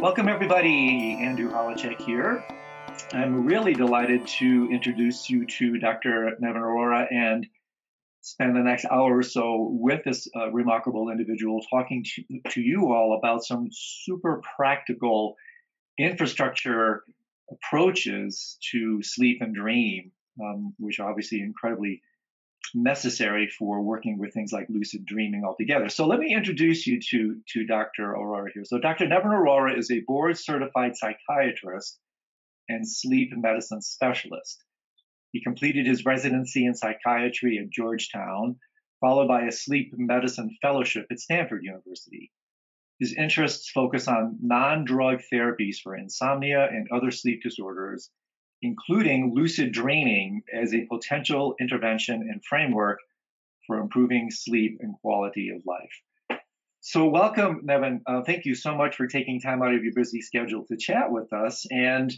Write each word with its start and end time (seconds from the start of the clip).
Welcome, 0.00 0.30
everybody. 0.30 1.18
Andrew 1.20 1.50
Holecek 1.50 2.00
here. 2.00 2.42
I'm 3.12 3.44
really 3.44 3.74
delighted 3.74 4.26
to 4.38 4.66
introduce 4.72 5.28
you 5.28 5.44
to 5.44 5.76
Dr. 5.76 6.38
Nevin 6.40 6.62
Arora 6.62 7.06
and 7.12 7.46
spend 8.22 8.56
the 8.56 8.60
next 8.60 8.86
hour 8.86 9.18
or 9.18 9.22
so 9.22 9.68
with 9.70 10.02
this 10.02 10.26
uh, 10.34 10.50
remarkable 10.52 11.10
individual 11.10 11.60
talking 11.68 12.02
to, 12.14 12.22
to 12.48 12.62
you 12.62 12.90
all 12.94 13.18
about 13.18 13.44
some 13.44 13.68
super 13.70 14.40
practical 14.56 15.36
infrastructure 15.98 17.04
approaches 17.50 18.56
to 18.72 19.02
sleep 19.02 19.42
and 19.42 19.54
dream, 19.54 20.12
um, 20.42 20.72
which 20.78 20.98
are 20.98 21.10
obviously 21.10 21.42
incredibly 21.42 22.00
necessary 22.74 23.48
for 23.48 23.82
working 23.82 24.18
with 24.18 24.32
things 24.32 24.52
like 24.52 24.66
lucid 24.68 25.04
dreaming 25.04 25.44
altogether. 25.44 25.88
So 25.88 26.06
let 26.06 26.18
me 26.18 26.34
introduce 26.34 26.86
you 26.86 27.00
to, 27.10 27.40
to 27.52 27.66
Dr. 27.66 28.14
Arora 28.14 28.48
here. 28.52 28.64
So 28.64 28.78
Dr. 28.78 29.06
Nevin 29.06 29.30
Arora 29.30 29.78
is 29.78 29.90
a 29.90 30.00
board 30.00 30.38
certified 30.38 30.96
psychiatrist 30.96 31.98
and 32.68 32.88
sleep 32.88 33.30
medicine 33.36 33.82
specialist. 33.82 34.62
He 35.32 35.42
completed 35.42 35.86
his 35.86 36.04
residency 36.04 36.64
in 36.64 36.74
psychiatry 36.74 37.58
at 37.58 37.70
Georgetown, 37.70 38.58
followed 39.00 39.28
by 39.28 39.42
a 39.42 39.52
sleep 39.52 39.92
medicine 39.96 40.56
fellowship 40.60 41.06
at 41.10 41.20
Stanford 41.20 41.62
University. 41.62 42.32
His 42.98 43.14
interests 43.14 43.70
focus 43.70 44.08
on 44.08 44.38
non 44.42 44.84
drug 44.84 45.20
therapies 45.32 45.76
for 45.82 45.96
insomnia 45.96 46.68
and 46.70 46.88
other 46.90 47.10
sleep 47.10 47.42
disorders, 47.42 48.10
including 48.62 49.32
lucid 49.34 49.72
dreaming 49.72 50.42
as 50.52 50.74
a 50.74 50.86
potential 50.86 51.54
intervention 51.60 52.28
and 52.30 52.42
framework 52.44 52.98
for 53.66 53.78
improving 53.78 54.30
sleep 54.30 54.78
and 54.80 54.94
quality 55.00 55.50
of 55.50 55.62
life. 55.66 56.40
So, 56.82 57.08
welcome, 57.08 57.60
Nevin. 57.64 58.00
Uh, 58.06 58.22
thank 58.22 58.46
you 58.46 58.54
so 58.54 58.74
much 58.74 58.96
for 58.96 59.06
taking 59.06 59.40
time 59.40 59.62
out 59.62 59.74
of 59.74 59.84
your 59.84 59.92
busy 59.94 60.22
schedule 60.22 60.64
to 60.68 60.76
chat 60.78 61.10
with 61.10 61.30
us. 61.32 61.66
And 61.70 62.12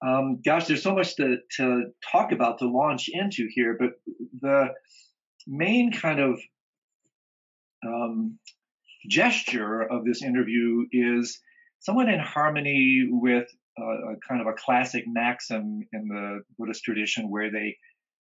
um, 0.00 0.40
gosh, 0.44 0.66
there's 0.66 0.82
so 0.82 0.94
much 0.94 1.16
to, 1.16 1.38
to 1.56 1.86
talk 2.10 2.32
about 2.32 2.58
to 2.58 2.66
launch 2.68 3.10
into 3.12 3.48
here, 3.52 3.76
but 3.78 3.90
the 4.40 4.68
main 5.46 5.92
kind 5.92 6.20
of 6.20 6.40
um, 7.84 8.38
gesture 9.08 9.82
of 9.82 10.04
this 10.04 10.22
interview 10.22 10.86
is 10.92 11.40
somewhat 11.80 12.08
in 12.08 12.20
harmony 12.20 13.08
with 13.10 13.48
a 13.78 14.14
kind 14.28 14.40
of 14.40 14.46
a 14.46 14.52
classic 14.52 15.04
maxim 15.06 15.86
in 15.92 16.08
the 16.08 16.40
Buddhist 16.58 16.84
tradition 16.84 17.30
where 17.30 17.50
they 17.50 17.76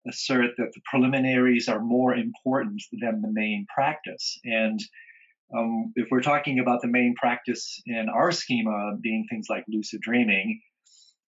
assert 0.09 0.51
that 0.59 0.73
the 0.75 0.81
preliminaries 0.85 1.69
are 1.69 1.81
more 1.81 2.15
important 2.15 2.83
than 2.93 3.23
the 3.23 3.33
main 3.33 3.67
practice. 3.75 4.39
And 4.45 4.81
um, 5.57 5.93
if 5.97 6.09
we're 6.11 6.23
talking 6.23 6.59
about 6.59 6.83
the 6.83 6.89
main 6.89 7.15
practice 7.15 7.81
in 7.87 8.09
our 8.09 8.33
schema 8.33 8.97
being 9.01 9.27
things 9.29 9.47
like 9.49 9.65
lucid 9.69 10.01
dreaming, 10.01 10.61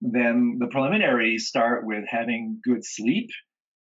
then 0.00 0.58
the 0.58 0.66
preliminaries 0.66 1.48
start 1.48 1.86
with 1.86 2.04
having 2.08 2.60
good 2.62 2.84
sleep 2.84 3.30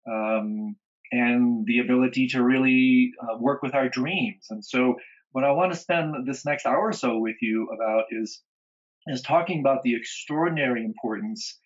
um, 0.10 0.76
and 1.12 1.66
the 1.66 1.80
ability 1.80 2.28
to 2.28 2.44
really 2.44 3.12
uh, 3.22 3.38
work 3.38 3.62
with 3.62 3.76
our 3.76 3.90
dreams. 3.90 4.48
And 4.50 4.64
so, 4.64 4.96
what 5.32 5.44
I 5.44 5.52
want 5.52 5.72
to 5.72 5.80
spend 5.80 6.26
this 6.26 6.44
next 6.44 6.66
hour 6.66 6.90
or 6.90 6.94
so 6.94 7.20
with 7.20 7.36
you 7.40 7.68
about 7.70 8.06
is 8.10 8.42
is 9.08 9.22
talking 9.22 9.60
about 9.60 9.84
the 9.84 9.96
extraordinary 9.96 10.84
importance 10.84 11.60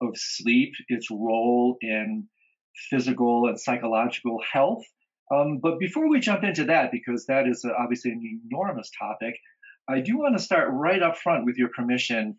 of 0.00 0.10
sleep, 0.16 0.72
its 0.88 1.08
role 1.10 1.76
in 1.80 2.28
physical 2.90 3.46
and 3.46 3.60
psychological 3.60 4.40
health. 4.52 4.84
Um, 5.32 5.58
but 5.62 5.78
before 5.78 6.08
we 6.08 6.20
jump 6.20 6.44
into 6.44 6.64
that, 6.64 6.90
because 6.90 7.26
that 7.26 7.46
is 7.46 7.64
uh, 7.64 7.70
obviously 7.78 8.10
an 8.10 8.40
enormous 8.50 8.90
topic, 8.98 9.34
I 9.88 10.00
do 10.00 10.18
want 10.18 10.36
to 10.36 10.42
start 10.42 10.68
right 10.72 11.02
up 11.02 11.16
front 11.18 11.44
with 11.44 11.56
your 11.56 11.68
permission 11.68 12.36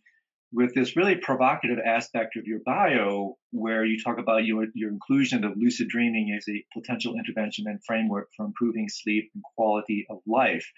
with 0.54 0.76
this 0.76 0.96
really 0.96 1.16
provocative 1.16 1.80
aspect 1.84 2.36
of 2.38 2.46
your 2.46 2.60
bio, 2.64 3.36
where 3.52 3.84
you 3.84 4.00
talk 4.00 4.20
about 4.20 4.46
your, 4.46 4.68
your 4.76 4.92
inclusion 4.92 5.44
of 5.44 5.54
lucid 5.58 5.88
dreaming 5.88 6.38
as 6.38 6.46
a 6.48 6.64
potential 6.72 7.16
intervention 7.16 7.66
and 7.68 7.84
framework 7.84 8.30
for 8.38 8.46
improving 8.46 8.88
sleep 8.88 9.32
and 9.34 9.44
quality 9.56 10.06
of 10.12 10.20
life. 10.28 10.72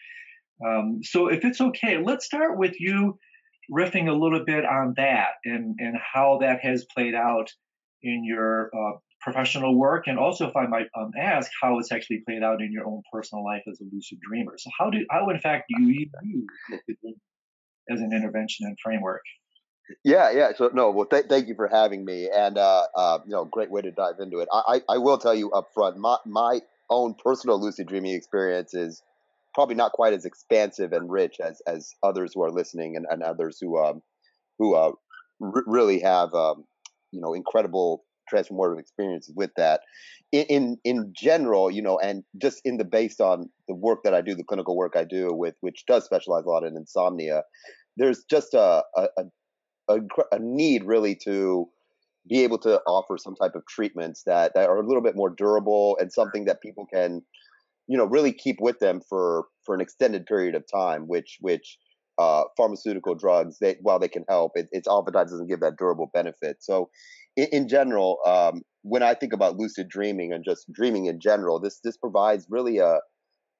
Um, 0.65 1.01
so, 1.03 1.27
if 1.27 1.43
it's 1.43 1.59
okay, 1.59 2.01
let's 2.01 2.25
start 2.25 2.57
with 2.57 2.79
you 2.79 3.19
riffing 3.71 4.07
a 4.07 4.13
little 4.13 4.43
bit 4.45 4.65
on 4.65 4.93
that 4.97 5.33
and, 5.43 5.75
and 5.79 5.95
how 6.13 6.39
that 6.41 6.59
has 6.61 6.85
played 6.93 7.15
out 7.15 7.51
in 8.01 8.23
your 8.23 8.69
uh, 8.75 8.97
professional 9.21 9.75
work, 9.75 10.05
and 10.07 10.19
also, 10.19 10.47
if 10.47 10.55
I 10.55 10.67
might 10.67 10.85
um, 10.97 11.11
ask, 11.19 11.51
how 11.61 11.79
it's 11.79 11.91
actually 11.91 12.21
played 12.27 12.43
out 12.43 12.61
in 12.61 12.71
your 12.71 12.85
own 12.85 13.01
personal 13.11 13.43
life 13.43 13.63
as 13.69 13.81
a 13.81 13.83
lucid 13.91 14.19
dreamer. 14.21 14.53
So, 14.57 14.69
how 14.77 14.89
do 14.91 15.03
how 15.09 15.29
in 15.29 15.39
fact 15.39 15.65
do 15.67 15.83
you 15.83 16.07
use 16.21 16.47
as 17.89 17.99
an 18.01 18.11
intervention 18.13 18.67
and 18.67 18.77
framework? 18.81 19.23
Yeah, 20.03 20.31
yeah. 20.31 20.51
So 20.55 20.69
no, 20.73 20.91
well, 20.91 21.05
th- 21.05 21.25
thank 21.27 21.47
you 21.47 21.55
for 21.55 21.67
having 21.67 22.05
me, 22.05 22.29
and 22.29 22.57
uh, 22.57 22.83
uh, 22.95 23.19
you 23.25 23.31
know, 23.31 23.45
great 23.45 23.71
way 23.71 23.81
to 23.81 23.91
dive 23.91 24.19
into 24.19 24.39
it. 24.39 24.47
I, 24.51 24.81
I, 24.89 24.95
I 24.95 24.97
will 24.99 25.17
tell 25.17 25.35
you 25.35 25.51
up 25.51 25.69
front, 25.73 25.97
my 25.97 26.17
my 26.25 26.61
own 26.89 27.15
personal 27.15 27.59
lucid 27.59 27.87
dreaming 27.87 28.13
experience 28.13 28.73
is 28.75 29.01
probably 29.55 29.73
not 29.75 29.93
quite 29.93 30.13
as 30.13 30.25
expansive 30.25 30.91
and 30.91 31.09
rich 31.09 31.37
as 31.43 31.61
as 31.65 31.93
others 32.03 32.33
who 32.35 32.43
are 32.43 32.51
listening 32.51 32.95
and, 32.95 33.05
and 33.09 33.23
others 33.23 33.57
who 33.59 33.81
um 33.83 34.01
who 34.59 34.75
uh 34.75 34.91
r- 35.41 35.63
really 35.65 35.99
have 35.99 36.33
um 36.35 36.65
you 37.11 37.21
know 37.21 37.33
incredible 37.33 38.03
transformative 38.31 38.79
experiences 38.79 39.33
with 39.35 39.51
that. 39.55 39.81
In, 40.31 40.45
in 40.47 40.77
in 40.83 41.13
general 41.15 41.71
you 41.71 41.81
know 41.81 41.97
and 41.99 42.23
just 42.41 42.59
in 42.65 42.77
the 42.77 42.83
based 42.83 43.21
on 43.21 43.49
the 43.69 43.75
work 43.75 43.99
that 44.03 44.13
i 44.13 44.21
do 44.21 44.35
the 44.35 44.43
clinical 44.43 44.75
work 44.75 44.95
i 44.97 45.05
do 45.05 45.31
with 45.31 45.53
which 45.61 45.85
does 45.87 46.03
specialize 46.03 46.43
a 46.43 46.49
lot 46.49 46.65
in 46.65 46.75
insomnia 46.75 47.43
there's 47.95 48.25
just 48.29 48.53
a 48.53 48.83
a, 48.97 49.07
a, 49.87 49.99
a 50.31 50.39
need 50.39 50.83
really 50.83 51.15
to 51.23 51.69
be 52.27 52.43
able 52.43 52.57
to 52.57 52.81
offer 52.87 53.17
some 53.17 53.35
type 53.35 53.55
of 53.55 53.65
treatments 53.67 54.23
that, 54.25 54.53
that 54.55 54.67
are 54.67 54.79
a 54.79 54.85
little 54.85 55.03
bit 55.03 55.15
more 55.15 55.29
durable 55.29 55.97
and 55.99 56.11
something 56.11 56.45
that 56.45 56.61
people 56.61 56.87
can 56.91 57.21
you 57.87 57.97
know 57.97 58.05
really 58.05 58.31
keep 58.31 58.57
with 58.59 58.79
them 58.79 59.01
for 59.07 59.45
for 59.65 59.75
an 59.75 59.81
extended 59.81 60.25
period 60.25 60.55
of 60.55 60.63
time 60.73 61.03
which 61.07 61.37
which 61.41 61.77
uh, 62.17 62.43
pharmaceutical 62.55 63.13
drugs 63.13 63.57
they 63.59 63.75
while 63.81 63.99
they 63.99 64.07
can 64.07 64.23
help 64.29 64.53
it, 64.55 64.67
it's 64.71 64.87
oftentimes 64.87 65.31
doesn't 65.31 65.49
give 65.49 65.59
that 65.59 65.75
durable 65.77 66.09
benefit. 66.13 66.57
So 66.61 66.89
in, 67.35 67.47
in 67.51 67.67
general 67.67 68.19
um, 68.25 68.61
when 68.83 69.03
i 69.03 69.13
think 69.13 69.33
about 69.33 69.57
lucid 69.57 69.89
dreaming 69.89 70.31
and 70.31 70.45
just 70.45 70.71
dreaming 70.71 71.07
in 71.07 71.19
general 71.19 71.59
this 71.59 71.79
this 71.83 71.97
provides 71.97 72.45
really 72.49 72.77
a 72.77 72.99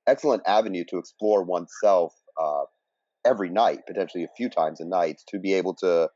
excellent 0.08 0.44
avenue 0.46 0.84
to 0.88 0.97
explore 0.97 1.44
oneself 1.44 2.13
uh, 2.42 2.63
every 3.25 3.50
night 3.50 3.80
potentially 3.88 4.24
a 4.24 4.30
few 4.38 4.50
times 4.50 4.80
a 4.80 4.86
night 4.86 5.19
to 5.28 5.40
be 5.40 5.53
able 5.53 5.74
to 5.74 6.07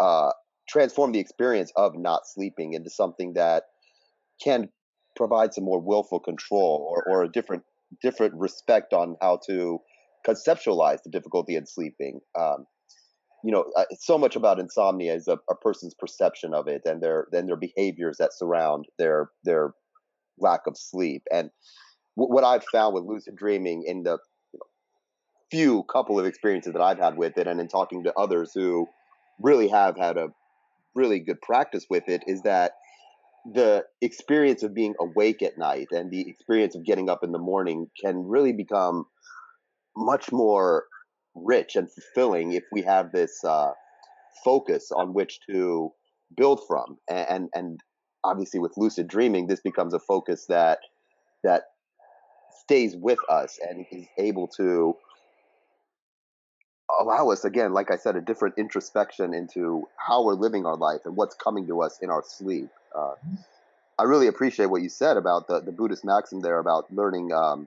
uh, 0.00 0.30
transform 0.68 1.12
the 1.12 1.18
experience 1.18 1.72
of 1.76 1.92
not 1.96 2.22
sleeping 2.26 2.72
into 2.72 2.90
something 2.90 3.34
that 3.34 3.64
can 4.42 4.68
provide 5.18 5.52
some 5.52 5.64
more 5.64 5.80
willful 5.80 6.20
control 6.20 6.90
or, 6.94 7.02
or 7.12 7.24
a 7.24 7.28
different 7.28 7.64
different 8.00 8.34
respect 8.34 8.92
on 8.92 9.16
how 9.20 9.40
to 9.46 9.80
conceptualize 10.26 11.02
the 11.02 11.10
difficulty 11.10 11.56
in 11.56 11.66
sleeping. 11.66 12.20
Um, 12.38 12.66
you 13.44 13.52
know, 13.52 13.64
uh, 13.76 13.84
so 13.98 14.18
much 14.18 14.36
about 14.36 14.58
insomnia 14.58 15.14
is 15.14 15.28
a, 15.28 15.38
a, 15.48 15.54
person's 15.54 15.94
perception 15.94 16.54
of 16.54 16.66
it 16.66 16.82
and 16.84 17.02
their 17.02 17.28
then 17.30 17.46
their 17.46 17.56
behaviors 17.56 18.16
that 18.18 18.32
surround 18.32 18.86
their 18.98 19.30
their 19.44 19.74
lack 20.38 20.66
of 20.66 20.76
sleep. 20.76 21.22
And 21.32 21.50
w- 22.16 22.32
what 22.32 22.44
I've 22.44 22.64
found 22.72 22.94
with 22.94 23.04
lucid 23.04 23.36
dreaming 23.36 23.84
in 23.86 24.02
the 24.02 24.18
you 24.52 24.58
know, 24.58 24.66
few 25.50 25.82
couple 25.84 26.18
of 26.18 26.26
experiences 26.26 26.72
that 26.72 26.82
I've 26.82 26.98
had 26.98 27.16
with 27.16 27.38
it, 27.38 27.46
and 27.46 27.60
in 27.60 27.68
talking 27.68 28.04
to 28.04 28.14
others 28.18 28.52
who 28.54 28.88
really 29.40 29.68
have 29.68 29.96
had 29.96 30.16
a 30.16 30.28
really 30.94 31.20
good 31.20 31.40
practice 31.40 31.86
with 31.88 32.08
it, 32.08 32.24
is 32.26 32.42
that 32.42 32.72
the 33.44 33.84
experience 34.00 34.62
of 34.62 34.74
being 34.74 34.94
awake 35.00 35.42
at 35.42 35.58
night 35.58 35.88
and 35.90 36.10
the 36.10 36.28
experience 36.28 36.74
of 36.74 36.84
getting 36.84 37.08
up 37.08 37.22
in 37.22 37.32
the 37.32 37.38
morning 37.38 37.88
can 38.00 38.26
really 38.26 38.52
become 38.52 39.04
much 39.96 40.30
more 40.32 40.84
rich 41.34 41.76
and 41.76 41.88
fulfilling 41.90 42.52
if 42.52 42.64
we 42.72 42.82
have 42.82 43.12
this 43.12 43.42
uh, 43.44 43.70
focus 44.44 44.90
on 44.94 45.14
which 45.14 45.40
to 45.48 45.90
build 46.36 46.60
from. 46.66 46.98
And 47.08 47.48
and 47.54 47.80
obviously 48.24 48.60
with 48.60 48.72
lucid 48.76 49.08
dreaming 49.08 49.46
this 49.46 49.60
becomes 49.60 49.94
a 49.94 49.98
focus 49.98 50.46
that 50.48 50.78
that 51.44 51.62
stays 52.62 52.96
with 52.96 53.18
us 53.28 53.58
and 53.68 53.86
is 53.90 54.06
able 54.18 54.48
to 54.48 54.94
allow 57.00 57.30
us 57.30 57.44
again 57.44 57.72
like 57.72 57.90
i 57.90 57.96
said 57.96 58.16
a 58.16 58.20
different 58.20 58.54
introspection 58.58 59.32
into 59.34 59.84
how 59.96 60.24
we're 60.24 60.34
living 60.34 60.66
our 60.66 60.76
life 60.76 61.00
and 61.04 61.16
what's 61.16 61.34
coming 61.34 61.66
to 61.66 61.80
us 61.82 61.98
in 62.02 62.10
our 62.10 62.22
sleep 62.26 62.68
uh, 62.96 63.14
I 63.98 64.04
really 64.04 64.28
appreciate 64.28 64.66
what 64.66 64.82
you 64.82 64.88
said 64.88 65.16
about 65.16 65.48
the, 65.48 65.60
the 65.60 65.72
Buddhist 65.72 66.04
maxim 66.04 66.40
there 66.40 66.58
about 66.58 66.92
learning 66.92 67.32
um, 67.32 67.66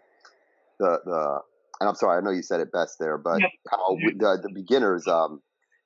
the 0.80 1.00
the. 1.06 1.40
And 1.80 1.90
I'm 1.90 1.96
sorry, 1.96 2.20
I 2.20 2.22
know 2.22 2.30
you 2.30 2.44
said 2.44 2.60
it 2.60 2.72
best 2.72 2.98
there, 3.00 3.18
but 3.18 3.40
yeah. 3.42 3.48
how 3.68 3.96
the, 3.96 4.40
the 4.44 4.52
beginners, 4.54 5.08
um, 5.08 5.42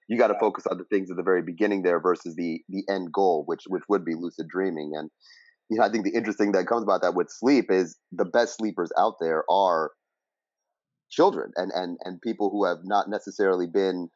you 0.10 0.18
got 0.18 0.28
to 0.28 0.38
focus 0.42 0.66
on 0.70 0.78
the 0.78 0.84
things 0.84 1.10
at 1.10 1.16
the 1.16 1.24
very 1.24 1.42
beginning 1.42 1.84
there 1.84 2.02
versus 2.02 2.36
the 2.36 2.62
the 2.70 2.84
end 2.90 3.14
goal, 3.14 3.44
which 3.46 3.64
which 3.68 3.84
would 3.88 4.04
be 4.04 4.14
lucid 4.14 4.48
dreaming. 4.50 4.92
And 4.96 5.10
you 5.70 5.78
know, 5.78 5.86
I 5.86 5.90
think 5.90 6.04
the 6.04 6.14
interesting 6.14 6.52
that 6.52 6.68
comes 6.68 6.84
about 6.84 7.02
that 7.02 7.16
with 7.16 7.30
sleep 7.30 7.72
is 7.72 7.98
the 8.12 8.26
best 8.26 8.58
sleepers 8.58 8.92
out 9.00 9.16
there 9.20 9.44
are 9.50 9.92
children 11.10 11.52
and 11.56 11.72
and 11.74 11.98
and 12.04 12.22
people 12.22 12.50
who 12.50 12.66
have 12.66 12.80
not 12.84 13.10
necessarily 13.10 13.68
been 13.68 14.10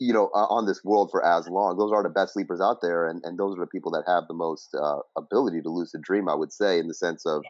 you 0.00 0.14
know, 0.14 0.30
uh, 0.34 0.46
on 0.46 0.66
this 0.66 0.82
world 0.82 1.10
for 1.10 1.24
as 1.24 1.46
long. 1.46 1.76
Those 1.76 1.92
are 1.92 2.02
the 2.02 2.08
best 2.08 2.32
sleepers 2.32 2.60
out 2.60 2.78
there, 2.80 3.06
and, 3.06 3.20
and 3.24 3.38
those 3.38 3.56
are 3.56 3.60
the 3.60 3.66
people 3.66 3.92
that 3.92 4.04
have 4.06 4.24
the 4.26 4.34
most 4.34 4.74
uh, 4.74 5.00
ability 5.16 5.60
to 5.60 5.68
lucid 5.68 6.02
dream. 6.02 6.28
I 6.28 6.34
would 6.34 6.52
say, 6.52 6.78
in 6.78 6.88
the 6.88 6.94
sense 6.94 7.26
of 7.26 7.42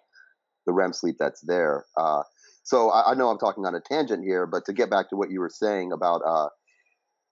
the 0.67 0.73
REM 0.73 0.93
sleep 0.93 1.17
that's 1.19 1.41
there. 1.43 1.87
Uh, 1.97 2.25
so 2.65 2.91
I, 2.91 3.13
I, 3.13 3.15
know 3.15 3.29
I'm 3.31 3.39
talking 3.39 3.65
on 3.65 3.75
a 3.75 3.81
tangent 3.81 4.25
here, 4.25 4.47
but 4.47 4.65
to 4.67 4.73
get 4.73 4.91
back 4.91 5.09
to 5.11 5.17
what 5.17 5.31
you 5.31 5.41
were 5.41 5.49
saying 5.49 5.93
about 5.93 6.23
uh, 6.27 6.49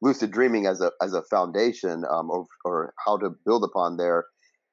lucid 0.00 0.30
dreaming 0.30 0.66
as 0.66 0.80
a 0.80 0.92
as 1.02 1.12
a 1.12 1.22
foundation, 1.22 2.04
um, 2.08 2.30
or, 2.30 2.46
or 2.64 2.94
how 3.04 3.18
to 3.18 3.30
build 3.44 3.64
upon 3.64 3.96
there, 3.96 4.24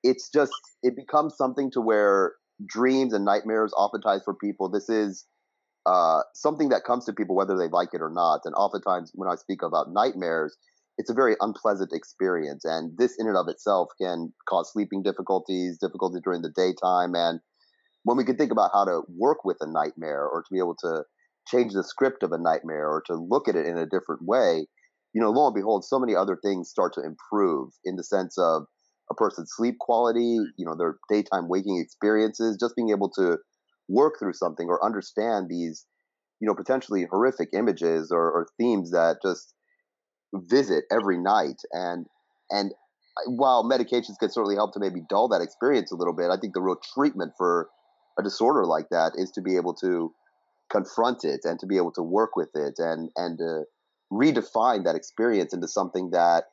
it's 0.03 0.29
just 0.29 0.53
it 0.83 0.95
becomes 0.95 1.35
something 1.35 1.71
to 1.71 1.81
where 1.81 2.33
dreams 2.65 3.13
and 3.13 3.25
nightmares, 3.25 3.73
oftentimes 3.75 4.21
for 4.23 4.35
people, 4.35 4.69
this 4.69 4.89
is 4.89 5.25
uh, 5.85 6.21
something 6.33 6.69
that 6.69 6.83
comes 6.83 7.05
to 7.05 7.13
people 7.13 7.35
whether 7.35 7.57
they 7.57 7.67
like 7.67 7.89
it 7.93 8.01
or 8.01 8.09
not. 8.09 8.41
And 8.45 8.55
oftentimes, 8.55 9.11
when 9.13 9.29
I 9.29 9.35
speak 9.35 9.61
about 9.61 9.91
nightmares, 9.91 10.57
it's 10.97 11.09
a 11.09 11.13
very 11.13 11.35
unpleasant 11.41 11.91
experience. 11.93 12.65
And 12.65 12.97
this, 12.97 13.15
in 13.19 13.27
and 13.27 13.37
of 13.37 13.47
itself, 13.47 13.89
can 14.01 14.33
cause 14.47 14.71
sleeping 14.71 15.03
difficulties, 15.03 15.77
difficulty 15.79 16.19
during 16.23 16.41
the 16.41 16.53
daytime. 16.55 17.13
And 17.15 17.39
when 18.03 18.17
we 18.17 18.23
can 18.23 18.37
think 18.37 18.51
about 18.51 18.71
how 18.73 18.85
to 18.85 19.01
work 19.09 19.43
with 19.43 19.57
a 19.61 19.67
nightmare 19.67 20.25
or 20.25 20.41
to 20.41 20.53
be 20.53 20.59
able 20.59 20.75
to 20.81 21.03
change 21.47 21.73
the 21.73 21.83
script 21.83 22.23
of 22.23 22.31
a 22.31 22.37
nightmare 22.37 22.87
or 22.87 23.03
to 23.07 23.15
look 23.15 23.47
at 23.47 23.55
it 23.55 23.65
in 23.65 23.77
a 23.77 23.85
different 23.85 24.23
way, 24.23 24.65
you 25.13 25.21
know, 25.21 25.31
lo 25.31 25.47
and 25.47 25.55
behold, 25.55 25.85
so 25.85 25.99
many 25.99 26.15
other 26.15 26.37
things 26.43 26.69
start 26.69 26.93
to 26.93 27.01
improve 27.01 27.69
in 27.83 27.95
the 27.95 28.03
sense 28.03 28.37
of 28.37 28.63
a 29.11 29.15
person's 29.15 29.51
sleep 29.55 29.77
quality, 29.79 30.39
you 30.57 30.65
know, 30.65 30.75
their 30.75 30.97
daytime 31.09 31.47
waking 31.47 31.79
experiences, 31.79 32.57
just 32.59 32.75
being 32.75 32.89
able 32.89 33.09
to 33.09 33.37
work 33.87 34.15
through 34.19 34.33
something 34.33 34.67
or 34.67 34.83
understand 34.83 35.47
these, 35.49 35.85
you 36.39 36.47
know, 36.47 36.55
potentially 36.55 37.05
horrific 37.09 37.49
images 37.53 38.11
or, 38.11 38.31
or 38.31 38.47
themes 38.57 38.91
that 38.91 39.17
just 39.23 39.53
visit 40.33 40.85
every 40.91 41.17
night. 41.17 41.61
And 41.71 42.05
and 42.49 42.73
while 43.27 43.63
medications 43.63 44.19
can 44.19 44.29
certainly 44.29 44.55
help 44.55 44.73
to 44.73 44.79
maybe 44.79 45.01
dull 45.09 45.27
that 45.29 45.41
experience 45.41 45.91
a 45.91 45.95
little 45.95 46.13
bit, 46.13 46.29
I 46.31 46.37
think 46.37 46.53
the 46.53 46.61
real 46.61 46.79
treatment 46.93 47.33
for 47.37 47.69
a 48.19 48.23
disorder 48.23 48.65
like 48.65 48.89
that 48.89 49.13
is 49.15 49.31
to 49.31 49.41
be 49.41 49.55
able 49.55 49.73
to 49.75 50.13
confront 50.69 51.23
it 51.23 51.41
and 51.43 51.59
to 51.59 51.65
be 51.65 51.77
able 51.77 51.91
to 51.93 52.01
work 52.01 52.35
with 52.35 52.49
it 52.55 52.75
and 52.77 53.09
and 53.15 53.39
uh, 53.41 53.63
redefine 54.11 54.83
that 54.83 54.95
experience 54.95 55.53
into 55.53 55.67
something 55.67 56.11
that 56.11 56.45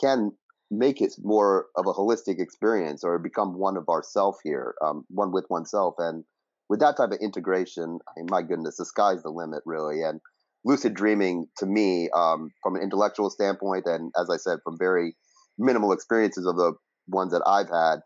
can 0.00 0.32
make 0.70 1.00
it 1.00 1.14
more 1.22 1.66
of 1.76 1.86
a 1.86 1.92
holistic 1.92 2.40
experience 2.40 3.04
or 3.04 3.18
become 3.18 3.58
one 3.58 3.76
of 3.76 3.88
ourself 3.88 4.38
here, 4.42 4.74
um, 4.82 5.04
one 5.08 5.30
with 5.30 5.44
oneself. 5.50 5.94
And 5.98 6.24
with 6.68 6.80
that 6.80 6.96
type 6.96 7.10
of 7.10 7.18
integration, 7.20 7.98
I 8.08 8.12
mean, 8.16 8.26
my 8.30 8.42
goodness, 8.42 8.76
the 8.76 8.84
sky's 8.84 9.22
the 9.22 9.30
limit, 9.30 9.62
really. 9.66 10.02
And 10.02 10.20
lucid 10.64 10.94
dreaming, 10.94 11.46
to 11.58 11.66
me, 11.66 12.08
um, 12.14 12.50
from 12.62 12.76
an 12.76 12.82
intellectual 12.82 13.30
standpoint, 13.30 13.84
and 13.86 14.12
as 14.18 14.30
I 14.30 14.36
said, 14.36 14.58
from 14.64 14.78
very 14.78 15.14
minimal 15.58 15.92
experiences 15.92 16.46
of 16.46 16.56
the 16.56 16.72
ones 17.06 17.32
that 17.32 17.42
I've 17.46 17.68
had, 17.68 18.00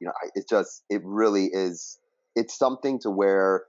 you 0.00 0.06
know, 0.06 0.12
it's 0.34 0.48
just, 0.48 0.82
it 0.90 1.02
really 1.04 1.46
is, 1.52 1.98
it's 2.34 2.56
something 2.58 2.98
to 3.02 3.10
where 3.10 3.64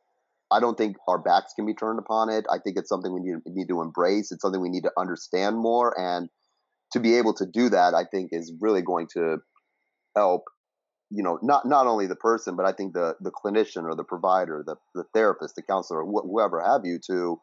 I 0.49 0.59
don't 0.59 0.77
think 0.77 0.97
our 1.07 1.17
backs 1.17 1.53
can 1.55 1.65
be 1.65 1.73
turned 1.73 1.99
upon 1.99 2.29
it. 2.29 2.45
I 2.51 2.57
think 2.57 2.77
it's 2.77 2.89
something 2.89 3.13
we 3.13 3.21
need, 3.21 3.37
need 3.45 3.67
to 3.69 3.81
embrace. 3.81 4.31
It's 4.31 4.41
something 4.41 4.61
we 4.61 4.69
need 4.69 4.83
to 4.83 4.91
understand 4.97 5.57
more. 5.57 5.97
And 5.97 6.29
to 6.93 6.99
be 6.99 7.15
able 7.15 7.33
to 7.35 7.45
do 7.45 7.69
that, 7.69 7.93
I 7.93 8.03
think 8.03 8.29
is 8.31 8.51
really 8.59 8.81
going 8.81 9.07
to 9.13 9.37
help 10.15 10.43
you 11.11 11.21
know 11.21 11.37
not 11.41 11.65
not 11.65 11.85
only 11.87 12.07
the 12.07 12.15
person 12.15 12.55
but 12.55 12.65
i 12.65 12.71
think 12.71 12.93
the 12.93 13.15
the 13.19 13.31
clinician 13.31 13.83
or 13.83 13.95
the 13.95 14.03
provider 14.03 14.63
the, 14.65 14.75
the 14.95 15.03
therapist 15.13 15.55
the 15.55 15.61
counselor 15.61 16.03
wh- 16.03 16.25
whoever 16.25 16.61
have 16.61 16.81
you 16.85 16.99
to 17.05 17.39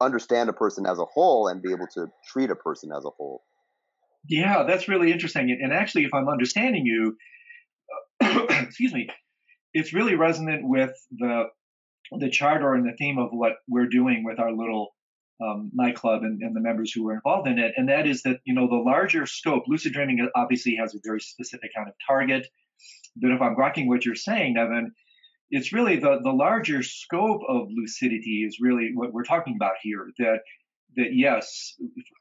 understand 0.00 0.48
a 0.48 0.52
person 0.52 0.86
as 0.86 0.98
a 0.98 1.04
whole 1.04 1.46
and 1.48 1.62
be 1.62 1.70
able 1.70 1.86
to 1.94 2.06
treat 2.32 2.50
a 2.50 2.56
person 2.56 2.90
as 2.96 3.04
a 3.04 3.10
whole 3.16 3.42
yeah 4.28 4.64
that's 4.66 4.88
really 4.88 5.12
interesting 5.12 5.56
and 5.62 5.72
actually 5.72 6.04
if 6.04 6.12
i'm 6.12 6.28
understanding 6.28 6.84
you 6.84 7.16
excuse 8.50 8.92
me 8.92 9.08
it's 9.72 9.92
really 9.92 10.16
resonant 10.16 10.62
with 10.64 10.92
the 11.18 11.44
the 12.18 12.28
charter 12.28 12.74
and 12.74 12.84
the 12.84 12.96
theme 12.98 13.18
of 13.18 13.28
what 13.30 13.52
we're 13.68 13.88
doing 13.88 14.24
with 14.24 14.40
our 14.40 14.50
little 14.50 14.90
um, 15.42 15.70
nightclub 15.72 16.22
and, 16.22 16.42
and, 16.42 16.54
the 16.54 16.60
members 16.60 16.92
who 16.92 17.04
were 17.04 17.14
involved 17.14 17.48
in 17.48 17.58
it. 17.58 17.72
And 17.76 17.88
that 17.88 18.06
is 18.06 18.22
that, 18.24 18.40
you 18.44 18.52
know, 18.52 18.68
the 18.68 18.76
larger 18.76 19.24
scope, 19.24 19.64
lucid 19.68 19.94
dreaming 19.94 20.28
obviously 20.34 20.76
has 20.76 20.94
a 20.94 20.98
very 21.02 21.20
specific 21.20 21.70
kind 21.74 21.88
of 21.88 21.94
target. 22.06 22.46
But 23.16 23.32
if 23.32 23.40
I'm 23.40 23.56
grokking 23.56 23.86
what 23.86 24.04
you're 24.04 24.14
saying, 24.14 24.54
Nevin, 24.54 24.92
it's 25.50 25.72
really 25.72 25.96
the, 25.96 26.20
the 26.22 26.32
larger 26.32 26.82
scope 26.82 27.42
of 27.48 27.68
lucidity 27.70 28.44
is 28.46 28.58
really 28.60 28.92
what 28.94 29.12
we're 29.12 29.24
talking 29.24 29.56
about 29.56 29.74
here. 29.82 30.08
That 30.18 30.40
that 30.96 31.14
yes, 31.14 31.74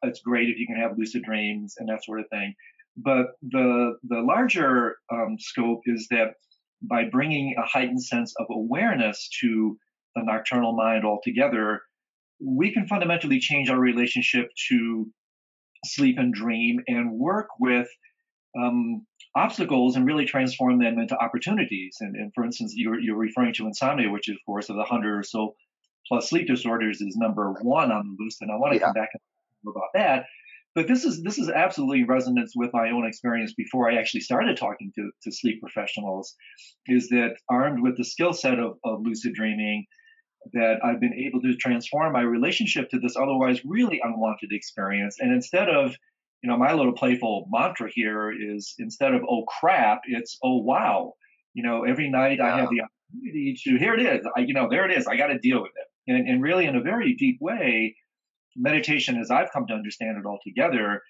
it's 0.03 0.21
great 0.21 0.50
if 0.50 0.57
you 0.57 0.68
can 0.68 0.77
have 0.77 0.97
lucid 0.97 1.24
dreams 1.24 1.75
and 1.77 1.89
that 1.89 2.03
sort 2.03 2.19
of 2.19 2.30
thing. 2.30 2.53
But 2.97 3.27
the 3.41 3.97
the 4.03 4.19
larger 4.21 4.97
um, 5.12 5.38
scope 5.39 5.81
is 5.86 6.07
that 6.09 6.33
by 6.81 7.06
bringing 7.06 7.56
a 7.57 7.65
heightened 7.65 8.03
sense 8.03 8.33
of 8.39 8.47
awareness 8.50 9.30
to 9.42 9.77
the 10.15 10.24
nocturnal 10.24 10.75
mind 10.75 11.06
altogether, 11.06 11.81
we 12.39 12.74
can 12.74 12.88
fundamentally 12.88 13.39
change 13.39 13.69
our 13.69 13.80
relationship 13.80 14.50
to 14.69 15.07
sleep 15.85 16.18
and 16.18 16.33
dream 16.33 16.80
and 16.88 17.12
work 17.12 17.47
with 17.59 17.88
um, 18.57 19.05
obstacles 19.35 19.95
and 19.95 20.05
really 20.05 20.25
transform 20.25 20.79
them 20.79 20.97
into 20.99 21.17
opportunities. 21.17 21.97
And, 21.99 22.15
and 22.15 22.33
for 22.33 22.43
instance, 22.43 22.73
you're, 22.75 22.99
you're, 22.99 23.17
referring 23.17 23.53
to 23.55 23.67
insomnia, 23.67 24.09
which, 24.09 24.29
of 24.29 24.37
course, 24.45 24.69
of 24.69 24.75
the 24.75 24.81
100 24.81 25.19
or 25.19 25.23
so 25.23 25.55
plus 26.07 26.29
sleep 26.29 26.47
disorders 26.47 27.01
is 27.01 27.15
number 27.15 27.53
one 27.61 27.91
on 27.91 28.15
the 28.17 28.23
list. 28.23 28.41
And 28.41 28.51
I 28.51 28.55
want 28.55 28.73
to 28.73 28.79
yeah. 28.79 28.85
come 28.85 28.93
back 28.93 29.09
and 29.13 29.21
talk 29.63 29.75
about 29.75 29.89
that. 29.93 30.25
But 30.75 30.87
this 30.87 31.03
is 31.03 31.23
this 31.23 31.39
is 31.39 31.49
absolutely 31.49 32.03
resonance 32.03 32.53
with 32.55 32.69
my 32.73 32.91
own 32.91 33.05
experience 33.05 33.53
before 33.53 33.89
I 33.89 33.95
actually 33.95 34.21
started 34.21 34.55
talking 34.55 34.91
to, 34.95 35.11
to 35.23 35.31
sleep 35.31 35.61
professionals. 35.61 36.35
Is 36.85 37.09
that 37.09 37.35
armed 37.49 37.81
with 37.81 37.97
the 37.97 38.05
skill 38.05 38.33
set 38.33 38.59
of, 38.59 38.77
of 38.83 39.01
lucid 39.01 39.33
dreaming, 39.33 39.87
that 40.53 40.77
I've 40.83 40.99
been 40.99 41.13
able 41.13 41.41
to 41.41 41.55
transform 41.55 42.13
my 42.13 42.21
relationship 42.21 42.89
to 42.91 42.99
this 42.99 43.15
otherwise 43.17 43.61
really 43.65 43.99
unwanted 44.03 44.51
experience. 44.51 45.17
And 45.19 45.33
instead 45.33 45.69
of 45.69 45.95
you 46.41 46.50
know, 46.50 46.57
my 46.57 46.74
little 46.74 46.94
playful 46.94 47.47
mantra 47.51 47.89
here 47.94 48.31
is 48.31 48.74
instead 48.80 49.13
of 49.13 49.21
oh 49.30 49.44
crap, 49.45 50.01
it's 50.06 50.38
oh 50.44 50.57
wow. 50.57 51.13
You 51.53 51.63
know, 51.63 51.83
every 51.83 52.09
night 52.09 52.39
I 52.39 52.57
have 52.57 52.69
the 52.69 52.81
opportunity 52.81 53.57
to 53.63 53.77
here 53.77 53.95
it 53.95 54.01
is. 54.01 54.25
I, 54.36 54.41
you 54.41 54.53
know, 54.53 54.68
there 54.69 54.89
it 54.89 54.97
is. 54.97 55.07
I 55.07 55.18
got 55.18 55.27
to 55.27 55.39
deal 55.39 55.62
with 55.62 55.71
it. 55.75 56.12
And, 56.12 56.27
and 56.27 56.41
really, 56.41 56.65
in 56.65 56.75
a 56.75 56.81
very 56.81 57.13
deep 57.15 57.38
way, 57.41 57.95
meditation, 58.56 59.18
as 59.19 59.31
I've 59.31 59.52
come 59.52 59.68
to 59.68 59.73
understand 59.73 60.18
it 60.18 60.25
altogether, 60.25 61.02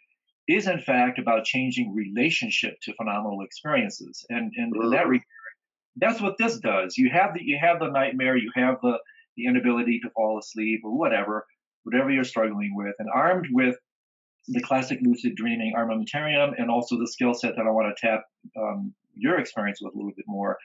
is 0.47 0.67
in 0.67 0.79
fact 0.79 1.19
about 1.19 1.45
changing 1.45 1.93
relationship 1.93 2.75
to 2.83 2.93
phenomenal 2.95 3.41
experiences. 3.41 4.25
And, 4.29 4.51
and 4.55 4.75
in 4.75 4.89
that 4.89 5.07
regard, 5.07 5.23
that's 5.97 6.21
what 6.21 6.37
this 6.37 6.57
does. 6.59 6.97
You 6.97 7.09
have 7.11 7.33
the 7.33 7.41
you 7.43 7.57
have 7.59 7.79
the 7.79 7.89
nightmare, 7.89 8.37
you 8.37 8.51
have 8.55 8.77
the 8.81 8.97
the 9.37 9.45
inability 9.45 9.99
to 10.01 10.09
fall 10.11 10.39
asleep 10.39 10.81
or 10.83 10.97
whatever, 10.97 11.45
whatever 11.83 12.09
you're 12.09 12.23
struggling 12.23 12.75
with, 12.75 12.95
and 12.99 13.09
armed 13.13 13.47
with 13.51 13.75
the 14.47 14.61
classic 14.61 14.99
lucid 15.01 15.35
dreaming 15.35 15.73
armamentarium 15.77 16.53
and 16.57 16.71
also 16.71 16.97
the 16.97 17.07
skill 17.07 17.33
set 17.33 17.55
that 17.55 17.65
I 17.67 17.71
want 17.71 17.95
to 17.95 18.07
tap 18.07 18.23
um, 18.57 18.93
your 19.15 19.39
experience 19.39 19.79
with 19.81 19.93
a 19.93 19.97
little 19.97 20.13
bit 20.15 20.25
more, 20.27 20.57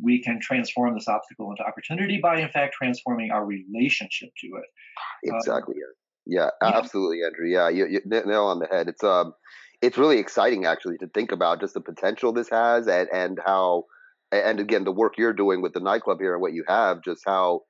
we 0.00 0.22
can 0.22 0.40
transform 0.40 0.94
this 0.94 1.08
obstacle 1.08 1.50
into 1.50 1.62
opportunity 1.62 2.18
by, 2.22 2.40
in 2.40 2.48
fact, 2.48 2.74
transforming 2.74 3.30
our 3.30 3.44
relationship 3.44 4.30
to 4.40 4.46
it. 4.46 5.30
Um, 5.30 5.36
exactly. 5.36 5.74
Um, 5.76 5.80
yeah, 6.26 6.50
yeah, 6.62 6.68
absolutely, 6.74 7.22
Andrew. 7.24 7.46
Yeah, 7.48 7.68
you, 7.68 7.86
you 7.86 8.00
nail 8.04 8.44
on 8.44 8.58
the 8.58 8.66
head. 8.66 8.88
It's 8.88 9.04
um, 9.04 9.34
it's 9.82 9.98
really 9.98 10.18
exciting 10.18 10.64
actually 10.64 10.96
to 10.98 11.06
think 11.08 11.32
about 11.32 11.60
just 11.60 11.74
the 11.74 11.80
potential 11.80 12.32
this 12.32 12.48
has, 12.48 12.88
and 12.88 13.08
and 13.12 13.38
how, 13.44 13.84
and 14.32 14.58
again, 14.58 14.84
the 14.84 14.92
work 14.92 15.14
you're 15.18 15.34
doing 15.34 15.60
with 15.60 15.74
the 15.74 15.80
nightclub 15.80 16.20
here 16.20 16.32
and 16.32 16.40
what 16.40 16.54
you 16.54 16.64
have, 16.66 17.02
just 17.04 17.22
how 17.26 17.62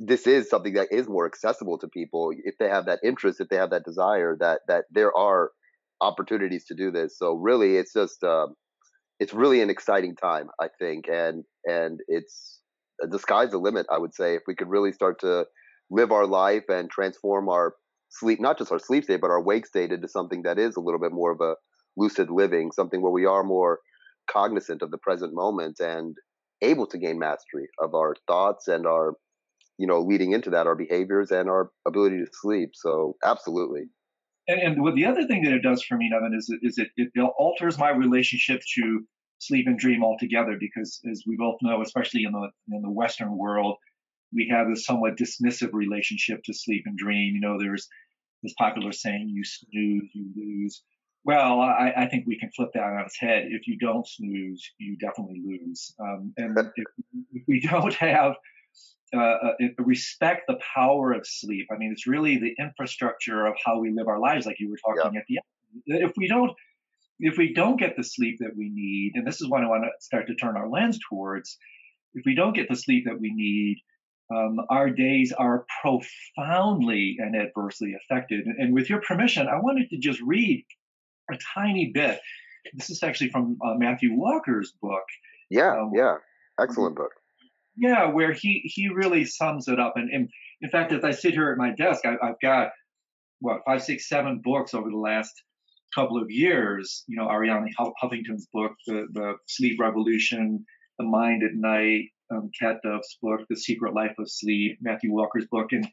this 0.00 0.26
is 0.26 0.48
something 0.48 0.72
that 0.74 0.88
is 0.90 1.06
more 1.08 1.26
accessible 1.26 1.78
to 1.78 1.86
people 1.86 2.32
if 2.44 2.54
they 2.58 2.68
have 2.68 2.86
that 2.86 3.00
interest, 3.04 3.40
if 3.40 3.48
they 3.48 3.56
have 3.56 3.70
that 3.70 3.84
desire. 3.84 4.34
That 4.40 4.60
that 4.66 4.84
there 4.90 5.16
are 5.16 5.50
opportunities 6.00 6.64
to 6.66 6.74
do 6.74 6.90
this. 6.90 7.18
So 7.18 7.34
really, 7.34 7.76
it's 7.76 7.92
just 7.92 8.24
um, 8.24 8.54
it's 9.20 9.34
really 9.34 9.60
an 9.60 9.68
exciting 9.68 10.16
time, 10.16 10.48
I 10.58 10.68
think, 10.78 11.04
and 11.06 11.44
and 11.66 12.00
it's 12.08 12.60
the 12.98 13.18
sky's 13.18 13.50
the 13.50 13.58
limit. 13.58 13.86
I 13.92 13.98
would 13.98 14.14
say 14.14 14.34
if 14.34 14.42
we 14.46 14.54
could 14.54 14.68
really 14.68 14.92
start 14.92 15.20
to 15.20 15.44
live 15.90 16.12
our 16.12 16.26
life 16.26 16.64
and 16.70 16.90
transform 16.90 17.50
our 17.50 17.74
sleep, 18.08 18.40
not 18.40 18.56
just 18.56 18.72
our 18.72 18.78
sleep 18.78 19.04
state, 19.04 19.20
but 19.20 19.30
our 19.30 19.42
wake 19.42 19.66
state 19.66 19.92
into 19.92 20.08
something 20.08 20.42
that 20.42 20.58
is 20.58 20.76
a 20.76 20.80
little 20.80 21.00
bit 21.00 21.12
more 21.12 21.32
of 21.32 21.40
a 21.42 21.56
lucid 21.98 22.30
living, 22.30 22.72
something 22.72 23.02
where 23.02 23.12
we 23.12 23.26
are 23.26 23.44
more 23.44 23.80
cognizant 24.30 24.80
of 24.80 24.90
the 24.90 24.98
present 24.98 25.34
moment 25.34 25.78
and 25.78 26.16
able 26.62 26.86
to 26.86 26.98
gain 26.98 27.18
mastery 27.18 27.68
of 27.82 27.94
our 27.94 28.14
thoughts 28.26 28.68
and 28.68 28.86
our 28.86 29.14
you 29.80 29.86
know, 29.86 30.00
leading 30.00 30.32
into 30.32 30.50
that, 30.50 30.66
our 30.66 30.76
behaviors 30.76 31.30
and 31.30 31.48
our 31.48 31.70
ability 31.88 32.18
to 32.18 32.26
sleep. 32.30 32.72
So 32.74 33.16
absolutely. 33.24 33.84
And, 34.46 34.60
and 34.60 34.82
what 34.82 34.94
the 34.94 35.06
other 35.06 35.26
thing 35.26 35.42
that 35.44 35.54
it 35.54 35.62
does 35.62 35.82
for 35.82 35.96
me, 35.96 36.10
Nevin, 36.10 36.36
is, 36.36 36.52
is 36.62 36.76
it, 36.76 36.88
it 36.98 37.18
alters 37.38 37.78
my 37.78 37.88
relationship 37.88 38.60
to 38.74 39.06
sleep 39.38 39.66
and 39.66 39.78
dream 39.78 40.04
altogether 40.04 40.58
because 40.60 41.00
as 41.10 41.22
we 41.26 41.36
both 41.38 41.56
know, 41.62 41.80
especially 41.80 42.24
in 42.24 42.32
the, 42.32 42.50
in 42.70 42.82
the 42.82 42.90
Western 42.90 43.38
world, 43.38 43.76
we 44.34 44.52
have 44.54 44.68
this 44.68 44.84
somewhat 44.84 45.16
dismissive 45.16 45.72
relationship 45.72 46.42
to 46.44 46.52
sleep 46.52 46.82
and 46.84 46.98
dream. 46.98 47.34
You 47.34 47.40
know, 47.40 47.58
there's 47.58 47.88
this 48.42 48.54
popular 48.58 48.92
saying, 48.92 49.30
you 49.32 49.44
snooze, 49.44 50.10
you 50.12 50.30
lose. 50.36 50.82
Well, 51.24 51.60
I, 51.60 51.92
I, 51.96 52.08
think 52.08 52.26
we 52.26 52.38
can 52.38 52.50
flip 52.54 52.70
that 52.74 52.82
on 52.82 53.04
its 53.04 53.18
head. 53.18 53.44
If 53.48 53.66
you 53.66 53.78
don't 53.78 54.06
snooze, 54.06 54.70
you 54.78 54.96
definitely 54.98 55.42
lose. 55.44 55.94
Um, 55.98 56.32
and 56.36 56.58
if, 56.58 56.86
if, 57.32 57.42
we 57.46 57.60
don't 57.60 57.92
have 57.94 58.34
uh, 59.14 59.18
uh 59.18 59.52
respect 59.78 60.42
the 60.46 60.58
power 60.74 61.12
of 61.12 61.26
sleep, 61.26 61.68
I 61.72 61.76
mean, 61.76 61.92
it's 61.92 62.06
really 62.06 62.38
the 62.38 62.54
infrastructure 62.58 63.46
of 63.46 63.54
how 63.64 63.78
we 63.78 63.90
live 63.90 64.08
our 64.08 64.18
lives, 64.18 64.46
like 64.46 64.60
you 64.60 64.70
were 64.70 64.78
talking 64.84 65.14
yeah. 65.14 65.20
at 65.20 65.26
the 65.28 65.38
end. 65.38 66.02
If 66.02 66.12
we 66.16 66.28
don't, 66.28 66.52
if 67.18 67.36
we 67.36 67.52
don't 67.52 67.78
get 67.78 67.96
the 67.96 68.04
sleep 68.04 68.38
that 68.40 68.56
we 68.56 68.70
need, 68.70 69.12
and 69.14 69.26
this 69.26 69.40
is 69.40 69.48
what 69.48 69.62
I 69.62 69.68
want 69.68 69.84
to 69.84 69.90
start 70.00 70.26
to 70.28 70.34
turn 70.34 70.56
our 70.56 70.68
lens 70.68 70.98
towards, 71.08 71.58
if 72.14 72.24
we 72.24 72.34
don't 72.34 72.54
get 72.54 72.68
the 72.68 72.76
sleep 72.76 73.04
that 73.06 73.20
we 73.20 73.32
need, 73.32 73.78
um, 74.34 74.60
our 74.68 74.90
days 74.90 75.32
are 75.32 75.66
profoundly 75.82 77.16
and 77.18 77.36
adversely 77.36 77.94
affected. 77.94 78.46
And 78.46 78.72
with 78.72 78.88
your 78.88 79.00
permission, 79.00 79.48
I 79.48 79.60
wanted 79.60 79.90
to 79.90 79.98
just 79.98 80.20
read 80.20 80.64
a 81.30 81.36
tiny 81.54 81.90
bit. 81.92 82.20
This 82.74 82.90
is 82.90 83.02
actually 83.02 83.30
from 83.30 83.58
uh, 83.64 83.74
Matthew 83.74 84.14
Walker's 84.14 84.72
book. 84.80 85.04
Yeah, 85.50 85.80
um, 85.80 85.92
yeah, 85.94 86.16
excellent 86.60 86.96
book. 86.96 87.10
Yeah, 87.76 88.06
where 88.06 88.32
he 88.32 88.62
he 88.64 88.88
really 88.88 89.24
sums 89.24 89.68
it 89.68 89.78
up. 89.78 89.94
And, 89.96 90.10
and 90.10 90.28
in 90.60 90.70
fact, 90.70 90.92
as 90.92 91.04
I 91.04 91.12
sit 91.12 91.34
here 91.34 91.50
at 91.50 91.58
my 91.58 91.70
desk, 91.70 92.04
I, 92.04 92.14
I've 92.22 92.40
got 92.42 92.70
what 93.40 93.60
five, 93.64 93.82
six, 93.82 94.08
seven 94.08 94.40
books 94.42 94.74
over 94.74 94.90
the 94.90 94.96
last 94.96 95.32
couple 95.94 96.20
of 96.20 96.30
years. 96.30 97.04
You 97.06 97.16
know, 97.16 97.28
Arianna 97.28 97.68
Huffington's 98.02 98.48
book, 98.52 98.72
the 98.86 99.06
the 99.12 99.34
Sleep 99.46 99.80
Revolution, 99.80 100.64
The 100.98 101.06
Mind 101.06 101.42
at 101.42 101.54
Night, 101.54 102.04
um, 102.30 102.50
Kat 102.60 102.76
Duff's 102.84 103.16
book, 103.22 103.40
The 103.48 103.56
Secret 103.56 103.94
Life 103.94 104.14
of 104.18 104.30
Sleep, 104.30 104.78
Matthew 104.80 105.12
Walker's 105.12 105.46
book. 105.50 105.72
And 105.72 105.88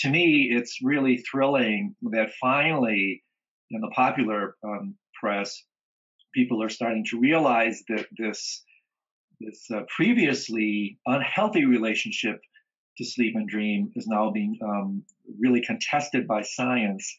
to 0.00 0.10
me, 0.10 0.50
it's 0.52 0.78
really 0.82 1.18
thrilling 1.30 1.94
that 2.12 2.30
finally, 2.40 3.22
in 3.70 3.80
the 3.80 3.90
popular 3.94 4.56
um, 4.64 4.94
press, 5.20 5.62
people 6.34 6.62
are 6.62 6.68
starting 6.68 7.04
to 7.10 7.18
realize 7.18 7.82
that 7.88 8.06
this 8.16 8.62
this 9.40 9.66
uh, 9.74 9.80
previously 9.94 10.98
unhealthy 11.06 11.64
relationship 11.64 12.40
to 12.98 13.04
sleep 13.04 13.34
and 13.36 13.48
dream 13.48 13.92
is 13.94 14.06
now 14.06 14.30
being 14.30 14.58
um, 14.62 15.02
really 15.38 15.60
contested 15.60 16.26
by 16.26 16.42
science 16.42 17.14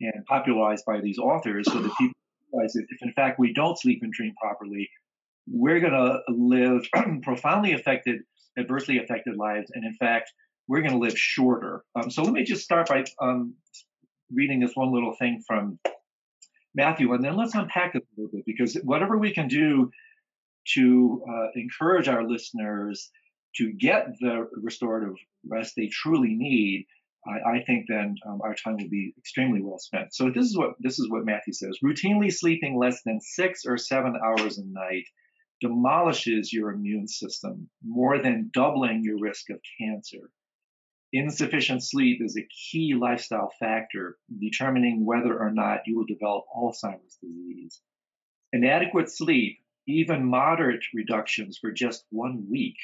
and 0.00 0.24
popularized 0.26 0.84
by 0.86 1.00
these 1.00 1.18
authors 1.18 1.66
so 1.70 1.80
that 1.80 1.92
people 1.98 2.14
realize 2.52 2.72
that 2.72 2.86
if 2.88 3.02
in 3.02 3.12
fact 3.12 3.38
we 3.38 3.52
don't 3.52 3.78
sleep 3.78 4.00
and 4.02 4.12
dream 4.12 4.32
properly, 4.40 4.88
we're 5.50 5.80
going 5.80 5.92
to 5.92 6.20
live 6.28 6.88
profoundly 7.22 7.72
affected, 7.72 8.20
adversely 8.58 8.98
affected 8.98 9.36
lives. 9.36 9.70
And 9.74 9.84
in 9.84 9.94
fact, 9.94 10.32
we're 10.66 10.82
going 10.82 10.92
to 10.92 10.98
live 10.98 11.18
shorter. 11.18 11.84
Um, 11.94 12.10
so 12.10 12.22
let 12.22 12.32
me 12.32 12.44
just 12.44 12.62
start 12.62 12.88
by 12.88 13.04
um, 13.20 13.54
reading 14.30 14.60
this 14.60 14.72
one 14.74 14.92
little 14.92 15.14
thing 15.14 15.42
from 15.46 15.78
Matthew, 16.74 17.12
and 17.12 17.24
then 17.24 17.36
let's 17.36 17.54
unpack 17.54 17.94
it 17.94 18.02
a 18.02 18.20
little 18.20 18.30
bit 18.30 18.44
because 18.44 18.74
whatever 18.84 19.16
we 19.16 19.32
can 19.32 19.48
do 19.48 19.90
to 20.74 21.22
uh, 21.28 21.46
encourage 21.54 22.08
our 22.08 22.28
listeners 22.28 23.10
to 23.56 23.72
get 23.72 24.06
the 24.20 24.48
restorative 24.62 25.14
rest 25.46 25.74
they 25.76 25.88
truly 25.88 26.34
need, 26.34 26.86
I, 27.26 27.58
I 27.58 27.64
think 27.64 27.86
then 27.88 28.16
um, 28.26 28.40
our 28.42 28.54
time 28.54 28.76
will 28.76 28.88
be 28.88 29.14
extremely 29.18 29.62
well 29.62 29.78
spent. 29.78 30.14
So 30.14 30.30
this 30.30 30.46
is 30.46 30.56
what 30.56 30.74
this 30.80 30.98
is 30.98 31.10
what 31.10 31.24
Matthew 31.24 31.52
says: 31.52 31.78
routinely 31.84 32.32
sleeping 32.32 32.78
less 32.78 33.02
than 33.04 33.20
six 33.20 33.64
or 33.66 33.76
seven 33.76 34.14
hours 34.22 34.58
a 34.58 34.64
night 34.64 35.04
demolishes 35.60 36.52
your 36.52 36.70
immune 36.70 37.08
system, 37.08 37.68
more 37.84 38.22
than 38.22 38.50
doubling 38.52 39.02
your 39.02 39.18
risk 39.18 39.50
of 39.50 39.60
cancer. 39.80 40.30
Insufficient 41.12 41.82
sleep 41.82 42.20
is 42.22 42.36
a 42.36 42.46
key 42.70 42.94
lifestyle 42.94 43.50
factor 43.58 44.18
determining 44.38 45.04
whether 45.06 45.38
or 45.38 45.50
not 45.50 45.80
you 45.86 45.96
will 45.96 46.06
develop 46.06 46.44
Alzheimer's 46.54 47.16
disease. 47.22 47.80
Inadequate 48.52 49.10
sleep, 49.10 49.58
even 49.88 50.26
moderate 50.26 50.84
reductions 50.92 51.56
for 51.56 51.72
just 51.72 52.04
one 52.10 52.46
week, 52.50 52.76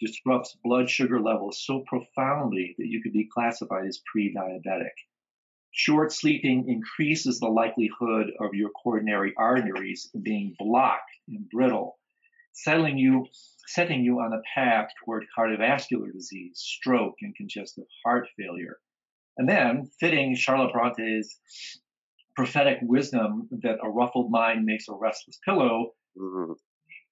disrupts 0.00 0.56
blood 0.64 0.88
sugar 0.88 1.20
levels 1.20 1.62
so 1.62 1.84
profoundly 1.86 2.74
that 2.78 2.86
you 2.86 3.02
could 3.02 3.12
be 3.12 3.28
classified 3.30 3.86
as 3.86 4.02
pre 4.10 4.34
diabetic. 4.34 4.96
Short 5.72 6.12
sleeping 6.12 6.68
increases 6.68 7.38
the 7.38 7.48
likelihood 7.48 8.32
of 8.40 8.54
your 8.54 8.70
coronary 8.70 9.34
arteries 9.36 10.10
being 10.22 10.56
blocked 10.58 11.10
and 11.28 11.48
brittle, 11.50 11.98
setting 12.52 12.96
you, 12.96 13.26
setting 13.66 14.02
you 14.02 14.20
on 14.20 14.32
a 14.32 14.42
path 14.54 14.88
toward 15.04 15.26
cardiovascular 15.36 16.10
disease, 16.10 16.58
stroke, 16.58 17.16
and 17.20 17.36
congestive 17.36 17.84
heart 18.02 18.26
failure. 18.38 18.78
And 19.36 19.46
then, 19.46 19.90
fitting 20.00 20.34
Charlotte 20.34 20.72
Bronte's 20.72 21.38
prophetic 22.34 22.78
wisdom 22.80 23.48
that 23.62 23.78
a 23.82 23.90
ruffled 23.90 24.30
mind 24.30 24.64
makes 24.64 24.88
a 24.88 24.94
restless 24.94 25.38
pillow, 25.44 25.92
mm-hmm. 26.18 26.52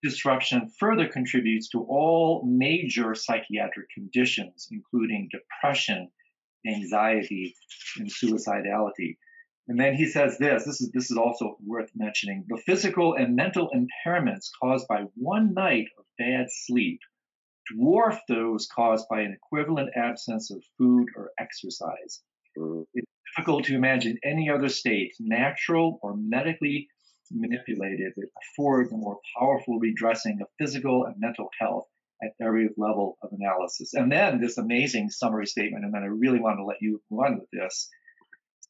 disruption 0.02 0.71
further 0.78 1.09
contributes 1.09 1.69
to 1.71 1.81
all 1.83 2.45
major 2.47 3.14
psychiatric 3.14 3.88
conditions, 3.95 4.69
including 4.71 5.28
depression, 5.31 6.11
anxiety, 6.67 7.55
and 7.99 8.11
suicidality. 8.11 9.17
And 9.69 9.78
then 9.78 9.95
he 9.95 10.07
says 10.07 10.38
this, 10.38 10.64
this 10.64 10.81
is 10.81 10.90
this 10.93 11.11
is 11.11 11.19
also 11.19 11.59
worth 11.64 11.90
mentioning. 11.95 12.47
The 12.49 12.57
physical 12.64 13.14
and 13.14 13.37
mental 13.37 13.71
impairments 13.75 14.47
caused 14.62 14.88
by 14.88 15.05
one 15.14 15.52
night 15.52 15.88
of 15.99 16.05
bad 16.19 16.47
sleep 16.50 17.00
dwarf 17.73 18.19
those 18.28 18.67
caused 18.67 19.07
by 19.11 19.21
an 19.21 19.33
equivalent 19.33 19.90
absence 19.95 20.50
of 20.50 20.62
food 20.78 21.09
or 21.17 21.33
exercise. 21.38 22.23
Mm-hmm. 22.57 22.83
It's 22.95 23.12
difficult 23.37 23.64
to 23.64 23.75
imagine 23.75 24.19
any 24.25 24.49
other 24.49 24.69
state, 24.69 25.14
natural 25.21 25.99
or 26.02 26.17
medically 26.17 26.88
manipulated, 27.32 28.12
that 28.16 28.28
affords 28.42 28.92
a 28.92 28.97
more 28.97 29.18
powerful 29.38 29.78
redressing 29.78 30.38
of 30.40 30.49
physical 30.58 31.04
and 31.04 31.16
mental 31.18 31.49
health 31.61 31.87
at 32.23 32.32
every 32.40 32.68
level 32.76 33.16
of 33.23 33.30
analysis. 33.32 33.94
And 33.94 34.11
then 34.11 34.40
this 34.40 34.58
amazing 34.58 35.11
summary 35.11 35.47
statement, 35.47 35.85
and 35.85 35.94
then 35.94 36.02
I 36.02 36.06
really 36.06 36.40
want 36.40 36.58
to 36.58 36.64
let 36.64 36.78
you 36.80 37.00
run 37.11 37.38
with 37.38 37.49
this. 37.52 37.88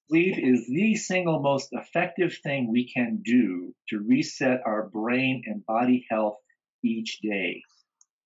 Sleep 0.09 0.37
is 0.39 0.67
the 0.67 0.97
single 0.97 1.41
most 1.41 1.69
effective 1.73 2.37
thing 2.43 2.71
we 2.71 2.91
can 2.91 3.21
do 3.23 3.75
to 3.91 4.01
reset 4.07 4.61
our 4.65 4.89
brain 4.89 5.43
and 5.47 5.65
body 5.67 6.07
health 6.11 6.39
each 6.83 7.19
day. 7.21 7.63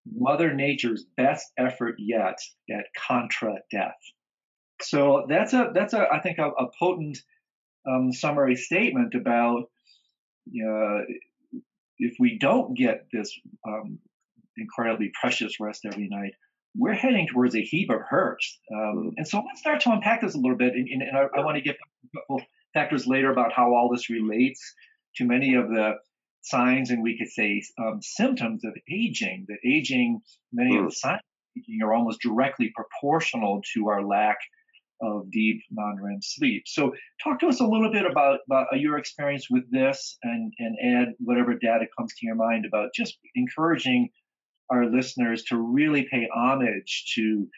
Mother 0.06 0.54
Nature's 0.54 1.04
best 1.16 1.50
effort 1.58 1.96
yet 1.98 2.38
at 2.70 2.86
contra 2.96 3.56
death. 3.70 3.98
So 4.80 5.26
that's 5.28 5.52
a 5.52 5.70
that's 5.74 5.94
a 5.94 6.06
I 6.12 6.20
think 6.20 6.38
a, 6.38 6.48
a 6.50 6.70
potent 6.78 7.18
um, 7.86 8.12
summary 8.12 8.56
statement 8.56 9.14
about 9.14 9.64
uh, 10.49 11.02
if 11.99 12.16
we 12.18 12.38
don't 12.38 12.75
get 12.75 13.06
this 13.12 13.32
um, 13.66 13.99
incredibly 14.56 15.12
precious 15.18 15.61
rest 15.61 15.84
every 15.84 16.08
night, 16.08 16.32
we're 16.76 16.94
heading 16.94 17.28
towards 17.28 17.54
a 17.54 17.62
heap 17.62 17.90
of 17.90 18.00
hurts. 18.08 18.58
Um, 18.75 19.12
and 19.16 19.26
so 19.26 19.42
let's 19.46 19.61
start 19.61 19.80
to 19.82 19.92
unpack 19.92 20.22
this 20.22 20.34
a 20.34 20.38
little 20.38 20.56
bit. 20.56 20.75
And, 20.75 21.02
and 21.02 21.16
I, 21.16 21.38
I, 21.38 21.44
want 21.44 21.56
to 21.56 21.62
get 21.62 21.76
a 21.76 22.18
couple 22.18 22.42
factors 22.72 23.06
later 23.06 23.30
about 23.30 23.52
how 23.52 23.75
all 23.75 23.90
this 23.92 24.08
relates 24.08 24.75
to 25.16 25.25
many 25.25 25.54
of 25.54 25.68
the 25.68 25.94
signs 26.40 26.90
and 26.90 27.02
we 27.02 27.18
could 27.18 27.28
say 27.28 27.62
um, 27.78 28.00
symptoms 28.00 28.64
of 28.64 28.72
aging. 28.90 29.46
That 29.49 29.58
aging, 29.68 30.22
many 30.52 30.76
of 30.76 30.84
the 30.87 30.92
signs 30.92 31.20
of 31.56 31.62
aging 31.62 31.80
are 31.82 31.92
almost 31.92 32.20
directly 32.22 32.72
proportional 32.75 33.62
to 33.75 33.88
our 33.88 34.04
lack 34.04 34.38
of 35.02 35.30
deep 35.30 35.62
non-REM 35.71 36.21
sleep. 36.23 36.62
So 36.66 36.94
talk 37.23 37.40
to 37.40 37.49
us 37.49 37.61
a 37.61 37.66
little 37.66 37.90
bit 37.92 38.06
about, 38.06 38.40
about 38.47 38.68
uh, 38.73 38.76
your 38.76 38.99
experience 38.99 39.49
with 39.50 39.71
this 39.71 40.16
and, 40.23 40.52
and 40.59 40.76
add 40.82 41.14
whatever 41.18 41.54
data 41.54 41.87
comes 41.99 42.14
to 42.14 42.26
your 42.26 42.37
mind 42.37 42.64
about 42.66 42.90
just 42.94 43.18
encouraging 43.35 44.11
our 44.71 44.87
listeners 44.87 45.42
to 45.44 45.59
really 45.59 46.06
pay 46.11 46.28
homage 46.35 47.12
to 47.16 47.49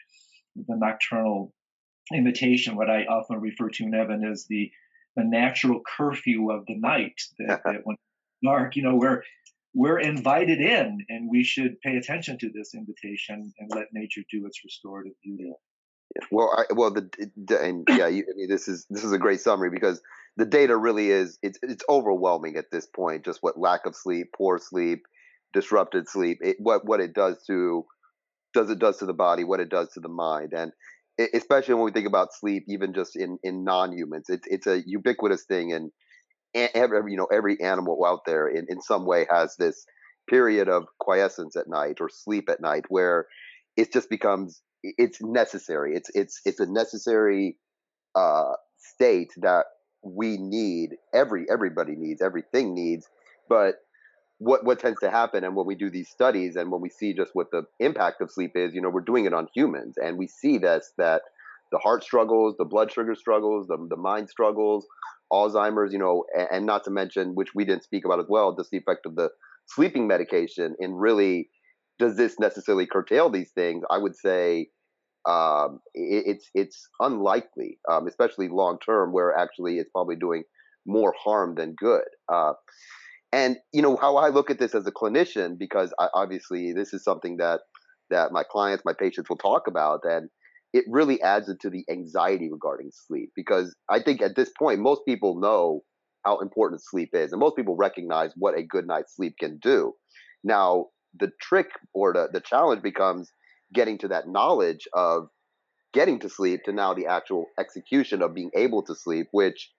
the 0.55 0.75
nocturnal 0.75 1.53
imitation, 2.13 2.75
what 2.75 2.89
I 2.89 3.05
often 3.05 3.39
refer 3.39 3.69
to, 3.69 3.89
Nevin, 3.89 4.23
as 4.23 4.45
the 4.47 4.71
the 5.15 5.23
natural 5.23 5.81
curfew 5.97 6.51
of 6.51 6.65
the 6.65 6.77
night. 6.77 7.19
That, 7.47 7.61
that 7.63 7.81
when 7.83 7.95
dark, 8.43 8.75
you 8.75 8.83
know, 8.83 8.95
we're 8.95 9.23
we're 9.73 9.99
invited 9.99 10.59
in, 10.61 11.05
and 11.09 11.29
we 11.29 11.43
should 11.43 11.79
pay 11.81 11.97
attention 11.97 12.37
to 12.39 12.49
this 12.49 12.73
invitation 12.73 13.53
and 13.59 13.71
let 13.73 13.87
nature 13.93 14.21
do 14.31 14.45
its 14.45 14.63
restorative 14.63 15.13
duty. 15.23 15.51
Well, 16.31 16.53
I, 16.57 16.73
well, 16.73 16.91
the, 16.91 17.09
and 17.61 17.85
yeah, 17.89 18.07
you, 18.07 18.23
I 18.29 18.35
mean, 18.35 18.49
this 18.49 18.67
is 18.67 18.85
this 18.89 19.03
is 19.03 19.11
a 19.11 19.17
great 19.17 19.41
summary 19.41 19.69
because 19.69 20.01
the 20.37 20.45
data 20.45 20.75
really 20.77 21.09
is 21.11 21.37
it's 21.41 21.59
it's 21.61 21.83
overwhelming 21.89 22.55
at 22.57 22.71
this 22.71 22.85
point. 22.85 23.25
Just 23.25 23.39
what 23.41 23.59
lack 23.59 23.85
of 23.85 23.95
sleep, 23.95 24.27
poor 24.35 24.57
sleep, 24.57 25.05
disrupted 25.53 26.07
sleep, 26.09 26.39
it, 26.41 26.57
what 26.59 26.85
what 26.85 26.99
it 27.01 27.13
does 27.13 27.43
to 27.47 27.85
does 28.53 28.69
it 28.69 28.79
does 28.79 28.97
to 28.97 29.05
the 29.05 29.13
body, 29.13 29.43
what 29.43 29.59
it 29.59 29.69
does 29.69 29.91
to 29.93 29.99
the 29.99 30.09
mind, 30.09 30.53
and 30.53 30.71
especially 31.33 31.73
when 31.75 31.85
we 31.85 31.91
think 31.91 32.07
about 32.07 32.33
sleep, 32.33 32.63
even 32.67 32.93
just 32.93 33.15
in 33.15 33.37
in 33.43 33.63
non-humans, 33.63 34.25
it's 34.29 34.47
it's 34.47 34.67
a 34.67 34.81
ubiquitous 34.87 35.43
thing, 35.45 35.73
and 35.73 35.91
every 36.53 37.11
you 37.11 37.17
know 37.17 37.27
every 37.31 37.59
animal 37.61 38.03
out 38.05 38.21
there 38.25 38.47
in 38.47 38.65
in 38.69 38.81
some 38.81 39.05
way 39.05 39.27
has 39.29 39.55
this 39.57 39.85
period 40.29 40.69
of 40.69 40.85
quiescence 40.99 41.55
at 41.55 41.67
night 41.67 41.97
or 42.01 42.09
sleep 42.09 42.49
at 42.49 42.61
night 42.61 42.85
where 42.89 43.27
it 43.77 43.93
just 43.93 44.09
becomes 44.09 44.61
it's 44.97 45.21
necessary. 45.21 45.95
It's 45.95 46.09
it's 46.13 46.41
it's 46.45 46.59
a 46.59 46.65
necessary 46.65 47.57
uh, 48.15 48.53
state 48.77 49.31
that 49.37 49.65
we 50.05 50.37
need 50.37 50.91
every 51.13 51.45
everybody 51.49 51.95
needs 51.95 52.21
everything 52.21 52.75
needs 52.75 53.07
but 53.49 53.75
what 54.37 54.63
what 54.63 54.79
tends 54.79 54.99
to 54.99 55.09
happen 55.09 55.43
and 55.43 55.55
when 55.55 55.65
we 55.65 55.75
do 55.75 55.89
these 55.89 56.09
studies 56.09 56.55
and 56.55 56.71
when 56.71 56.81
we 56.81 56.89
see 56.89 57.13
just 57.13 57.31
what 57.33 57.49
the 57.51 57.63
impact 57.79 58.21
of 58.21 58.31
sleep 58.31 58.51
is 58.55 58.73
you 58.75 58.81
know 58.81 58.89
we're 58.89 59.01
doing 59.01 59.25
it 59.25 59.33
on 59.33 59.47
humans 59.53 59.95
and 59.97 60.17
we 60.17 60.27
see 60.27 60.57
this 60.57 60.91
that 60.97 61.23
the 61.71 61.79
heart 61.79 62.03
struggles 62.03 62.55
the 62.57 62.65
blood 62.65 62.91
sugar 62.91 63.15
struggles 63.15 63.67
the, 63.67 63.77
the 63.89 63.97
mind 63.97 64.29
struggles 64.29 64.85
alzheimer's 65.33 65.91
you 65.91 65.99
know 65.99 66.23
and, 66.37 66.47
and 66.51 66.65
not 66.65 66.83
to 66.83 66.91
mention 66.91 67.33
which 67.33 67.55
we 67.55 67.65
didn't 67.65 67.83
speak 67.83 68.05
about 68.05 68.19
as 68.19 68.27
well 68.29 68.55
just 68.55 68.69
the 68.69 68.77
effect 68.77 69.05
of 69.05 69.15
the 69.15 69.29
sleeping 69.65 70.05
medication 70.05 70.75
and 70.79 70.99
really 71.01 71.49
does 71.97 72.15
this 72.15 72.35
necessarily 72.39 72.85
curtail 72.85 73.31
these 73.31 73.51
things 73.51 73.83
i 73.89 73.97
would 73.97 74.15
say 74.15 74.67
um, 75.27 75.79
it, 75.93 76.23
it's 76.27 76.49
it's 76.53 76.87
unlikely, 76.99 77.79
um, 77.89 78.07
especially 78.07 78.47
long 78.47 78.77
term, 78.85 79.11
where 79.11 79.35
actually 79.37 79.79
it's 79.79 79.89
probably 79.89 80.15
doing 80.15 80.43
more 80.85 81.13
harm 81.17 81.55
than 81.55 81.73
good. 81.73 82.03
Uh, 82.31 82.53
and 83.31 83.57
you 83.73 83.81
know 83.81 83.97
how 83.97 84.17
I 84.17 84.29
look 84.29 84.49
at 84.49 84.59
this 84.59 84.75
as 84.75 84.85
a 84.87 84.91
clinician, 84.91 85.57
because 85.57 85.93
I, 85.99 86.07
obviously 86.13 86.73
this 86.73 86.93
is 86.93 87.03
something 87.03 87.37
that 87.37 87.61
that 88.09 88.31
my 88.31 88.43
clients, 88.43 88.85
my 88.85 88.93
patients 88.93 89.29
will 89.29 89.37
talk 89.37 89.67
about, 89.67 90.01
and 90.03 90.29
it 90.73 90.85
really 90.87 91.21
adds 91.21 91.49
into 91.49 91.69
the 91.69 91.83
anxiety 91.89 92.49
regarding 92.51 92.91
sleep. 92.91 93.31
Because 93.35 93.75
I 93.89 93.99
think 94.01 94.21
at 94.21 94.35
this 94.35 94.51
point, 94.57 94.79
most 94.79 95.01
people 95.07 95.39
know 95.39 95.81
how 96.23 96.39
important 96.39 96.83
sleep 96.83 97.09
is, 97.13 97.31
and 97.31 97.39
most 97.39 97.55
people 97.55 97.75
recognize 97.75 98.31
what 98.35 98.57
a 98.57 98.63
good 98.63 98.85
night's 98.87 99.15
sleep 99.15 99.35
can 99.39 99.57
do. 99.61 99.93
Now, 100.43 100.87
the 101.19 101.31
trick 101.41 101.67
or 101.93 102.13
the, 102.13 102.27
the 102.31 102.41
challenge 102.41 102.83
becomes 102.83 103.31
getting 103.73 103.97
to 103.99 104.07
that 104.09 104.27
knowledge 104.27 104.87
of 104.93 105.29
getting 105.93 106.19
to 106.19 106.29
sleep 106.29 106.61
to 106.65 106.73
now 106.73 106.93
the 106.93 107.07
actual 107.07 107.45
execution 107.59 108.21
of 108.21 108.33
being 108.33 108.51
able 108.55 108.83
to 108.83 108.95
sleep, 108.95 109.27
which 109.31 109.71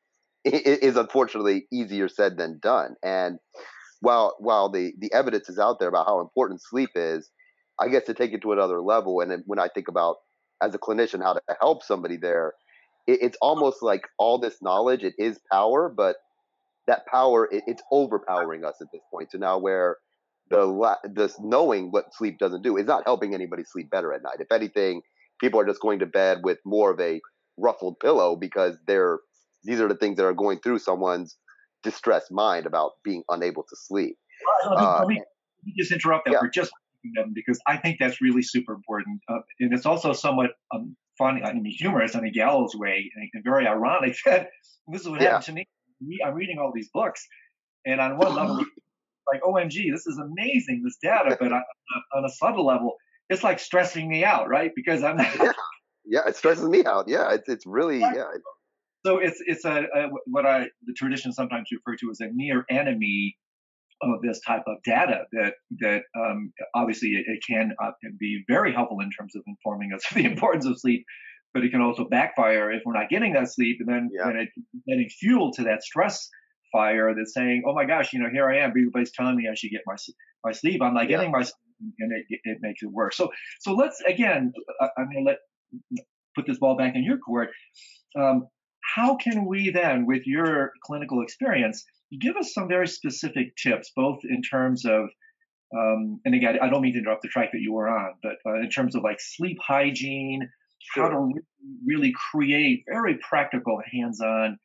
is 0.44 0.96
unfortunately 0.96 1.66
easier 1.72 2.08
said 2.08 2.36
than 2.38 2.58
done. 2.62 2.96
And 3.02 3.38
while 4.00 4.34
while 4.38 4.70
the 4.70 4.92
the 4.98 5.12
evidence 5.12 5.48
is 5.48 5.58
out 5.58 5.78
there 5.78 5.88
about 5.88 6.06
how 6.06 6.20
important 6.20 6.62
sleep 6.62 6.90
is, 6.94 7.30
I 7.80 7.88
guess 7.88 8.04
to 8.04 8.14
take 8.14 8.32
it 8.32 8.42
to 8.42 8.52
another 8.52 8.80
level. 8.80 9.20
And 9.20 9.42
when 9.46 9.58
I 9.58 9.68
think 9.68 9.88
about 9.88 10.16
as 10.62 10.74
a 10.74 10.78
clinician 10.78 11.22
how 11.22 11.34
to 11.34 11.40
help 11.60 11.82
somebody 11.82 12.16
there, 12.16 12.54
it, 13.06 13.18
it's 13.22 13.38
almost 13.42 13.82
like 13.82 14.08
all 14.18 14.38
this 14.38 14.62
knowledge 14.62 15.02
it 15.04 15.14
is 15.18 15.38
power, 15.50 15.92
but 15.94 16.16
that 16.86 17.06
power 17.06 17.48
it, 17.50 17.64
it's 17.66 17.82
overpowering 17.90 18.64
us 18.64 18.76
at 18.80 18.88
this 18.92 19.02
point. 19.10 19.32
So 19.32 19.38
now 19.38 19.58
where 19.58 19.96
the 20.48 20.64
la- 20.64 20.96
this 21.04 21.38
knowing 21.40 21.90
what 21.90 22.14
sleep 22.14 22.38
doesn't 22.38 22.62
do 22.62 22.76
is 22.76 22.86
not 22.86 23.04
helping 23.04 23.34
anybody 23.34 23.64
sleep 23.64 23.90
better 23.90 24.12
at 24.12 24.22
night. 24.22 24.40
If 24.40 24.52
anything, 24.52 25.02
people 25.40 25.60
are 25.60 25.66
just 25.66 25.80
going 25.80 25.98
to 26.00 26.06
bed 26.06 26.40
with 26.42 26.58
more 26.64 26.90
of 26.90 27.00
a 27.00 27.20
ruffled 27.56 27.98
pillow 28.00 28.36
because 28.36 28.76
they're 28.86 29.18
these 29.64 29.80
are 29.80 29.88
the 29.88 29.96
things 29.96 30.16
that 30.16 30.24
are 30.24 30.34
going 30.34 30.60
through 30.60 30.78
someone's 30.78 31.36
distressed 31.82 32.30
mind 32.30 32.66
about 32.66 32.92
being 33.02 33.22
unable 33.28 33.62
to 33.64 33.76
sleep. 33.76 34.16
Let 34.64 34.70
me, 34.70 34.76
uh, 34.76 34.98
let 35.00 35.08
me 35.08 35.22
just 35.76 35.92
interrupt 35.92 36.26
that 36.26 36.32
yeah. 36.32 36.38
for 36.40 36.48
just 36.48 36.70
because 37.34 37.60
I 37.66 37.76
think 37.76 37.98
that's 37.98 38.20
really 38.20 38.42
super 38.42 38.72
important, 38.72 39.20
uh, 39.28 39.38
and 39.60 39.72
it's 39.72 39.86
also 39.86 40.12
somewhat 40.12 40.50
um, 40.74 40.96
funny, 41.16 41.42
I 41.42 41.52
mean, 41.52 41.64
humorous 41.64 42.14
in 42.14 42.24
a 42.24 42.30
gallows 42.30 42.74
way, 42.74 43.10
and 43.14 43.44
very 43.44 43.66
ironic 43.66 44.16
that 44.26 44.48
this 44.88 45.02
is 45.02 45.08
what 45.08 45.20
yeah. 45.20 45.38
happened 45.38 45.44
to 45.44 45.52
me. 45.52 45.68
I'm 46.24 46.34
reading 46.34 46.58
all 46.58 46.72
these 46.74 46.88
books, 46.92 47.26
and 47.84 48.00
on 48.00 48.18
one 48.18 48.34
level, 48.34 48.64
like, 49.30 49.42
OMG, 49.42 49.92
this 49.92 50.06
is 50.06 50.18
amazing, 50.18 50.82
this 50.84 50.96
data. 51.02 51.36
But 51.38 51.52
on, 51.52 51.62
on 52.14 52.24
a 52.24 52.28
subtle 52.28 52.66
level, 52.66 52.96
it's 53.28 53.42
like 53.42 53.58
stressing 53.58 54.08
me 54.08 54.24
out, 54.24 54.48
right? 54.48 54.72
Because 54.74 55.02
I'm 55.02 55.18
yeah, 55.40 55.52
yeah 56.04 56.20
it 56.26 56.36
stresses 56.36 56.68
me 56.68 56.84
out. 56.84 57.08
Yeah, 57.08 57.32
it's 57.32 57.48
it's 57.48 57.66
really 57.66 58.00
yeah. 58.00 58.24
So 59.04 59.18
it's 59.18 59.40
it's 59.46 59.64
a, 59.64 59.86
a 59.94 60.08
what 60.26 60.46
I 60.46 60.66
the 60.86 60.94
tradition 60.94 61.32
sometimes 61.32 61.68
refer 61.72 61.96
to 61.96 62.10
as 62.10 62.20
a 62.20 62.28
near 62.32 62.64
enemy 62.70 63.36
of 64.02 64.20
this 64.22 64.40
type 64.40 64.62
of 64.66 64.76
data 64.84 65.24
that 65.32 65.54
that 65.78 66.02
um, 66.18 66.52
obviously 66.74 67.10
it, 67.10 67.24
it 67.26 67.40
can 67.48 67.72
uh, 67.82 67.92
be 68.18 68.44
very 68.46 68.72
helpful 68.72 69.00
in 69.00 69.10
terms 69.10 69.34
of 69.34 69.42
informing 69.46 69.92
us 69.92 70.04
of 70.10 70.16
the 70.16 70.24
importance 70.24 70.66
of 70.66 70.78
sleep, 70.78 71.04
but 71.54 71.64
it 71.64 71.70
can 71.70 71.80
also 71.80 72.06
backfire 72.08 72.70
if 72.70 72.82
we're 72.84 72.92
not 72.92 73.08
getting 73.08 73.32
that 73.32 73.50
sleep, 73.50 73.78
and 73.80 73.88
then 73.88 74.10
yeah. 74.12 74.28
and 74.28 74.38
it 74.38 74.48
getting 74.86 75.08
fuel 75.08 75.52
to 75.52 75.64
that 75.64 75.82
stress 75.82 76.28
fire 76.76 77.14
that's 77.16 77.34
saying, 77.34 77.62
"Oh 77.66 77.74
my 77.74 77.86
gosh, 77.86 78.12
you 78.12 78.20
know, 78.20 78.28
here 78.30 78.48
I 78.50 78.58
am. 78.58 78.70
Everybody's 78.70 79.12
telling 79.12 79.36
me 79.36 79.48
I 79.50 79.54
should 79.54 79.70
get 79.70 79.82
my 79.86 79.96
my 80.44 80.52
sleep. 80.52 80.82
I'm 80.82 80.94
not 80.94 81.08
getting 81.08 81.30
my 81.30 81.42
sleep, 81.42 81.94
and 81.98 82.12
it, 82.12 82.40
it 82.44 82.58
makes 82.60 82.82
it 82.82 82.90
worse." 82.90 83.16
So, 83.16 83.30
so 83.60 83.72
let's 83.72 84.00
again. 84.06 84.52
I'm 84.96 85.06
going 85.10 85.24
to 85.24 85.30
let 85.30 85.38
put 86.34 86.46
this 86.46 86.58
ball 86.58 86.76
back 86.76 86.94
in 86.94 87.02
your 87.02 87.18
court. 87.18 87.48
Um, 88.18 88.48
how 88.94 89.16
can 89.16 89.46
we 89.46 89.70
then, 89.70 90.06
with 90.06 90.26
your 90.26 90.72
clinical 90.84 91.22
experience, 91.22 91.84
give 92.20 92.36
us 92.36 92.54
some 92.54 92.68
very 92.68 92.88
specific 92.88 93.56
tips, 93.56 93.90
both 93.96 94.20
in 94.24 94.42
terms 94.42 94.84
of 94.84 95.08
um, 95.76 96.20
and 96.24 96.34
again, 96.34 96.58
I 96.62 96.68
don't 96.68 96.80
mean 96.80 96.92
to 96.92 97.00
interrupt 97.00 97.22
the 97.22 97.28
track 97.28 97.50
that 97.52 97.60
you 97.60 97.72
were 97.72 97.88
on, 97.88 98.14
but 98.22 98.36
uh, 98.46 98.60
in 98.60 98.70
terms 98.70 98.94
of 98.94 99.02
like 99.02 99.18
sleep 99.18 99.58
hygiene, 99.60 100.48
sure. 100.94 101.02
how 101.02 101.08
to 101.10 101.32
really 101.84 102.14
create 102.30 102.84
very 102.88 103.18
practical, 103.18 103.80
hands-on 103.92 104.58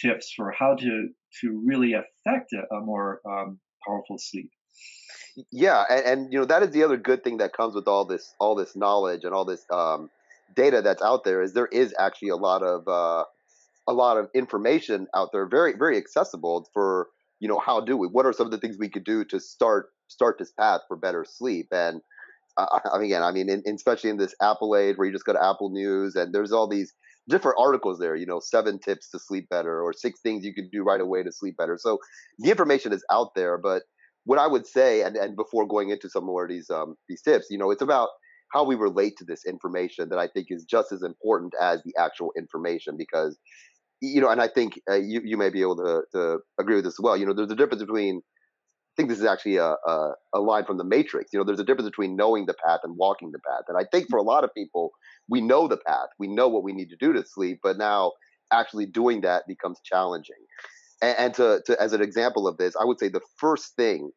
tips 0.00 0.32
for 0.34 0.50
how 0.50 0.74
to 0.74 1.08
to 1.40 1.62
really 1.64 1.94
affect 1.94 2.52
a, 2.52 2.74
a 2.74 2.80
more 2.80 3.20
um, 3.26 3.58
powerful 3.86 4.18
sleep. 4.18 4.50
Yeah, 5.50 5.84
and, 5.90 6.04
and, 6.06 6.32
you 6.32 6.38
know 6.38 6.44
that 6.44 6.62
is 6.62 6.70
the 6.70 6.84
other 6.84 6.96
good 6.96 7.24
thing 7.24 7.38
that 7.38 7.52
comes 7.52 7.74
with 7.74 7.88
all 7.88 8.04
this 8.04 8.34
all 8.38 8.54
this 8.54 8.76
knowledge 8.76 9.24
and 9.24 9.34
all 9.34 9.44
this 9.44 9.64
um, 9.70 10.10
data 10.54 10.80
that's 10.82 11.02
out 11.02 11.24
there 11.24 11.42
is 11.42 11.54
there 11.54 11.66
is 11.66 11.94
actually 11.98 12.28
a 12.28 12.36
lot 12.36 12.62
of 12.62 12.86
uh, 12.86 13.24
a 13.86 13.92
lot 13.92 14.16
of 14.16 14.28
information 14.34 15.06
out 15.14 15.30
there, 15.32 15.46
very 15.46 15.74
very 15.76 15.96
accessible 15.96 16.68
for 16.72 17.08
you 17.40 17.48
know 17.48 17.58
how 17.58 17.80
do 17.80 17.96
we 17.96 18.06
what 18.06 18.26
are 18.26 18.32
some 18.32 18.46
of 18.46 18.52
the 18.52 18.58
things 18.58 18.76
we 18.78 18.88
could 18.88 19.04
do 19.04 19.24
to 19.24 19.40
start 19.40 19.90
start 20.08 20.38
this 20.38 20.52
path 20.52 20.82
for 20.86 20.96
better 20.96 21.24
sleep 21.24 21.66
and 21.72 22.00
uh, 22.56 22.78
again 22.92 23.22
I 23.22 23.32
mean 23.32 23.48
in, 23.48 23.62
especially 23.74 24.10
in 24.10 24.16
this 24.16 24.34
Apple 24.40 24.76
age 24.76 24.96
where 24.96 25.06
you 25.06 25.12
just 25.12 25.24
go 25.24 25.32
to 25.32 25.44
Apple 25.44 25.70
News 25.70 26.14
and 26.14 26.32
there's 26.32 26.52
all 26.52 26.68
these 26.68 26.92
different 27.28 27.56
articles 27.58 27.98
there, 27.98 28.16
you 28.16 28.26
know, 28.26 28.40
seven 28.40 28.78
tips 28.78 29.10
to 29.10 29.18
sleep 29.18 29.48
better 29.48 29.82
or 29.82 29.92
six 29.92 30.20
things 30.20 30.44
you 30.44 30.54
can 30.54 30.68
do 30.70 30.82
right 30.82 31.00
away 31.00 31.22
to 31.22 31.32
sleep 31.32 31.56
better. 31.56 31.78
So 31.78 31.98
the 32.38 32.50
information 32.50 32.92
is 32.92 33.04
out 33.10 33.34
there, 33.34 33.58
but 33.58 33.82
what 34.24 34.38
I 34.38 34.46
would 34.46 34.66
say, 34.66 35.02
and, 35.02 35.16
and 35.16 35.36
before 35.36 35.66
going 35.66 35.90
into 35.90 36.08
some 36.08 36.24
more 36.24 36.44
of 36.44 36.50
these 36.50 36.70
um, 36.70 36.96
these 37.08 37.22
tips, 37.22 37.46
you 37.50 37.58
know, 37.58 37.70
it's 37.70 37.82
about 37.82 38.08
how 38.52 38.64
we 38.64 38.74
relate 38.74 39.14
to 39.18 39.24
this 39.24 39.44
information 39.44 40.08
that 40.10 40.18
I 40.18 40.28
think 40.28 40.46
is 40.50 40.64
just 40.64 40.92
as 40.92 41.02
important 41.02 41.52
as 41.60 41.82
the 41.84 41.94
actual 41.98 42.30
information 42.36 42.96
because 42.96 43.38
you 44.00 44.20
know, 44.20 44.28
and 44.28 44.40
I 44.40 44.48
think 44.48 44.80
uh, 44.90 44.94
you 44.94 45.20
you 45.24 45.36
may 45.36 45.50
be 45.50 45.62
able 45.62 45.76
to 45.76 46.02
to 46.12 46.38
agree 46.58 46.76
with 46.76 46.84
this 46.84 46.94
as 46.94 47.02
well. 47.02 47.16
You 47.16 47.26
know, 47.26 47.32
there's 47.32 47.50
a 47.50 47.56
difference 47.56 47.82
between 47.82 48.22
think 48.96 49.08
this 49.08 49.18
is 49.18 49.24
actually 49.24 49.56
a, 49.56 49.74
a, 49.86 50.12
a, 50.34 50.40
line 50.40 50.64
from 50.64 50.78
the 50.78 50.84
Matrix. 50.84 51.32
You 51.32 51.38
know, 51.38 51.44
there's 51.44 51.60
a 51.60 51.64
difference 51.64 51.88
between 51.88 52.16
knowing 52.16 52.46
the 52.46 52.54
path 52.54 52.80
and 52.84 52.96
walking 52.96 53.32
the 53.32 53.40
path. 53.40 53.64
And 53.68 53.76
I 53.76 53.84
think 53.90 54.08
for 54.08 54.18
a 54.18 54.22
lot 54.22 54.44
of 54.44 54.54
people, 54.54 54.92
we 55.28 55.40
know 55.40 55.68
the 55.68 55.76
path, 55.76 56.08
we 56.18 56.28
know 56.28 56.48
what 56.48 56.62
we 56.62 56.72
need 56.72 56.90
to 56.90 56.96
do 56.96 57.12
to 57.12 57.24
sleep, 57.24 57.60
but 57.62 57.76
now 57.76 58.12
actually 58.52 58.86
doing 58.86 59.22
that 59.22 59.44
becomes 59.48 59.80
challenging. 59.84 60.36
And, 61.02 61.18
and 61.18 61.34
to, 61.34 61.62
to 61.66 61.82
as 61.82 61.92
an 61.92 62.02
example 62.02 62.46
of 62.46 62.56
this, 62.56 62.74
I 62.80 62.84
would 62.84 62.98
say 62.98 63.08
the 63.08 63.20
first 63.36 63.74
thing 63.76 64.10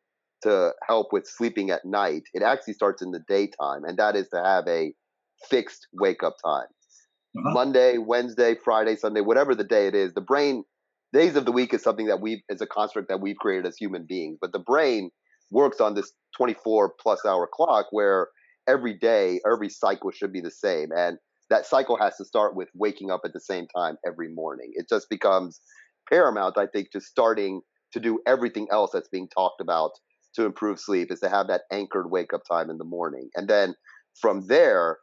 to 0.44 0.74
help 0.88 1.08
with 1.12 1.28
sleeping 1.28 1.72
at 1.72 1.84
night, 1.84 2.24
it 2.34 2.44
actually 2.44 2.74
starts 2.74 3.02
in 3.02 3.12
the 3.12 3.24
daytime, 3.28 3.84
and 3.84 3.98
that 3.98 4.16
is 4.16 4.30
to 4.30 4.44
have 4.44 4.68
a 4.68 4.94
fixed 5.50 5.88
wake 5.94 6.24
up 6.24 6.36
time. 6.46 6.68
Uh-huh. 7.38 7.54
Monday, 7.54 7.98
Wednesday, 7.98 8.56
Friday, 8.63 8.96
Sunday, 8.96 9.22
whatever 9.22 9.56
the 9.56 9.63
day 9.63 9.88
it 9.88 9.96
is, 9.96 10.13
the 10.13 10.22
brain 10.22 10.63
days 11.13 11.36
of 11.36 11.46
the 11.46 11.52
week 11.52 11.74
is 11.74 11.82
something 11.82 12.08
that 12.08 12.22
we've 12.22 12.41
is 12.50 12.62
a 12.62 12.67
construct 12.67 13.08
that 13.10 13.22
we've 13.22 13.38
created 13.38 13.65
as 13.65 13.78
human 13.78 14.06
beings 14.06 14.38
but 14.39 14.52
the 14.52 14.60
brain 14.60 15.10
works 15.52 15.80
on 15.80 15.93
this 15.93 16.12
24 16.36 16.93
plus 17.00 17.26
hour 17.26 17.48
clock 17.52 17.88
where 17.91 18.28
every 18.67 18.93
day 18.93 19.39
every 19.50 19.70
cycle 19.70 20.12
should 20.12 20.34
be 20.34 20.41
the 20.41 20.52
same 20.52 20.89
and 20.96 21.17
that 21.50 21.65
cycle 21.65 21.98
has 21.98 22.17
to 22.17 22.26
start 22.26 22.56
with 22.56 22.70
waking 22.74 23.10
up 23.10 23.22
at 23.24 23.34
the 23.34 23.39
same 23.39 23.67
time 23.67 23.98
every 24.06 24.28
morning. 24.28 24.72
It 24.76 24.89
just 24.89 25.10
becomes 25.10 25.62
paramount 26.10 26.58
i 26.58 26.65
think 26.65 26.89
to 26.91 27.02
starting 27.02 27.60
to 27.91 28.00
do 28.00 28.17
everything 28.26 28.65
else 28.72 28.91
that's 28.93 29.10
being 29.10 29.28
talked 29.28 29.60
about 29.60 29.91
to 30.34 30.46
improve 30.46 30.80
sleep 30.80 31.12
is 31.12 31.20
to 31.20 31.28
have 31.28 31.48
that 31.48 31.63
anchored 31.70 32.10
wake 32.10 32.34
up 32.34 32.41
time 32.50 32.70
in 32.70 32.78
the 32.78 32.86
morning. 32.86 33.30
And 33.36 33.48
then 33.50 33.76
from 34.20 34.48
there 34.48 35.00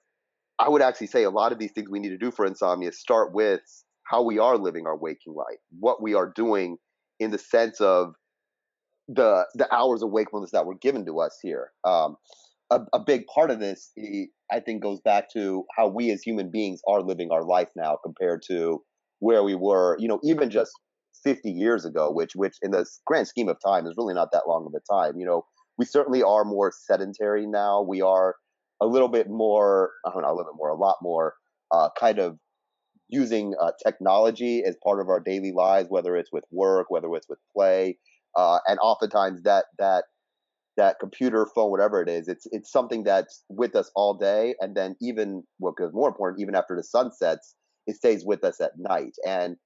i 0.58 0.68
would 0.68 0.82
actually 0.82 1.08
say 1.08 1.24
a 1.24 1.30
lot 1.30 1.52
of 1.52 1.58
these 1.58 1.72
things 1.72 1.90
we 1.90 1.98
need 1.98 2.10
to 2.10 2.18
do 2.18 2.30
for 2.30 2.46
insomnia 2.46 2.90
start 2.92 3.34
with 3.34 3.60
how 4.04 4.22
we 4.22 4.38
are 4.38 4.56
living 4.56 4.86
our 4.86 4.96
waking 4.96 5.34
life, 5.34 5.58
what 5.78 6.02
we 6.02 6.14
are 6.14 6.32
doing 6.34 6.76
in 7.20 7.30
the 7.30 7.38
sense 7.38 7.80
of 7.80 8.14
the 9.08 9.46
the 9.54 9.72
hours 9.74 10.02
of 10.02 10.10
wakefulness 10.10 10.50
that 10.52 10.66
were 10.66 10.76
given 10.76 11.04
to 11.06 11.20
us 11.20 11.38
here. 11.42 11.72
Um, 11.84 12.16
a, 12.70 12.80
a, 12.94 12.98
big 12.98 13.26
part 13.26 13.50
of 13.50 13.60
this, 13.60 13.92
I 14.50 14.60
think, 14.60 14.82
goes 14.82 15.00
back 15.00 15.30
to 15.34 15.64
how 15.76 15.88
we 15.88 16.10
as 16.10 16.22
human 16.22 16.50
beings 16.50 16.80
are 16.88 17.02
living 17.02 17.30
our 17.30 17.44
life 17.44 17.68
now 17.76 17.98
compared 18.02 18.42
to 18.48 18.82
where 19.18 19.42
we 19.42 19.54
were, 19.54 19.96
you 20.00 20.08
know, 20.08 20.18
even 20.24 20.50
just 20.50 20.72
50 21.22 21.50
years 21.50 21.84
ago, 21.84 22.10
which, 22.10 22.34
which 22.34 22.56
in 22.62 22.70
the 22.70 22.86
grand 23.06 23.28
scheme 23.28 23.48
of 23.48 23.58
time 23.64 23.86
is 23.86 23.94
really 23.96 24.14
not 24.14 24.32
that 24.32 24.48
long 24.48 24.66
of 24.66 24.74
a 24.74 24.92
time. 24.92 25.18
You 25.18 25.26
know, 25.26 25.44
we 25.78 25.84
certainly 25.84 26.22
are 26.22 26.44
more 26.44 26.72
sedentary 26.74 27.46
now. 27.46 27.82
We 27.82 28.00
are 28.00 28.36
a 28.80 28.86
little 28.86 29.08
bit 29.08 29.28
more, 29.28 29.90
I 30.06 30.10
don't 30.10 30.22
know, 30.22 30.28
a 30.28 30.34
little 30.34 30.52
bit 30.52 30.58
more, 30.58 30.70
a 30.70 30.76
lot 30.76 30.96
more 31.02 31.34
uh, 31.70 31.90
kind 31.98 32.18
of 32.18 32.38
using 33.08 33.54
uh, 33.60 33.72
technology 33.84 34.64
as 34.64 34.76
part 34.82 35.00
of 35.00 35.08
our 35.08 35.20
daily 35.20 35.52
lives, 35.52 35.88
whether 35.90 36.16
it's 36.16 36.32
with 36.32 36.44
work, 36.50 36.86
whether 36.90 37.08
it's 37.14 37.28
with 37.28 37.38
play, 37.54 37.98
uh, 38.36 38.58
and 38.66 38.78
oftentimes 38.80 39.42
that 39.42 39.66
that 39.78 40.04
that 40.76 40.98
computer, 40.98 41.46
phone, 41.54 41.70
whatever 41.70 42.02
it 42.02 42.08
is, 42.08 42.28
it's 42.28 42.46
it's 42.50 42.70
something 42.72 43.04
that's 43.04 43.44
with 43.48 43.76
us 43.76 43.90
all 43.94 44.14
day, 44.14 44.54
and 44.60 44.76
then 44.76 44.96
even 45.00 45.42
what 45.58 45.76
goes 45.76 45.92
more 45.92 46.08
important, 46.08 46.40
even 46.40 46.54
after 46.54 46.76
the 46.76 46.82
sun 46.82 47.12
sets, 47.12 47.54
it 47.86 47.96
stays 47.96 48.24
with 48.24 48.44
us 48.44 48.60
at 48.60 48.72
night. 48.76 49.14
And 49.26 49.56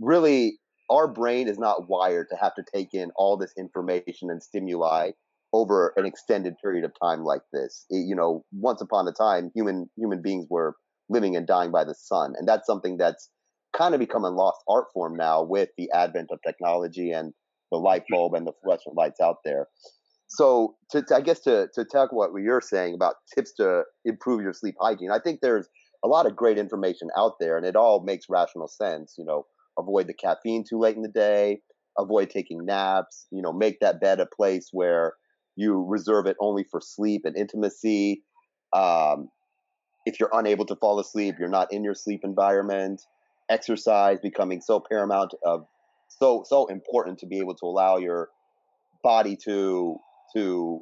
really, 0.00 0.58
our 0.90 1.08
brain 1.08 1.48
is 1.48 1.58
not 1.58 1.88
wired 1.88 2.28
to 2.30 2.36
have 2.36 2.54
to 2.54 2.64
take 2.72 2.94
in 2.94 3.10
all 3.16 3.36
this 3.36 3.52
information 3.58 4.30
and 4.30 4.42
stimuli 4.42 5.10
over 5.52 5.92
an 5.96 6.04
extended 6.04 6.54
period 6.62 6.84
of 6.84 6.92
time 7.02 7.24
like 7.24 7.42
this. 7.52 7.86
It, 7.90 8.06
you 8.06 8.14
know, 8.14 8.44
once 8.52 8.80
upon 8.80 9.08
a 9.08 9.12
time, 9.12 9.50
human 9.54 9.88
human 9.96 10.22
beings 10.22 10.46
were 10.50 10.76
living 11.08 11.36
and 11.36 11.46
dying 11.46 11.70
by 11.70 11.84
the 11.84 11.94
sun, 11.94 12.34
and 12.36 12.48
that's 12.48 12.66
something 12.66 12.96
that's 12.96 13.30
kind 13.76 13.94
of 13.94 14.00
become 14.00 14.24
a 14.24 14.30
lost 14.30 14.58
art 14.68 14.86
form 14.92 15.16
now 15.16 15.42
with 15.42 15.68
the 15.76 15.90
advent 15.92 16.28
of 16.30 16.38
technology 16.46 17.10
and 17.10 17.32
the 17.70 17.78
light 17.78 18.04
bulb 18.08 18.34
and 18.34 18.46
the 18.46 18.52
fluorescent 18.62 18.96
lights 18.96 19.20
out 19.20 19.38
there. 19.44 19.68
So, 20.28 20.76
to, 20.90 21.02
to, 21.02 21.16
I 21.16 21.20
guess 21.20 21.40
to 21.40 21.68
to 21.74 21.84
tackle 21.84 22.18
what 22.18 22.30
you're 22.40 22.60
saying 22.60 22.94
about 22.94 23.16
tips 23.34 23.52
to 23.54 23.82
improve 24.04 24.42
your 24.42 24.52
sleep 24.52 24.74
hygiene, 24.80 25.10
I 25.10 25.20
think 25.20 25.40
there's 25.40 25.68
a 26.04 26.08
lot 26.08 26.26
of 26.26 26.36
great 26.36 26.58
information 26.58 27.08
out 27.16 27.34
there, 27.38 27.56
and 27.56 27.64
it 27.64 27.76
all 27.76 28.02
makes 28.04 28.26
rational 28.28 28.68
sense. 28.68 29.14
You 29.18 29.24
know, 29.24 29.46
avoid 29.78 30.08
the 30.08 30.14
caffeine 30.14 30.64
too 30.68 30.78
late 30.78 30.96
in 30.96 31.02
the 31.02 31.08
day, 31.08 31.60
avoid 31.96 32.30
taking 32.30 32.64
naps. 32.64 33.26
You 33.30 33.42
know, 33.42 33.52
make 33.52 33.78
that 33.80 34.00
bed 34.00 34.18
a 34.18 34.26
place 34.26 34.70
where 34.72 35.14
you 35.54 35.84
reserve 35.88 36.26
it 36.26 36.36
only 36.40 36.64
for 36.70 36.80
sleep 36.80 37.22
and 37.24 37.36
intimacy. 37.36 38.22
Um, 38.72 39.28
if 40.06 40.18
you're 40.20 40.30
unable 40.32 40.64
to 40.66 40.76
fall 40.76 40.98
asleep, 41.00 41.36
you're 41.38 41.48
not 41.48 41.72
in 41.72 41.84
your 41.84 41.94
sleep 41.94 42.20
environment. 42.24 43.02
Exercise 43.50 44.18
becoming 44.20 44.60
so 44.60 44.80
paramount 44.80 45.34
of 45.44 45.66
so 46.08 46.44
so 46.46 46.66
important 46.66 47.18
to 47.18 47.26
be 47.26 47.40
able 47.40 47.54
to 47.56 47.66
allow 47.66 47.98
your 47.98 48.30
body 49.02 49.36
to 49.44 49.98
to 50.34 50.80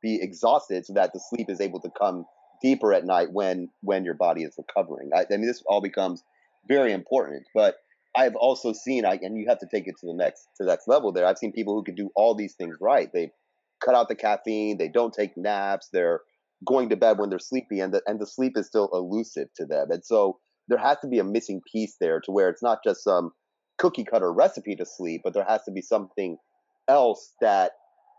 be 0.00 0.20
exhausted 0.22 0.86
so 0.86 0.94
that 0.94 1.12
the 1.12 1.20
sleep 1.20 1.50
is 1.50 1.60
able 1.60 1.80
to 1.80 1.90
come 1.90 2.24
deeper 2.62 2.92
at 2.94 3.04
night 3.04 3.32
when 3.32 3.68
when 3.82 4.04
your 4.04 4.14
body 4.14 4.44
is 4.44 4.54
recovering. 4.56 5.10
I, 5.14 5.22
I 5.22 5.36
mean, 5.36 5.46
this 5.46 5.62
all 5.66 5.80
becomes 5.80 6.22
very 6.68 6.92
important. 6.92 7.46
But 7.54 7.76
I've 8.16 8.36
also 8.36 8.72
seen, 8.72 9.04
I, 9.04 9.18
and 9.22 9.36
you 9.36 9.46
have 9.48 9.60
to 9.60 9.66
take 9.66 9.86
it 9.86 9.96
to 10.00 10.06
the 10.06 10.14
next 10.14 10.48
to 10.56 10.64
the 10.64 10.70
next 10.70 10.88
level. 10.88 11.12
There, 11.12 11.26
I've 11.26 11.38
seen 11.38 11.52
people 11.52 11.74
who 11.74 11.82
can 11.82 11.94
do 11.94 12.10
all 12.14 12.34
these 12.34 12.54
things 12.54 12.76
right. 12.80 13.12
They 13.12 13.32
cut 13.84 13.94
out 13.94 14.08
the 14.08 14.14
caffeine. 14.14 14.78
They 14.78 14.88
don't 14.88 15.14
take 15.14 15.36
naps. 15.36 15.88
They're 15.92 16.20
going 16.66 16.88
to 16.90 16.96
bed 16.96 17.18
when 17.18 17.30
they're 17.30 17.38
sleepy, 17.38 17.80
and 17.80 17.94
the 17.94 18.02
and 18.06 18.20
the 18.20 18.26
sleep 18.26 18.56
is 18.56 18.66
still 18.66 18.88
elusive 18.92 19.48
to 19.56 19.66
them. 19.66 19.90
And 19.90 20.04
so 20.04 20.38
there 20.68 20.78
has 20.78 20.98
to 21.00 21.08
be 21.08 21.18
a 21.18 21.24
missing 21.24 21.60
piece 21.70 21.96
there 22.00 22.20
to 22.20 22.30
where 22.30 22.48
it's 22.48 22.62
not 22.62 22.78
just 22.84 23.02
some 23.02 23.32
cookie 23.78 24.04
cutter 24.04 24.32
recipe 24.32 24.76
to 24.76 24.86
sleep, 24.86 25.22
but 25.24 25.34
there 25.34 25.44
has 25.44 25.64
to 25.64 25.72
be 25.72 25.82
something 25.82 26.36
else 26.88 27.32
that 27.40 27.72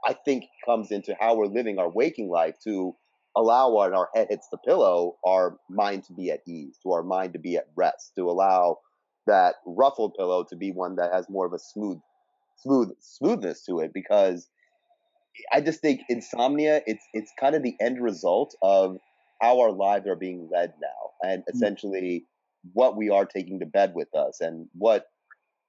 I 0.05 0.13
think 0.25 0.45
comes 0.65 0.91
into 0.91 1.15
how 1.19 1.35
we're 1.35 1.45
living 1.45 1.77
our 1.77 1.89
waking 1.89 2.29
life 2.29 2.55
to 2.63 2.95
allow 3.37 3.71
when 3.71 3.93
our 3.93 4.09
head 4.15 4.27
hits 4.29 4.47
the 4.51 4.57
pillow, 4.57 5.17
our 5.25 5.57
mind 5.69 6.03
to 6.05 6.13
be 6.13 6.31
at 6.31 6.41
ease, 6.47 6.77
to 6.83 6.91
our 6.91 7.03
mind 7.03 7.33
to 7.33 7.39
be 7.39 7.55
at 7.55 7.67
rest, 7.75 8.13
to 8.17 8.29
allow 8.29 8.79
that 9.27 9.55
ruffled 9.65 10.15
pillow 10.17 10.43
to 10.49 10.55
be 10.55 10.71
one 10.71 10.95
that 10.95 11.13
has 11.13 11.29
more 11.29 11.45
of 11.45 11.53
a 11.53 11.59
smooth, 11.59 11.99
smooth 12.57 12.89
smoothness 12.99 13.63
to 13.65 13.79
it. 13.79 13.93
Because 13.93 14.49
I 15.51 15.61
just 15.61 15.81
think 15.81 16.01
insomnia, 16.09 16.81
it's 16.85 17.05
it's 17.13 17.31
kind 17.39 17.55
of 17.55 17.63
the 17.63 17.75
end 17.79 18.01
result 18.01 18.55
of 18.61 18.97
how 19.41 19.59
our 19.59 19.71
lives 19.71 20.07
are 20.07 20.15
being 20.15 20.49
led 20.51 20.73
now, 20.81 21.29
and 21.29 21.41
mm. 21.41 21.53
essentially 21.53 22.25
what 22.73 22.95
we 22.95 23.09
are 23.09 23.25
taking 23.25 23.59
to 23.59 23.65
bed 23.65 23.93
with 23.95 24.13
us, 24.15 24.39
and 24.41 24.67
what 24.73 25.05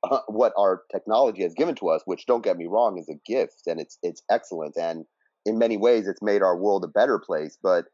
uh, 0.03 0.21
what 0.27 0.53
our 0.59 0.83
technology 0.93 1.43
has 1.43 1.55
given 1.55 1.75
to 1.77 1.89
us, 1.89 2.03
which 2.05 2.27
don't 2.27 2.45
get 2.45 2.57
me 2.57 2.67
wrong, 2.67 2.99
is 2.99 3.09
a 3.09 3.21
gift 3.31 3.63
and 3.67 3.81
it's 3.81 3.99
it's 4.03 4.23
excellent, 4.31 4.77
and 4.77 5.05
in 5.47 5.59
many 5.59 5.77
ways 5.77 6.07
it's 6.07 6.23
made 6.23 6.43
our 6.43 6.57
world 6.57 6.85
a 6.85 6.89
better 6.89 7.19
place. 7.19 7.57
But 7.63 7.87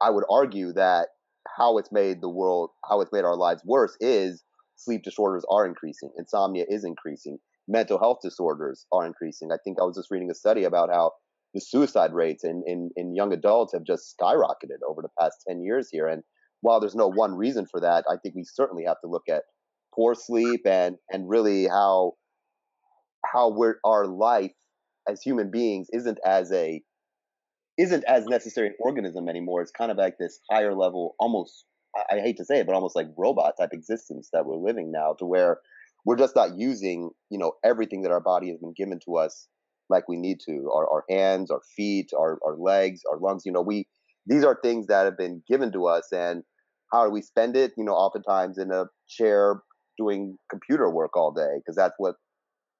I 0.00 0.10
would 0.10 0.24
argue 0.30 0.72
that 0.72 1.08
how 1.56 1.78
it's 1.78 1.92
made 1.92 2.20
the 2.20 2.28
world, 2.28 2.70
how 2.88 3.00
it's 3.00 3.12
made 3.12 3.24
our 3.24 3.36
lives 3.36 3.62
worse, 3.64 3.96
is 4.00 4.42
sleep 4.76 5.02
disorders 5.02 5.44
are 5.50 5.66
increasing, 5.66 6.10
insomnia 6.16 6.64
is 6.68 6.84
increasing, 6.84 7.38
mental 7.70 7.98
health 7.98 8.18
disorders 8.22 8.84
are 8.92 9.06
increasing. 9.06 9.50
I 9.52 9.56
think 9.62 9.78
I 9.80 9.84
was 9.84 9.96
just 9.96 10.10
reading 10.10 10.30
a 10.30 10.34
study 10.34 10.64
about 10.64 10.90
how 10.92 11.12
the 11.54 11.60
suicide 11.60 12.12
rates 12.12 12.44
in, 12.44 12.62
in, 12.66 12.90
in 12.96 13.14
young 13.14 13.32
adults 13.32 13.72
have 13.72 13.84
just 13.84 14.14
skyrocketed 14.20 14.82
over 14.88 15.02
the 15.02 15.08
past 15.18 15.44
10 15.48 15.62
years 15.62 15.88
here. 15.90 16.06
And 16.06 16.22
while 16.60 16.80
there's 16.80 16.94
no 16.94 17.08
one 17.08 17.34
reason 17.34 17.66
for 17.70 17.80
that, 17.80 18.04
I 18.10 18.16
think 18.16 18.34
we 18.34 18.44
certainly 18.44 18.84
have 18.86 19.00
to 19.02 19.10
look 19.10 19.28
at 19.28 19.44
poor 19.94 20.14
sleep 20.14 20.60
and 20.66 20.96
and 21.10 21.28
really 21.28 21.66
how 21.66 22.12
how 23.24 23.50
we're 23.50 23.76
our 23.84 24.06
life 24.06 24.52
as 25.08 25.20
human 25.20 25.50
beings 25.50 25.88
isn't 25.92 26.18
as 26.24 26.52
a 26.52 26.82
isn't 27.78 28.04
as 28.04 28.26
necessary 28.26 28.68
an 28.68 28.74
organism 28.78 29.28
anymore. 29.28 29.62
It's 29.62 29.72
kind 29.72 29.90
of 29.90 29.96
like 29.96 30.18
this 30.18 30.38
higher 30.50 30.74
level, 30.74 31.14
almost 31.18 31.64
I, 31.96 32.16
I 32.16 32.20
hate 32.20 32.36
to 32.36 32.44
say 32.44 32.58
it, 32.60 32.66
but 32.66 32.74
almost 32.74 32.94
like 32.94 33.08
robot 33.16 33.54
type 33.58 33.70
existence 33.72 34.28
that 34.32 34.44
we're 34.46 34.56
living 34.56 34.92
now, 34.92 35.14
to 35.18 35.24
where 35.24 35.58
we're 36.04 36.16
just 36.16 36.36
not 36.36 36.56
using 36.56 37.10
you 37.30 37.38
know 37.38 37.52
everything 37.64 38.02
that 38.02 38.10
our 38.12 38.20
body 38.20 38.50
has 38.50 38.58
been 38.58 38.74
given 38.76 38.98
to 39.06 39.16
us 39.16 39.48
like 39.88 40.08
we 40.08 40.16
need 40.16 40.38
to. 40.46 40.70
Our 40.74 40.88
our 40.90 41.04
hands, 41.10 41.50
our 41.50 41.60
feet, 41.76 42.10
our 42.16 42.38
our 42.46 42.56
legs, 42.56 43.02
our 43.10 43.18
lungs. 43.18 43.42
You 43.44 43.52
know, 43.52 43.62
we 43.62 43.86
these 44.26 44.44
are 44.44 44.58
things 44.62 44.86
that 44.86 45.04
have 45.04 45.18
been 45.18 45.42
given 45.48 45.72
to 45.72 45.86
us, 45.86 46.08
and 46.12 46.42
how 46.92 47.04
do 47.04 47.10
we 47.10 47.22
spend 47.22 47.56
it? 47.56 47.72
You 47.76 47.84
know, 47.84 47.92
oftentimes 47.92 48.58
in 48.58 48.72
a 48.72 48.86
chair 49.08 49.62
doing 49.98 50.38
computer 50.50 50.88
work 50.90 51.16
all 51.16 51.32
day 51.32 51.56
because 51.58 51.76
that's 51.76 51.94
what 51.98 52.14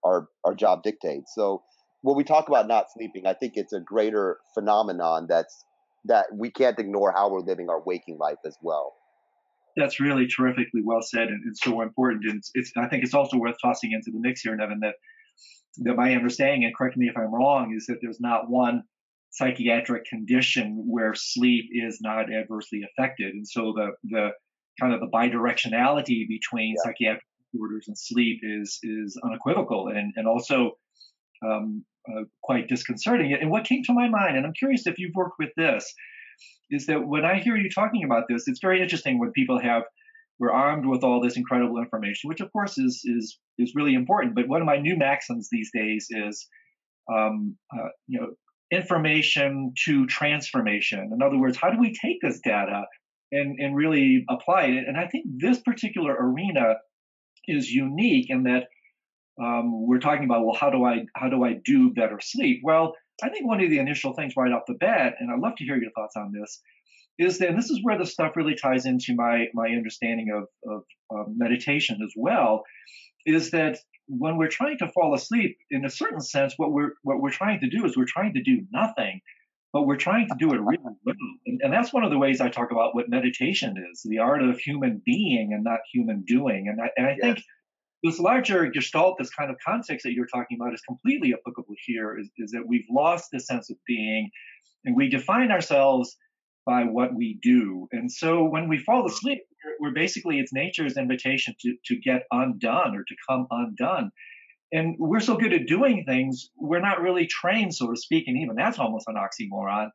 our 0.04 0.28
our 0.44 0.54
job 0.54 0.82
dictates. 0.82 1.32
So 1.34 1.62
when 2.02 2.16
we 2.16 2.24
talk 2.24 2.48
about 2.48 2.66
not 2.66 2.86
sleeping, 2.92 3.26
I 3.26 3.34
think 3.34 3.54
it's 3.56 3.72
a 3.72 3.80
greater 3.80 4.38
phenomenon 4.54 5.26
that's 5.28 5.64
that 6.06 6.26
we 6.34 6.50
can't 6.50 6.78
ignore 6.78 7.12
how 7.12 7.30
we're 7.30 7.40
living 7.40 7.68
our 7.68 7.82
waking 7.84 8.16
life 8.18 8.38
as 8.46 8.56
well. 8.62 8.94
That's 9.76 10.00
really 10.00 10.26
terrifically 10.26 10.82
well 10.84 11.02
said 11.02 11.28
and, 11.28 11.42
and 11.44 11.56
so 11.56 11.80
important. 11.80 12.24
And 12.24 12.38
it's, 12.38 12.50
it's, 12.54 12.72
I 12.76 12.88
think 12.88 13.04
it's 13.04 13.14
also 13.14 13.36
worth 13.36 13.56
tossing 13.62 13.92
into 13.92 14.10
the 14.10 14.20
mix 14.20 14.42
here, 14.42 14.56
Nevin, 14.56 14.80
that 14.80 14.94
that 15.78 15.94
my 15.94 16.14
understanding, 16.14 16.64
and 16.64 16.76
correct 16.76 16.96
me 16.96 17.08
if 17.08 17.16
I'm 17.16 17.32
wrong, 17.32 17.72
is 17.76 17.86
that 17.86 17.98
there's 18.02 18.20
not 18.20 18.50
one 18.50 18.82
psychiatric 19.30 20.04
condition 20.04 20.84
where 20.86 21.14
sleep 21.14 21.66
is 21.72 22.00
not 22.00 22.32
adversely 22.32 22.82
affected. 22.82 23.34
And 23.34 23.46
so 23.46 23.72
the 23.74 23.92
the 24.04 24.30
kind 24.80 24.92
of 24.92 25.00
the 25.00 25.06
bidirectionality 25.06 26.26
between 26.28 26.74
yeah. 26.74 26.82
psychiatric 26.82 27.24
disorders 27.52 27.86
and 27.88 27.96
sleep 27.96 28.40
is 28.42 28.78
is 28.82 29.18
unequivocal 29.24 29.88
and 29.88 30.12
and 30.16 30.26
also 30.26 30.72
um, 31.46 31.84
uh, 32.08 32.22
quite 32.42 32.68
disconcerting. 32.68 33.32
And 33.32 33.50
what 33.50 33.64
came 33.64 33.82
to 33.84 33.92
my 33.92 34.08
mind, 34.08 34.36
and 34.36 34.44
I'm 34.46 34.52
curious 34.52 34.86
if 34.86 34.98
you've 34.98 35.14
worked 35.14 35.38
with 35.38 35.50
this, 35.56 35.94
is 36.70 36.86
that 36.86 37.06
when 37.06 37.24
I 37.24 37.40
hear 37.40 37.56
you 37.56 37.68
talking 37.70 38.04
about 38.04 38.24
this, 38.28 38.44
it's 38.46 38.60
very 38.60 38.82
interesting 38.82 39.18
when 39.18 39.32
people 39.32 39.60
have 39.60 39.82
we're 40.38 40.52
armed 40.52 40.86
with 40.86 41.04
all 41.04 41.20
this 41.20 41.36
incredible 41.36 41.78
information, 41.78 42.28
which 42.28 42.40
of 42.40 42.50
course 42.52 42.78
is 42.78 43.02
is 43.04 43.38
is 43.58 43.72
really 43.74 43.94
important. 43.94 44.34
But 44.34 44.48
one 44.48 44.62
of 44.62 44.66
my 44.66 44.78
new 44.78 44.96
maxims 44.96 45.48
these 45.50 45.70
days 45.72 46.06
is, 46.10 46.48
um, 47.12 47.56
uh, 47.74 47.88
you 48.06 48.20
know, 48.20 48.28
information 48.70 49.74
to 49.84 50.06
transformation. 50.06 51.10
In 51.12 51.22
other 51.22 51.36
words, 51.36 51.58
how 51.58 51.70
do 51.70 51.78
we 51.78 51.92
take 51.92 52.18
this 52.22 52.40
data 52.42 52.84
and, 53.32 53.58
and 53.58 53.76
really 53.76 54.24
apply 54.28 54.64
it. 54.64 54.84
And 54.86 54.96
I 54.96 55.06
think 55.06 55.26
this 55.26 55.60
particular 55.60 56.14
arena 56.18 56.76
is 57.46 57.70
unique 57.70 58.30
in 58.30 58.44
that 58.44 58.64
um, 59.42 59.86
we're 59.86 60.00
talking 60.00 60.24
about 60.24 60.44
well, 60.44 60.56
how 60.58 60.70
do 60.70 60.84
I 60.84 61.04
how 61.14 61.28
do 61.28 61.44
I 61.44 61.54
do 61.64 61.92
better 61.94 62.18
sleep? 62.22 62.60
Well, 62.62 62.94
I 63.22 63.28
think 63.28 63.46
one 63.46 63.62
of 63.62 63.70
the 63.70 63.78
initial 63.78 64.12
things 64.12 64.34
right 64.36 64.52
off 64.52 64.62
the 64.66 64.74
bat, 64.74 65.14
and 65.18 65.30
I'd 65.30 65.40
love 65.40 65.56
to 65.56 65.64
hear 65.64 65.76
your 65.76 65.90
thoughts 65.92 66.16
on 66.16 66.32
this, 66.32 66.60
is 67.18 67.38
that 67.38 67.54
this 67.56 67.70
is 67.70 67.80
where 67.82 67.98
the 67.98 68.06
stuff 68.06 68.36
really 68.36 68.54
ties 68.54 68.86
into 68.86 69.14
my 69.14 69.46
my 69.54 69.68
understanding 69.68 70.30
of, 70.30 70.44
of 70.70 70.82
um, 71.14 71.34
meditation 71.36 71.98
as 72.02 72.12
well, 72.16 72.62
is 73.26 73.50
that 73.50 73.78
when 74.08 74.36
we're 74.36 74.48
trying 74.48 74.78
to 74.78 74.88
fall 74.88 75.14
asleep, 75.14 75.56
in 75.70 75.84
a 75.84 75.90
certain 75.90 76.20
sense, 76.20 76.54
what 76.56 76.72
we're 76.72 76.94
what 77.02 77.20
we're 77.20 77.30
trying 77.30 77.60
to 77.60 77.68
do 77.68 77.84
is 77.84 77.96
we're 77.96 78.04
trying 78.06 78.34
to 78.34 78.42
do 78.42 78.62
nothing 78.72 79.20
but 79.72 79.86
we're 79.86 79.96
trying 79.96 80.28
to 80.28 80.34
do 80.38 80.52
it 80.52 80.60
really 80.60 80.78
well. 80.82 81.16
And, 81.46 81.60
and, 81.62 81.72
that's 81.72 81.92
one 81.92 82.02
of 82.02 82.10
the 82.10 82.18
ways 82.18 82.40
I 82.40 82.48
talk 82.48 82.72
about 82.72 82.94
what 82.94 83.08
meditation 83.08 83.76
is 83.92 84.02
the 84.04 84.18
art 84.18 84.42
of 84.42 84.58
human 84.58 85.00
being 85.04 85.52
and 85.52 85.62
not 85.62 85.80
human 85.92 86.24
doing. 86.26 86.66
And 86.68 86.80
I, 86.80 86.90
and 86.96 87.06
I 87.06 87.10
yes. 87.10 87.20
think 87.20 87.44
this 88.02 88.18
larger 88.18 88.70
gestalt, 88.70 89.16
this 89.18 89.30
kind 89.30 89.50
of 89.50 89.56
context 89.64 90.04
that 90.04 90.12
you're 90.12 90.26
talking 90.26 90.58
about, 90.60 90.74
is 90.74 90.80
completely 90.82 91.34
applicable 91.34 91.74
here 91.84 92.18
is, 92.18 92.30
is 92.38 92.50
that 92.52 92.62
we've 92.66 92.86
lost 92.90 93.28
the 93.32 93.40
sense 93.40 93.70
of 93.70 93.76
being 93.86 94.30
and 94.84 94.96
we 94.96 95.08
define 95.08 95.50
ourselves 95.50 96.16
by 96.66 96.84
what 96.84 97.14
we 97.14 97.38
do. 97.42 97.88
And 97.92 98.10
so 98.10 98.44
when 98.44 98.68
we 98.68 98.78
fall 98.78 99.06
asleep, 99.06 99.40
we're, 99.80 99.92
basically, 99.92 100.38
it's 100.38 100.52
nature's 100.52 100.96
invitation 100.96 101.54
to, 101.60 101.74
to 101.86 101.96
get 101.96 102.22
undone 102.30 102.96
or 102.96 103.04
to 103.04 103.14
come 103.28 103.46
undone 103.50 104.10
and 104.72 104.96
we're 104.98 105.20
so 105.20 105.36
good 105.36 105.52
at 105.52 105.66
doing 105.66 106.04
things, 106.04 106.50
we're 106.56 106.80
not 106.80 107.00
really 107.00 107.26
trained, 107.26 107.74
so 107.74 107.90
to 107.90 107.96
speak, 107.96 108.28
and 108.28 108.36
even 108.38 108.54
that's 108.54 108.78
almost 108.78 109.08
an 109.08 109.16
oxymoron 109.16 109.88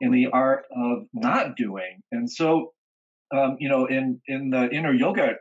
in 0.00 0.10
the 0.10 0.26
art 0.32 0.64
of 0.74 1.06
not 1.14 1.56
doing. 1.56 2.02
And 2.10 2.30
so, 2.30 2.72
um, 3.34 3.56
you 3.60 3.68
know, 3.68 3.86
in 3.86 4.20
in 4.26 4.50
the 4.50 4.68
inner 4.70 4.92
yoga 4.92 5.34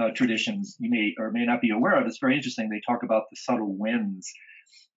uh, 0.00 0.10
traditions 0.14 0.76
you 0.78 0.90
may 0.90 1.14
or 1.18 1.30
may 1.30 1.44
not 1.44 1.60
be 1.60 1.70
aware 1.70 2.00
of. 2.00 2.06
It's 2.06 2.18
very 2.20 2.36
interesting. 2.36 2.68
They 2.68 2.80
talk 2.86 3.02
about 3.02 3.24
the 3.30 3.36
subtle 3.36 3.76
winds, 3.76 4.30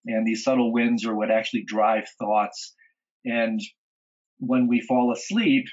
and 0.05 0.25
these 0.25 0.43
subtle 0.43 0.71
winds 0.71 1.05
are 1.05 1.15
what 1.15 1.31
actually 1.31 1.63
drive 1.63 2.05
thoughts. 2.19 2.75
And 3.25 3.59
when 4.39 4.67
we 4.67 4.81
fall 4.81 5.11
asleep, 5.11 5.65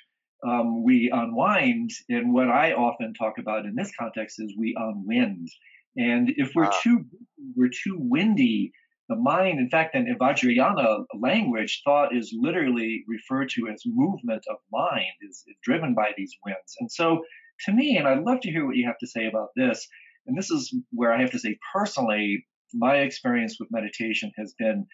um, 0.47 0.85
we 0.85 1.11
unwind. 1.13 1.91
And 2.09 2.33
what 2.33 2.49
I 2.49 2.73
often 2.73 3.15
talk 3.15 3.39
about 3.39 3.65
in 3.65 3.75
this 3.75 3.91
context 3.99 4.37
is 4.39 4.55
we 4.59 4.77
unwind. 4.79 5.49
And 5.97 6.31
if 6.37 6.53
we're 6.55 6.65
wow. 6.65 6.79
too 6.83 7.05
we're 7.57 7.71
too 7.71 7.97
windy, 7.99 8.73
the 9.09 9.17
mind, 9.17 9.59
in 9.59 9.71
fact, 9.71 9.95
in 9.95 10.07
Vajrayana 10.21 11.05
language, 11.19 11.81
thought 11.85 12.15
is 12.15 12.35
literally 12.39 13.05
referred 13.09 13.49
to 13.51 13.69
as 13.69 13.83
movement 13.87 14.45
of 14.51 14.59
mind, 14.71 15.07
is, 15.23 15.45
is 15.47 15.57
driven 15.63 15.95
by 15.95 16.11
these 16.17 16.37
winds. 16.45 16.77
And 16.79 16.93
so, 16.93 17.23
to 17.67 17.73
me, 17.73 17.97
and 17.97 18.07
I'd 18.07 18.25
love 18.25 18.41
to 18.43 18.51
hear 18.51 18.67
what 18.67 18.77
you 18.77 18.87
have 18.87 18.99
to 18.99 19.07
say 19.07 19.27
about 19.27 19.49
this. 19.57 19.87
And 20.27 20.37
this 20.37 20.51
is 20.51 20.75
where 20.91 21.13
I 21.13 21.21
have 21.21 21.31
to 21.33 21.39
say 21.39 21.59
personally, 21.73 22.45
my 22.75 22.97
experience 22.99 23.57
with 23.59 23.71
meditation 23.73 24.31
has 24.37 24.55
been 24.59 24.87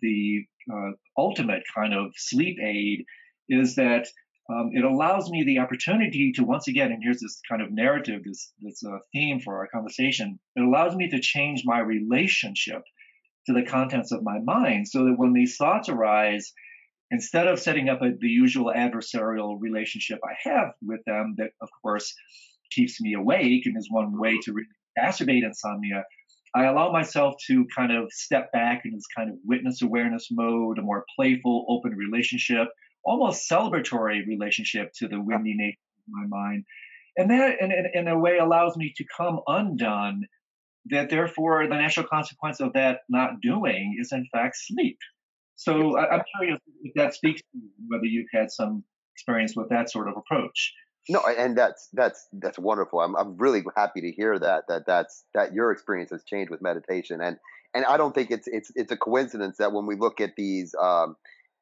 the 0.00 0.44
uh, 0.72 0.90
ultimate 1.16 1.62
kind 1.74 1.94
of 1.94 2.12
sleep 2.16 2.58
aid. 2.60 3.04
Is 3.48 3.76
that 3.76 4.06
um, 4.50 4.70
it 4.72 4.84
allows 4.84 5.30
me 5.30 5.44
the 5.44 5.58
opportunity 5.58 6.32
to 6.36 6.44
once 6.44 6.66
again, 6.68 6.92
and 6.92 7.02
here's 7.02 7.20
this 7.20 7.40
kind 7.48 7.62
of 7.62 7.70
narrative, 7.70 8.22
this 8.24 8.52
this 8.60 8.82
uh, 8.84 8.98
theme 9.12 9.40
for 9.40 9.58
our 9.58 9.68
conversation. 9.68 10.38
It 10.56 10.62
allows 10.62 10.96
me 10.96 11.08
to 11.10 11.20
change 11.20 11.62
my 11.64 11.78
relationship 11.78 12.82
to 13.46 13.52
the 13.52 13.64
contents 13.64 14.12
of 14.12 14.22
my 14.22 14.38
mind, 14.40 14.88
so 14.88 15.04
that 15.04 15.14
when 15.18 15.34
these 15.34 15.56
thoughts 15.56 15.88
arise, 15.88 16.52
instead 17.10 17.46
of 17.46 17.58
setting 17.58 17.88
up 17.88 18.02
a, 18.02 18.10
the 18.18 18.28
usual 18.28 18.72
adversarial 18.74 19.56
relationship 19.60 20.20
I 20.24 20.48
have 20.48 20.72
with 20.82 21.00
them, 21.06 21.34
that 21.38 21.50
of 21.60 21.68
course 21.82 22.14
keeps 22.70 23.00
me 23.00 23.14
awake 23.14 23.66
and 23.66 23.76
is 23.76 23.88
one 23.90 24.18
way 24.18 24.38
to 24.44 24.54
exacerbate 24.98 25.44
insomnia. 25.44 26.04
I 26.54 26.64
allow 26.64 26.92
myself 26.92 27.34
to 27.48 27.66
kind 27.76 27.92
of 27.92 28.12
step 28.12 28.52
back 28.52 28.82
in 28.84 28.92
this 28.94 29.06
kind 29.16 29.28
of 29.30 29.36
witness 29.44 29.82
awareness 29.82 30.28
mode, 30.30 30.78
a 30.78 30.82
more 30.82 31.04
playful, 31.16 31.66
open 31.68 31.96
relationship 31.96 32.68
almost 33.04 33.48
celebratory 33.48 34.26
relationship 34.26 34.92
to 34.94 35.08
the 35.08 35.20
windy 35.20 35.54
nature 35.54 35.78
of 35.98 36.04
my 36.08 36.26
mind. 36.26 36.64
And 37.16 37.30
that, 37.30 37.56
in, 37.60 37.70
in, 37.70 37.86
in 37.94 38.08
a 38.08 38.18
way, 38.18 38.38
allows 38.38 38.76
me 38.76 38.92
to 38.96 39.04
come 39.16 39.40
undone. 39.46 40.22
That 40.90 41.08
therefore, 41.08 41.66
the 41.66 41.76
natural 41.76 42.06
consequence 42.06 42.60
of 42.60 42.74
that 42.74 43.00
not 43.08 43.40
doing 43.40 43.96
is, 43.98 44.12
in 44.12 44.26
fact, 44.32 44.56
sleep. 44.58 44.98
So 45.56 45.96
I, 45.96 46.14
am 46.14 46.22
curious 46.36 46.60
if 46.82 46.94
that 46.94 47.14
speaks 47.14 47.40
to 47.40 47.60
whether 47.88 48.04
you've 48.04 48.28
had 48.32 48.50
some 48.50 48.84
experience 49.14 49.54
with 49.56 49.68
that 49.68 49.90
sort 49.90 50.08
of 50.08 50.16
approach. 50.16 50.72
No, 51.08 51.20
and 51.26 51.56
that's 51.56 51.88
that's 51.92 52.26
that's 52.32 52.58
wonderful. 52.58 53.00
I'm 53.00 53.14
I'm 53.14 53.36
really 53.36 53.62
happy 53.76 54.00
to 54.00 54.10
hear 54.10 54.38
that 54.38 54.64
that 54.68 54.86
that's 54.86 55.24
that 55.34 55.52
your 55.52 55.70
experience 55.70 56.10
has 56.10 56.24
changed 56.24 56.50
with 56.50 56.62
meditation, 56.62 57.20
and 57.20 57.36
and 57.74 57.84
I 57.84 57.98
don't 57.98 58.14
think 58.14 58.30
it's 58.30 58.48
it's 58.48 58.72
it's 58.74 58.90
a 58.90 58.96
coincidence 58.96 59.58
that 59.58 59.72
when 59.72 59.86
we 59.86 59.96
look 59.96 60.20
at 60.20 60.30
these 60.36 60.74
um, 60.80 61.16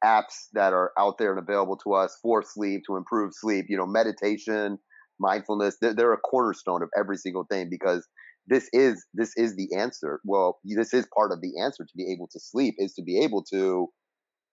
apps 0.04 0.48
that 0.52 0.72
are 0.72 0.92
out 0.98 1.18
there 1.18 1.30
and 1.30 1.38
available 1.38 1.76
to 1.78 1.94
us 1.94 2.16
for 2.22 2.42
sleep 2.42 2.82
to 2.86 2.96
improve 2.96 3.32
sleep 3.34 3.66
you 3.68 3.76
know 3.76 3.86
meditation 3.86 4.78
mindfulness 5.20 5.76
they're, 5.80 5.94
they're, 5.94 6.12
a 6.12 6.18
cornerstone 6.18 6.82
of 6.82 6.90
every 6.98 7.16
single 7.16 7.44
thing 7.44 7.68
because 7.70 8.06
this 8.46 8.68
is 8.72 9.04
this 9.14 9.32
is 9.36 9.56
the 9.56 9.68
answer 9.76 10.20
well 10.24 10.58
this 10.64 10.92
is 10.92 11.06
part 11.14 11.32
of 11.32 11.40
the 11.40 11.60
answer 11.60 11.84
to 11.84 11.96
be 11.96 12.12
able 12.12 12.28
to 12.28 12.40
sleep 12.40 12.74
is 12.78 12.94
to 12.94 13.02
be 13.02 13.22
able 13.22 13.42
to 13.42 13.88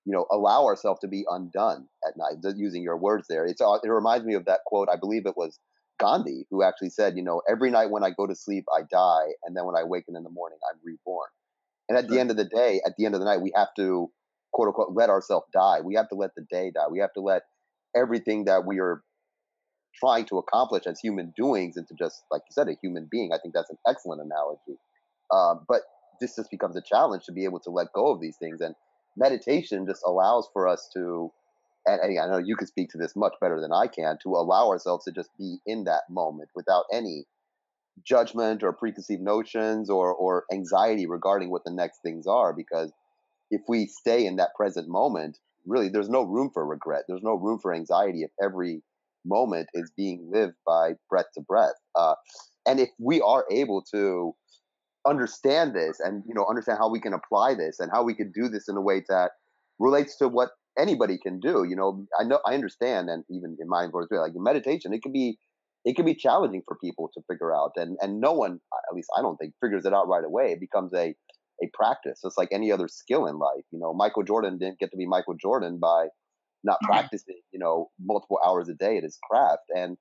you 0.06 0.14
know 0.14 0.26
allow 0.32 0.66
ourselves 0.66 1.00
to 1.00 1.08
be 1.08 1.26
undone 1.30 1.88
at 2.08 2.14
night 2.18 2.38
using 2.56 2.84
your 2.84 2.98
words 2.98 3.26
there 3.30 3.46
it's 3.46 3.62
it 3.62 3.90
reminds 3.90 4.26
me 4.26 4.34
of 4.36 4.46
that 4.46 4.62
quote 4.66 4.88
i 4.92 4.96
believe 4.96 5.26
it 5.26 5.38
was 5.38 5.60
gandhi 6.00 6.46
who 6.50 6.64
actually 6.64 6.90
said 6.90 7.18
you 7.18 7.24
know 7.24 7.42
every 7.50 7.72
night 7.72 7.90
when 7.90 8.04
i 8.04 8.10
go 8.10 8.26
to 8.26 8.36
sleep 8.36 8.66
i 8.76 8.82
die 8.92 9.28
and 9.44 9.56
then 9.56 9.66
when 9.66 9.76
i 9.76 9.82
awaken 9.82 10.16
in 10.16 10.24
the 10.24 10.30
morning 10.30 10.58
i'm 10.72 10.80
reborn 10.84 11.30
and 11.90 11.98
at 11.98 12.08
the 12.08 12.20
end 12.20 12.32
of 12.32 12.38
the 12.38 12.46
day 12.46 12.80
at 12.86 12.94
the 12.98 13.06
end 13.06 13.16
of 13.16 13.20
the 13.20 13.26
night 13.26 13.42
we 13.42 13.52
have 13.56 13.74
to 13.76 14.10
quote 14.52 14.68
unquote 14.68 14.90
let 14.94 15.10
ourselves 15.10 15.46
die. 15.54 15.82
We 15.84 15.96
have 15.96 16.10
to 16.10 16.16
let 16.16 16.36
the 16.36 16.46
day 16.50 16.72
die. 16.74 16.88
We 16.90 17.00
have 17.00 17.14
to 17.14 17.22
let 17.22 17.44
everything 17.96 18.46
that 18.46 18.66
we 18.66 18.80
are 18.80 19.04
trying 20.00 20.26
to 20.26 20.38
accomplish 20.38 20.86
as 20.88 21.00
human 21.00 21.34
doings 21.36 21.78
into 21.78 21.94
just 21.94 22.24
like 22.32 22.42
you 22.50 22.54
said 22.54 22.68
a 22.68 22.78
human 22.82 23.08
being. 23.10 23.32
I 23.34 23.38
think 23.38 23.54
that's 23.54 23.70
an 23.70 23.78
excellent 23.88 24.22
analogy. 24.22 24.80
Um, 25.32 25.66
but 25.68 25.82
this 26.20 26.36
just 26.36 26.52
becomes 26.52 26.76
a 26.76 26.82
challenge 26.82 27.26
to 27.26 27.32
be 27.32 27.46
able 27.46 27.60
to 27.62 27.70
let 27.70 27.94
go 27.94 28.12
of 28.12 28.20
these 28.20 28.38
things 28.38 28.62
and 28.62 28.76
meditation 29.18 29.86
just 29.88 30.02
allows 30.06 30.48
for 30.54 30.68
us 30.68 30.90
to 30.96 31.32
and, 31.86 32.02
and 32.02 32.20
I 32.20 32.28
know 32.28 32.38
you 32.38 32.56
can 32.56 32.68
speak 32.68 32.90
to 32.92 32.98
this 32.98 33.16
much 33.16 33.34
better 33.42 33.62
than 33.62 33.72
I 33.72 33.88
can 33.88 34.18
to 34.24 34.30
allow 34.30 34.70
ourselves 34.70 35.06
to 35.06 35.12
just 35.12 35.30
be 35.38 35.58
in 35.66 35.86
that 35.86 36.04
moment 36.10 36.50
without 36.56 36.86
any 36.92 37.26
judgment 38.04 38.64
or 38.64 38.74
preconceived 38.74 39.22
notions 39.22 39.90
or 39.90 40.14
or 40.14 40.46
anxiety 40.52 41.06
regarding 41.06 41.50
what 41.50 41.64
the 41.66 41.74
next 41.74 42.00
things 42.02 42.28
are 42.28 42.54
because 42.54 42.92
if 43.52 43.62
we 43.68 43.88
stay 43.88 44.26
in 44.26 44.36
that 44.38 44.56
present 44.56 44.88
moment, 44.88 45.40
really 45.66 45.90
there's 45.90 46.10
no 46.10 46.24
room 46.24 46.50
for 46.54 46.66
regret. 46.66 47.04
There's 47.08 47.24
no 47.24 47.36
room 47.36 47.60
for 47.60 47.74
anxiety 47.74 48.24
if 48.24 48.32
every 48.42 48.82
moment 49.26 49.68
is 49.74 49.92
being 49.96 50.30
lived 50.32 50.56
by 50.66 50.92
breath 51.10 51.26
to 51.36 51.42
breath. 51.42 51.76
Uh, 51.96 52.16
and 52.68 52.80
if 52.80 52.90
we 53.00 53.22
are 53.22 53.46
able 53.52 53.84
to 53.94 54.34
understand 55.08 55.74
this 55.74 56.00
and 56.00 56.24
you 56.28 56.34
know 56.34 56.46
understand 56.50 56.78
how 56.78 56.90
we 56.90 57.00
can 57.00 57.14
apply 57.14 57.54
this 57.54 57.80
and 57.80 57.90
how 57.92 58.04
we 58.04 58.14
can 58.14 58.32
do 58.32 58.50
this 58.50 58.68
in 58.68 58.76
a 58.76 58.82
way 58.82 59.02
that 59.08 59.32
relates 59.80 60.18
to 60.18 60.28
what 60.28 60.50
anybody 60.78 61.18
can 61.18 61.40
do 61.40 61.64
you 61.64 61.76
know 61.76 62.06
i 62.20 62.24
know 62.24 62.40
i 62.46 62.54
understand 62.54 63.10
and 63.10 63.24
even 63.30 63.56
in 63.62 63.70
my 63.70 63.88
words 63.88 64.10
like 64.12 64.34
in 64.36 64.44
meditation 64.44 64.94
it 64.94 65.02
can 65.02 65.14
be 65.14 65.38
it 65.86 65.96
can 65.96 66.06
be 66.06 66.14
challenging 66.14 66.62
for 66.68 66.78
people 66.84 67.10
to 67.14 67.22
figure 67.32 67.56
out 67.56 67.72
and 67.78 67.98
and 68.02 68.20
no 68.20 68.34
one 68.34 68.60
at 68.74 68.94
least 68.94 69.08
i 69.18 69.22
don't 69.22 69.38
think 69.38 69.54
figures 69.62 69.86
it 69.86 69.94
out 69.94 70.08
right 70.10 70.26
away 70.26 70.52
it 70.52 70.60
becomes 70.60 70.94
a 70.94 71.16
a 71.62 71.68
practice. 71.74 72.22
It's 72.24 72.38
like 72.38 72.50
any 72.52 72.72
other 72.72 72.88
skill 72.88 73.26
in 73.26 73.38
life. 73.38 73.64
You 73.72 73.80
know, 73.80 73.94
Michael 73.94 74.24
Jordan 74.24 74.58
didn't 74.58 74.80
get 74.80 74.92
to 74.92 74.98
be 74.98 75.06
Michael 75.06 75.36
Jordan 75.36 75.80
by 75.80 76.08
not 76.64 76.78
mm-hmm. 76.84 76.92
practicing, 76.92 77.40
you 77.52 77.60
know, 77.60 77.90
multiple 78.00 78.40
hours 78.46 78.70
a 78.70 78.74
day 78.74 78.98
at 78.98 79.04
his 79.04 79.18
craft. 79.30 79.64
And 79.76 79.98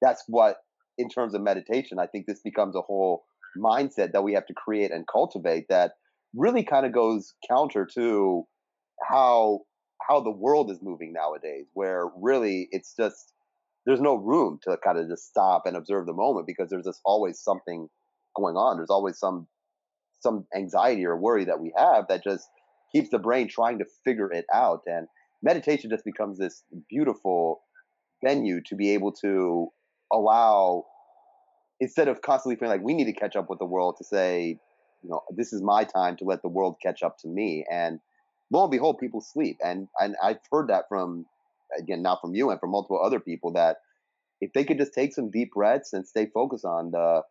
that's 0.00 0.24
what, 0.26 0.56
in 0.96 1.08
terms 1.08 1.34
of 1.34 1.42
meditation, 1.42 1.98
I 1.98 2.06
think 2.06 2.26
this 2.26 2.40
becomes 2.40 2.76
a 2.76 2.82
whole 2.82 3.24
mindset 3.56 4.12
that 4.12 4.22
we 4.22 4.34
have 4.34 4.46
to 4.46 4.54
create 4.54 4.90
and 4.90 5.06
cultivate 5.10 5.66
that 5.68 5.92
really 6.34 6.62
kind 6.62 6.86
of 6.86 6.92
goes 6.92 7.34
counter 7.48 7.86
to 7.94 8.44
how 9.08 9.60
how 10.08 10.20
the 10.20 10.30
world 10.30 10.70
is 10.70 10.78
moving 10.82 11.12
nowadays 11.12 11.66
where 11.72 12.04
really 12.20 12.68
it's 12.70 12.94
just 12.94 13.32
there's 13.86 14.00
no 14.00 14.14
room 14.14 14.58
to 14.62 14.76
kind 14.84 14.98
of 14.98 15.08
just 15.08 15.26
stop 15.26 15.62
and 15.64 15.76
observe 15.76 16.06
the 16.06 16.12
moment 16.12 16.46
because 16.46 16.68
there's 16.68 16.84
just 16.84 17.00
always 17.04 17.40
something 17.40 17.88
going 18.36 18.54
on 18.54 18.76
there's 18.76 18.90
always 18.90 19.18
some 19.18 19.48
some 20.20 20.46
anxiety 20.54 21.04
or 21.04 21.16
worry 21.16 21.44
that 21.44 21.60
we 21.60 21.72
have 21.76 22.06
that 22.08 22.22
just 22.22 22.48
keeps 22.92 23.10
the 23.10 23.18
brain 23.18 23.48
trying 23.48 23.78
to 23.78 23.84
figure 24.04 24.32
it 24.32 24.46
out. 24.52 24.80
And 24.86 25.06
meditation 25.42 25.90
just 25.90 26.04
becomes 26.04 26.38
this 26.38 26.62
beautiful 26.88 27.60
venue 28.24 28.60
to 28.66 28.74
be 28.74 28.94
able 28.94 29.12
to 29.12 29.68
allow, 30.12 30.84
instead 31.80 32.08
of 32.08 32.22
constantly 32.22 32.56
feeling 32.56 32.72
like 32.72 32.84
we 32.84 32.94
need 32.94 33.04
to 33.04 33.12
catch 33.12 33.36
up 33.36 33.48
with 33.48 33.58
the 33.58 33.64
world, 33.64 33.96
to 33.98 34.04
say, 34.04 34.58
you 35.02 35.10
know, 35.10 35.22
this 35.36 35.52
is 35.52 35.62
my 35.62 35.84
time 35.84 36.16
to 36.16 36.24
let 36.24 36.42
the 36.42 36.48
world 36.48 36.76
catch 36.82 37.02
up 37.02 37.18
to 37.18 37.28
me. 37.28 37.64
And 37.70 38.00
lo 38.50 38.62
and 38.64 38.70
behold, 38.70 38.98
people 38.98 39.20
sleep. 39.20 39.58
And 39.64 39.88
and 40.00 40.16
I've 40.22 40.38
heard 40.50 40.68
that 40.68 40.84
from 40.88 41.26
again, 41.78 42.02
not 42.02 42.20
from 42.20 42.34
you 42.34 42.50
and 42.50 42.58
from 42.58 42.70
multiple 42.70 43.00
other 43.02 43.20
people 43.20 43.52
that 43.52 43.76
if 44.40 44.52
they 44.52 44.64
could 44.64 44.78
just 44.78 44.94
take 44.94 45.12
some 45.12 45.30
deep 45.30 45.52
breaths 45.52 45.92
and 45.92 46.06
stay 46.06 46.26
focused 46.32 46.64
on 46.64 46.90
the 46.90 47.22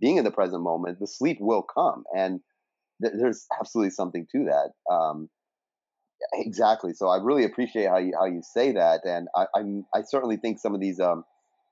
being 0.00 0.16
in 0.16 0.24
the 0.24 0.30
present 0.30 0.62
moment, 0.62 0.98
the 0.98 1.06
sleep 1.06 1.38
will 1.40 1.62
come, 1.62 2.04
and 2.16 2.40
th- 3.02 3.14
there's 3.16 3.46
absolutely 3.58 3.90
something 3.90 4.26
to 4.32 4.46
that. 4.46 4.92
Um, 4.92 5.28
exactly. 6.32 6.92
So 6.92 7.08
I 7.08 7.18
really 7.22 7.44
appreciate 7.44 7.88
how 7.88 7.98
you 7.98 8.12
how 8.18 8.26
you 8.26 8.42
say 8.42 8.72
that, 8.72 9.04
and 9.04 9.28
I 9.36 9.46
I'm, 9.54 9.86
i 9.94 10.02
certainly 10.02 10.36
think 10.36 10.58
some 10.58 10.74
of 10.74 10.80
these 10.80 11.00
um, 11.00 11.24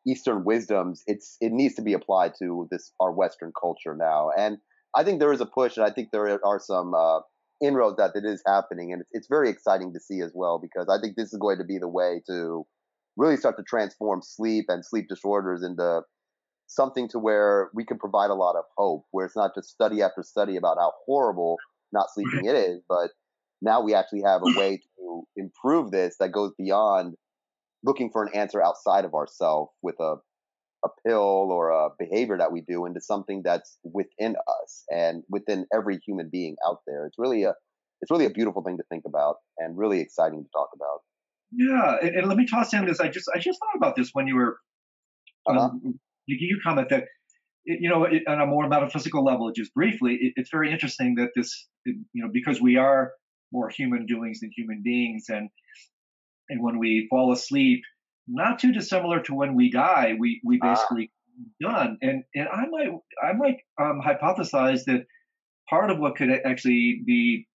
Eastern 0.07 0.45
wisdoms 0.45 1.03
it's 1.07 1.37
it 1.41 1.53
needs 1.53 1.75
to 1.77 1.83
be 1.83 1.93
applied 1.93 2.33
to 2.41 2.69
this 2.71 2.93
our 3.01 3.13
Western 3.13 3.53
culture 3.59 3.97
now, 3.97 4.31
and 4.37 4.59
I 4.95 5.05
think 5.05 5.21
there 5.21 5.33
is 5.33 5.41
a 5.41 5.47
push, 5.47 5.77
and 5.77 5.87
I 5.87 5.91
think 5.91 6.11
there 6.13 6.45
are 6.45 6.59
some 6.59 6.95
uh, 6.95 7.21
inroads 7.63 7.97
that 7.97 8.13
it 8.15 8.25
is 8.25 8.43
happening, 8.47 8.93
and 8.93 9.01
it's, 9.01 9.11
it's 9.13 9.29
very 9.29 9.49
exciting 9.49 9.93
to 9.95 10.01
see 10.01 10.21
as 10.21 10.33
well 10.35 10.59
because 10.59 10.89
I 10.89 11.01
think 11.01 11.17
this 11.17 11.33
is 11.33 11.39
going 11.39 11.59
to 11.59 11.65
be 11.65 11.79
the 11.79 11.89
way 11.89 12.23
to 12.29 12.67
really 13.17 13.37
start 13.37 13.57
to 13.59 13.63
transform 13.63 14.23
sleep 14.23 14.67
and 14.69 14.85
sleep 14.85 15.07
disorders 15.09 15.63
into 15.63 16.03
something 16.67 17.09
to 17.09 17.19
where 17.19 17.71
we 17.75 17.85
can 17.85 17.99
provide 17.99 18.31
a 18.31 18.35
lot 18.35 18.57
of 18.57 18.65
hope, 18.77 19.05
where 19.11 19.27
it's 19.27 19.37
not 19.37 19.55
just 19.55 19.69
study 19.69 20.03
after 20.03 20.23
study 20.23 20.57
about 20.57 20.79
how 20.79 20.93
horrible 21.07 21.57
not 21.93 22.07
sleeping 22.13 22.47
it 22.47 22.57
is, 22.57 22.83
but 22.89 23.11
now 23.63 23.81
we 23.81 23.95
actually 23.95 24.23
have 24.23 24.43
a 24.43 24.59
way 24.59 24.81
to 24.99 25.23
improve 25.37 25.91
this 25.91 26.17
that 26.21 26.33
goes 26.33 26.53
beyond 26.59 27.15
looking 27.85 28.11
for 28.11 28.25
an 28.25 28.35
answer 28.35 28.63
outside 28.63 29.05
of 29.05 29.15
ourselves 29.15 29.71
with 29.83 29.97
a 30.01 30.17
a 30.85 30.89
pill 31.07 31.49
or 31.53 31.71
a 31.71 31.91
behavior 31.97 32.37
that 32.37 32.51
we 32.51 32.61
do 32.61 32.87
into 32.87 33.01
something 33.01 33.43
that's 33.45 33.79
within 33.85 34.35
us 34.35 34.83
and 34.91 35.23
within 35.29 35.65
every 35.73 36.01
human 36.05 36.29
being 36.29 36.57
out 36.67 36.79
there. 36.89 37.07
It's 37.07 37.19
really 37.19 37.45
a 37.45 37.55
it's 38.01 38.11
really 38.11 38.27
a 38.27 38.31
beautiful 38.31 38.63
thing 38.63 38.79
to 38.79 38.83
think 38.91 39.05
about 39.07 39.37
and 39.59 39.79
really 39.79 40.01
exciting 40.01 40.43
to 40.43 40.51
talk 40.53 40.71
about. 40.75 41.03
Yeah, 41.53 41.99
and, 42.03 42.17
and 42.17 42.29
let 42.29 42.37
me 42.37 42.47
toss 42.47 42.75
in 42.75 42.85
this. 42.85 42.99
I 42.99 43.09
just 43.09 43.31
I 43.35 43.39
just 43.39 43.61
thought 43.61 43.77
about 43.77 43.95
this 43.95 44.11
when 44.13 44.27
you 44.27 44.35
were 44.35 44.59
uh-huh. 45.47 45.61
um, 45.61 46.01
you, 46.27 46.37
you 46.41 46.59
comment 46.65 46.89
that 46.91 47.05
you 47.65 47.89
know, 47.89 48.07
on 48.27 48.41
a 48.41 48.47
more 48.47 48.69
metaphysical 48.69 49.25
level, 49.25 49.53
just 49.53 49.73
briefly, 49.73 50.19
it, 50.21 50.33
it's 50.37 50.51
very 50.51 50.73
interesting 50.73 51.15
that 51.17 51.29
this, 51.37 51.69
you 51.85 52.03
know, 52.15 52.29
because 52.33 52.61
we 52.61 52.77
are 52.77 53.13
more 53.53 53.69
human 53.69 54.07
doings 54.07 54.41
than 54.41 54.51
human 54.55 54.83
beings, 54.83 55.27
and 55.29 55.49
and 56.49 56.63
when 56.63 56.79
we 56.79 57.07
fall 57.09 57.33
asleep, 57.33 57.83
not 58.27 58.59
too 58.59 58.73
dissimilar 58.73 59.21
to 59.23 59.35
when 59.35 59.55
we 59.55 59.71
die, 59.71 60.15
we 60.19 60.41
we 60.45 60.59
ah. 60.63 60.75
basically 60.75 61.11
ah. 61.65 61.71
done. 61.71 61.99
And 62.03 62.25
and 62.35 62.49
I 62.49 62.67
might 62.71 62.91
I 63.23 63.33
might 63.33 63.59
um, 63.81 64.01
hypothesize 64.05 64.85
that 64.85 65.07
part 65.69 65.91
of 65.91 65.99
what 65.99 66.17
could 66.17 66.31
actually 66.45 67.03
be 67.05 67.47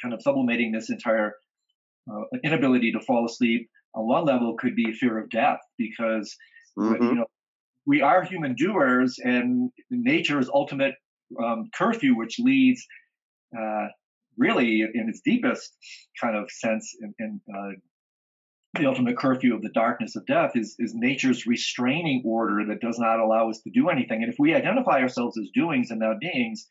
kind 0.00 0.14
of 0.14 0.22
sublimating 0.22 0.72
this 0.72 0.90
entire 0.90 1.34
uh, 2.10 2.22
inability 2.44 2.92
to 2.92 3.00
fall 3.00 3.24
asleep 3.26 3.68
on 3.94 4.06
one 4.06 4.24
level 4.24 4.56
could 4.58 4.76
be 4.76 4.92
fear 4.92 5.18
of 5.18 5.30
death 5.30 5.60
because 5.78 6.36
mm-hmm. 6.78 7.02
you 7.02 7.14
know 7.14 7.26
we 7.86 8.02
are 8.02 8.24
human 8.24 8.54
doers, 8.56 9.18
and 9.22 9.70
nature's 9.90 10.50
ultimate 10.52 10.94
um, 11.42 11.70
curfew, 11.74 12.16
which 12.16 12.38
leads 12.38 12.84
uh, 13.56 13.86
really 14.36 14.80
in 14.80 15.08
its 15.08 15.20
deepest 15.24 15.74
kind 16.20 16.36
of 16.36 16.50
sense 16.50 16.94
in, 17.00 17.14
in 17.18 17.40
uh, 17.54 17.70
the 18.78 18.86
ultimate 18.86 19.16
curfew 19.16 19.54
of 19.54 19.62
the 19.62 19.70
darkness 19.70 20.16
of 20.16 20.26
death 20.26 20.52
is, 20.54 20.76
is 20.78 20.92
nature's 20.94 21.46
restraining 21.46 22.22
order 22.24 22.64
that 22.68 22.80
does 22.80 22.98
not 22.98 23.20
allow 23.20 23.48
us 23.48 23.60
to 23.62 23.70
do 23.70 23.88
anything. 23.88 24.22
And 24.22 24.32
if 24.32 24.36
we 24.38 24.54
identify 24.54 25.00
ourselves 25.00 25.38
as 25.38 25.48
doings 25.54 25.90
and 25.90 26.00
not 26.00 26.20
beings, 26.20 26.66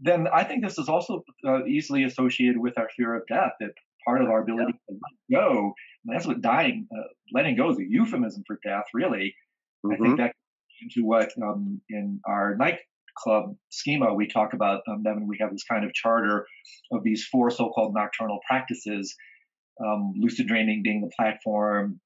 then 0.00 0.26
I 0.32 0.44
think 0.44 0.62
this 0.64 0.78
is 0.78 0.88
also 0.88 1.24
uh, 1.46 1.64
easily 1.64 2.04
associated 2.04 2.58
with 2.58 2.78
our 2.78 2.88
fear 2.96 3.14
of 3.14 3.22
death, 3.28 3.52
that 3.60 3.72
part 4.04 4.22
of 4.22 4.28
our 4.28 4.42
ability 4.42 4.74
yeah. 5.28 5.38
to 5.38 5.40
let 5.40 5.42
go, 5.42 5.72
that's 6.04 6.26
what 6.26 6.40
dying, 6.40 6.88
uh, 6.92 7.08
letting 7.32 7.56
go 7.56 7.70
is 7.70 7.78
a 7.78 7.84
euphemism 7.88 8.42
for 8.46 8.58
death, 8.64 8.84
really. 8.94 9.34
Mm-hmm. 9.84 9.92
I 9.92 9.96
think 9.96 10.08
mm-hmm. 10.08 10.22
that 10.22 10.34
into 10.82 11.06
what 11.06 11.30
um, 11.40 11.80
in 11.88 12.20
our 12.26 12.56
nightclub 13.12 13.56
schema 13.70 14.14
we 14.14 14.26
talk 14.26 14.52
about, 14.52 14.82
um, 14.88 15.02
Nevin, 15.02 15.26
we 15.26 15.38
have 15.40 15.50
this 15.50 15.64
kind 15.64 15.84
of 15.84 15.92
charter 15.92 16.46
of 16.92 17.02
these 17.02 17.24
four 17.24 17.50
so-called 17.50 17.94
nocturnal 17.94 18.40
practices, 18.46 19.14
um, 19.84 20.12
lucid 20.16 20.46
dreaming 20.46 20.82
being 20.82 21.00
the 21.00 21.10
platform, 21.16 22.00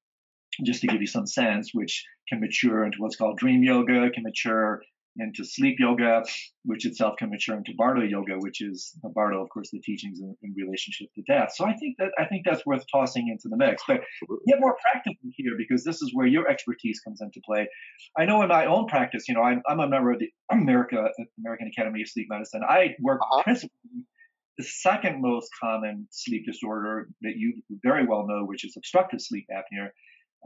just 0.65 0.81
to 0.81 0.87
give 0.87 1.01
you 1.01 1.07
some 1.07 1.27
sense, 1.27 1.71
which 1.73 2.03
can 2.29 2.39
mature 2.39 2.85
into 2.85 2.97
what's 2.99 3.15
called 3.15 3.37
dream 3.37 3.63
yoga, 3.63 4.09
can 4.11 4.23
mature 4.23 4.81
into 5.19 5.43
sleep 5.43 5.77
yoga, 5.79 6.23
which 6.63 6.85
itself 6.85 7.15
can 7.17 7.29
mature 7.29 7.55
into 7.55 7.73
Bardo 7.77 8.01
yoga, 8.01 8.35
which 8.37 8.61
is 8.61 8.93
Bardo, 9.03 9.41
of 9.41 9.49
course, 9.49 9.69
the 9.71 9.79
teachings 9.79 10.19
in, 10.19 10.35
in, 10.43 10.53
relationship 10.55 11.07
to 11.15 11.21
death. 11.23 11.49
So 11.55 11.65
I 11.65 11.73
think 11.75 11.97
that 11.99 12.11
I 12.17 12.25
think 12.25 12.45
that's 12.45 12.65
worth 12.65 12.83
tossing 12.91 13.29
into 13.29 13.49
the 13.49 13.57
mix. 13.57 13.83
But 13.87 14.01
get 14.47 14.59
more 14.59 14.75
practical 14.81 15.29
here 15.33 15.53
because 15.57 15.83
this 15.83 16.01
is 16.01 16.11
where 16.13 16.27
your 16.27 16.49
expertise 16.49 16.99
comes 16.99 17.21
into 17.21 17.41
play. 17.45 17.67
I 18.17 18.25
know 18.25 18.41
in 18.41 18.49
my 18.49 18.65
own 18.65 18.87
practice, 18.87 19.27
you 19.27 19.35
know, 19.35 19.41
I'm, 19.41 19.61
I'm 19.67 19.79
a 19.79 19.87
member 19.87 20.11
of 20.11 20.19
the 20.19 20.29
America 20.51 21.09
American 21.39 21.67
Academy 21.67 22.01
of 22.01 22.09
Sleep 22.09 22.27
Medicine. 22.29 22.61
I 22.67 22.95
work 23.01 23.19
uh-huh. 23.21 23.43
principally 23.43 24.05
the 24.57 24.63
second 24.63 25.21
most 25.21 25.49
common 25.61 26.07
sleep 26.11 26.45
disorder 26.45 27.09
that 27.21 27.33
you 27.35 27.61
very 27.83 28.05
well 28.05 28.25
know, 28.27 28.43
which 28.45 28.65
is 28.65 28.75
obstructive 28.75 29.21
sleep 29.21 29.45
apnea. 29.51 29.89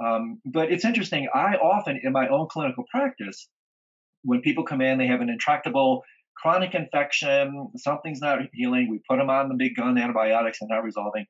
Um, 0.04 0.42
but 0.46 0.72
it's 0.72 0.86
interesting. 0.86 1.30
I 1.34 1.56
often, 1.56 2.00
in 2.04 2.12
my 2.12 2.28
own 2.28 2.48
clinical 2.50 2.86
practice, 2.92 3.48
when 4.24 4.42
people 4.42 4.64
come 4.64 4.82
in, 4.82 4.98
they 4.98 5.08
have 5.08 5.22
an 5.22 5.30
intractable 5.30 6.04
chronic 6.38 6.74
infection, 6.74 7.70
something's 7.78 8.22
not 8.22 8.40
healing. 8.54 8.90
We 8.90 9.00
put 9.10 9.18
them 9.18 9.30
on 9.30 9.50
the 9.50 9.56
big 9.56 9.76
gun 9.76 9.98
antibiotics 9.98 10.60
and 10.62 10.70
not 10.70 10.84
resolving. 10.84 11.26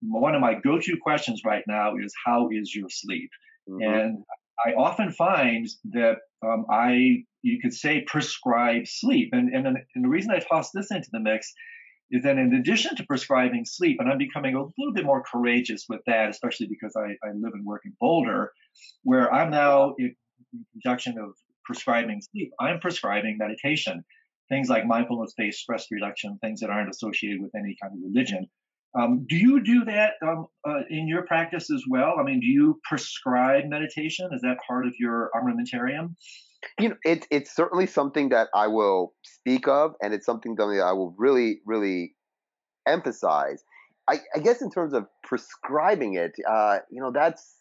One 0.00 0.34
of 0.34 0.40
my 0.40 0.54
go-to 0.54 0.96
questions 1.00 1.42
right 1.44 1.62
now 1.68 1.96
is, 1.96 2.12
"How 2.24 2.48
is 2.50 2.74
your 2.74 2.88
sleep?" 2.90 3.30
Mm-hmm. 3.68 3.82
And 3.82 4.24
I 4.66 4.72
often 4.72 5.12
find 5.12 5.68
that 5.92 6.16
um, 6.44 6.66
I, 6.70 7.24
you 7.42 7.60
could 7.60 7.72
say, 7.72 8.04
prescribe 8.06 8.86
sleep. 8.86 9.30
And, 9.32 9.54
and, 9.54 9.66
and 9.66 10.04
the 10.04 10.08
reason 10.08 10.32
I 10.32 10.40
toss 10.40 10.70
this 10.72 10.90
into 10.90 11.08
the 11.12 11.20
mix 11.20 11.52
is 12.10 12.24
that 12.24 12.36
in 12.36 12.54
addition 12.54 12.94
to 12.96 13.06
prescribing 13.06 13.64
sleep, 13.64 13.98
and 14.00 14.08
I'm 14.10 14.18
becoming 14.18 14.54
a 14.54 14.60
little 14.60 14.92
bit 14.92 15.06
more 15.06 15.22
courageous 15.22 15.86
with 15.88 16.00
that, 16.06 16.28
especially 16.28 16.66
because 16.66 16.94
I, 16.96 17.16
I 17.26 17.32
live 17.32 17.54
and 17.54 17.64
work 17.64 17.82
in 17.84 17.92
Boulder, 18.00 18.52
where 19.02 19.32
I'm 19.32 19.50
now 19.50 19.94
in 19.98 20.14
conjunction 20.72 21.16
of 21.18 21.32
prescribing 21.64 22.20
sleep, 22.20 22.52
I'm 22.60 22.80
prescribing 22.80 23.36
meditation, 23.38 24.04
things 24.48 24.68
like 24.68 24.86
mindfulness 24.86 25.34
based 25.36 25.60
stress 25.60 25.86
reduction, 25.90 26.38
things 26.40 26.60
that 26.60 26.70
aren't 26.70 26.90
associated 26.90 27.40
with 27.40 27.54
any 27.54 27.76
kind 27.80 27.94
of 27.94 28.00
religion. 28.02 28.48
Um, 28.98 29.24
do 29.26 29.36
you 29.36 29.62
do 29.62 29.84
that 29.86 30.14
um, 30.22 30.46
uh, 30.68 30.80
in 30.90 31.08
your 31.08 31.22
practice 31.22 31.70
as 31.70 31.82
well? 31.88 32.16
I 32.18 32.22
mean, 32.24 32.40
do 32.40 32.46
you 32.46 32.78
prescribe 32.84 33.64
meditation? 33.66 34.28
Is 34.32 34.42
that 34.42 34.58
part 34.66 34.86
of 34.86 34.94
your 34.98 35.30
armamentarium? 35.34 36.14
You 36.78 36.90
know, 36.90 36.96
it's 37.04 37.26
it's 37.30 37.56
certainly 37.56 37.86
something 37.86 38.28
that 38.28 38.48
I 38.54 38.66
will 38.66 39.14
speak 39.22 39.66
of, 39.66 39.94
and 40.02 40.12
it's 40.12 40.26
something 40.26 40.54
that 40.56 40.64
I 40.64 40.92
will 40.92 41.14
really, 41.18 41.60
really 41.66 42.14
emphasize. 42.86 43.64
I, 44.08 44.20
I 44.34 44.40
guess 44.40 44.62
in 44.62 44.70
terms 44.70 44.92
of 44.92 45.06
prescribing 45.24 46.14
it, 46.14 46.32
uh, 46.48 46.78
you 46.90 47.00
know, 47.00 47.12
that's 47.12 47.56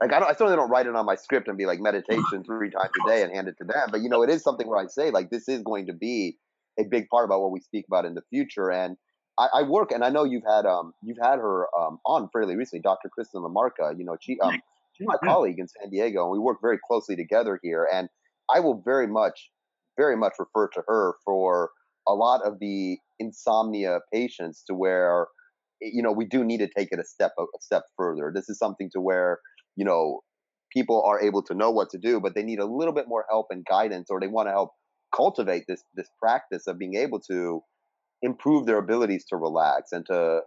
like 0.00 0.12
I, 0.12 0.18
don't, 0.18 0.28
I 0.28 0.32
certainly 0.32 0.56
don't 0.56 0.70
write 0.70 0.86
it 0.86 0.96
on 0.96 1.04
my 1.04 1.14
script 1.14 1.48
and 1.48 1.58
be 1.58 1.66
like 1.66 1.78
meditation 1.78 2.42
three 2.44 2.70
times 2.70 2.90
a 3.04 3.08
day 3.08 3.22
and 3.22 3.34
hand 3.34 3.48
it 3.48 3.56
to 3.58 3.64
them. 3.64 3.88
But 3.90 4.00
you 4.00 4.08
know, 4.08 4.22
it 4.22 4.30
is 4.30 4.42
something 4.42 4.66
where 4.66 4.78
I 4.78 4.86
say 4.86 5.10
like 5.10 5.30
this 5.30 5.48
is 5.48 5.62
going 5.62 5.86
to 5.86 5.92
be 5.92 6.38
a 6.78 6.84
big 6.84 7.08
part 7.08 7.26
about 7.26 7.42
what 7.42 7.50
we 7.50 7.60
speak 7.60 7.84
about 7.86 8.06
in 8.06 8.14
the 8.14 8.22
future. 8.30 8.70
And 8.70 8.96
I, 9.38 9.48
I 9.54 9.62
work, 9.62 9.92
and 9.92 10.02
I 10.02 10.08
know 10.08 10.24
you've 10.24 10.46
had 10.46 10.64
um 10.66 10.92
you've 11.02 11.18
had 11.22 11.38
her 11.38 11.66
um 11.78 11.98
on 12.06 12.28
fairly 12.32 12.56
recently, 12.56 12.82
Dr. 12.82 13.08
Kristen 13.08 13.42
LaMarca. 13.42 13.98
You 13.98 14.04
know, 14.04 14.16
she 14.20 14.38
um 14.40 14.60
she's 14.92 15.06
my 15.06 15.16
colleague 15.22 15.58
in 15.58 15.68
San 15.68 15.90
Diego, 15.90 16.22
and 16.22 16.32
we 16.32 16.38
work 16.38 16.58
very 16.62 16.78
closely 16.86 17.16
together 17.16 17.60
here. 17.62 17.86
And 17.92 18.08
I 18.54 18.60
will 18.60 18.82
very 18.84 19.06
much, 19.06 19.50
very 19.98 20.16
much 20.16 20.32
refer 20.38 20.68
to 20.68 20.82
her 20.88 21.14
for 21.24 21.70
a 22.08 22.14
lot 22.14 22.42
of 22.42 22.58
the 22.58 22.98
insomnia 23.18 24.00
patients 24.12 24.64
to 24.66 24.74
where 24.74 25.26
you 25.82 26.02
know 26.02 26.12
we 26.12 26.24
do 26.24 26.42
need 26.42 26.58
to 26.58 26.68
take 26.74 26.88
it 26.90 26.98
a 26.98 27.04
step 27.04 27.32
a 27.38 27.44
step 27.60 27.84
further. 27.98 28.32
This 28.34 28.48
is 28.48 28.58
something 28.58 28.88
to 28.94 29.00
where 29.00 29.40
you 29.80 29.86
know, 29.86 30.20
people 30.74 31.02
are 31.06 31.22
able 31.22 31.42
to 31.42 31.54
know 31.54 31.70
what 31.70 31.88
to 31.88 31.98
do, 31.98 32.20
but 32.20 32.34
they 32.34 32.42
need 32.42 32.58
a 32.58 32.66
little 32.66 32.92
bit 32.92 33.08
more 33.08 33.24
help 33.30 33.46
and 33.48 33.64
guidance, 33.64 34.08
or 34.10 34.20
they 34.20 34.26
want 34.26 34.46
to 34.46 34.52
help 34.52 34.72
cultivate 35.16 35.64
this 35.66 35.82
this 35.94 36.10
practice 36.22 36.66
of 36.66 36.78
being 36.78 36.96
able 36.96 37.18
to 37.18 37.62
improve 38.20 38.66
their 38.66 38.76
abilities 38.76 39.24
to 39.30 39.36
relax 39.36 39.90
and 39.92 40.04
to 40.06 40.40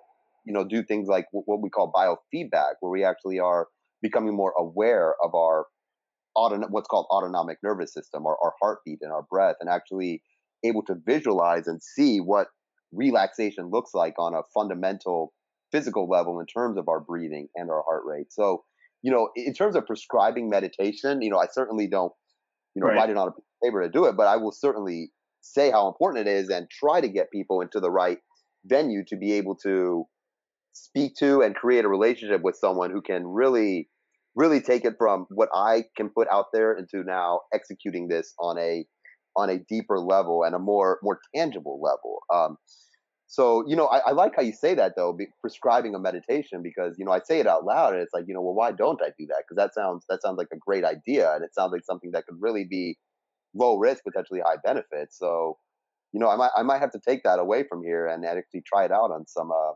you 0.46 0.54
know 0.54 0.64
do 0.64 0.84
things 0.84 1.08
like 1.08 1.26
what 1.32 1.64
we 1.64 1.70
call 1.72 1.92
biofeedback, 1.92 2.74
where 2.82 2.92
we 2.92 3.04
actually 3.04 3.40
are 3.40 3.66
becoming 4.04 4.36
more 4.36 4.54
aware 4.56 5.16
of 5.24 5.34
our 5.34 5.66
what's 6.70 6.88
called 6.88 7.08
autonomic 7.10 7.58
nervous 7.64 7.92
system, 7.92 8.28
or 8.28 8.38
our 8.44 8.54
heartbeat 8.62 9.00
and 9.02 9.12
our 9.12 9.24
breath, 9.32 9.56
and 9.60 9.68
actually 9.68 10.22
able 10.64 10.84
to 10.84 10.96
visualize 11.08 11.66
and 11.66 11.82
see 11.82 12.20
what 12.20 12.50
relaxation 12.92 13.72
looks 13.72 13.96
like 13.96 14.14
on 14.20 14.36
a 14.36 14.44
fundamental 14.54 15.34
physical 15.72 16.08
level 16.08 16.40
in 16.40 16.46
terms 16.46 16.78
of 16.78 16.88
our 16.88 17.00
breathing 17.00 17.48
and 17.56 17.72
our 17.72 17.84
heart 17.88 18.04
rate. 18.06 18.28
So 18.30 18.64
you 19.04 19.12
know, 19.12 19.30
in 19.36 19.54
terms 19.54 19.76
of 19.76 19.86
prescribing 19.86 20.50
meditation, 20.50 21.22
you 21.22 21.30
know, 21.30 21.38
I 21.38 21.48
certainly 21.52 21.88
don't, 21.88 22.14
you 22.74 22.82
know, 22.82 22.88
right. 22.88 22.96
write 22.96 23.10
it 23.10 23.18
on 23.18 23.28
a 23.28 23.66
paper 23.66 23.84
to 23.84 23.90
do 23.90 24.06
it, 24.06 24.18
but 24.18 24.28
I 24.28 24.38
will 24.38 24.52
certainly 24.52 25.12
say 25.42 25.70
how 25.70 25.88
important 25.88 26.28
it 26.28 26.32
is 26.32 26.50
and 26.50 26.68
try 26.72 27.02
to 27.02 27.10
get 27.10 27.30
people 27.32 27.62
into 27.62 27.80
the 27.80 27.92
right 27.92 28.18
venue 28.66 29.04
to 29.10 29.18
be 29.18 29.34
able 29.34 29.56
to 29.64 30.06
speak 30.72 31.16
to 31.20 31.42
and 31.42 31.54
create 31.54 31.86
a 31.86 31.90
relationship 31.90 32.42
with 32.42 32.56
someone 32.56 32.90
who 32.92 33.02
can 33.02 33.28
really 33.28 33.90
really 34.36 34.62
take 34.62 34.84
it 34.84 34.96
from 34.98 35.28
what 35.30 35.50
I 35.54 35.84
can 35.96 36.10
put 36.10 36.28
out 36.32 36.48
there 36.54 36.74
into 36.74 37.04
now 37.06 37.42
executing 37.54 38.08
this 38.08 38.34
on 38.40 38.58
a 38.58 38.86
on 39.36 39.50
a 39.50 39.60
deeper 39.70 40.00
level 40.00 40.44
and 40.44 40.56
a 40.56 40.60
more 40.60 41.00
more 41.04 41.20
tangible 41.36 41.80
level. 41.82 42.20
Um, 42.34 42.58
so, 43.34 43.68
you 43.68 43.76
know, 43.76 43.88
I, 43.88 43.98
I, 43.98 44.12
like 44.12 44.36
how 44.36 44.44
you 44.44 44.54
say 44.54 44.76
that 44.76 44.94
though, 44.96 45.12
be, 45.12 45.26
prescribing 45.42 45.96
a 45.96 46.00
meditation 46.00 46.62
because, 46.62 47.00
you 47.00 47.06
know, 47.06 47.12
I 47.12 47.20
say 47.20 47.40
it 47.40 47.48
out 47.48 47.66
loud 47.66 47.94
and 47.94 48.04
it's 48.04 48.14
like, 48.14 48.26
you 48.28 48.34
know, 48.36 48.42
well, 48.42 48.54
why 48.54 48.72
don't 48.72 49.02
I 49.02 49.08
do 49.18 49.26
that? 49.26 49.38
Because 49.40 49.58
that 49.58 49.74
sounds 49.74 50.06
that 50.08 50.22
sounds 50.22 50.38
like 50.38 50.50
a 50.54 50.58
great 50.58 50.84
idea 50.84 51.34
and 51.34 51.44
it 51.44 51.56
sounds 51.56 51.72
like 51.72 51.84
something 51.84 52.12
that 52.12 52.28
could 52.28 52.38
really 52.40 52.64
be 52.64 52.96
low 53.56 53.80
risk, 53.80 54.04
potentially 54.04 54.40
high 54.40 54.58
benefit. 54.64 55.12
So, 55.12 55.58
you 56.12 56.20
know, 56.20 56.30
I 56.30 56.36
might 56.36 56.52
I 56.56 56.62
might 56.62 56.78
have 56.78 56.92
to 56.92 57.00
take 57.00 57.24
that 57.24 57.40
away 57.40 57.64
from 57.68 57.82
here 57.84 58.06
and 58.06 58.24
actually 58.24 58.62
try 58.68 58.86
it 58.86 58.92
out 58.92 59.10
on 59.10 59.26
some 59.26 59.52
uh 59.52 59.74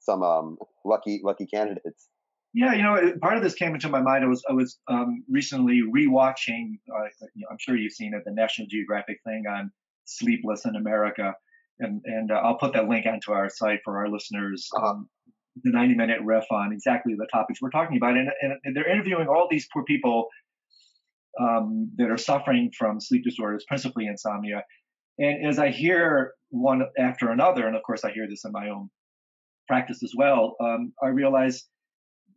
some 0.00 0.22
um 0.22 0.56
lucky 0.86 1.20
lucky 1.22 1.44
candidates. 1.44 2.08
Yeah, 2.54 2.72
you 2.72 2.82
know, 2.82 3.12
part 3.20 3.36
of 3.36 3.42
this 3.42 3.52
came 3.52 3.74
into 3.74 3.90
my 3.90 4.00
mind. 4.00 4.24
I 4.24 4.28
was 4.28 4.42
I 4.48 4.54
was 4.54 4.78
um, 4.88 5.24
recently 5.28 5.82
rewatching. 5.82 6.78
Uh, 6.90 7.08
I'm 7.50 7.58
sure 7.58 7.76
you've 7.76 7.92
seen 7.92 8.14
it, 8.14 8.22
the 8.24 8.32
National 8.32 8.66
Geographic 8.66 9.18
thing 9.26 9.44
on 9.46 9.70
Sleepless 10.06 10.64
in 10.64 10.76
America 10.76 11.34
and 11.80 12.02
and 12.04 12.30
uh, 12.30 12.34
I'll 12.34 12.58
put 12.58 12.72
that 12.74 12.88
link 12.88 13.06
onto 13.06 13.32
our 13.32 13.48
site 13.48 13.80
for 13.84 13.98
our 13.98 14.08
listeners. 14.08 14.68
Uh-huh. 14.76 14.86
Um, 14.86 15.08
the 15.62 15.70
90 15.70 15.94
minute 15.94 16.18
riff 16.24 16.46
on 16.50 16.72
exactly 16.72 17.14
the 17.14 17.28
topics 17.32 17.62
we're 17.62 17.70
talking 17.70 17.96
about, 17.96 18.16
and, 18.16 18.28
and, 18.42 18.54
and 18.64 18.76
they're 18.76 18.90
interviewing 18.90 19.28
all 19.28 19.46
these 19.48 19.68
poor 19.72 19.84
people 19.84 20.26
um, 21.40 21.90
that 21.96 22.10
are 22.10 22.16
suffering 22.16 22.72
from 22.76 23.00
sleep 23.00 23.22
disorders, 23.22 23.64
principally 23.66 24.06
insomnia. 24.06 24.64
And 25.18 25.46
as 25.46 25.58
I 25.58 25.70
hear 25.70 26.32
one 26.50 26.82
after 26.98 27.30
another, 27.30 27.66
and 27.66 27.76
of 27.76 27.82
course 27.82 28.04
I 28.04 28.10
hear 28.10 28.26
this 28.28 28.44
in 28.44 28.52
my 28.52 28.70
own 28.70 28.90
practice 29.68 30.02
as 30.02 30.12
well, 30.16 30.56
um, 30.60 30.92
I 31.02 31.08
realize, 31.08 31.64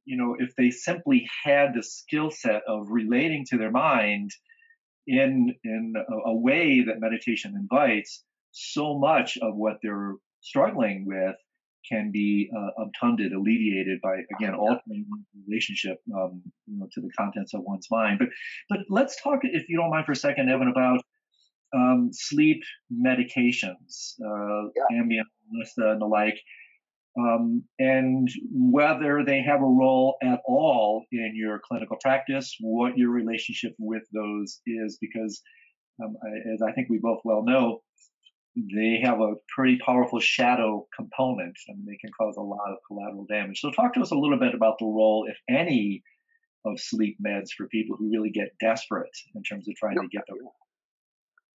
you 0.06 0.18
know, 0.18 0.36
if 0.38 0.56
they 0.56 0.70
simply 0.70 1.28
had 1.44 1.74
the 1.74 1.84
skill 1.84 2.30
set 2.30 2.62
of 2.68 2.88
relating 2.90 3.46
to 3.50 3.58
their 3.58 3.72
mind 3.72 4.32
in 5.08 5.56
in 5.64 5.94
a, 5.98 6.30
a 6.30 6.36
way 6.36 6.84
that 6.84 7.00
meditation 7.00 7.56
invites, 7.56 8.24
so 8.58 8.98
much 8.98 9.38
of 9.42 9.56
what 9.56 9.78
they're 9.82 10.14
struggling 10.42 11.06
with 11.06 11.36
can 11.90 12.12
be 12.12 12.50
uh, 12.56 12.84
obtunded, 12.84 13.32
alleviated 13.32 14.00
by 14.02 14.16
again 14.36 14.54
altering 14.54 15.06
relationship, 15.48 16.00
um, 16.16 16.42
you 16.66 16.78
know, 16.80 16.88
to 16.92 17.02
the 17.02 17.10
contents 17.18 17.54
of 17.54 17.62
one's 17.64 17.88
mind. 17.90 18.20
But 18.20 18.30
but 18.70 18.80
let's 18.90 19.22
talk, 19.22 19.40
if 19.44 19.70
you 19.70 19.78
don't 19.78 19.90
mind, 19.90 20.06
for 20.06 20.12
a 20.12 20.16
second, 20.16 20.48
Nevin, 20.48 20.68
about 20.68 21.02
um, 21.74 22.10
sleep 22.12 22.62
medications, 22.92 24.14
uh, 24.24 24.70
yeah. 24.76 25.02
Ambien, 25.02 25.24
and 25.78 26.02
the 26.02 26.06
like, 26.06 26.40
um, 27.18 27.64
and 27.80 28.28
whether 28.52 29.24
they 29.26 29.42
have 29.42 29.62
a 29.62 29.66
role 29.66 30.18
at 30.22 30.40
all 30.46 31.06
in 31.12 31.34
your 31.36 31.60
clinical 31.68 31.98
practice, 32.02 32.56
what 32.60 32.98
your 32.98 33.12
relationship 33.12 33.74
with 33.80 34.04
those 34.14 34.62
is, 34.66 34.98
because 35.00 35.42
um, 36.04 36.16
as 36.54 36.62
I 36.62 36.72
think 36.74 36.90
we 36.90 37.00
both 37.00 37.20
well 37.24 37.44
know, 37.44 37.82
they 38.74 39.00
have 39.04 39.20
a 39.20 39.36
pretty 39.54 39.78
powerful 39.86 40.20
shadow 40.20 40.88
component 40.96 41.56
and 41.68 41.88
they 41.88 41.98
can 41.98 42.10
cause 42.20 42.36
a 42.38 42.42
lot 42.42 42.72
of 42.72 42.78
collateral 42.88 43.26
damage. 43.30 43.60
So, 43.60 43.70
talk 43.72 43.94
to 43.94 44.02
us 44.02 44.12
a 44.12 44.16
little 44.16 44.40
bit 44.40 44.56
about 44.56 44.80
the 44.80 44.86
role, 44.86 45.28
if 45.30 45.38
any, 45.48 46.04
of 46.66 46.80
sleep 46.80 47.18
meds 47.26 47.50
for 47.56 47.68
people 47.68 47.96
who 47.98 48.12
really 48.12 48.32
get 48.32 48.50
desperate 48.60 49.16
in 49.36 49.44
terms 49.44 49.68
of 49.68 49.76
trying 49.76 49.96
to 49.96 50.08
get 50.12 50.24
the. 50.28 50.36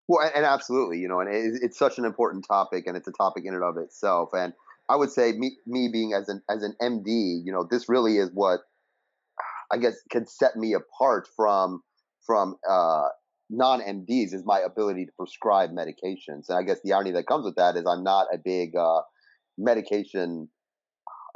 Well, 0.09 0.31
and, 0.35 0.45
absolutely, 0.45 0.99
you 0.99 1.09
know, 1.09 1.21
and 1.21 1.29
it's 1.33 1.79
such 1.79 1.99
an 1.99 2.05
important 2.05 2.45
topic, 2.47 2.87
and 2.87 2.97
it's 2.97 3.09
a 3.09 3.13
topic 3.13 3.45
in 3.47 3.55
and 3.55 3.63
of 3.63 3.77
itself. 3.79 4.31
And 4.33 4.53
I 4.89 4.97
would 4.97 5.11
say, 5.11 5.33
me, 5.33 5.57
me 5.67 5.89
being 5.93 6.13
as 6.13 6.29
an 6.29 6.43
as 6.51 6.63
an 6.63 6.75
MD, 6.81 7.41
you 7.45 7.53
know, 7.53 7.67
this 7.69 7.89
really 7.89 8.19
is 8.19 8.31
what 8.33 8.61
I 9.73 9.79
guess 9.79 9.95
can 10.11 10.27
set 10.27 10.57
me 10.57 10.75
apart 10.75 11.29
from 11.35 11.83
from 12.27 12.57
uh, 12.69 13.09
non-MDs 13.53 14.33
is 14.33 14.43
my 14.45 14.61
ability 14.61 15.07
to 15.07 15.13
prescribe 15.17 15.71
medications. 15.71 16.49
And 16.49 16.59
I 16.59 16.63
guess 16.63 16.81
the 16.83 16.95
irony 16.95 17.13
that 17.13 17.27
comes 17.27 17.45
with 17.45 17.57
that 17.57 17.77
is 17.77 17.85
I'm 17.87 18.03
not 18.03 18.27
a 18.33 18.39
big 18.39 18.75
uh, 18.75 19.03
medication, 19.59 20.49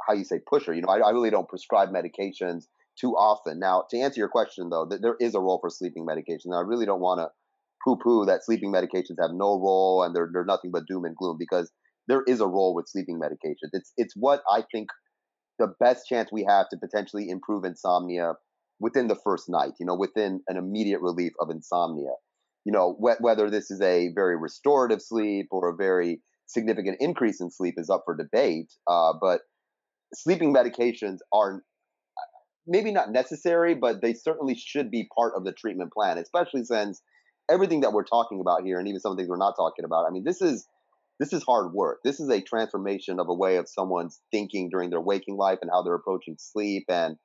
how 0.07 0.13
you 0.13 0.23
say 0.23 0.39
pusher. 0.49 0.73
You 0.73 0.81
know, 0.81 0.89
I, 0.89 0.99
I, 0.99 1.11
really 1.11 1.29
don't 1.29 1.47
prescribe 1.47 1.89
medications 1.89 2.65
too 2.99 3.11
often. 3.11 3.59
Now, 3.59 3.83
to 3.91 3.99
answer 3.99 4.19
your 4.19 4.29
question 4.29 4.69
though, 4.69 4.87
th- 4.87 5.01
there 5.01 5.15
is 5.19 5.35
a 5.35 5.39
role 5.39 5.59
for 5.61 5.69
sleeping 5.69 6.05
medication. 6.05 6.51
I 6.53 6.61
really 6.61 6.85
don't 6.85 6.99
want 6.99 7.19
to 7.19 7.29
poo-poo 7.85 8.25
that 8.25 8.43
sleeping 8.43 8.73
medications 8.73 9.21
have 9.21 9.31
no 9.31 9.59
role 9.59 10.03
and 10.03 10.15
they're 10.15 10.29
they're 10.33 10.45
nothing 10.45 10.71
but 10.71 10.87
doom 10.87 11.05
and 11.05 11.15
gloom 11.15 11.37
because 11.37 11.71
there 12.07 12.23
is 12.27 12.41
a 12.41 12.47
role 12.47 12.73
with 12.73 12.87
sleeping 12.87 13.19
medications. 13.19 13.69
It's 13.73 13.93
it's 13.97 14.15
what 14.15 14.41
I 14.51 14.63
think 14.71 14.89
the 15.59 15.73
best 15.79 16.07
chance 16.07 16.31
we 16.31 16.45
have 16.47 16.69
to 16.69 16.77
potentially 16.77 17.29
improve 17.29 17.63
insomnia 17.63 18.33
within 18.79 19.07
the 19.07 19.19
first 19.23 19.49
night, 19.49 19.73
you 19.79 19.85
know, 19.85 19.95
within 19.95 20.41
an 20.47 20.57
immediate 20.57 21.01
relief 21.01 21.33
of 21.39 21.49
insomnia. 21.49 22.13
You 22.65 22.71
know, 22.71 22.97
wh- 22.99 23.21
whether 23.21 23.49
this 23.49 23.71
is 23.71 23.81
a 23.81 24.09
very 24.13 24.37
restorative 24.37 25.01
sleep 25.01 25.47
or 25.51 25.69
a 25.69 25.75
very 25.75 26.21
significant 26.47 26.97
increase 26.99 27.41
in 27.41 27.49
sleep 27.49 27.75
is 27.77 27.89
up 27.89 28.03
for 28.05 28.15
debate. 28.15 28.71
Uh, 28.87 29.13
but 29.19 29.41
sleeping 30.13 30.53
medications 30.53 31.17
are 31.33 31.63
maybe 32.67 32.91
not 32.91 33.11
necessary, 33.11 33.73
but 33.73 34.01
they 34.01 34.13
certainly 34.13 34.55
should 34.55 34.91
be 34.91 35.09
part 35.17 35.33
of 35.35 35.45
the 35.45 35.53
treatment 35.53 35.91
plan, 35.93 36.17
especially 36.17 36.63
since 36.63 37.01
everything 37.49 37.81
that 37.81 37.93
we're 37.93 38.03
talking 38.03 38.41
about 38.41 38.63
here, 38.63 38.77
and 38.79 38.87
even 38.87 38.99
some 38.99 39.15
things 39.15 39.29
we're 39.29 39.37
not 39.37 39.55
talking 39.57 39.85
about. 39.85 40.05
I 40.05 40.11
mean, 40.11 40.23
this 40.25 40.41
is 40.41 40.67
this 41.19 41.33
is 41.33 41.43
hard 41.43 41.73
work. 41.73 41.99
This 42.03 42.19
is 42.19 42.29
a 42.29 42.41
transformation 42.41 43.19
of 43.19 43.27
a 43.27 43.33
way 43.33 43.55
of 43.55 43.67
someone's 43.67 44.21
thinking 44.31 44.69
during 44.69 44.91
their 44.91 45.01
waking 45.01 45.35
life 45.35 45.59
and 45.61 45.71
how 45.71 45.81
they're 45.81 45.95
approaching 45.95 46.35
sleep 46.37 46.85
and 46.89 47.17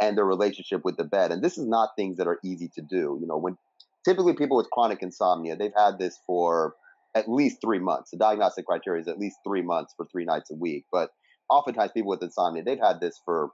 and 0.00 0.16
their 0.16 0.24
relationship 0.24 0.84
with 0.84 0.96
the 0.96 1.04
bed. 1.04 1.30
And 1.30 1.42
this 1.42 1.58
is 1.58 1.66
not 1.66 1.90
things 1.96 2.16
that 2.16 2.26
are 2.26 2.40
easy 2.44 2.70
to 2.74 2.82
do. 2.82 3.18
You 3.20 3.26
know, 3.26 3.36
when 3.36 3.56
typically 4.04 4.34
people 4.34 4.56
with 4.56 4.70
chronic 4.70 5.02
insomnia, 5.02 5.56
they've 5.56 5.72
had 5.76 5.98
this 5.98 6.18
for 6.26 6.74
at 7.14 7.28
least 7.28 7.60
three 7.60 7.78
months. 7.78 8.10
The 8.10 8.16
diagnostic 8.16 8.66
criteria 8.66 9.02
is 9.02 9.08
at 9.08 9.18
least 9.18 9.36
three 9.46 9.62
months 9.62 9.94
for 9.96 10.06
three 10.10 10.24
nights 10.24 10.50
a 10.50 10.54
week. 10.54 10.86
But 10.90 11.10
oftentimes 11.50 11.92
people 11.92 12.10
with 12.10 12.22
insomnia, 12.22 12.62
they've 12.62 12.78
had 12.78 13.00
this 13.00 13.20
for 13.24 13.50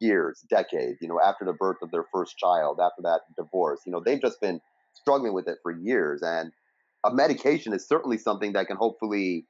years, 0.00 0.44
decades, 0.48 0.98
you 1.00 1.08
know, 1.08 1.20
after 1.24 1.44
the 1.44 1.52
birth 1.52 1.78
of 1.82 1.90
their 1.90 2.04
first 2.12 2.38
child, 2.38 2.80
after 2.80 3.02
that 3.02 3.20
divorce, 3.36 3.80
you 3.86 3.92
know, 3.92 4.02
they've 4.04 4.20
just 4.20 4.40
been 4.40 4.60
struggling 4.94 5.34
with 5.34 5.48
it 5.48 5.58
for 5.62 5.72
years. 5.72 6.22
And 6.22 6.52
a 7.04 7.12
medication 7.12 7.72
is 7.72 7.86
certainly 7.86 8.18
something 8.18 8.52
that 8.54 8.66
can 8.66 8.76
hopefully 8.76 9.46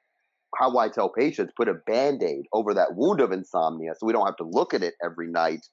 how 0.56 0.76
I 0.78 0.88
tell 0.88 1.08
patients 1.08 1.52
put 1.56 1.68
a 1.68 1.74
band 1.74 2.22
aid 2.22 2.46
over 2.52 2.74
that 2.74 2.94
wound 2.94 3.20
of 3.20 3.32
insomnia 3.32 3.92
so 3.96 4.06
we 4.06 4.12
don't 4.12 4.26
have 4.26 4.36
to 4.36 4.44
look 4.44 4.72
at 4.72 4.82
it 4.82 4.94
every 5.02 5.28
night 5.28 5.66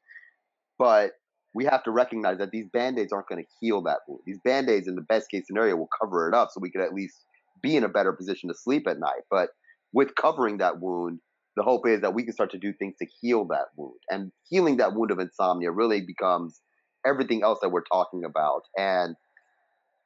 but 0.82 1.12
we 1.54 1.66
have 1.66 1.84
to 1.84 1.92
recognize 1.92 2.40
that 2.40 2.50
these 2.50 2.66
band-aids 2.74 3.14
aren't 3.14 3.28
going 3.28 3.44
to 3.44 3.50
heal 3.60 3.84
that 3.84 4.00
wound. 4.08 4.22
These 4.26 4.40
band-aids 4.44 4.88
in 4.88 4.96
the 4.96 5.04
best 5.04 5.30
case 5.30 5.44
scenario 5.46 5.76
will 5.76 5.90
cover 6.02 6.28
it 6.28 6.34
up 6.34 6.50
so 6.52 6.60
we 6.60 6.72
can 6.72 6.82
at 6.82 6.92
least 6.92 7.24
be 7.62 7.76
in 7.76 7.84
a 7.84 7.90
better 7.90 8.12
position 8.12 8.50
to 8.50 8.56
sleep 8.56 8.88
at 8.88 8.98
night. 8.98 9.22
But 9.30 9.50
with 9.94 10.16
covering 10.16 10.58
that 10.58 10.82
wound, 10.82 11.20
the 11.56 11.62
hope 11.62 11.88
is 11.88 12.02
that 12.02 12.16
we 12.16 12.24
can 12.24 12.34
start 12.34 12.50
to 12.52 12.58
do 12.58 12.74
things 12.74 12.96
to 12.98 13.06
heal 13.22 13.46
that 13.50 13.66
wound. 13.78 14.00
And 14.10 14.32
healing 14.50 14.78
that 14.78 14.96
wound 14.96 15.12
of 15.12 15.20
insomnia 15.20 15.70
really 15.70 16.02
becomes 16.02 16.60
everything 17.06 17.44
else 17.44 17.60
that 17.62 17.70
we're 17.70 17.84
talking 17.84 18.24
about. 18.26 18.64
And 18.76 19.16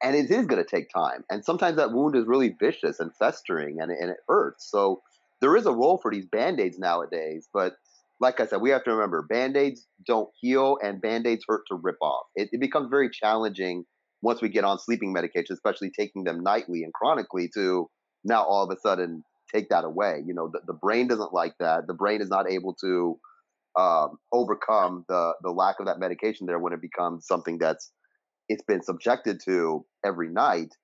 and 0.02 0.14
it 0.14 0.30
is 0.30 0.44
going 0.44 0.62
to 0.62 0.68
take 0.68 0.90
time. 0.94 1.24
And 1.30 1.42
sometimes 1.42 1.78
that 1.78 1.92
wound 1.92 2.16
is 2.16 2.26
really 2.26 2.54
vicious 2.60 3.00
and 3.00 3.16
festering 3.18 3.78
and, 3.80 3.90
and 3.90 4.10
it 4.10 4.18
hurts. 4.28 4.70
So 4.70 5.00
there 5.40 5.56
is 5.56 5.64
a 5.64 5.72
role 5.72 5.96
for 5.96 6.10
these 6.12 6.26
band-aids 6.26 6.78
nowadays, 6.78 7.48
but 7.54 7.76
like 8.20 8.40
I 8.40 8.46
said, 8.46 8.60
we 8.60 8.70
have 8.70 8.84
to 8.84 8.92
remember 8.92 9.26
band 9.28 9.56
aids 9.56 9.86
don't 10.06 10.28
heal 10.40 10.78
and 10.82 11.00
band 11.00 11.26
aids 11.26 11.44
hurt 11.46 11.62
to 11.68 11.78
rip 11.80 11.96
off. 12.00 12.24
It, 12.34 12.48
it, 12.52 12.60
becomes 12.60 12.88
very 12.88 13.10
challenging 13.10 13.84
once 14.22 14.40
we 14.40 14.48
get 14.48 14.64
on 14.64 14.78
sleeping 14.78 15.12
medication, 15.12 15.52
especially 15.52 15.90
taking 15.90 16.24
them 16.24 16.42
nightly 16.42 16.82
and 16.82 16.92
chronically, 16.94 17.50
to 17.54 17.88
now 18.24 18.42
all 18.42 18.64
of 18.64 18.76
a 18.76 18.80
sudden 18.80 19.22
take 19.54 19.68
that 19.68 19.84
away. 19.84 20.22
You 20.26 20.34
know, 20.34 20.50
the, 20.50 20.60
the 20.66 20.72
brain 20.72 21.08
doesn't 21.08 21.34
like 21.34 21.54
that. 21.60 21.86
The 21.86 21.94
brain 21.94 22.22
is 22.22 22.30
not 22.30 22.50
able 22.50 22.74
to 22.80 23.18
um, 23.78 24.16
overcome 24.32 25.04
the 25.08 25.34
the 25.42 25.50
lack 25.50 25.80
of 25.80 25.86
that 25.86 25.98
medication 25.98 26.46
there 26.46 26.58
when 26.58 26.72
it 26.72 26.80
becomes 26.80 27.26
something 27.26 27.58
that's 27.58 27.92
it's 28.48 28.64
been 28.64 28.82
subjected 28.82 29.40
to 29.44 29.84
every 30.04 30.30
night. 30.30 30.74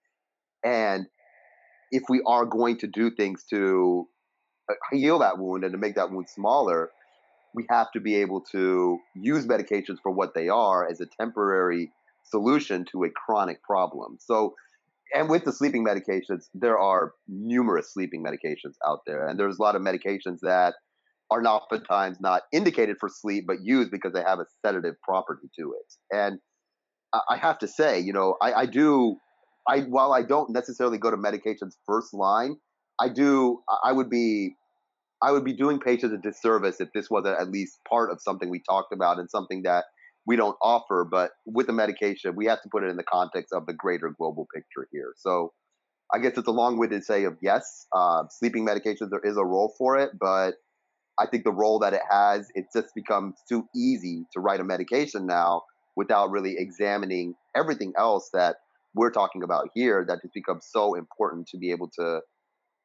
And 0.65 1.07
if 1.91 2.03
we 2.09 2.23
are 2.27 2.45
going 2.45 2.79
to 2.79 2.87
do 2.87 3.11
things 3.11 3.45
to 3.51 4.07
uh, 4.71 4.75
heal 4.93 5.19
that 5.21 5.39
wound 5.39 5.65
and 5.65 5.73
to 5.73 5.79
make 5.79 5.95
that 5.95 6.11
wound 6.11 6.29
smaller, 6.29 6.91
we 7.55 7.67
have 7.71 7.91
to 7.93 8.01
be 8.01 8.17
able 8.17 8.41
to 8.53 8.99
use 9.15 9.47
medications 9.47 9.99
for 10.03 10.13
what 10.13 10.35
they 10.35 10.49
are 10.49 10.89
as 10.89 11.01
a 11.01 11.07
temporary 11.21 11.93
solution 12.25 12.85
to 12.93 13.05
a 13.05 13.11
chronic 13.11 13.63
problem. 13.63 14.17
So, 14.21 14.55
and 15.15 15.29
with 15.29 15.45
the 15.45 15.53
sleeping 15.53 15.85
medications, 15.85 16.49
there 16.55 16.79
are 16.79 17.13
numerous 17.29 17.93
sleeping 17.93 18.25
medications 18.25 18.75
out 18.87 19.01
there, 19.07 19.27
and 19.27 19.39
there's 19.39 19.59
a 19.59 19.63
lot 19.63 19.77
of 19.77 19.83
medications 19.83 20.39
that 20.43 20.75
are 21.31 21.43
oftentimes 21.45 22.19
not 22.21 22.43
indicated 22.53 22.97
for 23.01 23.09
sleep, 23.09 23.45
but 23.47 23.57
used 23.63 23.91
because 23.91 24.13
they 24.13 24.23
have 24.23 24.39
a 24.39 24.47
sedative 24.65 24.95
property 25.03 25.49
to 25.59 25.75
it. 25.79 25.95
And 26.15 26.39
I 27.29 27.37
have 27.37 27.59
to 27.59 27.69
say, 27.69 28.01
you 28.01 28.13
know, 28.13 28.37
I, 28.41 28.53
I 28.53 28.67
do, 28.67 29.17
I 29.69 29.81
while 29.81 30.13
I 30.13 30.23
don't 30.23 30.51
necessarily 30.51 30.99
go 30.99 31.11
to 31.11 31.17
medications 31.17 31.73
first 31.87 32.15
line, 32.15 32.57
I 33.01 33.09
do, 33.09 33.63
I 33.85 33.93
would 33.93 34.09
be 34.09 34.57
I 35.23 35.31
would 35.31 35.45
be 35.45 35.53
doing 35.53 35.79
patients 35.79 36.13
a 36.13 36.19
disservice 36.19 36.81
if 36.81 36.89
this 36.93 37.09
wasn't 37.09 37.39
at 37.41 37.51
least 37.51 37.79
part 37.89 38.11
of 38.11 38.21
something 38.21 38.51
we 38.51 38.61
talked 38.69 38.93
about 38.93 39.19
and 39.19 39.31
something 39.31 39.63
that 39.63 39.85
we 40.27 40.37
don't 40.37 40.57
offer. 40.61 41.07
But 41.09 41.31
with 41.47 41.69
the 41.69 41.73
medication, 41.73 42.35
we 42.37 42.47
have 42.47 42.61
to 42.63 42.69
put 42.71 42.83
it 42.83 42.91
in 42.91 42.97
the 42.97 43.05
context 43.05 43.53
of 43.53 43.67
the 43.67 43.73
greater 43.73 44.11
global 44.11 44.47
picture 44.53 44.89
here. 44.91 45.13
So 45.17 45.53
I 46.13 46.19
guess 46.19 46.37
it's 46.37 46.49
a 46.49 46.53
long-winded 46.53 47.05
say 47.05 47.25
of 47.25 47.37
yes, 47.41 47.87
uh, 47.95 48.25
sleeping 48.31 48.67
medications 48.67 49.11
there 49.11 49.21
is 49.25 49.37
a 49.37 49.45
role 49.45 49.75
for 49.79 49.99
it, 49.99 50.11
but 50.19 50.55
I 51.19 51.27
think 51.27 51.45
the 51.45 51.53
role 51.53 51.79
that 51.81 51.95
it 51.95 52.03
has, 52.11 52.49
it 52.55 52.67
just 52.75 52.95
becomes 52.95 53.37
too 53.49 53.67
easy 53.77 54.25
to 54.33 54.41
write 54.41 54.61
a 54.61 54.65
medication 54.65 55.27
now 55.27 55.63
without 55.97 56.31
really 56.31 56.57
examining 56.59 57.35
everything 57.55 57.93
else 57.99 58.31
that 58.33 58.57
we're 58.95 59.11
talking 59.11 59.43
about 59.43 59.69
here 59.75 60.05
that 60.07 60.21
just 60.23 60.35
becomes 60.35 60.67
so 60.71 60.95
important 60.95 61.47
to 61.49 61.59
be 61.59 61.71
able 61.71 61.91
to 61.99 62.21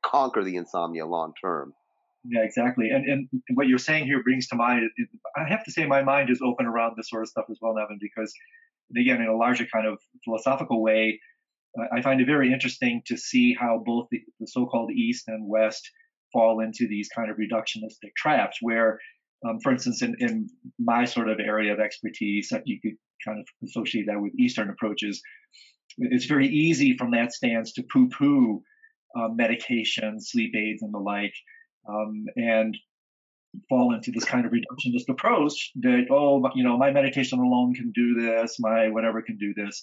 conquer 0.05 0.43
the 0.43 0.55
insomnia 0.55 1.05
long 1.05 1.33
term. 1.41 1.73
Yeah, 2.29 2.41
exactly. 2.41 2.89
And 2.89 3.05
and 3.07 3.29
what 3.53 3.67
you're 3.67 3.77
saying 3.77 4.05
here 4.05 4.21
brings 4.21 4.47
to 4.47 4.55
mind. 4.55 4.89
I 5.35 5.47
have 5.47 5.63
to 5.65 5.71
say, 5.71 5.85
my 5.85 6.03
mind 6.03 6.29
is 6.29 6.41
open 6.43 6.65
around 6.65 6.95
this 6.97 7.09
sort 7.09 7.23
of 7.23 7.29
stuff 7.29 7.45
as 7.49 7.57
well, 7.61 7.73
Nevin, 7.75 7.99
because 8.01 8.33
again, 8.97 9.21
in 9.21 9.27
a 9.27 9.35
larger 9.35 9.65
kind 9.71 9.87
of 9.87 9.99
philosophical 10.25 10.81
way, 10.81 11.19
I 11.95 12.01
find 12.01 12.19
it 12.19 12.25
very 12.27 12.51
interesting 12.51 13.01
to 13.05 13.17
see 13.17 13.53
how 13.53 13.81
both 13.85 14.07
the, 14.11 14.21
the 14.39 14.47
so-called 14.47 14.91
East 14.91 15.25
and 15.27 15.47
West 15.47 15.89
fall 16.33 16.59
into 16.59 16.87
these 16.87 17.07
kind 17.15 17.29
of 17.29 17.37
reductionistic 17.37 18.11
traps, 18.17 18.57
where, 18.61 18.99
um, 19.47 19.59
for 19.61 19.71
instance, 19.71 20.01
in, 20.01 20.15
in 20.19 20.49
my 20.79 21.05
sort 21.05 21.29
of 21.29 21.39
area 21.39 21.71
of 21.73 21.79
expertise, 21.79 22.51
you 22.65 22.79
could 22.81 22.97
kind 23.25 23.39
of 23.39 23.47
associate 23.67 24.05
that 24.07 24.19
with 24.21 24.33
Eastern 24.39 24.69
approaches. 24.69 25.21
It's 25.97 26.25
very 26.25 26.47
easy 26.47 26.97
from 26.97 27.11
that 27.11 27.31
stance 27.31 27.73
to 27.73 27.83
poo-poo 27.83 28.61
uh, 29.17 29.29
medication, 29.29 30.19
sleep 30.19 30.53
aids, 30.55 30.81
and 30.81 30.93
the 30.93 30.99
like 30.99 31.33
um, 31.87 32.25
and 32.35 32.77
fall 33.69 33.93
into 33.93 34.11
this 34.11 34.25
kind 34.25 34.45
of 34.45 34.51
reductionist 34.51 35.09
approach 35.09 35.71
that 35.75 36.05
oh 36.11 36.47
you 36.53 36.63
know 36.63 36.77
my 36.77 36.91
medication 36.91 37.39
alone 37.39 37.73
can 37.73 37.91
do 37.91 38.13
this 38.13 38.57
my 38.59 38.89
whatever 38.89 39.21
can 39.21 39.37
do 39.37 39.53
this. 39.55 39.81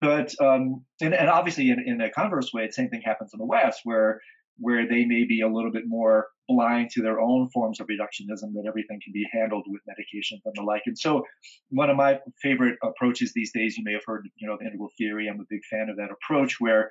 But 0.00 0.34
um, 0.40 0.84
and, 1.00 1.14
and 1.14 1.30
obviously 1.30 1.70
in, 1.70 1.82
in 1.86 2.00
a 2.00 2.10
converse 2.10 2.50
way 2.52 2.66
the 2.66 2.72
same 2.72 2.90
thing 2.90 3.02
happens 3.02 3.30
in 3.32 3.38
the 3.38 3.46
west 3.46 3.80
where 3.84 4.20
where 4.58 4.86
they 4.88 5.04
may 5.04 5.24
be 5.24 5.40
a 5.40 5.48
little 5.48 5.72
bit 5.72 5.84
more 5.86 6.28
blind 6.46 6.90
to 6.90 7.02
their 7.02 7.20
own 7.20 7.48
forms 7.50 7.80
of 7.80 7.88
reductionism 7.88 8.52
that 8.52 8.64
everything 8.68 9.00
can 9.02 9.12
be 9.12 9.26
handled 9.32 9.64
with 9.66 9.80
medications 9.88 10.40
and 10.44 10.54
the 10.54 10.62
like. 10.62 10.82
And 10.86 10.96
so 10.96 11.24
one 11.70 11.90
of 11.90 11.96
my 11.96 12.20
favorite 12.40 12.76
approaches 12.82 13.32
these 13.32 13.50
days 13.52 13.76
you 13.76 13.82
may 13.84 13.94
have 13.94 14.04
heard 14.06 14.28
you 14.36 14.46
know 14.46 14.56
the 14.60 14.66
integral 14.66 14.90
theory. 14.98 15.28
I'm 15.28 15.40
a 15.40 15.44
big 15.48 15.64
fan 15.70 15.88
of 15.88 15.96
that 15.96 16.10
approach 16.10 16.56
where 16.60 16.90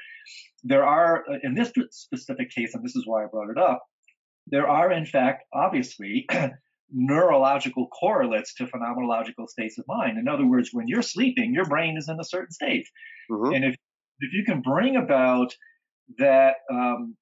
there 0.64 0.86
are 0.86 1.24
in 1.44 1.54
this 1.54 1.72
specific 1.92 2.50
case 2.50 2.74
and 2.74 2.84
this 2.84 2.96
is 2.96 3.04
why 3.06 3.24
i 3.24 3.28
brought 3.28 3.50
it 3.50 3.58
up 3.58 3.84
there 4.48 4.68
are, 4.68 4.92
in 4.92 5.06
fact, 5.06 5.44
obviously, 5.54 6.28
neurological 6.92 7.88
correlates 7.88 8.54
to 8.56 8.66
phenomenological 8.66 9.48
states 9.48 9.78
of 9.78 9.86
mind. 9.88 10.18
In 10.18 10.28
other 10.28 10.46
words, 10.46 10.70
when 10.72 10.88
you're 10.88 11.02
sleeping, 11.02 11.54
your 11.54 11.66
brain 11.66 11.98
is 11.98 12.08
in 12.08 12.20
a 12.20 12.24
certain 12.24 12.52
state. 12.52 12.88
Mm-hmm. 13.32 13.54
And 13.54 13.66
if, 13.66 13.76
if 14.20 14.34
you 14.34 14.44
can 14.46 14.62
bring 14.62 14.96
about 14.96 15.56
that 16.20 16.56
um, 16.72 17.16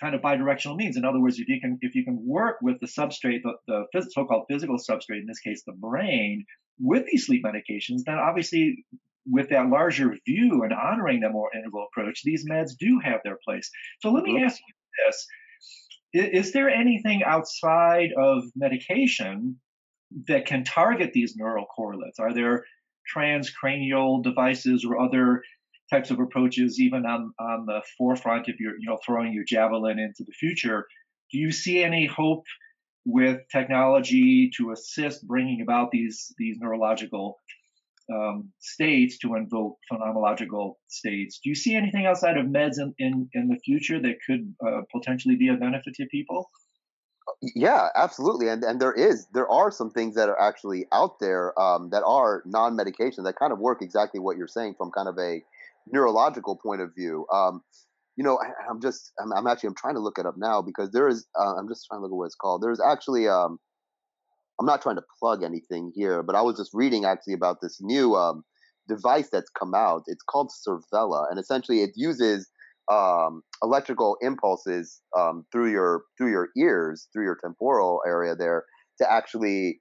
kind 0.00 0.14
of 0.14 0.20
bidirectional 0.20 0.76
means, 0.76 0.96
in 0.96 1.04
other 1.04 1.20
words, 1.20 1.38
if 1.38 1.48
you 1.48 1.60
can 1.60 1.78
if 1.80 1.94
you 1.94 2.04
can 2.04 2.18
work 2.26 2.58
with 2.60 2.78
the 2.80 2.86
substrate, 2.86 3.40
the, 3.42 3.84
the 3.92 4.06
so-called 4.10 4.44
physical 4.50 4.76
substrate, 4.76 5.20
in 5.20 5.26
this 5.26 5.40
case, 5.40 5.62
the 5.66 5.72
brain, 5.72 6.44
with 6.78 7.06
these 7.10 7.26
sleep 7.26 7.42
medications, 7.44 8.00
then 8.04 8.18
obviously 8.18 8.84
with 9.28 9.48
that 9.48 9.68
larger 9.68 10.14
view 10.26 10.62
and 10.62 10.72
honoring 10.72 11.20
the 11.20 11.30
more 11.30 11.50
integral 11.54 11.86
approach, 11.90 12.22
these 12.22 12.48
meds 12.48 12.72
do 12.78 13.00
have 13.02 13.20
their 13.24 13.38
place. 13.44 13.70
So 14.00 14.12
let 14.12 14.24
me 14.24 14.34
mm-hmm. 14.34 14.44
ask 14.44 14.58
you 14.58 14.74
this 15.06 15.26
is 16.16 16.52
there 16.52 16.68
anything 16.68 17.22
outside 17.24 18.10
of 18.16 18.44
medication 18.54 19.60
that 20.28 20.46
can 20.46 20.64
target 20.64 21.12
these 21.12 21.34
neural 21.36 21.66
correlates? 21.66 22.18
Are 22.18 22.32
there 22.32 22.64
transcranial 23.14 24.22
devices 24.22 24.84
or 24.84 25.00
other 25.00 25.42
types 25.90 26.10
of 26.10 26.18
approaches, 26.18 26.80
even 26.80 27.06
on, 27.06 27.32
on 27.38 27.66
the 27.66 27.80
forefront 27.96 28.48
if 28.48 28.58
you're 28.58 28.78
you 28.78 28.88
know 28.88 28.98
throwing 29.04 29.32
your 29.32 29.44
javelin 29.44 29.98
into 29.98 30.24
the 30.24 30.32
future? 30.32 30.86
Do 31.32 31.38
you 31.38 31.52
see 31.52 31.82
any 31.82 32.06
hope 32.06 32.44
with 33.04 33.40
technology 33.52 34.50
to 34.56 34.72
assist 34.72 35.26
bringing 35.26 35.60
about 35.60 35.90
these 35.90 36.32
these 36.38 36.56
neurological 36.58 37.38
um, 38.12 38.52
states 38.60 39.18
to 39.18 39.34
invoke 39.34 39.78
phenomenological 39.90 40.74
states. 40.88 41.40
Do 41.42 41.48
you 41.48 41.54
see 41.54 41.74
anything 41.74 42.06
outside 42.06 42.36
of 42.36 42.46
meds 42.46 42.78
in, 42.78 42.94
in, 42.98 43.28
in 43.32 43.48
the 43.48 43.58
future 43.64 44.00
that 44.00 44.16
could 44.26 44.54
uh, 44.66 44.82
potentially 44.92 45.36
be 45.36 45.48
a 45.48 45.54
benefit 45.54 45.94
to 45.94 46.06
people? 46.06 46.50
Yeah, 47.42 47.88
absolutely, 47.96 48.48
and 48.48 48.62
and 48.62 48.80
there 48.80 48.92
is 48.92 49.26
there 49.34 49.48
are 49.48 49.72
some 49.72 49.90
things 49.90 50.14
that 50.14 50.28
are 50.28 50.40
actually 50.40 50.86
out 50.92 51.18
there 51.18 51.58
um, 51.60 51.90
that 51.90 52.04
are 52.04 52.42
non-medication 52.46 53.24
that 53.24 53.36
kind 53.36 53.52
of 53.52 53.58
work 53.58 53.82
exactly 53.82 54.20
what 54.20 54.36
you're 54.36 54.46
saying 54.46 54.76
from 54.78 54.92
kind 54.92 55.08
of 55.08 55.18
a 55.18 55.42
neurological 55.92 56.56
point 56.56 56.80
of 56.80 56.94
view. 56.94 57.26
Um, 57.32 57.62
you 58.16 58.24
know, 58.24 58.38
I, 58.38 58.70
am 58.70 58.80
just 58.80 59.12
I'm, 59.20 59.32
I'm, 59.32 59.46
actually 59.46 59.68
I'm 59.68 59.74
trying 59.74 59.94
to 59.94 60.00
look 60.00 60.18
it 60.18 60.24
up 60.24 60.36
now 60.38 60.62
because 60.62 60.90
there 60.92 61.08
is 61.08 61.26
uh, 61.38 61.56
I'm 61.56 61.68
just 61.68 61.86
trying 61.86 62.00
to 62.00 62.02
look 62.02 62.12
at 62.12 62.16
what 62.16 62.26
it's 62.26 62.36
called. 62.36 62.62
There's 62.62 62.80
actually 62.80 63.28
um, 63.28 63.58
I'm 64.60 64.66
not 64.66 64.82
trying 64.82 64.96
to 64.96 65.04
plug 65.18 65.42
anything 65.42 65.92
here, 65.94 66.22
but 66.22 66.34
I 66.34 66.42
was 66.42 66.56
just 66.56 66.70
reading 66.72 67.04
actually 67.04 67.34
about 67.34 67.58
this 67.60 67.78
new 67.80 68.14
um, 68.14 68.42
device 68.88 69.28
that's 69.30 69.50
come 69.58 69.74
out. 69.74 70.02
It's 70.06 70.22
called 70.22 70.50
Cervella, 70.66 71.30
and 71.30 71.38
essentially 71.38 71.82
it 71.82 71.90
uses 71.94 72.48
um, 72.90 73.42
electrical 73.62 74.16
impulses 74.20 75.00
um, 75.18 75.44
through 75.52 75.70
your 75.70 76.04
through 76.16 76.30
your 76.30 76.48
ears, 76.56 77.08
through 77.12 77.24
your 77.24 77.38
temporal 77.42 78.00
area 78.06 78.34
there, 78.34 78.64
to 79.00 79.10
actually 79.10 79.80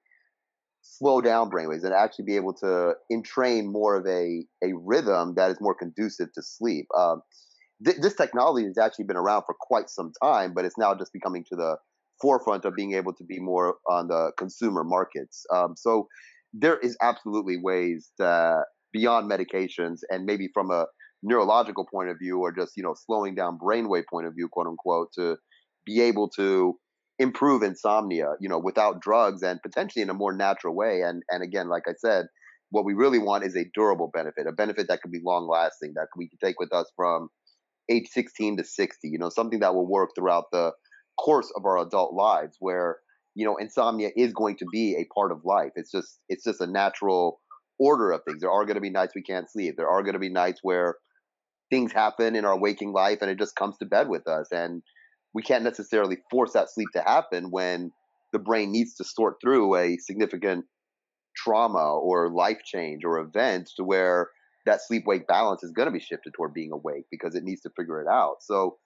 slow 0.82 1.20
down 1.22 1.50
brainwaves 1.50 1.84
and 1.84 1.94
actually 1.94 2.26
be 2.26 2.36
able 2.36 2.54
to 2.54 2.94
entrain 3.12 3.72
more 3.72 3.96
of 3.96 4.06
a 4.08 4.46
a 4.64 4.74
rhythm 4.84 5.34
that 5.36 5.52
is 5.52 5.58
more 5.62 5.76
conducive 5.76 6.32
to 6.34 6.42
sleep. 6.42 6.88
Um, 6.98 7.22
th- 7.84 7.98
this 8.02 8.16
technology 8.16 8.66
has 8.66 8.78
actually 8.78 9.06
been 9.06 9.18
around 9.18 9.44
for 9.46 9.56
quite 9.60 9.90
some 9.90 10.12
time, 10.22 10.54
but 10.54 10.66
it's 10.66 10.78
now 10.78 10.94
just 10.94 11.14
becoming 11.14 11.44
to 11.50 11.56
the 11.56 11.78
forefront 12.22 12.66
of 12.66 12.76
being 12.76 12.94
able 12.94 13.14
to 13.14 13.24
be 13.24 13.40
more 13.40 13.76
on 13.90 14.08
the 14.08 14.32
consumer 14.38 14.84
markets. 14.84 15.46
Um, 15.54 15.76
so 15.76 16.08
there 16.54 16.78
is 16.78 16.98
absolutely 17.02 17.58
ways 17.58 18.12
that 18.18 18.66
beyond 18.94 19.30
medications 19.30 20.00
and 20.10 20.26
maybe 20.26 20.50
from 20.54 20.72
a 20.72 20.86
neurological 21.22 21.86
point 21.92 22.10
of 22.10 22.18
view 22.20 22.40
or 22.40 22.52
just 22.52 22.74
you 22.78 22.84
know 22.84 22.96
slowing 23.06 23.36
down 23.36 23.58
brainwave 23.58 24.06
point 24.10 24.28
of 24.28 24.34
view, 24.34 24.48
quote 24.48 24.68
unquote, 24.68 25.10
to 25.14 25.38
be 25.86 26.02
able 26.02 26.30
to 26.30 26.78
improve 27.20 27.64
insomnia, 27.64 28.34
you 28.40 28.50
know, 28.50 28.60
without 28.60 29.02
drugs 29.02 29.42
and 29.42 29.62
potentially 29.62 30.04
in 30.04 30.10
a 30.10 30.14
more 30.14 30.34
natural 30.34 30.76
way. 30.76 31.02
And 31.02 31.24
and 31.30 31.44
again, 31.44 31.68
like 31.68 31.84
I 31.88 31.94
said, 31.98 32.28
what 32.70 32.86
we 32.86 32.94
really 32.94 33.20
want 33.20 33.46
is 33.46 33.56
a 33.56 33.66
durable 33.74 34.10
benefit, 34.14 34.48
a 34.48 34.52
benefit 34.52 34.88
that 34.88 35.02
can 35.02 35.12
be 35.12 35.22
long 35.24 35.48
lasting, 35.48 35.94
that 35.96 36.08
we 36.16 36.30
can 36.30 36.40
take 36.44 36.60
with 36.60 36.74
us 36.74 36.90
from 36.96 37.30
age 37.90 38.08
16 38.12 38.58
to 38.58 38.64
60, 38.64 39.08
you 39.08 39.20
know, 39.20 39.30
something 39.30 39.60
that 39.60 39.76
will 39.76 39.88
work 39.88 40.12
throughout 40.16 40.46
the 40.52 40.72
course 41.20 41.52
of 41.56 41.66
our 41.66 41.78
adult 41.80 42.14
lives 42.14 42.58
where 42.60 42.98
you 43.36 43.46
know 43.46 43.58
insomnia 43.58 44.10
is 44.16 44.34
going 44.34 44.58
to 44.58 44.66
be 44.72 44.96
a 44.96 45.08
part 45.14 45.32
of 45.32 45.46
life. 45.46 45.72
It's 45.76 45.92
just 45.92 46.20
it's 46.30 46.44
just 46.44 46.62
a 46.62 46.68
natural 46.68 47.42
order 47.80 48.12
of 48.12 48.22
things. 48.26 48.42
There 48.42 48.52
are 48.52 48.66
going 48.66 48.76
to 48.76 48.82
be 48.82 48.90
nights 48.90 49.14
we 49.16 49.22
can't 49.22 49.50
sleep. 49.50 49.76
There 49.78 49.90
are 49.90 50.04
going 50.04 50.14
to 50.14 50.20
be 50.20 50.30
nights 50.30 50.60
where 50.64 50.96
things 51.70 51.92
happen 51.92 52.36
in 52.36 52.46
our 52.46 52.58
waking 52.58 52.94
life 52.94 53.20
and 53.22 53.30
it 53.30 53.40
just 53.40 53.56
comes 53.56 53.78
to 53.78 53.86
bed 53.86 54.08
with 54.08 54.28
us 54.28 54.48
and 54.52 54.84
we 55.34 55.42
can't 55.42 55.64
necessarily 55.64 56.18
force 56.32 56.54
that 56.54 56.70
sleep 56.70 56.88
to 56.94 57.02
happen 57.02 57.52
when 57.52 57.92
the 58.32 58.40
brain 58.40 58.72
needs 58.72 58.96
to 58.96 59.04
sort 59.04 59.36
through 59.42 59.76
a 59.76 59.98
significant 59.98 60.66
trauma 61.36 61.98
or 62.00 62.30
life 62.30 62.60
change 62.64 63.04
or 63.04 63.20
event 63.20 63.70
to 63.76 63.84
where 63.84 64.30
that 64.66 64.82
sleep 64.82 65.04
wake 65.06 65.28
balance 65.28 65.64
is 65.64 65.72
going 65.72 65.88
to 65.88 65.92
be 65.92 66.00
shifted 66.00 66.34
toward 66.34 66.54
being 66.54 66.72
awake 66.72 67.06
because 67.12 67.36
it 67.36 67.44
needs 67.44 67.62
to 67.62 67.70
figure 67.78 68.02
it 68.02 68.08
out. 68.08 68.38
So 68.42 68.78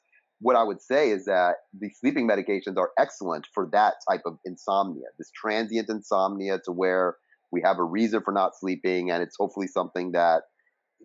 what 0.41 0.55
I 0.55 0.63
would 0.63 0.81
say 0.81 1.09
is 1.09 1.25
that 1.25 1.55
the 1.77 1.89
sleeping 1.99 2.27
medications 2.27 2.77
are 2.77 2.91
excellent 2.97 3.45
for 3.53 3.67
that 3.73 3.95
type 4.09 4.21
of 4.25 4.37
insomnia, 4.45 5.07
this 5.17 5.31
transient 5.35 5.89
insomnia 5.89 6.59
to 6.65 6.71
where 6.71 7.15
we 7.51 7.61
have 7.63 7.77
a 7.77 7.83
reason 7.83 8.21
for 8.23 8.31
not 8.31 8.51
sleeping 8.57 9.11
and 9.11 9.21
it's 9.21 9.35
hopefully 9.37 9.67
something 9.67 10.13
that 10.13 10.43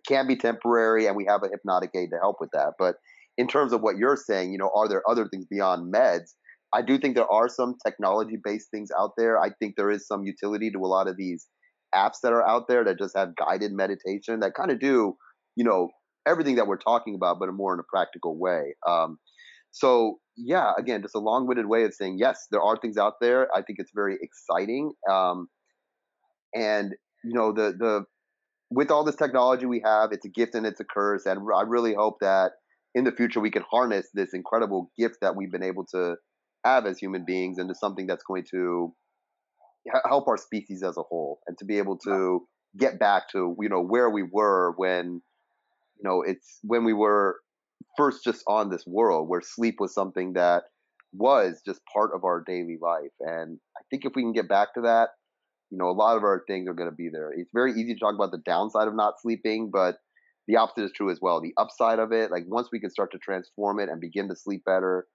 can 0.07 0.27
be 0.27 0.35
temporary 0.35 1.07
and 1.07 1.15
we 1.15 1.25
have 1.27 1.43
a 1.43 1.49
hypnotic 1.49 1.91
aid 1.95 2.09
to 2.11 2.17
help 2.21 2.37
with 2.39 2.49
that. 2.53 2.73
But 2.77 2.95
in 3.37 3.47
terms 3.47 3.73
of 3.73 3.81
what 3.81 3.97
you're 3.97 4.17
saying, 4.17 4.51
you 4.51 4.57
know, 4.57 4.71
are 4.73 4.87
there 4.87 5.03
other 5.09 5.27
things 5.27 5.45
beyond 5.49 5.93
meds? 5.93 6.33
I 6.73 6.81
do 6.81 6.97
think 6.97 7.15
there 7.15 7.31
are 7.31 7.49
some 7.49 7.75
technology 7.85 8.37
based 8.41 8.69
things 8.71 8.89
out 8.97 9.11
there. 9.17 9.39
I 9.39 9.49
think 9.59 9.75
there 9.75 9.91
is 9.91 10.07
some 10.07 10.23
utility 10.25 10.71
to 10.71 10.79
a 10.79 10.87
lot 10.87 11.07
of 11.07 11.17
these 11.17 11.47
apps 11.93 12.19
that 12.23 12.33
are 12.33 12.45
out 12.47 12.67
there 12.67 12.83
that 12.85 12.99
just 12.99 13.17
have 13.17 13.35
guided 13.35 13.71
meditation 13.71 14.39
that 14.41 14.53
kind 14.53 14.71
of 14.71 14.79
do, 14.79 15.15
you 15.55 15.63
know, 15.63 15.89
everything 16.27 16.55
that 16.55 16.67
we're 16.67 16.77
talking 16.77 17.15
about, 17.15 17.39
but 17.39 17.51
more 17.53 17.73
in 17.73 17.79
a 17.79 17.83
practical 17.83 18.37
way. 18.37 18.75
Um, 18.87 19.17
so 19.75 20.19
yeah, 20.37 20.71
again, 20.77 21.01
just 21.01 21.15
a 21.15 21.19
long-winded 21.19 21.65
way 21.65 21.83
of 21.83 21.93
saying 21.93 22.17
yes, 22.17 22.47
there 22.49 22.61
are 22.61 22.77
things 22.77 22.97
out 22.97 23.15
there. 23.19 23.49
I 23.53 23.61
think 23.61 23.77
it's 23.79 23.91
very 23.93 24.17
exciting, 24.21 24.93
um, 25.11 25.49
and 26.53 26.95
you 27.25 27.33
know 27.33 27.51
the 27.51 27.73
the 27.77 28.05
with 28.71 28.89
all 28.89 29.03
this 29.03 29.17
technology 29.17 29.65
we 29.65 29.81
have, 29.83 30.13
it's 30.13 30.23
a 30.25 30.29
gift 30.29 30.55
and 30.55 30.65
it's 30.65 30.79
a 30.79 30.85
curse. 30.85 31.25
And 31.25 31.41
I 31.53 31.63
really 31.63 31.93
hope 31.93 32.19
that 32.21 32.53
in 32.93 33.03
the 33.03 33.11
future 33.11 33.41
we 33.41 33.51
can 33.51 33.63
harness 33.69 34.07
this 34.13 34.33
incredible 34.33 34.91
gift 34.97 35.17
that 35.21 35.35
we've 35.35 35.51
been 35.51 35.61
able 35.61 35.85
to 35.87 36.15
have 36.63 36.85
as 36.85 36.97
human 36.97 37.25
beings 37.25 37.59
into 37.59 37.75
something 37.75 38.07
that's 38.07 38.23
going 38.23 38.45
to 38.51 38.93
help 40.07 40.29
our 40.29 40.37
species 40.37 40.83
as 40.83 40.95
a 40.95 41.03
whole 41.03 41.39
and 41.47 41.57
to 41.57 41.65
be 41.65 41.79
able 41.79 41.97
to 41.97 42.47
get 42.77 42.97
back 42.97 43.29
to 43.29 43.55
you 43.59 43.69
know 43.69 43.81
where 43.81 44.09
we 44.09 44.23
were 44.23 44.73
when 44.77 45.21
you 45.97 46.09
know 46.09 46.21
it's 46.21 46.59
when 46.63 46.85
we 46.85 46.93
were 46.93 47.35
first 47.97 48.23
just 48.23 48.43
on 48.47 48.69
this 48.69 48.85
world 48.85 49.29
where 49.29 49.41
sleep 49.41 49.75
was 49.79 49.93
something 49.93 50.33
that 50.33 50.63
was 51.13 51.61
just 51.65 51.81
part 51.93 52.11
of 52.13 52.23
our 52.23 52.43
daily 52.45 52.77
life. 52.81 53.13
And 53.21 53.59
i 53.77 53.81
think 53.89 54.05
if 54.05 54.13
we 54.15 54.23
can 54.23 54.33
get 54.33 54.49
back 54.49 54.73
to 54.75 54.81
that 54.81 55.09
you 55.71 55.77
know 55.77 55.89
a 55.89 55.91
lot 55.91 56.17
of 56.17 56.23
our 56.23 56.43
things 56.47 56.67
are 56.69 56.73
going 56.73 56.89
to 56.89 56.95
be 56.95 57.09
there. 57.11 57.31
It's 57.31 57.51
very 57.53 57.71
easy 57.71 57.93
to 57.93 57.99
talk 57.99 58.15
about 58.15 58.31
the 58.31 58.41
downside 58.45 58.87
of 58.87 58.95
not 58.95 59.15
sleeping 59.21 59.69
but 59.71 59.97
the 60.47 60.57
opposite 60.57 60.85
is 60.85 60.91
true 60.95 61.09
as 61.09 61.19
well. 61.21 61.41
The 61.41 61.53
upside 61.57 61.99
of 61.99 62.11
it 62.11 62.31
like 62.31 62.43
once 62.47 62.69
we 62.71 62.79
can 62.79 62.91
start 62.91 63.11
to 63.11 63.17
transform 63.17 63.79
it 63.79 63.89
and 63.89 63.99
begin 63.99 64.27
to 64.29 64.35
sleep 64.35 64.63
better 64.65 65.07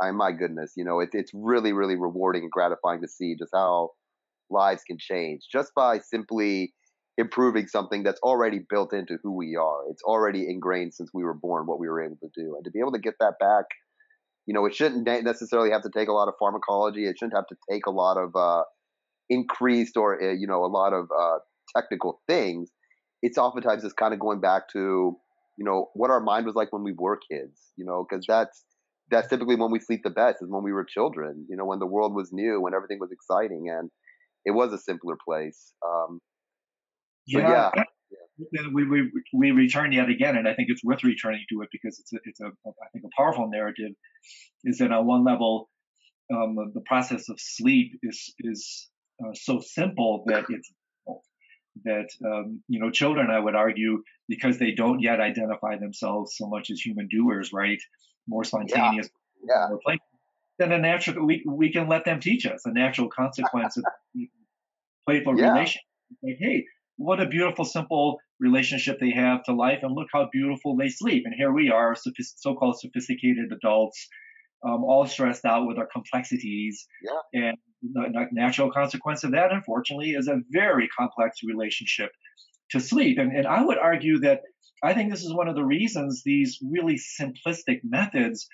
i 0.00 0.10
my 0.10 0.32
goodness 0.32 0.72
you 0.76 0.84
know 0.84 1.00
it, 1.00 1.10
it's 1.12 1.32
really 1.34 1.72
really 1.72 1.96
rewarding 1.96 2.42
and 2.42 2.50
gratifying 2.50 3.00
to 3.02 3.08
see 3.08 3.36
just 3.38 3.50
how 3.54 3.90
lives 4.50 4.82
can 4.86 4.96
change 4.98 5.42
just 5.52 5.72
by 5.74 5.98
simply 5.98 6.72
improving 7.20 7.68
something 7.68 8.02
that's 8.02 8.20
already 8.22 8.60
built 8.68 8.92
into 8.92 9.18
who 9.22 9.36
we 9.36 9.56
are. 9.56 9.82
It's 9.90 10.02
already 10.02 10.48
ingrained 10.48 10.94
since 10.94 11.10
we 11.12 11.22
were 11.22 11.34
born 11.34 11.66
what 11.66 11.78
we 11.78 11.88
were 11.88 12.02
able 12.02 12.16
to 12.16 12.30
do. 12.34 12.54
And 12.56 12.64
to 12.64 12.70
be 12.70 12.80
able 12.80 12.92
to 12.92 12.98
get 12.98 13.14
that 13.20 13.34
back, 13.38 13.66
you 14.46 14.54
know, 14.54 14.64
it 14.66 14.74
shouldn't 14.74 15.06
necessarily 15.06 15.70
have 15.70 15.82
to 15.82 15.90
take 15.94 16.08
a 16.08 16.12
lot 16.12 16.28
of 16.28 16.34
pharmacology. 16.40 17.06
It 17.06 17.16
shouldn't 17.18 17.36
have 17.36 17.46
to 17.48 17.56
take 17.70 17.86
a 17.86 17.90
lot 17.90 18.16
of 18.16 18.34
uh, 18.34 18.64
increased 19.28 19.96
or, 19.96 20.20
uh, 20.20 20.32
you 20.32 20.46
know, 20.46 20.64
a 20.64 20.66
lot 20.66 20.92
of 20.92 21.08
uh, 21.16 21.38
technical 21.76 22.20
things. 22.26 22.70
It's 23.22 23.38
oftentimes 23.38 23.82
just 23.82 23.96
kind 23.96 24.14
of 24.14 24.18
going 24.18 24.40
back 24.40 24.68
to, 24.72 25.16
you 25.58 25.64
know, 25.64 25.90
what 25.94 26.10
our 26.10 26.20
mind 26.20 26.46
was 26.46 26.54
like 26.54 26.72
when 26.72 26.82
we 26.82 26.94
were 26.96 27.18
kids, 27.30 27.60
you 27.76 27.84
know, 27.84 28.06
because 28.08 28.24
that's 28.26 28.64
that's 29.10 29.28
typically 29.28 29.56
when 29.56 29.72
we 29.72 29.80
sleep 29.80 30.00
the 30.04 30.10
best 30.10 30.36
is 30.40 30.48
when 30.48 30.62
we 30.62 30.72
were 30.72 30.84
children. 30.84 31.44
You 31.50 31.56
know, 31.56 31.66
when 31.66 31.80
the 31.80 31.86
world 31.86 32.14
was 32.14 32.30
new, 32.32 32.60
when 32.60 32.74
everything 32.74 32.98
was 32.98 33.10
exciting, 33.12 33.66
and 33.68 33.90
it 34.46 34.52
was 34.52 34.72
a 34.72 34.78
simpler 34.78 35.16
place. 35.22 35.74
Um, 35.86 36.20
yeah. 37.26 37.70
yeah. 38.52 38.62
We, 38.72 38.88
we 38.88 39.10
we 39.34 39.50
return 39.50 39.92
yet 39.92 40.08
again, 40.08 40.36
and 40.36 40.48
I 40.48 40.54
think 40.54 40.68
it's 40.70 40.82
worth 40.82 41.04
returning 41.04 41.44
to 41.50 41.62
it 41.62 41.68
because 41.70 41.98
it's 42.00 42.12
a, 42.12 42.16
it's 42.24 42.40
a 42.40 42.46
I 42.46 42.88
think 42.92 43.04
a 43.04 43.10
powerful 43.16 43.48
narrative. 43.50 43.92
Is 44.64 44.78
that 44.78 44.92
on 44.92 45.06
one 45.06 45.24
level, 45.24 45.68
um, 46.32 46.56
the 46.74 46.80
process 46.86 47.28
of 47.28 47.38
sleep 47.38 47.92
is 48.02 48.32
is 48.40 48.88
uh, 49.22 49.32
so 49.34 49.60
simple 49.60 50.24
that 50.26 50.44
it's 50.48 50.72
that 51.84 52.08
um, 52.26 52.62
you 52.68 52.80
know 52.80 52.90
children 52.90 53.30
i 53.30 53.38
would 53.38 53.54
argue 53.54 54.02
because 54.28 54.58
they 54.58 54.72
don't 54.72 55.00
yet 55.00 55.20
identify 55.20 55.76
themselves 55.78 56.34
so 56.36 56.48
much 56.48 56.70
as 56.70 56.80
human 56.80 57.08
doers 57.08 57.52
right 57.52 57.80
more 58.28 58.44
spontaneous 58.44 59.08
yeah, 59.48 59.68
yeah. 59.70 59.96
Then 60.58 60.72
a 60.72 60.78
natural 60.78 61.24
we, 61.24 61.42
we 61.46 61.72
can 61.72 61.88
let 61.88 62.04
them 62.04 62.20
teach 62.20 62.44
us 62.44 62.62
a 62.66 62.72
natural 62.72 63.08
consequence 63.08 63.78
of 63.78 63.84
playful 65.06 65.38
yeah. 65.38 65.52
relationship 65.52 65.82
like 66.22 66.36
hey 66.38 66.66
what 67.00 67.20
a 67.20 67.26
beautiful 67.26 67.64
simple 67.64 68.18
relationship 68.38 68.98
they 69.00 69.10
have 69.10 69.42
to 69.44 69.52
life 69.54 69.80
and 69.82 69.94
look 69.94 70.08
how 70.12 70.28
beautiful 70.32 70.76
they 70.76 70.88
sleep 70.88 71.22
and 71.24 71.34
here 71.36 71.52
we 71.52 71.70
are 71.70 71.96
so-called 71.96 72.78
sophisticated 72.78 73.50
adults 73.52 74.08
um, 74.64 74.84
all 74.84 75.06
stressed 75.06 75.44
out 75.44 75.66
with 75.66 75.78
our 75.78 75.86
complexities. 75.86 76.86
Yeah. 77.02 77.40
And 77.48 77.56
the 77.82 78.26
natural 78.32 78.70
consequence 78.70 79.24
of 79.24 79.32
that, 79.32 79.52
unfortunately, 79.52 80.10
is 80.10 80.28
a 80.28 80.40
very 80.50 80.88
complex 80.88 81.38
relationship 81.44 82.10
to 82.72 82.80
sleep. 82.80 83.18
And, 83.18 83.32
and 83.32 83.46
I 83.46 83.64
would 83.64 83.78
argue 83.78 84.20
that 84.20 84.42
I 84.82 84.94
think 84.94 85.10
this 85.10 85.24
is 85.24 85.32
one 85.32 85.48
of 85.48 85.54
the 85.54 85.64
reasons 85.64 86.22
these 86.24 86.58
really 86.62 86.98
simplistic 87.20 87.80
methods 87.84 88.48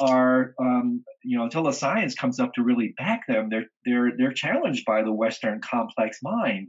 are, 0.00 0.54
um, 0.60 1.04
you 1.24 1.38
know, 1.38 1.44
until 1.44 1.64
the 1.64 1.72
science 1.72 2.14
comes 2.14 2.38
up 2.38 2.54
to 2.54 2.62
really 2.62 2.94
back 2.96 3.26
them, 3.26 3.48
they're 3.50 3.66
they're 3.84 4.12
they're 4.16 4.32
challenged 4.32 4.84
by 4.86 5.02
the 5.02 5.12
Western 5.12 5.60
complex 5.60 6.20
mind, 6.22 6.68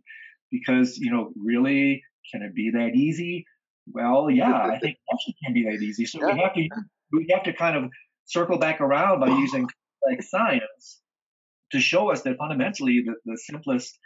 because 0.51 0.97
you 0.97 1.11
know, 1.11 1.31
really, 1.35 2.03
can 2.31 2.41
it 2.41 2.55
be 2.55 2.71
that 2.71 2.95
easy? 2.95 3.45
Well, 3.91 4.29
yeah, 4.29 4.55
I 4.55 4.79
think 4.79 4.97
it 5.27 5.35
can 5.43 5.53
be 5.53 5.63
that 5.65 5.81
easy. 5.81 6.05
So 6.05 6.19
yeah. 6.19 6.33
we 6.33 6.39
have 6.39 6.53
to 6.53 6.69
we 7.11 7.27
have 7.33 7.43
to 7.43 7.53
kind 7.53 7.75
of 7.75 7.91
circle 8.25 8.57
back 8.57 8.81
around 8.81 9.19
by 9.19 9.27
using 9.27 9.67
like 10.07 10.21
science 10.21 11.01
to 11.71 11.79
show 11.79 12.11
us 12.11 12.21
that 12.23 12.37
fundamentally 12.37 13.03
the, 13.05 13.13
the 13.25 13.37
simplest 13.37 13.97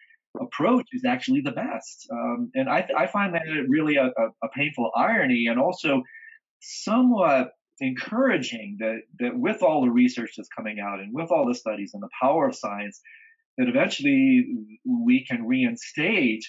approach 0.41 0.88
is 0.94 1.06
actually 1.06 1.41
the 1.41 1.52
best. 1.52 2.08
Um, 2.12 2.52
and 2.56 2.70
I, 2.70 2.88
I, 2.98 3.08
find 3.08 3.36
that 3.36 3.44
really 3.68 3.98
a, 3.98 4.06
a, 4.06 4.28
a, 4.44 4.50
painful 4.56 4.91
irony 4.96 5.46
and 5.48 5.60
also 5.60 6.02
somewhat 6.60 7.52
encouraging 7.80 8.78
that, 8.80 9.02
that 9.20 9.38
with 9.38 9.62
all 9.62 9.82
the 9.82 9.91
research 9.91 10.32
that's 10.36 10.50
coming 10.50 10.80
out 10.80 11.00
and 11.00 11.14
with 11.14 11.32
all 11.32 11.46
the 11.46 11.56
studies 11.56 11.91
and 11.94 12.02
the 12.02 12.10
power 12.20 12.48
of 12.48 12.56
science, 12.56 13.00
that 13.58 13.68
eventually 13.68 14.47
we 14.86 15.26
can 15.26 15.45
reinstate 15.45 16.43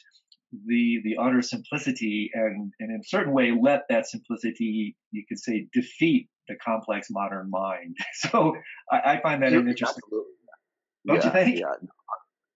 the 0.67 1.01
the 1.03 1.17
utter 1.21 1.43
simplicity 1.43 2.31
and, 2.33 2.73
and 2.79 2.91
in 2.91 3.01
a 3.01 3.05
certain 3.05 3.33
way 3.33 3.53
let 3.61 3.83
that 3.89 4.07
simplicity 4.07 4.97
you 5.11 5.25
could 5.29 5.39
say 5.39 5.67
defeat 5.73 6.29
the 6.49 6.57
complex 6.57 7.09
modern 7.11 7.51
mind. 7.51 7.97
So 8.15 8.57
I, 8.91 9.15
I 9.15 9.21
find 9.21 9.43
that 9.43 9.53
an 9.53 9.69
interesting. 9.69 10.03
Absolutely. 10.05 10.31
Don't 11.07 11.17
yeah, 11.17 11.25
you 11.25 11.31
think? 11.33 11.59
Yeah. 11.61 11.89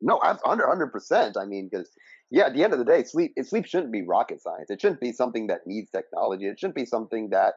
No, 0.01 0.21
I'm 0.23 0.39
under 0.45 0.67
hundred 0.67 0.93
percent. 0.93 1.37
I 1.37 1.45
mean, 1.45 1.69
because 1.71 1.91
yeah, 2.31 2.47
at 2.47 2.55
the 2.55 2.63
end 2.63 2.73
of 2.73 2.79
the 2.79 2.85
day, 2.85 3.03
sleep 3.05 3.33
it, 3.37 3.47
sleep 3.47 3.67
shouldn't 3.67 3.93
be 3.93 4.03
rocket 4.03 4.41
science. 4.41 4.71
It 4.71 4.81
shouldn't 4.81 5.01
be 5.01 5.13
something 5.13 5.49
that 5.49 5.61
needs 5.67 5.91
technology. 5.91 6.47
It 6.47 6.59
shouldn't 6.59 6.77
be 6.77 6.87
something 6.87 7.31
that 7.31 7.55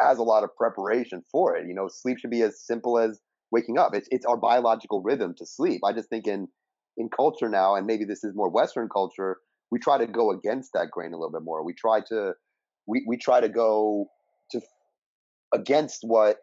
has 0.00 0.18
a 0.18 0.22
lot 0.22 0.44
of 0.44 0.54
preparation 0.56 1.22
for 1.30 1.56
it. 1.56 1.66
You 1.66 1.74
know, 1.74 1.88
sleep 1.88 2.18
should 2.18 2.30
be 2.30 2.42
as 2.42 2.60
simple 2.64 2.98
as 2.98 3.20
waking 3.54 3.78
up. 3.78 3.94
It's 3.94 4.08
it's 4.10 4.26
our 4.26 4.36
biological 4.36 5.00
rhythm 5.00 5.34
to 5.38 5.46
sleep. 5.46 5.80
I 5.84 5.92
just 5.92 6.10
think 6.10 6.26
in 6.26 6.48
in 6.96 7.08
culture 7.08 7.48
now, 7.48 7.76
and 7.76 7.86
maybe 7.86 8.04
this 8.04 8.24
is 8.24 8.34
more 8.34 8.50
Western 8.50 8.88
culture, 8.88 9.38
we 9.70 9.78
try 9.78 9.96
to 9.96 10.06
go 10.06 10.30
against 10.30 10.72
that 10.74 10.90
grain 10.90 11.12
a 11.12 11.16
little 11.16 11.32
bit 11.32 11.42
more. 11.42 11.64
We 11.64 11.72
try 11.72 12.00
to 12.08 12.34
we 12.86 13.04
we 13.06 13.16
try 13.16 13.40
to 13.40 13.48
go 13.48 14.08
to 14.50 14.60
against 15.54 16.00
what 16.02 16.38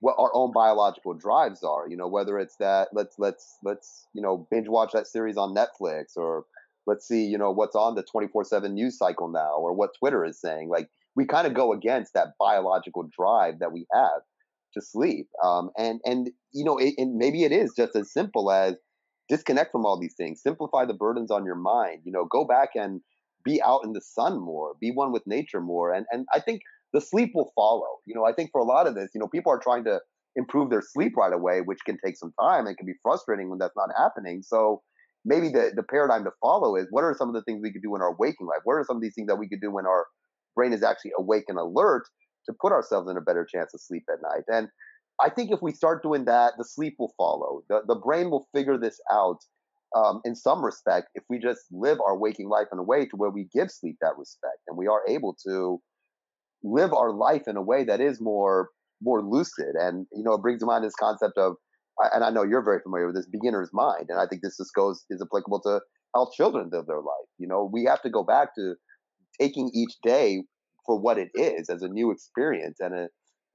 what 0.00 0.16
our 0.18 0.30
own 0.34 0.52
biological 0.52 1.14
drives 1.14 1.62
are. 1.62 1.88
You 1.88 1.96
know, 1.96 2.08
whether 2.08 2.38
it's 2.38 2.56
that 2.56 2.88
let's 2.92 3.14
let's 3.18 3.56
let's 3.64 4.06
you 4.12 4.20
know 4.20 4.46
binge 4.50 4.68
watch 4.68 4.92
that 4.92 5.06
series 5.06 5.36
on 5.36 5.54
Netflix, 5.54 6.16
or 6.16 6.44
let's 6.86 7.06
see 7.06 7.24
you 7.24 7.38
know 7.38 7.52
what's 7.52 7.76
on 7.76 7.94
the 7.94 8.02
twenty 8.02 8.26
four 8.26 8.44
seven 8.44 8.74
news 8.74 8.98
cycle 8.98 9.28
now, 9.28 9.54
or 9.56 9.72
what 9.72 9.90
Twitter 9.98 10.24
is 10.24 10.40
saying. 10.40 10.68
Like 10.68 10.90
we 11.14 11.26
kind 11.26 11.46
of 11.46 11.54
go 11.54 11.72
against 11.72 12.12
that 12.14 12.34
biological 12.38 13.08
drive 13.16 13.60
that 13.60 13.72
we 13.72 13.86
have 13.92 14.22
to 14.76 14.84
sleep. 14.84 15.28
Um, 15.44 15.70
and 15.76 16.00
and 16.04 16.30
you 16.52 16.64
know, 16.64 16.78
it, 16.78 16.94
and 16.98 17.16
maybe 17.16 17.44
it 17.44 17.52
is 17.52 17.74
just 17.76 17.96
as 17.96 18.12
simple 18.12 18.50
as 18.50 18.74
disconnect 19.28 19.72
from 19.72 19.84
all 19.84 19.98
these 19.98 20.14
things, 20.16 20.42
simplify 20.42 20.84
the 20.84 20.94
burdens 20.94 21.30
on 21.30 21.44
your 21.44 21.56
mind. 21.56 22.02
You 22.04 22.12
know, 22.12 22.26
go 22.30 22.44
back 22.44 22.70
and 22.74 23.00
be 23.44 23.60
out 23.62 23.80
in 23.84 23.92
the 23.92 24.00
sun 24.00 24.40
more, 24.40 24.74
be 24.80 24.90
one 24.90 25.12
with 25.12 25.22
nature 25.26 25.60
more. 25.60 25.92
And 25.92 26.06
and 26.12 26.26
I 26.32 26.40
think 26.40 26.60
the 26.92 27.00
sleep 27.00 27.32
will 27.34 27.52
follow. 27.54 27.98
You 28.06 28.14
know, 28.14 28.24
I 28.24 28.32
think 28.32 28.50
for 28.52 28.60
a 28.60 28.64
lot 28.64 28.86
of 28.86 28.94
this, 28.94 29.10
you 29.14 29.20
know, 29.20 29.28
people 29.28 29.52
are 29.52 29.60
trying 29.60 29.84
to 29.84 30.00
improve 30.36 30.70
their 30.70 30.82
sleep 30.82 31.16
right 31.16 31.32
away, 31.32 31.60
which 31.60 31.80
can 31.84 31.98
take 32.04 32.16
some 32.16 32.32
time 32.40 32.66
and 32.66 32.76
can 32.76 32.86
be 32.86 32.94
frustrating 33.02 33.48
when 33.48 33.58
that's 33.58 33.76
not 33.76 33.88
happening. 33.96 34.42
So 34.42 34.82
maybe 35.24 35.48
the, 35.48 35.72
the 35.74 35.82
paradigm 35.82 36.24
to 36.24 36.30
follow 36.40 36.76
is 36.76 36.86
what 36.90 37.04
are 37.04 37.14
some 37.18 37.28
of 37.28 37.34
the 37.34 37.42
things 37.42 37.60
we 37.62 37.72
could 37.72 37.82
do 37.82 37.96
in 37.96 38.02
our 38.02 38.14
waking 38.18 38.46
life? 38.46 38.60
What 38.64 38.74
are 38.74 38.84
some 38.84 38.96
of 38.96 39.02
these 39.02 39.14
things 39.14 39.28
that 39.28 39.36
we 39.36 39.48
could 39.48 39.60
do 39.60 39.72
when 39.72 39.86
our 39.86 40.06
brain 40.54 40.72
is 40.72 40.82
actually 40.82 41.12
awake 41.18 41.44
and 41.48 41.58
alert 41.58 42.04
to 42.46 42.54
put 42.60 42.72
ourselves 42.72 43.10
in 43.10 43.16
a 43.16 43.20
better 43.20 43.44
chance 43.44 43.74
of 43.74 43.80
sleep 43.80 44.04
at 44.12 44.22
night? 44.22 44.44
And 44.48 44.68
I 45.20 45.30
think 45.30 45.50
if 45.50 45.62
we 45.62 45.72
start 45.72 46.02
doing 46.02 46.24
that, 46.26 46.54
the 46.58 46.64
sleep 46.64 46.96
will 46.98 47.12
follow. 47.16 47.62
The, 47.68 47.82
the 47.86 47.94
brain 47.94 48.30
will 48.30 48.48
figure 48.54 48.78
this 48.78 49.00
out 49.10 49.38
um, 49.94 50.20
in 50.24 50.34
some 50.34 50.64
respect 50.64 51.08
if 51.14 51.24
we 51.28 51.38
just 51.38 51.62
live 51.70 51.98
our 52.06 52.18
waking 52.18 52.48
life 52.48 52.66
in 52.72 52.78
a 52.78 52.82
way 52.82 53.06
to 53.06 53.16
where 53.16 53.30
we 53.30 53.48
give 53.54 53.70
sleep 53.70 53.96
that 54.00 54.18
respect 54.18 54.58
and 54.66 54.76
we 54.76 54.86
are 54.86 55.02
able 55.08 55.36
to 55.46 55.80
live 56.62 56.92
our 56.92 57.12
life 57.12 57.42
in 57.46 57.56
a 57.56 57.62
way 57.62 57.84
that 57.84 58.00
is 58.00 58.20
more 58.20 58.70
more 59.02 59.22
lucid. 59.22 59.74
And 59.74 60.06
you 60.12 60.24
know, 60.24 60.34
it 60.34 60.42
brings 60.42 60.60
to 60.60 60.66
mind 60.66 60.84
this 60.84 60.94
concept 60.98 61.36
of, 61.36 61.56
and 62.12 62.24
I 62.24 62.30
know 62.30 62.42
you're 62.42 62.64
very 62.64 62.80
familiar 62.80 63.06
with 63.06 63.16
this 63.16 63.26
beginner's 63.26 63.70
mind, 63.72 64.06
and 64.08 64.18
I 64.18 64.26
think 64.26 64.42
this 64.42 64.56
just 64.56 64.74
goes 64.74 65.04
is 65.10 65.22
applicable 65.22 65.60
to 65.62 65.80
how 66.14 66.30
children 66.34 66.70
live 66.72 66.86
their 66.86 66.96
life. 66.96 67.28
You 67.38 67.46
know, 67.46 67.68
we 67.70 67.84
have 67.84 68.02
to 68.02 68.10
go 68.10 68.22
back 68.22 68.54
to 68.56 68.74
taking 69.40 69.70
each 69.74 69.94
day 70.02 70.42
for 70.86 70.98
what 70.98 71.18
it 71.18 71.28
is 71.34 71.68
as 71.68 71.82
a 71.82 71.88
new 71.88 72.10
experience 72.10 72.78
and 72.80 72.94
a 72.94 73.08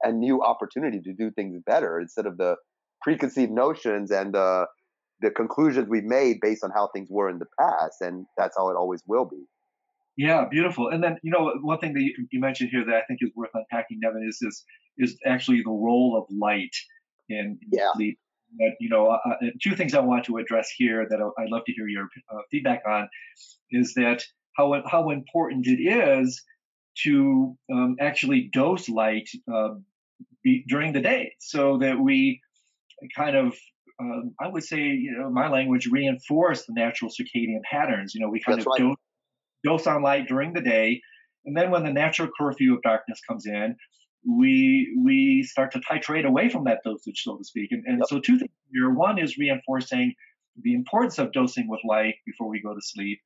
a 0.04 0.12
new 0.12 0.42
opportunity 0.42 1.00
to 1.00 1.12
do 1.12 1.30
things 1.30 1.56
better 1.64 2.00
instead 2.00 2.26
of 2.26 2.36
the 2.36 2.56
preconceived 3.02 3.52
notions 3.52 4.10
and 4.10 4.34
the 4.34 4.66
the 5.20 5.30
conclusions 5.30 5.88
we've 5.88 6.04
made 6.04 6.38
based 6.40 6.64
on 6.64 6.70
how 6.74 6.88
things 6.92 7.08
were 7.10 7.30
in 7.30 7.38
the 7.38 7.46
past 7.60 8.00
and 8.00 8.26
that's 8.36 8.56
how 8.56 8.68
it 8.68 8.76
always 8.76 9.02
will 9.06 9.24
be 9.24 9.44
yeah, 10.16 10.44
beautiful. 10.50 10.88
And 10.88 11.02
then 11.02 11.18
you 11.22 11.30
know 11.30 11.54
one 11.62 11.78
thing 11.78 11.94
that 11.94 12.02
you, 12.02 12.26
you 12.30 12.40
mentioned 12.40 12.70
here 12.70 12.84
that 12.84 12.94
I 12.94 13.02
think 13.08 13.20
is 13.22 13.30
worth 13.34 13.50
unpacking, 13.54 13.98
Nevin, 14.02 14.26
is 14.28 14.38
this 14.40 14.64
is 14.98 15.18
actually 15.24 15.62
the 15.62 15.70
role 15.70 16.18
of 16.18 16.36
light 16.36 16.74
in, 17.28 17.58
in 17.62 17.70
yeah. 17.72 17.92
sleep. 17.94 18.18
That 18.58 18.72
you 18.78 18.90
know, 18.90 19.06
uh 19.06 19.36
two 19.62 19.74
things 19.74 19.94
I 19.94 20.00
want 20.00 20.26
to 20.26 20.36
address 20.36 20.70
here 20.76 21.06
that 21.08 21.18
I'd 21.38 21.48
love 21.48 21.62
to 21.66 21.72
hear 21.72 21.88
your 21.88 22.08
uh, 22.30 22.42
feedback 22.50 22.82
on 22.86 23.08
is 23.70 23.94
that 23.94 24.22
how 24.56 24.82
how 24.86 25.08
important 25.08 25.66
it 25.66 25.80
is 25.80 26.42
to 27.04 27.56
um, 27.72 27.96
actually 28.00 28.50
dose 28.52 28.88
light 28.88 29.28
uh, 29.52 29.70
be, 30.42 30.64
during 30.68 30.92
the 30.92 31.00
day, 31.00 31.34
so 31.40 31.78
that 31.78 31.98
we 31.98 32.40
kind 33.16 33.36
of 33.36 33.54
um, 34.00 34.34
I 34.40 34.48
would 34.48 34.64
say, 34.64 34.80
you 34.80 35.12
know, 35.16 35.30
my 35.30 35.48
language 35.48 35.86
reinforce 35.86 36.66
the 36.66 36.72
natural 36.72 37.10
circadian 37.10 37.62
patterns. 37.70 38.14
You 38.14 38.20
know, 38.20 38.28
we 38.28 38.40
kind 38.40 38.58
That's 38.58 38.66
of 38.66 38.70
right. 38.70 38.80
dose 38.80 38.96
dose 39.64 39.86
on 39.86 40.02
light 40.02 40.26
during 40.26 40.52
the 40.52 40.60
day, 40.60 41.00
and 41.44 41.56
then 41.56 41.70
when 41.70 41.84
the 41.84 41.92
natural 41.92 42.28
curfew 42.38 42.74
of 42.74 42.82
darkness 42.82 43.20
comes 43.26 43.46
in, 43.46 43.76
we 44.26 44.94
we 45.04 45.42
start 45.42 45.72
to 45.72 45.80
titrate 45.80 46.26
away 46.26 46.48
from 46.48 46.64
that 46.64 46.80
dosage, 46.84 47.22
so 47.22 47.36
to 47.36 47.44
speak. 47.44 47.72
And, 47.72 47.84
and 47.86 47.98
yep. 47.98 48.08
so 48.08 48.20
two 48.20 48.38
things 48.38 48.50
here. 48.72 48.90
One 48.90 49.18
is 49.18 49.38
reinforcing 49.38 50.14
the 50.62 50.74
importance 50.74 51.18
of 51.18 51.32
dosing 51.32 51.68
with 51.68 51.80
light 51.84 52.16
before 52.26 52.48
we 52.48 52.60
go 52.60 52.74
to 52.74 52.80
sleep. 52.80 53.20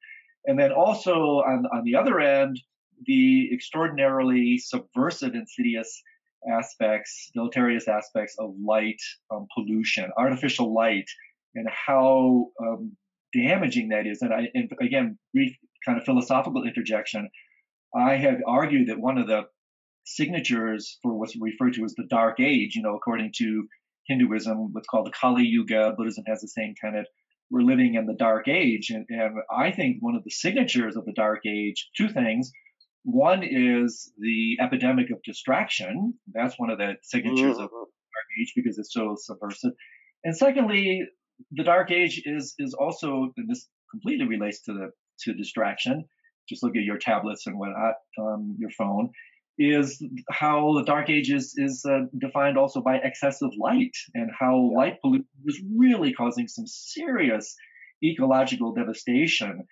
And 0.47 0.59
then 0.59 0.73
also 0.73 1.41
on, 1.41 1.67
on 1.73 1.83
the 1.85 1.97
other 1.97 2.21
end, 2.21 2.61
the 3.05 3.51
extraordinarily 3.53 4.59
subversive, 4.59 5.35
insidious 5.35 6.03
aspects, 6.51 7.31
deleterious 7.35 7.89
aspects 7.89 8.37
of 8.39 8.55
light 8.63 9.01
um, 9.31 9.47
pollution, 9.55 10.11
artificial 10.17 10.73
light, 10.75 11.09
and 11.55 11.69
how 11.69 12.49
um, 12.61 12.97
damaging 13.35 13.89
that 13.89 14.07
is. 14.07 14.23
And, 14.23 14.33
I, 14.33 14.49
and 14.55 14.71
again, 14.81 15.19
brief 15.33 15.57
kind 15.85 15.99
of 15.99 16.05
philosophical 16.05 16.65
interjection, 16.65 17.29
I 17.95 18.17
have 18.17 18.41
argued 18.47 18.89
that 18.89 19.01
one 19.01 19.19
of 19.19 19.27
the 19.27 19.45
signatures 20.05 20.99
for 21.03 21.15
what's 21.15 21.37
referred 21.41 21.75
to 21.75 21.85
as 21.85 21.95
the 21.95 22.07
Dark 22.09 22.41
Age, 22.41 22.77
you 22.77 22.83
know, 22.83 22.95
according 22.95 23.33
to 23.39 23.67
Hinduism, 24.07 24.73
what's 24.73 24.87
called 24.87 25.07
the 25.07 25.13
Kali 25.13 25.45
Yuga, 25.45 25.95
Buddhism 25.97 26.25
has 26.27 26.41
the 26.41 26.49
same 26.49 26.75
tenet. 26.81 27.07
We're 27.51 27.63
living 27.63 27.95
in 27.95 28.07
the 28.07 28.15
Dark 28.15 28.49
Age. 28.49 28.91
And, 28.91 29.05
and 29.09 29.39
I 29.51 29.71
think 29.71 29.99
one 30.01 30.15
of 30.15 30.25
the 30.25 30.31
signatures 30.31 30.97
of 30.97 31.05
the 31.05 31.13
Dark 31.13 31.41
Age, 31.47 31.89
two 31.97 32.09
things. 32.09 32.53
One 33.07 33.45
is 33.45 34.13
the 34.19 34.59
epidemic 34.61 35.13
of 35.13 35.23
distraction. 35.23 36.15
That's 36.35 36.59
one 36.59 36.71
of 36.71 36.79
the 36.79 36.97
signatures 37.03 37.55
mm-hmm. 37.55 37.63
of 37.63 37.71
the 37.71 37.87
Dark 37.87 38.27
age 38.41 38.53
because 38.57 38.79
it's 38.79 38.93
so 38.93 39.15
subversive. 39.17 39.75
And 40.25 40.37
secondly, 40.37 41.07
the 41.53 41.63
dark 41.63 41.93
age 41.93 42.23
is 42.25 42.55
is 42.59 42.75
also 42.75 43.33
and 43.37 43.49
this 43.49 43.69
completely 43.93 44.27
relates 44.27 44.63
to 44.63 44.73
the 44.73 44.91
to 45.21 45.35
distraction. 45.35 46.05
Just 46.49 46.65
look 46.65 46.75
at 46.77 46.83
your 46.83 46.99
tablets 46.99 47.47
and 47.47 47.57
whatnot, 47.57 47.95
um, 48.19 48.57
your 48.59 48.71
phone. 48.71 49.11
Is 49.57 50.05
how 50.29 50.75
the 50.75 50.85
dark 50.85 51.09
age 51.09 51.31
is, 51.31 51.55
is 51.57 51.85
uh, 51.89 52.07
defined 52.19 52.59
also 52.59 52.83
by 52.83 52.97
excessive 52.97 53.51
light 53.57 53.97
and 54.15 54.31
how 54.37 54.73
light 54.77 55.01
pollution 55.01 55.27
is 55.47 55.63
really 55.77 56.13
causing 56.13 56.49
some 56.49 56.67
serious 56.67 57.55
ecological 58.05 58.75
devastation 58.75 59.65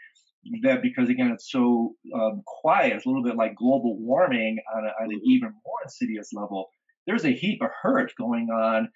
that 0.63 0.83
because 0.83 1.09
again 1.09 1.31
it's 1.33 1.51
so 1.51 1.95
um, 2.15 2.43
quiet 2.47 2.93
it's 2.93 3.07
a 3.07 3.09
little 3.09 3.25
bit 3.25 3.37
like 3.37 3.55
global 3.55 3.97
warming 3.99 4.59
on, 4.75 4.85
a, 4.85 5.03
on 5.03 5.11
an 5.11 5.21
even 5.25 5.51
more 5.65 5.79
insidious 5.85 6.33
level 6.33 6.69
there's 7.07 7.25
a 7.25 7.33
heap 7.33 7.63
of 7.63 7.71
hurt 7.83 8.13
going 8.19 8.49
on 8.51 8.89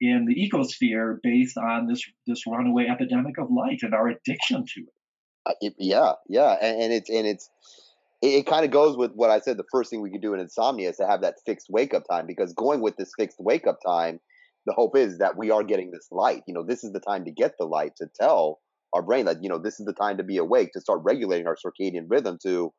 in 0.00 0.26
the 0.26 0.34
ecosphere 0.34 1.16
based 1.22 1.56
on 1.58 1.86
this 1.86 2.04
this 2.26 2.46
runaway 2.46 2.86
epidemic 2.86 3.38
of 3.38 3.50
light 3.50 3.80
and 3.82 3.94
our 3.94 4.08
addiction 4.08 4.64
to 4.66 4.80
it. 4.80 4.92
Uh, 5.46 5.52
it 5.60 5.74
yeah, 5.78 6.12
yeah, 6.28 6.56
and, 6.60 6.82
and, 6.82 6.92
it's 6.92 7.10
and 7.10 7.26
it's 7.26 7.50
it, 8.22 8.28
it 8.28 8.46
kind 8.46 8.64
of 8.64 8.70
goes 8.70 8.96
with 8.96 9.12
what 9.12 9.30
I 9.30 9.40
said. 9.40 9.56
The 9.56 9.64
first 9.72 9.90
thing 9.90 10.00
we 10.00 10.10
could 10.10 10.22
do 10.22 10.34
in 10.34 10.40
insomnia 10.40 10.90
is 10.90 10.96
to 10.98 11.06
have 11.06 11.22
that 11.22 11.36
fixed 11.44 11.68
wake 11.70 11.94
up 11.94 12.04
time 12.08 12.26
because 12.26 12.52
going 12.52 12.80
with 12.80 12.96
this 12.96 13.10
fixed 13.16 13.40
wake 13.40 13.66
up 13.66 13.78
time, 13.84 14.20
the 14.66 14.72
hope 14.72 14.96
is 14.96 15.18
that 15.18 15.36
we 15.36 15.50
are 15.50 15.64
getting 15.64 15.90
this 15.90 16.08
light. 16.10 16.42
You 16.46 16.54
know, 16.54 16.62
this 16.62 16.84
is 16.84 16.92
the 16.92 17.00
time 17.00 17.24
to 17.24 17.30
get 17.30 17.54
the 17.58 17.64
light 17.64 17.96
to 17.96 18.08
tell 18.20 18.60
our 18.98 19.02
brain 19.02 19.24
that 19.24 19.42
you 19.42 19.48
know 19.48 19.58
this 19.58 19.80
is 19.80 19.86
the 19.86 19.92
time 19.92 20.16
to 20.16 20.24
be 20.24 20.36
awake 20.36 20.72
to 20.72 20.80
start 20.80 21.00
regulating 21.02 21.46
our 21.46 21.56
circadian 21.56 22.06
rhythm 22.08 22.38
to 22.42 22.72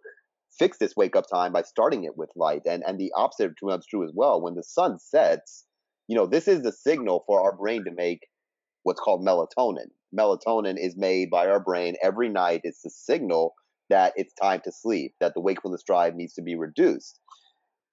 fix 0.58 0.78
this 0.78 0.96
wake 0.96 1.16
up 1.16 1.26
time 1.34 1.54
by 1.54 1.62
starting 1.62 2.04
it 2.04 2.18
with 2.18 2.30
light 2.36 2.62
and 2.66 2.84
and 2.86 3.00
the 3.00 3.12
opposite 3.16 3.52
is 3.62 3.86
true 3.90 4.04
as 4.04 4.12
well 4.14 4.42
when 4.42 4.56
the 4.56 4.64
sun 4.64 5.00
sets 5.00 5.66
you 6.10 6.16
know, 6.16 6.26
this 6.26 6.48
is 6.48 6.64
the 6.64 6.72
signal 6.72 7.24
for 7.28 7.40
our 7.40 7.56
brain 7.56 7.86
to 7.86 7.92
make 7.92 8.28
what's 8.82 9.00
called 9.00 9.24
melatonin. 9.24 9.92
Melatonin 10.18 10.76
is 10.76 10.98
made 10.98 11.30
by 11.30 11.46
our 11.46 11.60
brain 11.60 11.96
every 12.02 12.30
night. 12.30 12.62
It's 12.64 12.82
the 12.82 12.90
signal 12.90 13.54
that 13.92 14.14
it's 14.16 14.34
time 14.34 14.62
to 14.64 14.72
sleep, 14.72 15.14
that 15.20 15.36
the 15.36 15.40
wakefulness 15.40 15.84
drive 15.84 16.16
needs 16.16 16.34
to 16.34 16.42
be 16.42 16.56
reduced. 16.56 17.20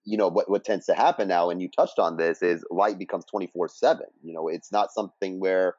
You 0.07 0.16
know, 0.16 0.29
what, 0.29 0.51
what 0.51 0.64
tends 0.64 0.87
to 0.87 0.95
happen 0.95 1.29
now, 1.29 1.51
and 1.51 1.61
you 1.61 1.68
touched 1.68 1.99
on 1.99 2.16
this, 2.16 2.41
is 2.41 2.64
light 2.70 2.99
becomes 2.99 3.27
24 3.27 3.68
7. 3.68 4.07
You 4.22 4.33
know, 4.33 4.49
it's 4.49 4.72
not 4.72 4.95
something 4.95 5.39
where 5.39 5.74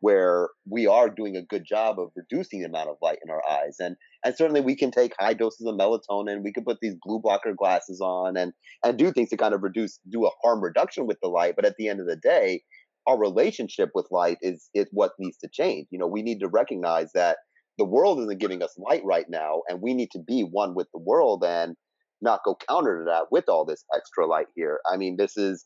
where 0.00 0.50
we 0.68 0.86
are 0.86 1.08
doing 1.08 1.36
a 1.36 1.42
good 1.42 1.64
job 1.64 1.98
of 1.98 2.10
reducing 2.14 2.60
the 2.60 2.66
amount 2.66 2.90
of 2.90 2.96
light 3.02 3.18
in 3.24 3.30
our 3.30 3.42
eyes. 3.48 3.76
And 3.78 3.96
and 4.24 4.36
certainly 4.36 4.60
we 4.60 4.76
can 4.76 4.90
take 4.90 5.14
high 5.18 5.34
doses 5.34 5.66
of 5.66 5.74
melatonin. 5.74 6.42
We 6.42 6.52
can 6.52 6.64
put 6.64 6.78
these 6.80 6.96
blue 7.02 7.20
blocker 7.20 7.54
glasses 7.54 8.00
on 8.00 8.36
and 8.36 8.52
and 8.84 8.98
do 8.98 9.12
things 9.12 9.30
to 9.30 9.36
kind 9.36 9.54
of 9.54 9.62
reduce 9.62 9.98
do 10.10 10.26
a 10.26 10.30
harm 10.42 10.62
reduction 10.62 11.06
with 11.06 11.18
the 11.22 11.28
light. 11.28 11.56
But 11.56 11.64
at 11.64 11.76
the 11.78 11.88
end 11.88 12.00
of 12.00 12.06
the 12.06 12.16
day, 12.16 12.62
our 13.06 13.18
relationship 13.18 13.90
with 13.94 14.06
light 14.10 14.38
is 14.42 14.68
is 14.74 14.86
what 14.92 15.12
needs 15.18 15.38
to 15.38 15.48
change. 15.52 15.88
You 15.90 15.98
know, 15.98 16.06
we 16.06 16.22
need 16.22 16.40
to 16.40 16.48
recognize 16.48 17.12
that 17.14 17.38
the 17.78 17.84
world 17.84 18.20
isn't 18.20 18.40
giving 18.40 18.62
us 18.62 18.74
light 18.78 19.02
right 19.04 19.26
now, 19.28 19.62
and 19.68 19.80
we 19.82 19.94
need 19.94 20.10
to 20.12 20.18
be 20.18 20.42
one 20.42 20.74
with 20.74 20.88
the 20.92 21.00
world 21.00 21.44
and 21.44 21.76
not 22.22 22.40
go 22.44 22.56
counter 22.68 22.98
to 22.98 23.04
that 23.04 23.26
with 23.30 23.44
all 23.48 23.64
this 23.64 23.84
extra 23.94 24.26
light 24.26 24.46
here. 24.54 24.80
I 24.90 24.96
mean, 24.96 25.16
this 25.18 25.36
is 25.36 25.64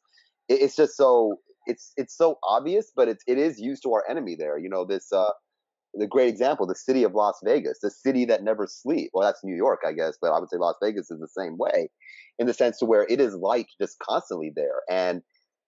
it's 0.49 0.77
just 0.77 0.97
so 0.97 1.39
it's 1.67 1.93
it's 1.97 2.17
so 2.17 2.39
obvious, 2.45 2.93
but 2.95 3.09
it's 3.09 3.25
it 3.27 3.39
is 3.39 3.61
used 3.61 3.83
to 3.85 3.93
our 3.93 4.05
enemy 4.09 4.37
there. 4.39 4.59
You 4.59 4.69
know, 4.69 4.85
this 4.85 5.13
uh 5.13 5.31
the 5.95 6.07
great 6.07 6.29
example, 6.29 6.67
the 6.67 6.75
city 6.75 7.03
of 7.03 7.15
Las 7.15 7.41
Vegas, 7.45 7.81
the 7.83 7.91
city 7.91 8.25
that 8.27 8.45
never 8.45 8.67
sleeps. 8.69 9.11
Well, 9.13 9.27
that's 9.27 9.43
New 9.43 9.57
York, 9.57 9.81
I 9.85 9.93
guess, 9.93 10.17
but 10.21 10.31
I 10.33 10.39
would 10.39 10.49
say 10.49 10.57
Las 10.57 10.77
Vegas 10.83 11.11
is 11.11 11.19
the 11.19 11.29
same 11.29 11.57
way, 11.59 11.91
in 12.39 12.47
the 12.47 12.55
sense 12.55 12.79
to 12.79 12.87
where 12.87 13.07
it 13.09 13.21
is 13.21 13.35
light 13.35 13.67
just 13.81 13.99
constantly 13.99 14.53
there, 14.55 14.83
and 14.89 15.23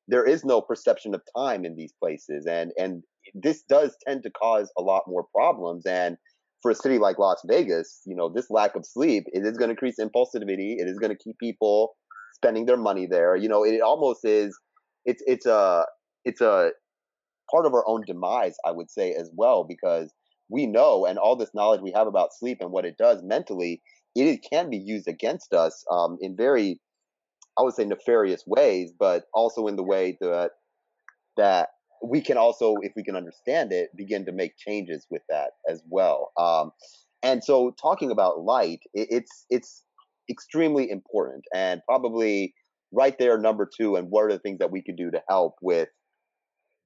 there 0.09 0.25
is 0.25 0.45
no 0.45 0.61
perception 0.61 1.15
of 1.15 1.23
time 1.37 1.65
in 1.65 1.77
these 1.77 1.93
places, 2.01 2.47
and 2.47 2.73
and 2.79 3.03
this 3.35 3.63
does 3.69 3.97
tend 4.07 4.23
to 4.25 4.31
cause 4.31 4.71
a 4.79 4.83
lot 4.83 5.03
more 5.07 5.27
problems. 5.35 5.87
And 5.87 6.17
for 6.63 6.71
a 6.71 6.75
city 6.75 6.99
like 6.99 7.19
Las 7.19 7.43
Vegas, 7.47 8.01
you 8.07 8.15
know, 8.15 8.29
this 8.29 8.49
lack 8.49 8.77
of 8.77 8.87
sleep 8.87 9.25
it 9.33 9.45
is 9.45 9.59
going 9.59 9.69
to 9.69 9.73
increase 9.73 9.97
impulsivity. 10.01 10.77
It 10.79 10.89
is 10.89 10.99
going 10.99 11.11
to 11.11 11.23
keep 11.23 11.39
people 11.39 11.97
spending 12.35 12.67
their 12.67 12.77
money 12.77 13.07
there. 13.07 13.37
You 13.37 13.49
know, 13.49 13.65
it 13.65 13.81
almost 13.81 14.25
is 14.25 14.57
it's 15.05 15.23
it's 15.27 15.47
a 15.47 15.87
it's 16.25 16.41
a 16.41 16.71
part 17.51 17.67
of 17.67 17.75
our 17.75 17.87
own 17.87 18.03
demise, 18.07 18.57
I 18.65 18.71
would 18.71 18.91
say 18.91 19.13
as 19.15 19.31
well, 19.35 19.65
because 19.65 20.13
we 20.49 20.67
know 20.67 21.07
and 21.07 21.19
all 21.19 21.37
this 21.37 21.55
knowledge 21.55 21.81
we 21.81 21.93
have 21.93 22.07
about 22.07 22.35
sleep 22.35 22.59
and 22.61 22.71
what 22.71 22.85
it 22.85 22.97
does 22.99 23.23
mentally, 23.23 23.83
it 24.15 24.45
can 24.51 24.71
be 24.71 24.77
used 24.79 25.09
against 25.09 25.53
us 25.53 25.85
um, 25.91 26.19
in 26.21 26.37
very, 26.37 26.81
I 27.59 27.63
would 27.63 27.75
say, 27.75 27.85
nefarious 27.85 28.45
ways, 28.47 28.93
but 28.99 29.25
also 29.35 29.67
in 29.67 29.77
the 29.77 29.83
way 29.83 30.17
that 30.21 30.53
that 31.37 31.71
we 32.05 32.21
can 32.21 32.37
also, 32.37 32.75
if 32.83 32.93
we 32.97 33.05
can 33.05 33.17
understand 33.17 33.73
it, 33.73 33.97
begin 33.97 34.25
to 34.27 34.33
make 34.33 34.57
changes 34.57 35.07
with 35.11 35.23
that 35.29 35.53
as 35.69 35.83
well. 35.89 36.33
Um, 36.37 36.73
and 37.23 37.43
so, 37.45 37.75
talking 37.81 38.11
about 38.11 38.41
light, 38.41 38.81
it, 38.93 39.09
it's 39.11 39.47
it's 39.51 39.85
extremely 40.29 40.91
important 40.91 41.45
and 41.55 41.81
probably 41.89 42.55
right 42.93 43.19
there 43.19 43.39
number 43.39 43.69
two 43.79 43.97
and 43.97 44.09
what 44.11 44.25
are 44.25 44.33
the 44.33 44.39
things 44.39 44.59
that 44.59 44.71
we 44.71 44.83
could 44.83 44.97
do 44.97 45.11
to 45.11 45.23
help 45.29 45.55
with 45.63 45.89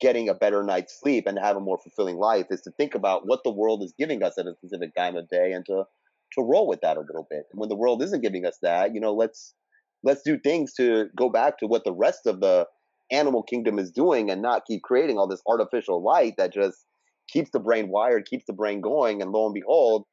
getting 0.00 0.28
a 0.28 0.34
better 0.34 0.62
night's 0.62 0.98
sleep 1.00 1.24
and 1.26 1.38
have 1.38 1.56
a 1.56 1.60
more 1.60 1.78
fulfilling 1.78 2.18
life 2.18 2.46
is 2.50 2.60
to 2.62 2.70
think 2.72 2.94
about 2.94 3.26
what 3.26 3.40
the 3.44 3.52
world 3.52 3.82
is 3.82 3.94
giving 3.98 4.22
us 4.22 4.38
at 4.38 4.46
a 4.46 4.54
specific 4.54 4.94
time 4.94 5.16
of 5.16 5.28
day 5.28 5.52
and 5.52 5.64
to 5.66 5.84
to 6.32 6.42
roll 6.42 6.66
with 6.66 6.80
that 6.82 6.96
a 6.96 7.00
little 7.00 7.26
bit. 7.30 7.44
And 7.52 7.60
when 7.60 7.68
the 7.68 7.76
world 7.76 8.02
isn't 8.02 8.22
giving 8.22 8.44
us 8.44 8.58
that 8.62 8.94
you 8.94 9.00
know 9.00 9.14
let's 9.14 9.54
let's 10.02 10.22
do 10.22 10.38
things 10.38 10.74
to 10.74 11.06
go 11.16 11.30
back 11.30 11.58
to 11.58 11.66
what 11.66 11.84
the 11.84 11.94
rest 11.94 12.26
of 12.26 12.40
the 12.40 12.66
animal 13.10 13.42
kingdom 13.42 13.78
is 13.78 13.90
doing 13.90 14.30
and 14.30 14.42
not 14.42 14.66
keep 14.66 14.82
creating 14.82 15.16
all 15.16 15.28
this 15.28 15.42
artificial 15.46 16.02
light 16.02 16.34
that 16.36 16.52
just 16.52 16.86
keeps 17.28 17.50
the 17.50 17.60
brain 17.60 17.88
wired 17.88 18.26
keeps 18.28 18.44
the 18.46 18.52
brain 18.52 18.80
going 18.80 19.22
and 19.22 19.30
lo 19.30 19.46
and 19.46 19.54
behold 19.54 20.04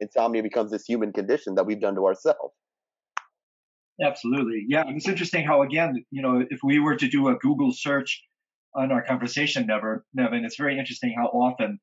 insomnia 0.00 0.42
becomes 0.42 0.70
this 0.70 0.86
human 0.86 1.12
condition 1.12 1.54
that 1.54 1.66
we've 1.66 1.80
done 1.80 1.94
to 1.94 2.06
ourselves 2.06 2.54
Absolutely. 4.02 4.64
Yeah. 4.68 4.84
It's 4.88 5.08
interesting 5.08 5.44
how, 5.44 5.62
again, 5.62 6.04
you 6.10 6.22
know, 6.22 6.44
if 6.48 6.60
we 6.62 6.78
were 6.78 6.96
to 6.96 7.08
do 7.08 7.28
a 7.28 7.36
Google 7.36 7.72
search 7.72 8.22
on 8.74 8.92
our 8.92 9.02
conversation, 9.02 9.66
Never, 9.66 10.04
Nevin, 10.14 10.44
it's 10.44 10.56
very 10.56 10.78
interesting 10.78 11.14
how 11.16 11.26
often 11.26 11.78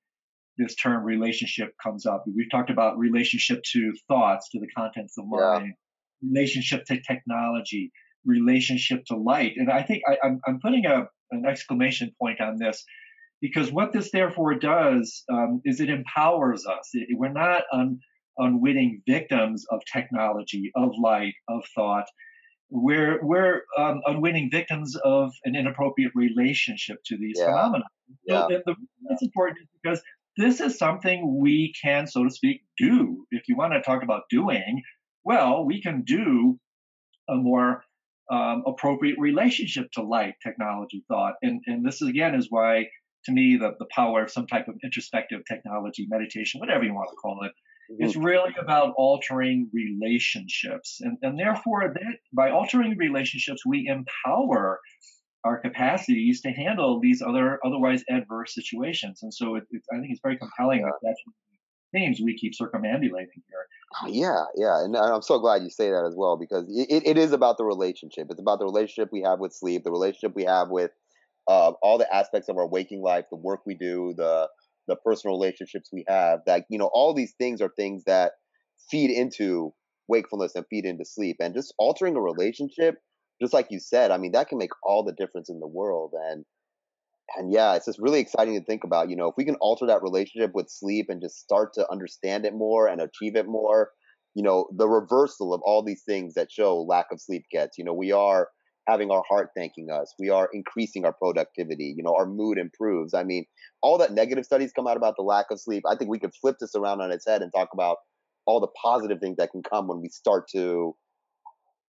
this 0.58 0.76
term 0.76 1.04
relationship 1.04 1.74
comes 1.82 2.06
up. 2.06 2.24
We've 2.26 2.50
talked 2.50 2.70
about 2.70 2.98
relationship 2.98 3.62
to 3.74 3.94
thoughts, 4.08 4.50
to 4.50 4.60
the 4.60 4.68
contents 4.76 5.18
of 5.18 5.26
mind, 5.28 5.68
yeah. 5.68 6.30
relationship 6.30 6.86
to 6.86 7.00
technology, 7.02 7.92
relationship 8.26 9.06
to 9.08 9.16
light. 9.16 9.54
And 9.58 9.72
I 9.72 9.84
think 9.84 10.04
I, 10.08 10.14
am 10.14 10.18
I'm, 10.24 10.40
I'm 10.48 10.60
putting 10.60 10.86
a, 10.86 11.08
an 11.32 11.46
exclamation 11.46 12.16
point 12.20 12.42
on 12.42 12.58
this 12.58 12.84
because 13.42 13.72
what 13.72 13.94
this 13.94 14.10
therefore 14.12 14.56
does 14.56 15.24
um, 15.32 15.62
is 15.64 15.80
it 15.80 15.90
empowers 15.90 16.66
us. 16.66 16.90
It, 16.94 17.10
we're 17.12 17.32
not 17.32 17.64
un, 17.72 18.00
unwitting 18.38 19.02
victims 19.08 19.66
of 19.70 19.82
technology, 19.92 20.72
of 20.76 20.92
light, 21.00 21.34
of 21.48 21.64
thought. 21.76 22.06
We're 22.70 23.20
we're 23.24 23.62
um, 23.78 24.02
unwitting 24.06 24.50
victims 24.52 24.96
of 25.04 25.32
an 25.46 25.56
inappropriate 25.56 26.12
relationship 26.16 26.98
to 27.06 27.18
these 27.18 27.38
yeah. 27.38 27.46
phenomena. 27.46 27.86
Yeah. 28.26 28.48
So 28.50 28.62
the, 28.66 28.76
it's 29.10 29.22
important 29.24 29.68
because 29.82 30.02
this 30.36 30.60
is 30.62 30.78
something 30.78 31.40
we 31.40 31.74
can, 31.82 32.08
so 32.08 32.24
to 32.24 32.30
speak, 32.30 32.62
do. 32.78 33.26
If 33.32 33.48
you 33.48 33.56
want 33.58 33.74
to 33.74 33.82
talk 33.82 34.04
about 34.04 34.24
doing, 34.30 34.84
well, 35.24 35.66
we 35.66 35.82
can 35.82 36.04
do 36.04 36.60
a 37.30 37.36
more 37.36 37.84
um, 38.30 38.64
appropriate 38.68 39.18
relationship 39.18 39.92
to 39.94 40.04
light, 40.04 40.36
technology, 40.44 41.04
thought, 41.08 41.36
and 41.42 41.62
and 41.66 41.86
this 41.86 42.02
again 42.02 42.36
is 42.36 42.48
why, 42.50 42.88
to 43.26 43.32
me, 43.32 43.58
the 43.58 43.72
the 43.80 43.88
power 43.96 44.24
of 44.24 44.32
some 44.32 44.48
type 44.48 44.68
of 44.68 44.76
introspective 44.84 45.42
technology, 45.48 46.06
meditation, 46.10 46.60
whatever 46.60 46.84
you 46.84 46.94
want 46.94 47.10
to 47.10 47.16
call 47.16 47.44
it. 47.44 47.52
It's 47.90 48.16
really 48.16 48.54
about 48.60 48.94
altering 48.98 49.70
relationships. 49.74 51.00
And, 51.02 51.18
and 51.22 51.40
therefore, 51.40 51.94
that, 51.94 52.18
by 52.34 52.52
altering 52.52 52.98
relationships, 52.98 53.66
we 53.66 53.88
empower 53.88 54.80
our 55.44 55.60
capacities 55.60 56.42
to 56.42 56.50
handle 56.50 57.00
these 57.00 57.22
other 57.22 57.60
otherwise 57.66 58.04
adverse 58.10 58.54
situations. 58.54 59.24
And 59.24 59.34
so 59.34 59.56
it, 59.56 59.64
it, 59.72 59.82
I 59.94 60.00
think 60.00 60.12
it's 60.12 60.22
very 60.22 60.38
compelling 60.38 60.82
that 60.82 60.94
that's 61.02 61.22
themes 61.94 62.20
we 62.22 62.38
keep 62.38 62.54
circumambulating 62.54 63.42
here. 63.48 63.66
Oh, 64.04 64.08
yeah, 64.08 64.44
yeah, 64.56 64.84
and 64.84 64.98
I'm 64.98 65.22
so 65.22 65.40
glad 65.40 65.64
you 65.64 65.70
say 65.70 65.90
that 65.90 66.04
as 66.06 66.16
well 66.16 66.36
because 66.36 66.66
it, 66.68 67.04
it 67.06 67.18
is 67.18 67.32
about 67.32 67.58
the 67.58 67.64
relationship. 67.64 68.28
It's 68.30 68.42
about 68.42 68.60
the 68.60 68.66
relationship 68.66 69.10
we 69.14 69.22
have 69.22 69.40
with 69.40 69.54
sleep, 69.54 69.86
the 69.86 69.92
relationship 69.92 70.36
we 70.36 70.44
have 70.44 70.70
with 70.70 70.92
uh, 71.48 71.72
all 71.82 71.98
the 71.98 72.14
aspects 72.14 72.50
of 72.50 72.58
our 72.58 72.68
waking 72.68 73.02
life, 73.02 73.26
the 73.30 73.38
work 73.38 73.62
we 73.66 73.74
do, 73.74 74.14
the 74.18 74.50
the 74.88 74.96
personal 74.96 75.38
relationships 75.38 75.90
we 75.92 76.06
have 76.08 76.40
that 76.46 76.66
you 76.70 76.78
know 76.78 76.90
all 76.94 77.14
these 77.14 77.34
things 77.38 77.62
are 77.62 77.72
things 77.76 78.04
that 78.06 78.34
feed 78.90 79.10
into 79.10 79.74
wakefulness 80.08 80.56
and 80.56 80.66
feed 80.70 80.86
into 80.86 81.04
sleep. 81.04 81.38
And 81.40 81.54
just 81.54 81.74
altering 81.78 82.16
a 82.16 82.22
relationship 82.22 82.96
just 83.42 83.54
like 83.54 83.68
you 83.70 83.80
said 83.80 84.12
i 84.12 84.18
mean 84.18 84.32
that 84.32 84.50
can 84.50 84.58
make 84.58 84.72
all 84.84 85.04
the 85.04 85.14
difference 85.14 85.50
in 85.50 85.60
the 85.60 85.68
world. 85.68 86.14
And 86.32 86.46
and 87.36 87.52
yeah 87.52 87.76
it's 87.76 87.86
just 87.86 88.00
really 88.00 88.20
exciting 88.22 88.58
to 88.58 88.66
think 88.66 88.84
about 88.84 89.10
you 89.10 89.16
know 89.16 89.28
if 89.28 89.36
we 89.38 89.46
can 89.46 89.56
alter 89.56 89.86
that 89.86 90.02
relationship 90.02 90.52
with 90.54 90.70
sleep 90.70 91.08
and 91.10 91.22
just 91.22 91.40
start 91.40 91.74
to 91.74 91.90
understand 91.92 92.46
it 92.46 92.54
more 92.54 92.88
and 92.88 93.02
achieve 93.02 93.36
it 93.36 93.48
more 93.48 93.92
you 94.34 94.44
know 94.44 94.68
the 94.78 94.88
reversal 94.88 95.54
of 95.54 95.62
all 95.64 95.84
these 95.84 96.04
things 96.04 96.36
that 96.36 96.52
show 96.52 96.82
lack 96.82 97.08
of 97.12 97.20
sleep 97.20 97.44
gets. 97.52 97.78
You 97.78 97.84
know 97.84 97.94
we 97.94 98.12
are 98.12 98.50
having 98.88 99.12
our 99.12 99.24
heart 99.28 99.50
thanking 99.56 99.90
us. 99.92 100.14
We 100.18 100.30
are 100.30 100.50
increasing 100.54 101.06
our 101.06 101.14
productivity. 101.14 101.94
You 101.96 102.04
know, 102.04 102.16
our 102.18 102.26
mood 102.26 102.58
improves. 102.58 103.14
I 103.14 103.24
mean, 103.24 103.46
all 103.82 103.98
that 103.98 104.14
negative 104.14 104.46
studies 104.46 104.72
come 104.74 104.88
out 104.88 104.98
about 104.98 105.16
the 105.18 105.24
lack 105.24 105.48
of 105.52 105.60
sleep. 105.60 105.84
I 105.88 105.96
think 105.96 106.10
we 106.10 106.20
could 106.20 106.34
flip 106.40 106.56
this 106.60 106.76
around 106.76 107.02
on 107.02 107.12
its 107.12 107.28
head 107.28 107.42
and 107.42 107.52
talk 107.54 107.70
about 107.74 107.98
all 108.46 108.62
the 108.62 108.68
positive 108.82 109.20
things 109.20 109.38
that 109.38 109.52
can 109.52 109.62
come 109.62 109.88
when 109.88 110.02
we 110.02 110.08
start 110.08 110.48
to 110.56 110.96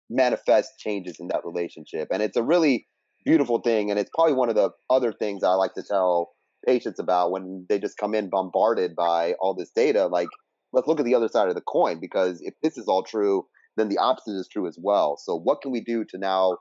manifest 0.09 0.79
changes 0.79 1.17
in 1.21 1.29
that 1.29 1.45
relationship. 1.45 2.09
And 2.11 2.23
it's 2.23 2.37
a 2.37 2.43
really 2.43 2.87
beautiful 3.25 3.61
thing. 3.61 3.91
And 3.91 3.99
it's 4.01 4.11
probably 4.15 4.35
one 4.35 4.49
of 4.49 4.55
the 4.55 4.71
other 4.89 5.13
things 5.13 5.43
I 5.45 5.53
like 5.53 5.75
to 5.75 5.83
tell 5.83 6.31
patients 6.67 6.99
about 6.99 7.31
when 7.31 7.67
they 7.69 7.79
just 7.79 7.99
come 7.99 8.15
in 8.15 8.31
bombarded 8.31 8.97
by 8.97 9.35
all 9.41 9.55
this 9.55 9.71
data. 9.77 10.07
Like, 10.07 10.29
let's 10.73 10.89
look 10.89 10.99
at 10.99 11.05
the 11.05 11.15
other 11.15 11.29
side 11.29 11.49
of 11.49 11.55
the 11.55 11.61
coin 11.61 12.01
because 12.01 12.41
if 12.41 12.55
this 12.63 12.79
is 12.79 12.87
all 12.89 13.03
true, 13.03 13.47
then 13.77 13.91
the 13.91 13.99
opposite 13.99 14.39
is 14.39 14.49
true 14.49 14.67
as 14.67 14.79
well. 14.81 15.19
So, 15.23 15.37
what 15.37 15.61
can 15.61 15.71
we 15.71 15.83
do 15.83 16.05
to 16.07 16.19
now 16.19 16.57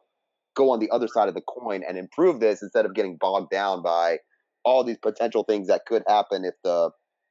go 0.55 0.71
on 0.71 0.79
the 0.79 0.89
other 0.89 1.07
side 1.07 1.27
of 1.27 1.35
the 1.35 1.41
coin 1.41 1.83
and 1.87 1.97
improve 1.97 2.39
this 2.39 2.61
instead 2.61 2.85
of 2.85 2.93
getting 2.93 3.17
bogged 3.19 3.51
down 3.51 3.83
by 3.83 4.17
all 4.63 4.83
these 4.83 4.97
potential 4.97 5.43
things 5.43 5.67
that 5.67 5.85
could 5.85 6.03
happen 6.07 6.43
if 6.43 6.55
the 6.63 6.89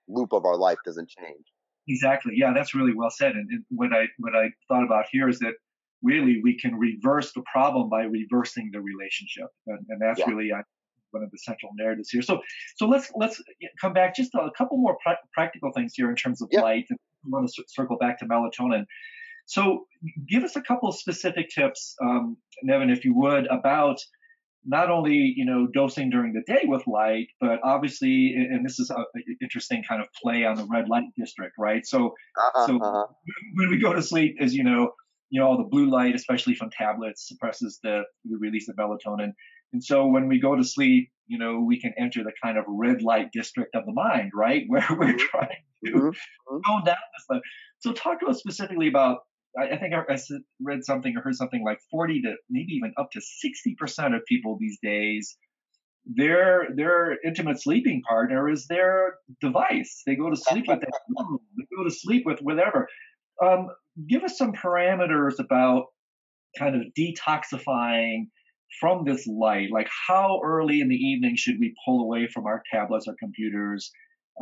loop 0.08 0.32
of 0.32 0.44
our 0.44 0.56
life 0.56 0.78
doesn't 0.84 1.08
change? 1.08 1.44
Exactly. 1.88 2.34
Yeah, 2.36 2.52
that's 2.54 2.74
really 2.74 2.94
well 2.94 3.10
said. 3.10 3.32
And, 3.32 3.48
and 3.50 3.64
what 3.70 3.92
I 3.92 4.04
what 4.18 4.34
I 4.34 4.48
thought 4.68 4.84
about 4.84 5.06
here 5.10 5.28
is 5.28 5.38
that 5.40 5.54
really 6.02 6.40
we 6.42 6.58
can 6.58 6.76
reverse 6.76 7.32
the 7.32 7.42
problem 7.50 7.90
by 7.90 8.04
reversing 8.04 8.70
the 8.72 8.80
relationship, 8.80 9.48
and, 9.66 9.78
and 9.88 10.00
that's 10.00 10.20
yeah. 10.20 10.26
really 10.28 10.50
one 11.10 11.22
of 11.22 11.30
the 11.30 11.38
central 11.38 11.72
narratives 11.76 12.10
here. 12.10 12.22
So 12.22 12.40
so 12.76 12.86
let's 12.86 13.10
let's 13.16 13.42
come 13.80 13.92
back 13.92 14.16
just 14.16 14.34
a 14.34 14.50
couple 14.56 14.78
more 14.78 14.96
pra- 15.02 15.18
practical 15.32 15.72
things 15.72 15.92
here 15.94 16.08
in 16.08 16.16
terms 16.16 16.40
of 16.40 16.48
yeah. 16.50 16.62
light. 16.62 16.86
I 16.90 16.96
want 17.24 17.50
to 17.54 17.64
circle 17.68 17.98
back 17.98 18.18
to 18.20 18.26
melatonin. 18.26 18.84
So 19.46 19.86
give 20.28 20.42
us 20.42 20.56
a 20.56 20.62
couple 20.62 20.88
of 20.88 20.96
specific 20.96 21.50
tips, 21.50 21.94
um, 22.02 22.36
Nevin, 22.62 22.90
if 22.90 23.04
you 23.04 23.14
would, 23.14 23.46
about 23.46 23.98
not 24.66 24.90
only 24.90 25.34
you 25.36 25.44
know 25.44 25.66
dosing 25.66 26.10
during 26.10 26.32
the 26.32 26.42
day 26.46 26.62
with 26.64 26.86
light, 26.86 27.28
but 27.40 27.60
obviously, 27.62 28.34
and 28.34 28.64
this 28.64 28.78
is 28.78 28.90
an 28.90 29.04
interesting 29.42 29.82
kind 29.86 30.00
of 30.00 30.08
play 30.20 30.44
on 30.44 30.56
the 30.56 30.64
red 30.64 30.88
light 30.88 31.04
district, 31.16 31.54
right? 31.58 31.86
So, 31.86 32.06
uh-huh, 32.06 32.66
so 32.66 32.76
uh-huh. 32.78 33.06
when 33.54 33.70
we 33.70 33.78
go 33.78 33.92
to 33.92 34.02
sleep, 34.02 34.36
as 34.40 34.54
you 34.54 34.64
know, 34.64 34.92
you 35.28 35.40
know 35.40 35.48
all 35.48 35.58
the 35.58 35.68
blue 35.68 35.90
light, 35.90 36.14
especially 36.14 36.54
from 36.54 36.70
tablets, 36.70 37.28
suppresses 37.28 37.78
the, 37.82 38.02
the 38.24 38.38
release 38.38 38.68
of 38.68 38.76
melatonin, 38.76 39.32
and 39.74 39.82
so 39.82 40.06
when 40.06 40.28
we 40.28 40.40
go 40.40 40.54
to 40.54 40.64
sleep, 40.64 41.10
you 41.26 41.38
know, 41.38 41.60
we 41.60 41.80
can 41.80 41.92
enter 41.98 42.22
the 42.22 42.32
kind 42.42 42.58
of 42.58 42.64
red 42.68 43.02
light 43.02 43.32
district 43.32 43.74
of 43.74 43.84
the 43.86 43.92
mind, 43.92 44.30
right, 44.34 44.64
where 44.68 44.86
we're 44.90 45.08
mm-hmm. 45.08 45.16
trying 45.16 45.62
to 45.84 45.90
mm-hmm. 45.90 46.06
mm-hmm. 46.08 46.56
tone 46.66 46.84
down 46.84 46.96
this. 47.28 47.40
So 47.80 47.92
talk 47.92 48.20
to 48.20 48.26
us 48.26 48.38
specifically 48.38 48.88
about 48.88 49.18
I, 49.60 49.76
think 49.76 49.94
I, 49.94 50.12
I 50.12 50.18
read 50.60 50.84
something 50.84 51.16
or 51.16 51.22
heard 51.22 51.36
something 51.36 51.64
like 51.64 51.78
40 51.90 52.22
to 52.22 52.34
maybe 52.50 52.72
even 52.72 52.92
up 52.98 53.10
to 53.12 53.20
60% 53.20 54.16
of 54.16 54.22
people 54.26 54.56
these 54.60 54.78
days 54.82 55.36
their 56.06 56.68
their 56.74 57.16
intimate 57.24 57.62
sleeping 57.62 58.02
partner 58.06 58.48
is 58.48 58.66
their 58.66 59.14
device. 59.40 60.02
They 60.06 60.16
go 60.16 60.30
to 60.30 60.36
sleep 60.36 60.66
with 60.68 60.80
that. 60.80 60.92
They 61.56 61.64
go 61.76 61.84
to 61.84 61.90
sleep 61.90 62.24
with 62.26 62.40
whatever. 62.40 62.88
Um, 63.42 63.68
give 64.08 64.22
us 64.22 64.36
some 64.36 64.52
parameters 64.52 65.38
about 65.38 65.86
kind 66.58 66.76
of 66.76 66.82
detoxifying 66.98 68.26
from 68.80 69.04
this 69.04 69.26
light. 69.26 69.70
Like 69.72 69.88
how 70.08 70.40
early 70.44 70.80
in 70.80 70.88
the 70.88 70.96
evening 70.96 71.36
should 71.36 71.56
we 71.58 71.74
pull 71.84 72.02
away 72.02 72.28
from 72.32 72.46
our 72.46 72.62
tablets 72.70 73.08
or 73.08 73.14
computers? 73.18 73.90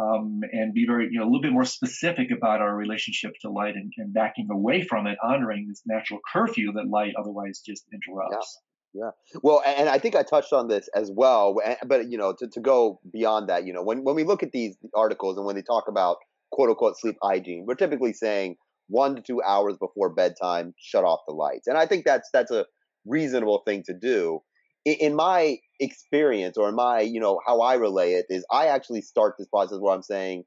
Um, 0.01 0.40
and 0.53 0.72
be 0.72 0.86
very, 0.86 1.09
you 1.11 1.18
know, 1.18 1.24
a 1.24 1.28
little 1.28 1.43
bit 1.43 1.53
more 1.53 1.64
specific 1.64 2.30
about 2.30 2.61
our 2.61 2.74
relationship 2.74 3.32
to 3.43 3.51
light 3.51 3.74
and, 3.74 3.93
and 3.99 4.12
backing 4.12 4.49
away 4.51 4.82
from 4.82 5.07
it, 5.07 5.18
honoring 5.22 5.66
this 5.68 5.82
natural 5.86 6.20
curfew 6.32 6.72
that 6.72 6.88
light 6.88 7.14
otherwise 7.18 7.61
just 7.64 7.84
interrupts. 7.93 8.59
Yeah. 8.95 9.05
yeah. 9.05 9.40
Well, 9.43 9.62
and 9.66 9.88
I 9.88 9.99
think 9.99 10.16
I 10.16 10.22
touched 10.22 10.53
on 10.53 10.68
this 10.68 10.88
as 10.95 11.11
well, 11.14 11.57
but 11.86 12.11
you 12.11 12.16
know, 12.16 12.34
to, 12.38 12.49
to 12.49 12.61
go 12.61 13.01
beyond 13.12 13.49
that, 13.51 13.66
you 13.66 13.72
know, 13.72 13.82
when, 13.82 14.03
when 14.03 14.14
we 14.14 14.24
look 14.24 14.43
at 14.43 14.53
these 14.53 14.76
articles 14.95 15.36
and 15.36 15.45
when 15.45 15.57
they 15.57 15.62
talk 15.62 15.84
about 15.88 16.16
quote 16.53 16.70
unquote 16.70 16.99
sleep 16.99 17.16
hygiene, 17.22 17.64
we're 17.66 17.74
typically 17.74 18.14
saying 18.14 18.57
one 18.88 19.16
to 19.16 19.22
two 19.22 19.43
hours 19.43 19.76
before 19.78 20.14
bedtime, 20.14 20.74
shut 20.78 21.05
off 21.05 21.20
the 21.26 21.34
lights. 21.34 21.66
And 21.66 21.76
I 21.76 21.86
think 21.86 22.05
that's, 22.05 22.30
that's 22.32 22.51
a 22.51 22.64
reasonable 23.05 23.62
thing 23.66 23.82
to 23.86 23.95
do 23.95 24.40
in 24.85 25.14
my 25.14 25.59
experience 25.80 26.57
or 26.57 26.68
in 26.68 26.74
my 26.74 27.01
you 27.01 27.20
know 27.20 27.41
how 27.47 27.61
i 27.61 27.74
relay 27.74 28.12
it 28.12 28.26
is 28.28 28.45
i 28.51 28.66
actually 28.66 29.01
start 29.01 29.35
this 29.39 29.49
process 29.49 29.78
where 29.80 29.95
i'm 29.95 30.03
saying 30.03 30.45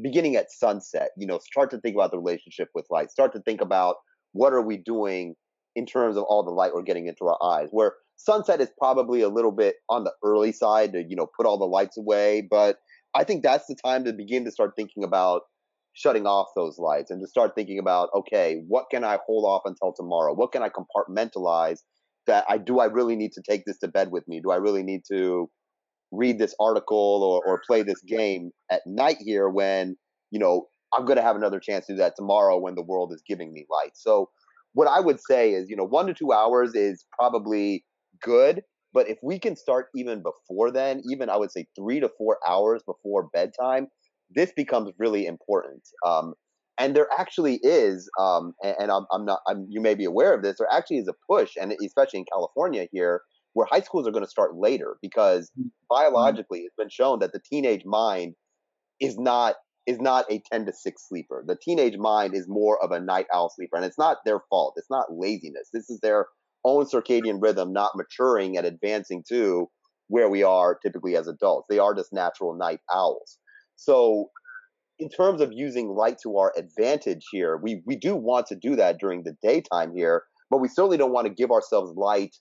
beginning 0.00 0.36
at 0.36 0.50
sunset 0.50 1.10
you 1.16 1.26
know 1.26 1.38
start 1.38 1.70
to 1.70 1.78
think 1.78 1.94
about 1.94 2.10
the 2.10 2.18
relationship 2.18 2.68
with 2.74 2.86
light. 2.90 3.10
Start 3.10 3.32
to 3.34 3.40
think 3.40 3.60
about 3.60 3.96
what 4.32 4.52
are 4.52 4.62
we 4.62 4.76
doing 4.78 5.34
in 5.74 5.86
terms 5.86 6.16
of 6.16 6.24
all 6.24 6.42
the 6.42 6.50
light 6.50 6.72
we're 6.74 6.82
getting 6.82 7.06
into 7.06 7.26
our 7.26 7.42
eyes 7.42 7.68
where 7.70 7.94
sunset 8.16 8.60
is 8.60 8.70
probably 8.78 9.22
a 9.22 9.28
little 9.28 9.52
bit 9.52 9.76
on 9.88 10.04
the 10.04 10.12
early 10.24 10.52
side 10.52 10.92
to 10.92 11.02
you 11.06 11.16
know 11.16 11.26
put 11.36 11.46
all 11.46 11.58
the 11.58 11.64
lights 11.64 11.98
away 11.98 12.46
but 12.50 12.78
i 13.14 13.24
think 13.24 13.42
that's 13.42 13.66
the 13.66 13.76
time 13.84 14.04
to 14.04 14.12
begin 14.12 14.44
to 14.44 14.50
start 14.50 14.72
thinking 14.76 15.04
about 15.04 15.42
shutting 15.94 16.26
off 16.26 16.48
those 16.56 16.78
lights 16.78 17.10
and 17.10 17.20
to 17.20 17.26
start 17.26 17.54
thinking 17.54 17.78
about 17.78 18.08
okay 18.14 18.62
what 18.68 18.86
can 18.90 19.04
i 19.04 19.18
hold 19.26 19.44
off 19.44 19.62
until 19.66 19.92
tomorrow? 19.92 20.34
What 20.34 20.52
can 20.52 20.62
i 20.62 20.70
compartmentalize 20.70 21.80
that 22.26 22.44
I 22.48 22.58
do 22.58 22.80
I 22.80 22.86
really 22.86 23.16
need 23.16 23.32
to 23.32 23.42
take 23.42 23.64
this 23.64 23.78
to 23.78 23.88
bed 23.88 24.10
with 24.10 24.26
me? 24.28 24.40
Do 24.40 24.50
I 24.50 24.56
really 24.56 24.82
need 24.82 25.02
to 25.10 25.50
read 26.12 26.38
this 26.38 26.54
article 26.60 27.22
or, 27.22 27.42
or 27.46 27.62
play 27.66 27.82
this 27.82 28.00
game 28.06 28.50
at 28.70 28.82
night 28.86 29.16
here 29.20 29.48
when, 29.48 29.96
you 30.30 30.38
know, 30.38 30.66
I'm 30.92 31.06
going 31.06 31.16
to 31.16 31.22
have 31.22 31.36
another 31.36 31.58
chance 31.58 31.86
to 31.86 31.94
do 31.94 31.98
that 31.98 32.14
tomorrow 32.16 32.58
when 32.58 32.74
the 32.74 32.82
world 32.82 33.12
is 33.14 33.22
giving 33.26 33.52
me 33.52 33.64
light. 33.70 33.92
So 33.94 34.28
what 34.74 34.88
I 34.88 35.00
would 35.00 35.20
say 35.20 35.52
is, 35.52 35.70
you 35.70 35.76
know, 35.76 35.86
one 35.86 36.06
to 36.06 36.14
two 36.14 36.32
hours 36.32 36.74
is 36.74 37.04
probably 37.18 37.84
good. 38.22 38.62
But 38.94 39.08
if 39.08 39.18
we 39.22 39.38
can 39.38 39.56
start 39.56 39.86
even 39.96 40.22
before 40.22 40.70
then, 40.70 41.02
even 41.10 41.30
I 41.30 41.36
would 41.38 41.50
say 41.50 41.66
three 41.74 41.98
to 42.00 42.10
four 42.18 42.38
hours 42.46 42.82
before 42.84 43.30
bedtime, 43.32 43.86
this 44.34 44.52
becomes 44.54 44.92
really 44.98 45.24
important. 45.26 45.82
Um, 46.06 46.34
and 46.78 46.96
there 46.96 47.08
actually 47.18 47.60
is, 47.62 48.08
um, 48.18 48.54
and, 48.62 48.76
and, 48.80 48.90
I'm, 48.90 49.06
I'm 49.12 49.24
not, 49.24 49.40
I'm, 49.46 49.66
you 49.68 49.80
may 49.80 49.94
be 49.94 50.04
aware 50.04 50.34
of 50.34 50.42
this. 50.42 50.56
There 50.58 50.72
actually 50.72 50.98
is 50.98 51.08
a 51.08 51.14
push, 51.28 51.52
and 51.60 51.72
especially 51.84 52.20
in 52.20 52.24
California 52.32 52.86
here, 52.92 53.22
where 53.52 53.66
high 53.70 53.80
schools 53.80 54.06
are 54.06 54.12
going 54.12 54.24
to 54.24 54.30
start 54.30 54.56
later 54.56 54.96
because 55.02 55.50
mm-hmm. 55.50 55.68
biologically 55.90 56.60
it's 56.60 56.74
been 56.76 56.88
shown 56.88 57.18
that 57.18 57.32
the 57.32 57.40
teenage 57.40 57.84
mind 57.84 58.34
is 59.00 59.18
not 59.18 59.56
is 59.84 59.98
not 59.98 60.24
a 60.30 60.40
10 60.52 60.66
to 60.66 60.72
6 60.72 61.08
sleeper. 61.08 61.42
The 61.44 61.56
teenage 61.60 61.96
mind 61.98 62.36
is 62.36 62.46
more 62.48 62.82
of 62.82 62.92
a 62.92 63.00
night 63.00 63.26
owl 63.34 63.50
sleeper, 63.50 63.76
and 63.76 63.84
it's 63.84 63.98
not 63.98 64.18
their 64.24 64.40
fault. 64.48 64.74
It's 64.76 64.90
not 64.90 65.06
laziness. 65.10 65.70
This 65.72 65.90
is 65.90 65.98
their 66.00 66.26
own 66.64 66.86
circadian 66.86 67.42
rhythm 67.42 67.72
not 67.72 67.96
maturing 67.96 68.56
and 68.56 68.64
advancing 68.64 69.24
to 69.28 69.68
where 70.06 70.28
we 70.28 70.44
are 70.44 70.78
typically 70.80 71.16
as 71.16 71.26
adults. 71.26 71.66
They 71.68 71.80
are 71.80 71.94
just 71.94 72.12
natural 72.12 72.54
night 72.54 72.78
owls. 72.92 73.38
So 73.74 74.30
in 75.02 75.08
terms 75.08 75.40
of 75.40 75.50
using 75.52 75.88
light 75.88 76.18
to 76.22 76.38
our 76.38 76.52
advantage 76.56 77.24
here, 77.32 77.56
we, 77.56 77.82
we 77.84 77.96
do 77.96 78.14
want 78.14 78.46
to 78.46 78.54
do 78.54 78.76
that 78.76 78.98
during 79.00 79.24
the 79.24 79.34
daytime 79.42 79.92
here, 79.96 80.22
but 80.48 80.60
we 80.60 80.68
certainly 80.68 80.96
don't 80.96 81.12
want 81.12 81.26
to 81.26 81.34
give 81.34 81.50
ourselves 81.50 81.92
light 81.96 82.36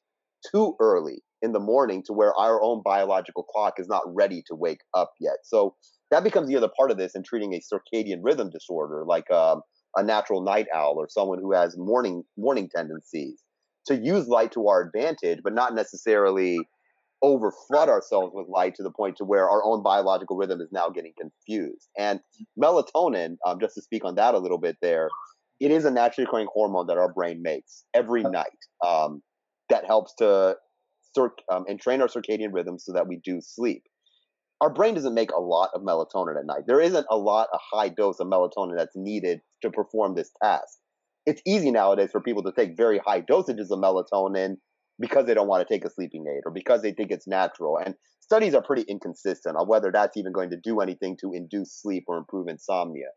too 0.52 0.76
early 0.80 1.24
in 1.42 1.54
the 1.54 1.60
morning 1.60 2.04
to 2.06 2.14
where 2.14 2.36
our 2.36 2.62
own 2.62 2.84
biological 2.86 3.44
clock 3.44 3.74
is 3.80 3.88
not 3.88 4.04
ready 4.06 4.44
to 4.46 4.54
wake 4.54 4.82
up 4.94 5.12
yet. 5.20 5.38
So 5.44 5.76
that 6.12 6.24
becomes 6.24 6.50
the 6.50 6.56
other 6.56 6.70
part 6.78 6.92
of 6.92 6.98
this 6.98 7.16
in 7.16 7.24
treating 7.24 7.56
a 7.56 7.62
circadian 7.62 8.20
rhythm 8.22 8.52
disorder, 8.52 9.06
like 9.08 9.30
um, 9.32 9.62
a 9.96 10.04
natural 10.04 10.44
night 10.44 10.68
owl 10.72 10.96
or 10.98 11.08
someone 11.10 11.40
who 11.40 11.54
has 11.54 11.76
morning 11.78 12.24
morning 12.38 12.70
tendencies, 12.74 13.42
to 13.88 13.96
use 13.96 14.28
light 14.28 14.52
to 14.52 14.68
our 14.68 14.82
advantage, 14.82 15.40
but 15.44 15.56
not 15.56 15.74
necessarily 15.74 16.60
overflood 17.24 17.88
ourselves 17.88 18.34
with 18.34 18.48
light 18.48 18.76
to 18.76 18.84
the 18.84 18.92
point 18.92 19.18
to 19.18 19.26
where 19.26 19.50
our 19.50 19.64
own 19.64 19.84
biological 19.84 20.36
rhythm 20.36 20.60
is 20.62 20.72
now 20.72 20.90
getting 20.90 21.14
confused. 21.20 21.88
And 21.98 22.20
melatonin, 22.62 23.38
um, 23.46 23.60
just 23.60 23.76
to 23.76 23.82
speak 23.82 24.04
on 24.04 24.16
that 24.16 24.34
a 24.34 24.40
little 24.40 24.58
bit 24.58 24.78
there, 24.82 25.10
it 25.60 25.72
is 25.72 25.86
a 25.86 25.92
naturally 25.92 26.28
occurring 26.28 26.48
hormone 26.54 26.88
that 26.88 26.98
our 26.98 27.14
brain 27.14 27.42
makes 27.44 27.84
every 27.94 28.24
night 28.24 28.48
um, 28.86 29.22
that 29.70 29.86
helps 29.86 30.16
to 30.16 30.58
cir- 31.16 31.36
um, 31.52 31.66
entrain 31.70 32.02
our 32.02 32.08
circadian 32.08 32.52
rhythm 32.52 32.80
so 32.80 32.94
that 32.94 33.08
we 33.08 33.18
do 33.24 33.40
sleep. 33.42 33.84
Our 34.60 34.72
brain 34.72 34.96
doesn't 34.96 35.14
make 35.14 35.32
a 35.32 35.40
lot 35.40 35.72
of 35.74 35.82
melatonin 35.82 36.38
at 36.38 36.46
night. 36.46 36.64
There 36.68 36.82
isn't 36.82 37.06
a 37.10 37.18
lot, 37.18 37.50
a 37.54 37.60
high 37.76 37.90
dose 37.90 38.20
of 38.20 38.28
melatonin 38.28 38.78
that's 38.78 38.96
needed 38.96 39.42
to 39.62 39.72
perform 39.72 40.16
this 40.16 40.32
task. 40.42 40.78
It's 41.26 41.42
easy 41.46 41.72
nowadays 41.72 42.10
for 42.12 42.22
people 42.22 42.44
to 42.44 42.52
take 42.52 42.76
very 42.76 43.00
high 43.00 43.22
dosages 43.22 43.70
of 43.70 43.80
melatonin 43.80 44.58
because 45.02 45.26
they 45.26 45.34
don't 45.34 45.48
want 45.48 45.68
to 45.68 45.74
take 45.74 45.84
a 45.84 45.90
sleeping 45.90 46.26
aid 46.28 46.44
or 46.46 46.52
because 46.52 46.82
they 46.82 46.94
think 46.94 47.12
it's 47.12 47.28
natural. 47.28 47.78
And 47.78 47.96
studies 48.20 48.54
are 48.54 48.62
pretty 48.62 48.84
inconsistent 48.84 49.58
on 49.58 49.68
whether 49.68 49.92
that's 49.92 50.16
even 50.16 50.32
going 50.32 50.50
to 50.52 50.58
do 50.58 50.80
anything 50.80 51.18
to 51.22 51.34
induce 51.34 51.74
sleep 51.74 52.06
or 52.08 52.18
improve 52.18 52.48
insomnia. 52.48 53.08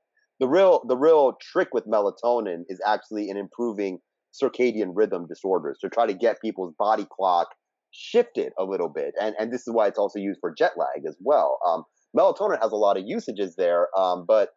The 0.41 0.49
real 0.49 0.83
the 0.89 0.97
real 0.97 1.35
trick 1.41 1.69
with 1.73 1.87
melatonin 1.87 2.63
is 2.69 2.81
actually 2.85 3.29
in 3.29 3.37
improving 3.37 3.99
circadian 4.33 4.91
rhythm 4.95 5.27
disorders 5.29 5.79
to 5.81 5.89
try 5.89 6.07
to 6.07 6.15
get 6.15 6.41
people's 6.41 6.75
body 6.77 7.07
clock 7.13 7.49
shifted 7.93 8.53
a 8.59 8.65
little 8.65 8.89
bit. 8.89 9.15
And 9.21 9.37
and 9.39 9.53
this 9.53 9.61
is 9.67 9.73
why 9.73 9.87
it's 9.87 9.99
also 9.99 10.19
used 10.19 10.41
for 10.41 10.53
jet 10.53 10.73
lag 10.77 11.07
as 11.07 11.17
well. 11.21 11.59
Um, 11.65 11.85
melatonin 12.17 12.61
has 12.61 12.73
a 12.73 12.77
lot 12.77 12.97
of 12.97 13.05
usages 13.07 13.55
there, 13.57 13.89
um, 13.97 14.25
but 14.27 14.51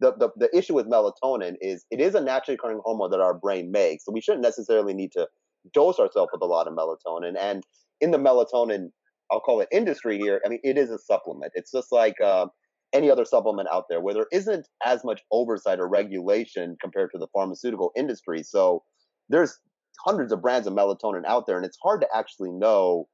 the, 0.00 0.12
the, 0.18 0.28
the 0.36 0.56
issue 0.56 0.74
with 0.74 0.86
melatonin 0.86 1.54
is 1.60 1.84
it 1.90 2.00
is 2.00 2.14
a 2.14 2.20
naturally 2.20 2.54
occurring 2.56 2.80
hormone 2.84 3.10
that 3.10 3.20
our 3.20 3.34
brain 3.34 3.70
makes. 3.72 4.04
So 4.04 4.12
we 4.12 4.20
shouldn't 4.20 4.42
necessarily 4.42 4.92
need 4.92 5.12
to 5.12 5.26
dose 5.72 5.98
ourselves 5.98 6.30
with 6.32 6.42
a 6.42 6.46
lot 6.46 6.66
of 6.66 6.74
melatonin. 6.74 7.34
And 7.38 7.64
in 8.00 8.10
the 8.10 8.18
melatonin, 8.18 8.90
I'll 9.30 9.40
call 9.40 9.60
it 9.60 9.68
industry 9.72 10.18
here. 10.18 10.40
I 10.44 10.48
mean, 10.48 10.60
it 10.62 10.76
is 10.76 10.90
a 10.90 10.98
supplement. 10.98 11.52
It's 11.54 11.72
just 11.72 11.90
like 11.90 12.20
uh, 12.20 12.46
any 12.92 13.10
other 13.10 13.24
supplement 13.24 13.68
out 13.72 13.84
there 13.88 14.00
where 14.00 14.14
there 14.14 14.26
isn't 14.32 14.68
as 14.84 15.04
much 15.04 15.22
oversight 15.32 15.80
or 15.80 15.88
regulation 15.88 16.76
compared 16.80 17.10
to 17.12 17.18
the 17.18 17.28
pharmaceutical 17.32 17.90
industry. 17.96 18.42
So 18.42 18.82
there's 19.28 19.58
hundreds 20.04 20.32
of 20.32 20.42
brands 20.42 20.66
of 20.66 20.74
melatonin 20.74 21.24
out 21.26 21.46
there, 21.46 21.56
and 21.56 21.64
it's 21.64 21.78
hard 21.82 22.00
to 22.02 22.08
actually 22.14 22.52
know 22.52 23.08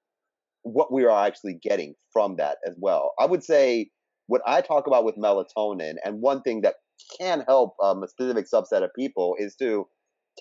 what 0.63 0.93
we 0.93 1.05
are 1.05 1.27
actually 1.27 1.59
getting 1.63 1.95
from 2.13 2.37
that 2.37 2.59
as 2.67 2.75
well. 2.79 3.13
I 3.19 3.27
would 3.27 3.43
say 3.43 3.91
what 4.27 4.43
I 4.47 4.61
talk 4.61 4.87
about 4.87 5.05
with 5.05 5.17
melatonin, 5.17 5.95
and 6.05 6.21
one 6.21 6.43
thing 6.43 6.61
that 6.63 6.77
can 7.19 7.45
help 7.47 7.75
um, 7.83 8.03
a 8.03 8.09
specific 8.09 8.47
subset 8.53 8.85
of 8.85 8.91
people 8.97 9.35
is 9.39 9.57
to 9.57 9.87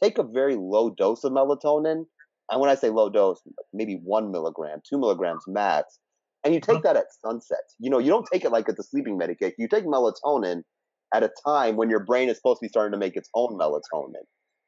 take 0.01 0.17
a 0.17 0.23
very 0.23 0.55
low 0.55 0.89
dose 0.89 1.23
of 1.23 1.31
melatonin. 1.31 2.05
And 2.51 2.59
when 2.59 2.69
I 2.69 2.75
say 2.75 2.89
low 2.89 3.09
dose, 3.09 3.41
maybe 3.73 3.99
one 4.03 4.31
milligram, 4.31 4.79
two 4.87 4.97
milligrams 4.97 5.43
max, 5.47 5.99
and 6.43 6.53
you 6.53 6.59
take 6.59 6.77
uh-huh. 6.77 6.93
that 6.93 6.97
at 6.97 7.05
sunset. 7.23 7.59
You 7.79 7.89
know, 7.89 7.99
you 7.99 8.09
don't 8.09 8.27
take 8.31 8.45
it 8.45 8.51
like 8.51 8.69
it's 8.69 8.79
a 8.79 8.83
sleeping 8.83 9.17
medication. 9.17 9.55
You 9.57 9.67
take 9.67 9.85
melatonin 9.85 10.63
at 11.13 11.23
a 11.23 11.31
time 11.45 11.75
when 11.75 11.89
your 11.89 11.99
brain 11.99 12.29
is 12.29 12.37
supposed 12.37 12.59
to 12.59 12.65
be 12.65 12.69
starting 12.69 12.91
to 12.93 12.97
make 12.97 13.15
its 13.15 13.29
own 13.33 13.57
melatonin. 13.57 14.23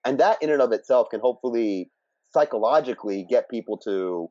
And 0.06 0.20
that 0.20 0.42
in 0.42 0.50
and 0.50 0.62
of 0.62 0.72
itself 0.72 1.10
can 1.12 1.20
hopefully 1.20 1.92
psychologically 2.34 3.26
get 3.30 3.50
people 3.50 3.78
to 3.86 4.30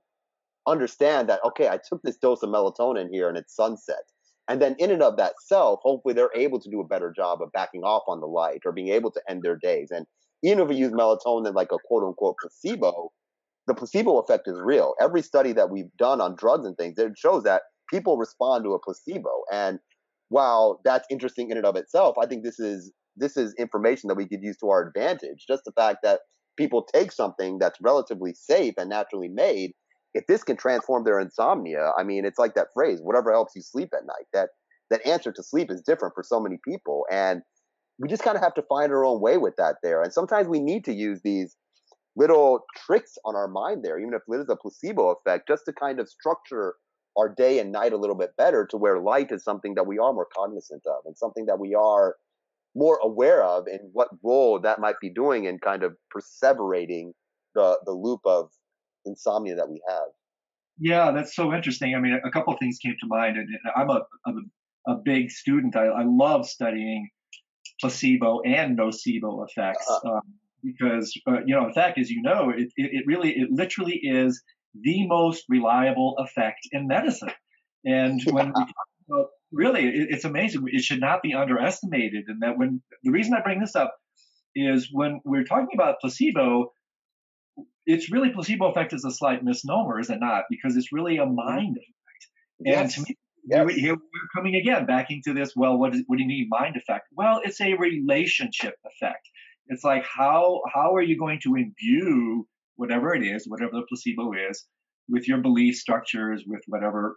understand 0.67 1.29
that, 1.29 1.41
okay, 1.45 1.69
I 1.69 1.79
took 1.89 2.03
this 2.03 2.17
dose 2.17 2.43
of 2.43 2.51
melatonin 2.51 3.09
here 3.11 3.29
and 3.29 3.39
it's 3.39 3.55
sunset. 3.55 4.03
And 4.49 4.61
then 4.61 4.75
in 4.79 4.91
and 4.91 5.03
of 5.03 5.17
that 5.17 5.35
self, 5.47 5.81
hopefully 5.83 6.13
they're 6.13 6.35
able 6.35 6.61
to 6.61 6.71
do 6.71 6.81
a 6.81 6.87
better 6.87 7.13
job 7.15 7.41
of 7.41 7.53
backing 7.53 7.83
off 7.83 8.03
on 8.09 8.21
the 8.21 8.27
light 8.27 8.63
or 8.65 8.73
being 8.73 8.89
able 8.89 9.13
to 9.13 9.23
end 9.29 9.43
their 9.43 9.57
days. 9.57 9.91
And 9.91 10.07
even 10.43 10.61
if 10.61 10.69
we 10.69 10.77
use 10.77 10.93
melatonin 10.93 11.55
like 11.55 11.73
a 11.73 11.79
quote 11.85 12.05
unquote 12.05 12.37
placebo, 12.41 13.11
the 13.67 13.75
placebo 13.75 14.19
effect 14.19 14.49
is 14.49 14.59
real. 14.63 14.95
Every 15.01 15.23
study 15.23 15.53
that 15.53 15.71
we've 15.71 15.95
done 15.99 16.21
on 16.21 16.37
drugs 16.37 16.67
and 16.67 16.77
things, 16.77 16.99
it 16.99 17.13
shows 17.17 17.45
that 17.45 17.63
people 17.91 18.17
respond 18.17 18.65
to 18.65 18.75
a 18.75 18.79
placebo. 18.81 19.31
And 19.53 19.79
while 20.29 20.81
that's 20.85 21.07
interesting 21.11 21.51
in 21.51 21.57
and 21.57 21.67
of 21.67 21.77
itself, 21.77 22.17
I 22.21 22.27
think 22.27 22.45
this 22.45 22.59
is 22.59 22.93
this 23.17 23.37
is 23.37 23.55
information 23.59 24.09
that 24.09 24.17
we 24.17 24.27
could 24.27 24.43
use 24.43 24.57
to 24.59 24.71
our 24.71 24.87
advantage. 24.87 25.45
Just 25.47 25.65
the 25.65 25.73
fact 25.73 25.99
that 26.03 26.21
people 26.57 26.83
take 26.83 27.13
something 27.13 27.59
that's 27.59 27.81
relatively 27.81 28.33
safe 28.35 28.75
and 28.79 28.89
naturally 28.89 29.29
made 29.29 29.73
if 30.15 30.27
this 30.27 30.43
can 30.43 30.57
transform 30.57 31.05
their 31.05 31.21
insomnia, 31.21 31.93
I 31.97 32.03
mean, 32.03 32.25
it's 32.25 32.39
like 32.39 32.55
that 32.55 32.69
phrase, 32.75 33.01
whatever 33.01 33.31
helps 33.31 33.55
you 33.55 33.63
sleep 33.63 33.91
at 33.95 34.07
night. 34.07 34.27
That 34.33 34.51
that 34.91 35.07
answer 35.07 35.31
to 35.31 35.43
sleep 35.43 35.71
is 35.71 35.83
different 35.83 36.15
for 36.15 36.25
so 36.25 36.41
many 36.41 36.59
people. 36.67 37.05
And 37.11 37.43
we 38.01 38.09
just 38.09 38.23
kind 38.23 38.37
of 38.37 38.43
have 38.43 38.55
to 38.55 38.63
find 38.63 38.91
our 38.93 39.05
own 39.05 39.21
way 39.21 39.37
with 39.37 39.55
that 39.57 39.77
there. 39.83 40.03
And 40.03 40.13
sometimes 40.13 40.49
we 40.49 40.59
need 40.59 40.85
to 40.87 40.93
use 40.93 41.21
these 41.23 41.55
little 42.17 42.65
tricks 42.75 43.19
on 43.27 43.37
our 43.37 43.47
mind 43.47 43.85
there, 43.85 43.99
even 43.99 44.15
if 44.15 44.23
it 44.27 44.41
is 44.41 44.49
a 44.49 44.57
placebo 44.57 45.11
effect, 45.11 45.47
just 45.47 45.67
to 45.67 45.73
kind 45.73 46.01
of 46.01 46.09
structure 46.09 46.75
our 47.19 47.29
day 47.29 47.59
and 47.59 47.71
night 47.71 47.93
a 47.93 47.99
little 47.99 48.17
bit 48.17 48.31
better 48.39 48.67
to 48.67 48.79
where 48.79 49.01
light 49.01 49.31
is 49.31 49.45
something 49.45 49.75
that 49.75 49.87
we 49.87 49.99
are 49.99 50.15
more 50.15 50.27
cognizant 50.35 50.83
of 50.87 51.03
and 51.05 51.17
something 51.17 51.45
that 51.45 51.59
we 51.59 51.75
are 51.75 52.17
more 52.75 52.99
aware 53.03 53.45
of 53.45 53.67
and 53.67 53.81
what 53.93 54.09
role 54.23 54.59
that 54.59 54.81
might 54.81 54.99
be 55.01 55.11
doing 55.11 55.45
in 55.45 55.59
kind 55.59 55.83
of 55.83 55.95
perseverating 56.15 57.13
the 57.55 57.79
the 57.85 57.93
loop 57.93 58.21
of 58.25 58.49
insomnia 59.05 59.57
that 59.57 59.69
we 59.69 59.83
have. 59.89 60.07
Yeah, 60.79 61.11
that's 61.11 61.37
so 61.37 61.53
interesting. 61.53 61.95
I 61.95 62.01
mean, 62.01 62.19
a 62.25 62.31
couple 62.31 62.57
things 62.57 62.79
came 62.79 62.97
to 63.01 63.07
mind, 63.07 63.37
and 63.37 63.49
I'm 63.77 63.91
a, 63.91 64.01
I'm 64.25 64.51
a, 64.87 64.93
a 64.93 64.95
big 64.95 65.31
student. 65.31 65.77
I, 65.77 65.87
I, 65.87 66.05
love 66.05 66.49
studying 66.49 67.11
placebo 67.81 68.41
and 68.43 68.79
nocebo 68.79 69.47
effects 69.49 69.87
uh-huh. 69.89 70.17
um, 70.17 70.23
because, 70.63 71.19
uh, 71.27 71.39
you 71.45 71.55
know, 71.55 71.67
in 71.67 71.73
fact, 71.73 71.99
as 71.99 72.11
you 72.11 72.23
know, 72.23 72.51
it, 72.51 72.73
it, 72.77 72.91
it, 72.93 73.05
really, 73.07 73.31
it 73.31 73.51
literally 73.51 73.97
is 74.03 74.43
the 74.75 75.07
most 75.07 75.45
reliable 75.49 76.17
effect 76.19 76.69
in 76.73 76.87
medicine. 76.87 77.31
And 77.85 78.21
when 78.31 78.49
we 78.49 78.53
talk 78.53 78.75
about, 79.09 79.27
really, 79.53 79.87
it, 79.87 80.09
it's 80.11 80.25
amazing. 80.25 80.65
It 80.67 80.83
should 80.83 81.01
not 81.01 81.23
be 81.23 81.35
underestimated. 81.35 82.25
And 82.29 82.43
that 82.43 82.59
when 82.59 82.83
the 83.03 83.11
reason 83.11 83.35
I 83.35 83.41
bring 83.41 83.61
this 83.61 83.75
up 83.75 83.97
is 84.55 84.89
when 84.93 85.21
we're 85.25 85.45
talking 85.45 85.71
about 85.75 86.01
placebo, 86.01 86.73
it's 87.87 88.11
really 88.11 88.31
placebo 88.31 88.67
effect 88.71 88.93
is 88.93 89.05
a 89.05 89.11
slight 89.11 89.43
misnomer, 89.43 89.99
is 89.99 90.11
it 90.11 90.21
not? 90.21 90.45
Because 90.51 90.77
it's 90.77 90.93
really 90.93 91.17
a 91.17 91.27
mind 91.27 91.77
effect. 91.77 92.27
Yes. 92.61 92.81
And 92.81 92.91
to 92.91 93.01
me, 93.11 93.17
yes. 93.47 93.75
here 93.75 93.95
we're 93.95 94.29
coming 94.35 94.57
again 94.57 94.87
back 94.87 95.11
into 95.11 95.33
this. 95.33 95.53
Well, 95.55 95.79
what, 95.79 95.95
is, 95.95 96.03
what 96.07 96.17
do 96.17 96.23
you 96.23 96.29
mean 96.29 96.49
mind 96.51 96.77
effect? 96.77 97.09
Well, 97.13 97.41
it's 97.45 97.61
a 97.61 97.75
relationship 97.75 98.75
effect. 98.85 99.29
It's 99.67 99.85
like 99.85 100.05
how 100.05 100.63
how 100.73 100.95
are 100.95 101.03
you 101.03 101.17
going 101.17 101.41
to 101.45 101.55
imbue 101.55 102.47
whatever 102.77 103.15
it 103.15 103.23
is, 103.23 103.47
whatever 103.47 103.73
the 103.73 103.87
placebo 103.89 104.33
is, 104.33 104.67
with 105.09 105.29
your 105.29 105.39
belief 105.39 105.77
structures, 105.77 106.43
with 106.47 106.63
whatever 106.67 107.17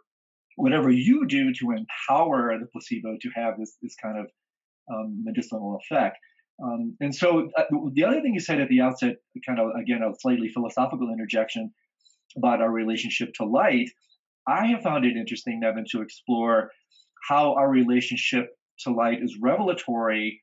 whatever 0.56 0.92
you 0.92 1.26
do 1.28 1.52
to 1.54 1.72
empower 1.72 2.60
the 2.60 2.68
placebo 2.68 3.18
to 3.22 3.30
have 3.34 3.58
this 3.58 3.76
this 3.82 3.96
kind 3.96 4.20
of 4.20 4.28
um, 4.94 5.24
medicinal 5.24 5.80
effect. 5.82 6.18
Um, 6.64 6.96
and 7.00 7.16
so 7.16 7.50
uh, 7.58 7.64
the 7.94 8.04
other 8.04 8.22
thing 8.22 8.36
you 8.36 8.40
said 8.40 8.62
at 8.62 8.70
the 8.70 8.82
outset, 8.82 9.16
kind 9.46 9.60
of 9.60 9.72
again 9.80 10.02
a 10.04 10.14
slightly 10.20 10.50
philosophical 10.50 11.10
interjection 11.12 11.74
about 12.38 12.62
our 12.62 12.72
relationship 12.72 13.34
to 13.36 13.46
light, 13.46 13.90
I 14.48 14.68
have 14.68 14.82
found 14.82 15.06
it 15.06 15.16
interesting, 15.16 15.60
Nevin, 15.60 15.86
to 15.92 16.02
explore 16.02 16.72
how 17.28 17.54
our 17.56 17.70
relationship 17.70 18.50
to 18.80 18.92
light 18.92 19.20
is 19.22 19.38
revelatory 19.42 20.42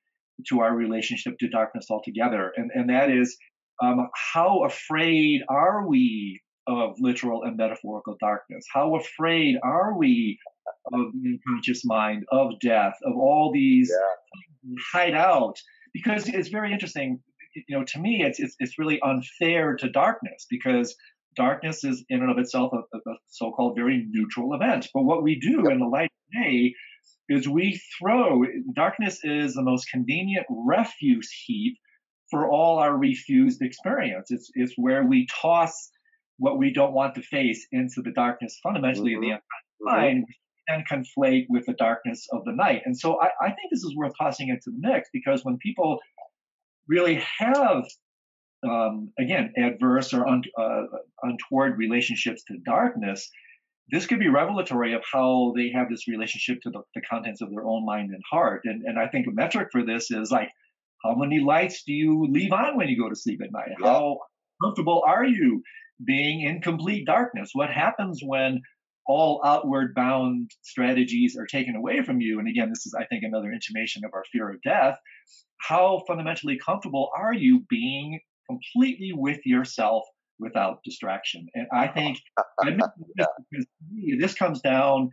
to 0.48 0.60
our 0.60 0.74
relationship 0.74 1.38
to 1.38 1.48
darkness 1.48 1.86
altogether. 1.90 2.52
And, 2.56 2.70
and 2.74 2.88
that 2.88 3.10
is 3.10 3.36
um, 3.82 4.08
how 4.32 4.64
afraid 4.64 5.42
are 5.48 5.86
we 5.86 6.40
of 6.66 6.94
literal 6.98 7.42
and 7.42 7.56
metaphorical 7.56 8.16
darkness? 8.20 8.64
How 8.72 8.96
afraid 8.96 9.56
are 9.62 9.96
we 9.96 10.38
of 10.92 11.12
the 11.12 11.38
unconscious 11.46 11.84
mind, 11.84 12.24
of 12.32 12.58
death, 12.60 12.94
of 13.04 13.16
all 13.16 13.50
these 13.52 13.92
yeah. 13.92 14.74
hide 14.92 15.14
out? 15.14 15.56
because 15.92 16.28
it's 16.28 16.48
very 16.48 16.72
interesting. 16.72 17.20
You 17.54 17.78
know, 17.78 17.84
to 17.84 17.98
me, 17.98 18.22
it's 18.22 18.38
it's, 18.38 18.54
it's 18.58 18.78
really 18.78 19.00
unfair 19.02 19.76
to 19.76 19.88
darkness 19.88 20.46
because 20.48 20.94
darkness 21.36 21.84
is 21.84 22.04
in 22.08 22.20
and 22.20 22.30
of 22.30 22.38
itself 22.38 22.72
a, 22.72 22.96
a 22.96 23.14
so-called 23.28 23.76
very 23.76 24.06
neutral 24.10 24.54
event. 24.54 24.88
But 24.92 25.02
what 25.02 25.22
we 25.22 25.38
do 25.38 25.68
in 25.68 25.78
the 25.78 25.86
light 25.86 26.10
of 26.10 26.42
day 26.42 26.74
is 27.28 27.48
we 27.48 27.80
throw 27.98 28.44
darkness 28.74 29.20
is 29.22 29.54
the 29.54 29.62
most 29.62 29.88
convenient 29.90 30.46
refuse 30.48 31.30
heap 31.46 31.76
for 32.30 32.50
all 32.50 32.78
our 32.78 32.96
refused 32.96 33.62
experience. 33.62 34.30
It's 34.30 34.50
it's 34.54 34.74
where 34.76 35.04
we 35.04 35.26
toss 35.40 35.90
what 36.38 36.58
we 36.58 36.72
don't 36.72 36.92
want 36.92 37.14
to 37.14 37.22
face 37.22 37.66
into 37.72 38.02
the 38.02 38.12
darkness 38.12 38.58
fundamentally 38.62 39.12
mm-hmm. 39.12 39.24
in 39.24 39.30
the 39.30 39.36
mm-hmm. 39.36 39.96
mind 39.96 40.24
and 40.68 40.88
conflate 40.88 41.46
with 41.48 41.66
the 41.66 41.74
darkness 41.74 42.26
of 42.32 42.44
the 42.44 42.52
night. 42.52 42.82
And 42.84 42.96
so 42.98 43.20
I, 43.20 43.28
I 43.40 43.48
think 43.48 43.70
this 43.70 43.82
is 43.82 43.94
worth 43.96 44.12
tossing 44.20 44.48
into 44.48 44.70
the 44.70 44.78
mix 44.78 45.08
because 45.12 45.44
when 45.44 45.58
people 45.58 45.98
really 46.88 47.22
have 47.38 47.84
um, 48.68 49.12
again, 49.18 49.52
adverse 49.56 50.12
or 50.12 50.26
un, 50.26 50.42
uh, 50.58 50.82
untoward 51.22 51.78
relationships 51.78 52.44
to 52.44 52.58
darkness, 52.64 53.30
this 53.90 54.06
could 54.06 54.20
be 54.20 54.28
revelatory 54.28 54.94
of 54.94 55.02
how 55.10 55.52
they 55.56 55.70
have 55.70 55.88
this 55.88 56.06
relationship 56.06 56.60
to 56.62 56.70
the, 56.70 56.82
the, 56.94 57.00
contents 57.02 57.40
of 57.40 57.50
their 57.50 57.64
own 57.64 57.84
mind 57.84 58.10
and 58.10 58.22
heart. 58.30 58.62
And, 58.64 58.82
and 58.84 58.98
I 58.98 59.08
think 59.08 59.26
a 59.26 59.32
metric 59.32 59.68
for 59.72 59.84
this 59.84 60.10
is 60.10 60.30
like, 60.30 60.50
how 61.02 61.14
many 61.14 61.40
lights 61.40 61.82
do 61.84 61.92
you 61.92 62.26
leave 62.30 62.52
on 62.52 62.76
when 62.76 62.88
you 62.88 63.00
go 63.00 63.08
to 63.08 63.16
sleep 63.16 63.40
at 63.42 63.52
night? 63.52 63.70
Yeah. 63.80 63.86
How 63.86 64.18
comfortable 64.62 65.02
are 65.06 65.24
you 65.24 65.62
being 66.04 66.42
in 66.42 66.60
complete 66.60 67.06
darkness? 67.06 67.50
What 67.52 67.70
happens 67.70 68.20
when 68.22 68.60
all 69.10 69.40
outward 69.44 69.92
bound 69.94 70.52
strategies 70.62 71.36
are 71.36 71.46
taken 71.46 71.74
away 71.74 72.00
from 72.02 72.20
you. 72.20 72.38
And 72.38 72.46
again, 72.46 72.68
this 72.68 72.86
is, 72.86 72.94
I 72.94 73.06
think, 73.06 73.24
another 73.24 73.50
intimation 73.50 74.04
of 74.04 74.12
our 74.14 74.24
fear 74.30 74.48
of 74.48 74.62
death. 74.62 74.98
How 75.58 76.04
fundamentally 76.06 76.58
comfortable 76.64 77.10
are 77.16 77.34
you 77.34 77.64
being 77.68 78.20
completely 78.50 79.12
with 79.14 79.44
yourself 79.44 80.04
without 80.38 80.80
distraction? 80.84 81.46
And 81.54 81.66
I 81.72 81.86
think 81.88 82.18
this 84.18 84.34
comes 84.34 84.60
down 84.60 85.10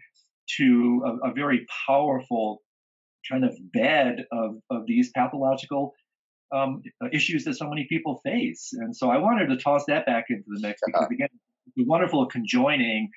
to 0.58 1.04
a, 1.06 1.30
a, 1.30 1.34
very 1.34 1.66
powerful 1.86 2.62
kind 3.30 3.44
of 3.44 3.54
bed 3.74 4.26
of, 4.32 4.56
of 4.70 4.86
these 4.88 5.12
pathological 5.12 5.94
um, 6.56 6.82
issues 7.12 7.44
that 7.44 7.56
so 7.56 7.70
many 7.70 7.86
people 7.90 8.22
face. 8.24 8.70
And 8.74 8.96
so 8.96 9.10
I 9.10 9.18
wanted 9.18 9.48
to 9.48 9.58
toss 9.58 9.84
that 9.88 10.06
back 10.06 10.26
into 10.30 10.46
the 10.48 10.60
mix 10.62 10.80
because, 10.86 11.08
again, 11.12 11.30
the 11.76 11.84
wonderful 11.84 12.26
conjoining 12.28 13.10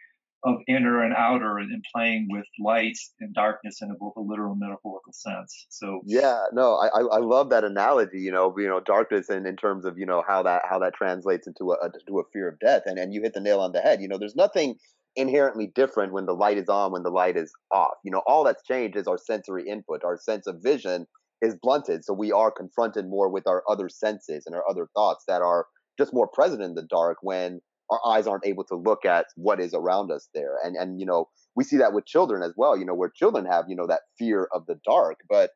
of 0.45 0.57
inner 0.68 1.03
and 1.05 1.14
outer 1.14 1.59
and, 1.59 1.84
playing 1.95 2.28
with 2.30 2.45
light 2.59 2.97
and 3.20 3.34
darkness 3.34 3.82
in 3.82 3.95
both 3.99 4.14
a 4.16 4.20
literal 4.20 4.53
and 4.53 4.61
metaphorical 4.61 5.12
sense. 5.12 5.66
So 5.68 6.01
yeah, 6.07 6.45
no, 6.53 6.76
I 6.76 7.01
I 7.01 7.18
love 7.18 7.51
that 7.51 7.64
analogy. 7.64 8.20
You 8.20 8.32
know, 8.32 8.55
you 8.57 8.68
know, 8.68 8.80
darkness 8.80 9.28
and 9.28 9.47
in 9.47 9.57
terms 9.57 9.84
of 9.84 9.99
you 9.99 10.07
know 10.07 10.22
how 10.26 10.43
that 10.45 10.62
how 10.68 10.78
that 10.78 10.95
translates 10.95 11.47
into 11.47 11.72
a 11.72 11.91
to 12.07 12.18
a 12.20 12.22
fear 12.32 12.49
of 12.49 12.59
death, 12.59 12.82
and 12.86 12.99
and 12.99 13.12
you 13.12 13.22
hit 13.22 13.34
the 13.34 13.41
nail 13.41 13.61
on 13.61 13.72
the 13.72 13.80
head. 13.80 14.01
You 14.01 14.09
know, 14.09 14.18
there's 14.18 14.36
nothing 14.36 14.76
inherently 15.16 15.72
different 15.74 16.12
when 16.12 16.26
the 16.26 16.32
light 16.32 16.57
is 16.57 16.68
on 16.68 16.93
when 16.93 17.03
the 17.03 17.11
light 17.11 17.36
is 17.36 17.53
off. 17.70 17.97
You 18.05 18.11
know, 18.11 18.22
all 18.26 18.45
that's 18.45 18.62
changed 18.62 18.97
is 18.97 19.07
our 19.07 19.18
sensory 19.18 19.68
input, 19.68 20.05
our 20.05 20.16
sense 20.16 20.47
of 20.47 20.62
vision 20.62 21.07
is 21.43 21.57
blunted, 21.61 22.05
so 22.05 22.12
we 22.12 22.32
are 22.32 22.51
confronted 22.51 23.09
more 23.09 23.28
with 23.28 23.47
our 23.47 23.62
other 23.68 23.88
senses 23.88 24.45
and 24.47 24.55
our 24.55 24.68
other 24.68 24.86
thoughts 24.95 25.24
that 25.26 25.43
are 25.43 25.66
just 25.99 26.14
more 26.14 26.28
present 26.28 26.62
in 26.62 26.74
the 26.74 26.86
dark 26.88 27.18
when 27.22 27.61
our 27.91 28.01
eyes 28.07 28.26
aren't 28.26 28.47
able 28.47 28.64
to 28.64 28.76
look 28.76 29.05
at 29.05 29.26
what 29.36 29.61
is 29.61 29.74
around 29.74 30.11
us 30.11 30.28
there. 30.34 30.57
And 30.64 30.76
and 30.76 31.01
you 31.01 31.07
know, 31.07 31.28
we 31.57 31.64
see 31.64 31.76
that 31.78 31.93
with 31.93 32.07
children 32.07 32.43
as 32.43 32.53
well, 32.57 32.76
you 32.76 32.84
know, 32.84 32.95
where 32.95 33.11
children 33.14 33.47
have, 33.47 33.66
you 33.68 33.76
know, 33.76 33.86
that 33.86 34.03
fear 34.18 34.49
of 34.55 34.66
the 34.66 34.78
dark, 34.84 35.18
but 35.28 35.51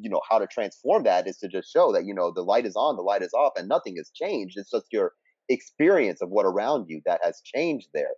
you 0.00 0.08
know, 0.08 0.20
how 0.30 0.38
to 0.38 0.46
transform 0.46 1.02
that 1.02 1.26
is 1.26 1.36
to 1.38 1.48
just 1.48 1.72
show 1.72 1.92
that, 1.92 2.04
you 2.06 2.14
know, 2.14 2.30
the 2.32 2.42
light 2.42 2.64
is 2.64 2.76
on, 2.76 2.94
the 2.94 3.02
light 3.02 3.22
is 3.22 3.34
off 3.34 3.52
and 3.56 3.68
nothing 3.68 3.96
has 3.96 4.10
changed. 4.14 4.56
It's 4.56 4.70
just 4.70 4.86
your 4.92 5.12
experience 5.48 6.22
of 6.22 6.30
what 6.30 6.46
around 6.46 6.86
you 6.88 7.00
that 7.06 7.20
has 7.24 7.42
changed 7.44 7.88
there. 7.92 8.14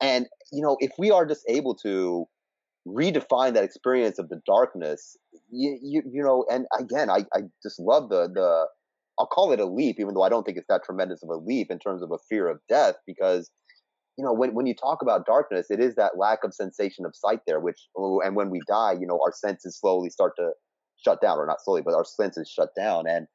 And 0.00 0.26
you 0.52 0.62
know, 0.62 0.76
if 0.80 0.92
we 0.98 1.10
are 1.10 1.26
just 1.26 1.44
able 1.48 1.74
to 1.76 2.26
redefine 2.86 3.54
that 3.54 3.64
experience 3.64 4.18
of 4.18 4.28
the 4.28 4.40
darkness, 4.46 5.16
you 5.50 5.78
you, 5.82 6.02
you 6.10 6.22
know, 6.22 6.44
and 6.50 6.66
again, 6.78 7.10
I, 7.10 7.24
I 7.34 7.42
just 7.62 7.80
love 7.80 8.08
the 8.08 8.28
the 8.32 8.66
I'll 9.18 9.26
call 9.26 9.52
it 9.52 9.60
a 9.60 9.66
leap, 9.66 9.96
even 9.98 10.14
though 10.14 10.22
I 10.22 10.28
don't 10.28 10.44
think 10.44 10.58
it's 10.58 10.68
that 10.68 10.84
tremendous 10.84 11.22
of 11.22 11.30
a 11.30 11.36
leap 11.36 11.70
in 11.70 11.78
terms 11.78 12.02
of 12.02 12.10
a 12.10 12.18
fear 12.28 12.48
of 12.48 12.60
death, 12.68 12.96
because 13.06 13.50
you 14.18 14.24
know 14.24 14.32
when 14.32 14.54
when 14.54 14.66
you 14.66 14.74
talk 14.74 15.02
about 15.02 15.26
darkness, 15.26 15.66
it 15.70 15.80
is 15.80 15.94
that 15.96 16.18
lack 16.18 16.44
of 16.44 16.54
sensation 16.54 17.04
of 17.04 17.14
sight 17.14 17.40
there, 17.46 17.60
which 17.60 17.88
oh, 17.96 18.20
and 18.20 18.36
when 18.36 18.50
we 18.50 18.60
die, 18.66 18.92
you 18.98 19.06
know, 19.06 19.20
our 19.24 19.32
senses 19.32 19.78
slowly 19.78 20.10
start 20.10 20.32
to 20.36 20.50
shut 21.04 21.20
down, 21.20 21.38
or 21.38 21.46
not 21.46 21.62
slowly, 21.62 21.82
but 21.82 21.94
our 21.94 22.04
senses 22.04 22.48
shut 22.48 22.70
down, 22.76 23.06
and 23.08 23.26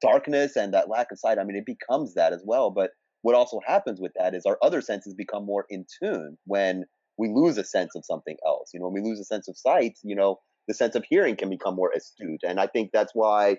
darkness 0.00 0.56
and 0.56 0.72
that 0.74 0.88
lack 0.88 1.10
of 1.12 1.18
sight. 1.18 1.38
I 1.38 1.44
mean, 1.44 1.56
it 1.56 1.66
becomes 1.66 2.14
that 2.14 2.32
as 2.32 2.42
well. 2.44 2.70
But 2.70 2.90
what 3.22 3.34
also 3.34 3.60
happens 3.66 4.00
with 4.00 4.12
that 4.18 4.34
is 4.34 4.44
our 4.46 4.58
other 4.62 4.80
senses 4.80 5.14
become 5.14 5.44
more 5.44 5.66
in 5.68 5.86
tune 6.02 6.36
when 6.46 6.84
we 7.18 7.28
lose 7.32 7.58
a 7.58 7.64
sense 7.64 7.94
of 7.94 8.04
something 8.04 8.36
else. 8.46 8.70
You 8.72 8.80
know, 8.80 8.88
when 8.88 9.02
we 9.02 9.08
lose 9.08 9.20
a 9.20 9.24
sense 9.24 9.48
of 9.48 9.56
sight, 9.56 9.98
you 10.02 10.16
know, 10.16 10.40
the 10.68 10.74
sense 10.74 10.94
of 10.94 11.04
hearing 11.08 11.36
can 11.36 11.50
become 11.50 11.74
more 11.74 11.92
astute, 11.94 12.40
and 12.42 12.58
I 12.58 12.66
think 12.66 12.90
that's 12.92 13.12
why 13.14 13.58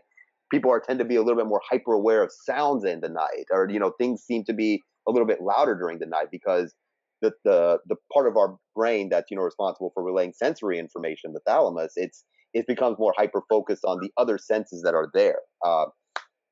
people 0.52 0.72
are 0.72 0.80
tend 0.80 1.00
to 1.00 1.06
be 1.06 1.16
a 1.16 1.22
little 1.22 1.38
bit 1.38 1.48
more 1.48 1.62
hyper 1.70 1.93
aware 1.93 2.24
of 2.24 2.32
sounds 2.32 2.84
in 2.84 3.02
the 3.02 3.10
night 3.10 3.46
or 3.52 3.68
you 3.70 3.80
know 3.80 3.91
things 4.00 4.24
seem 4.24 4.43
to 4.46 4.54
be 4.54 4.82
a 5.08 5.12
little 5.12 5.28
bit 5.28 5.41
louder 5.41 5.76
during 5.76 6.00
the 6.00 6.06
night 6.06 6.28
because 6.32 6.74
the 7.22 7.32
the 7.43 7.80
the 7.88 7.96
part 8.14 8.28
of 8.28 8.38
our 8.38 8.58
brain 8.76 9.10
that's 9.10 9.32
you 9.32 9.38
know 9.38 9.43
responsible 9.43 9.91
for 9.93 10.04
relaying 10.04 10.34
sensory 10.34 10.80
information 10.80 11.34
the 11.34 11.39
thalamus 11.48 11.93
it's 11.96 12.24
it 12.54 12.66
becomes 12.68 12.98
more 12.98 13.14
hyper 13.18 13.41
focused 13.50 13.84
on 13.84 14.00
the 14.02 14.10
other 14.16 14.38
senses 14.38 14.82
that 14.82 14.96
are 14.96 15.10
there. 15.14 15.39
Uh, 15.66 15.88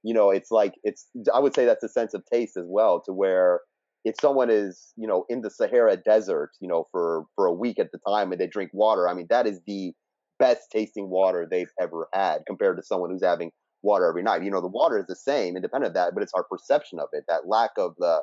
you 0.03 0.13
know 0.13 0.29
it's 0.29 0.51
like 0.51 0.73
it's 0.83 1.07
i 1.33 1.39
would 1.39 1.55
say 1.55 1.65
that's 1.65 1.83
a 1.83 1.89
sense 1.89 2.13
of 2.13 2.23
taste 2.31 2.57
as 2.57 2.65
well 2.67 3.01
to 3.03 3.13
where 3.13 3.61
if 4.03 4.15
someone 4.19 4.49
is 4.49 4.93
you 4.97 5.07
know 5.07 5.25
in 5.29 5.41
the 5.41 5.49
sahara 5.49 5.95
desert 5.97 6.51
you 6.59 6.67
know 6.67 6.85
for 6.91 7.23
for 7.35 7.45
a 7.45 7.53
week 7.53 7.79
at 7.79 7.91
the 7.91 7.99
time 8.07 8.31
and 8.31 8.39
they 8.39 8.47
drink 8.47 8.69
water 8.73 9.07
i 9.07 9.13
mean 9.13 9.27
that 9.29 9.47
is 9.47 9.61
the 9.65 9.93
best 10.39 10.63
tasting 10.71 11.09
water 11.09 11.47
they've 11.49 11.71
ever 11.79 12.07
had 12.13 12.39
compared 12.45 12.75
to 12.75 12.83
someone 12.83 13.09
who's 13.09 13.23
having 13.23 13.49
water 13.83 14.07
every 14.07 14.23
night. 14.23 14.43
You 14.43 14.51
know, 14.51 14.61
the 14.61 14.67
water 14.67 14.97
is 14.97 15.05
the 15.07 15.15
same, 15.15 15.55
independent 15.55 15.89
of 15.89 15.93
that, 15.95 16.13
but 16.13 16.23
it's 16.23 16.33
our 16.33 16.43
perception 16.43 16.99
of 16.99 17.09
it, 17.11 17.25
that 17.27 17.47
lack 17.47 17.71
of 17.77 17.95
the 17.97 18.21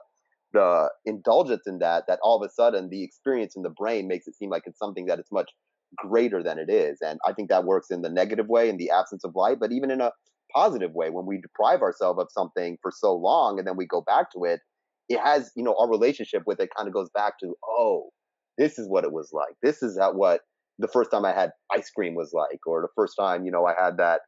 the 0.53 0.91
indulgence 1.07 1.63
in 1.67 1.79
that, 1.79 2.05
that 2.09 2.19
all 2.23 2.43
of 2.43 2.49
a 2.49 2.53
sudden 2.53 2.89
the 2.91 3.05
experience 3.05 3.55
in 3.55 3.63
the 3.63 3.71
brain 3.71 4.09
makes 4.09 4.27
it 4.27 4.35
seem 4.35 4.51
like 4.51 4.65
it's 4.67 4.79
something 4.79 5.07
that 5.07 5.19
it's 5.21 5.31
much 5.31 5.49
greater 5.97 6.43
than 6.43 6.59
it 6.59 6.69
is. 6.69 6.99
And 7.01 7.19
I 7.27 7.33
think 7.33 7.49
that 7.49 7.65
works 7.65 7.89
in 7.91 8.03
the 8.03 8.11
negative 8.11 8.49
way, 8.49 8.69
in 8.69 8.77
the 8.77 8.91
absence 8.91 9.25
of 9.25 9.37
light, 9.37 9.59
but 9.61 9.73
even 9.73 9.91
in 9.91 10.01
a 10.01 10.11
positive 10.53 10.93
way, 10.93 11.11
when 11.11 11.27
we 11.27 11.41
deprive 11.41 11.83
ourselves 11.83 12.21
of 12.21 12.29
something 12.31 12.79
for 12.83 12.91
so 12.93 13.15
long 13.15 13.59
and 13.59 13.67
then 13.67 13.77
we 13.77 13.87
go 13.87 14.01
back 14.01 14.33
to 14.33 14.45
it, 14.45 14.61
it 15.09 15.21
has, 15.21 15.51
you 15.57 15.63
know, 15.63 15.77
our 15.79 15.89
relationship 15.89 16.43
with 16.47 16.61
it 16.61 16.71
kind 16.77 16.89
of 16.89 16.95
goes 16.95 17.11
back 17.15 17.35
to, 17.41 17.55
oh, 17.69 18.11
this 18.59 18.79
is 18.79 18.89
what 18.89 19.05
it 19.05 19.13
was 19.13 19.31
like. 19.33 19.55
This 19.63 19.83
is 19.83 19.99
what 20.13 20.41
the 20.79 20.89
first 20.89 21.11
time 21.11 21.25
I 21.25 21.33
had 21.33 21.51
ice 21.73 21.91
cream 21.91 22.15
was 22.15 22.33
like, 22.33 22.61
or 22.67 22.83
the 22.83 22.89
first 22.97 23.15
time, 23.19 23.45
you 23.45 23.51
know, 23.51 23.67
I 23.67 23.75
had 23.81 23.97
that 23.99 24.23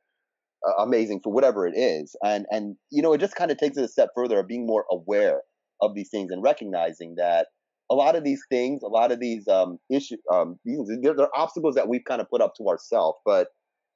uh, 0.66 0.82
amazing 0.82 1.20
for 1.22 1.32
whatever 1.32 1.66
it 1.66 1.76
is. 1.76 2.16
And 2.24 2.46
and 2.50 2.76
you 2.90 3.02
know, 3.02 3.12
it 3.12 3.18
just 3.18 3.34
kind 3.34 3.50
of 3.50 3.58
takes 3.58 3.76
it 3.76 3.84
a 3.84 3.88
step 3.88 4.10
further 4.14 4.40
of 4.40 4.48
being 4.48 4.66
more 4.66 4.84
aware 4.90 5.42
of 5.80 5.94
these 5.94 6.10
things 6.10 6.30
and 6.30 6.42
recognizing 6.42 7.14
that 7.16 7.48
a 7.90 7.94
lot 7.94 8.16
of 8.16 8.24
these 8.24 8.42
things, 8.48 8.82
a 8.82 8.88
lot 8.88 9.12
of 9.12 9.20
these 9.20 9.46
um 9.48 9.78
issues, 9.90 10.18
um, 10.32 10.58
these, 10.64 10.78
they're, 11.02 11.14
they're 11.14 11.36
obstacles 11.36 11.74
that 11.74 11.88
we've 11.88 12.04
kind 12.04 12.20
of 12.20 12.30
put 12.30 12.40
up 12.40 12.54
to 12.56 12.68
ourselves. 12.68 13.18
But 13.24 13.48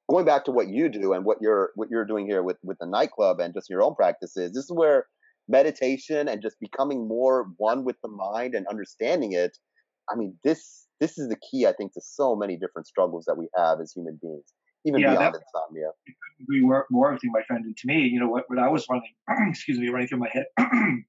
going 0.09 0.25
back 0.25 0.45
to 0.45 0.51
what 0.51 0.69
you 0.69 0.89
do 0.89 1.13
and 1.13 1.25
what 1.25 1.37
you're 1.41 1.71
what 1.75 1.89
you're 1.89 2.05
doing 2.05 2.25
here 2.27 2.43
with 2.43 2.57
with 2.63 2.77
the 2.79 2.87
nightclub 2.87 3.39
and 3.39 3.53
just 3.53 3.69
your 3.69 3.83
own 3.83 3.95
practices, 3.95 4.53
this 4.53 4.65
is 4.65 4.71
where 4.71 5.05
meditation 5.47 6.27
and 6.27 6.41
just 6.41 6.59
becoming 6.59 7.07
more 7.07 7.47
one 7.57 7.85
with 7.85 7.95
the 8.03 8.09
mind 8.09 8.53
and 8.53 8.67
understanding 8.67 9.31
it. 9.31 9.57
I 10.11 10.15
mean, 10.15 10.37
this 10.43 10.85
this 10.99 11.17
is 11.17 11.29
the 11.29 11.37
key, 11.49 11.65
I 11.65 11.73
think, 11.73 11.93
to 11.93 12.01
so 12.01 12.35
many 12.35 12.57
different 12.57 12.87
struggles 12.87 13.25
that 13.25 13.37
we 13.37 13.47
have 13.55 13.79
as 13.81 13.93
human 13.93 14.19
beings 14.21 14.53
even 14.87 15.01
yeah, 15.01 15.11
beyond 15.11 15.35
that, 15.35 15.41
insomnia. 15.41 15.89
Agree 16.41 16.61
more, 16.61 16.85
more 16.89 17.11
with 17.11 17.21
my 17.25 17.41
friend. 17.43 17.65
And 17.65 17.75
to 17.77 17.87
me, 17.87 18.07
you 18.07 18.19
know, 18.19 18.29
what, 18.29 18.45
what 18.47 18.59
I 18.59 18.69
was 18.69 18.85
running, 18.89 19.13
excuse 19.49 19.77
me, 19.77 19.89
running 19.89 20.07
through 20.07 20.19
my 20.19 20.29
head 20.31 20.45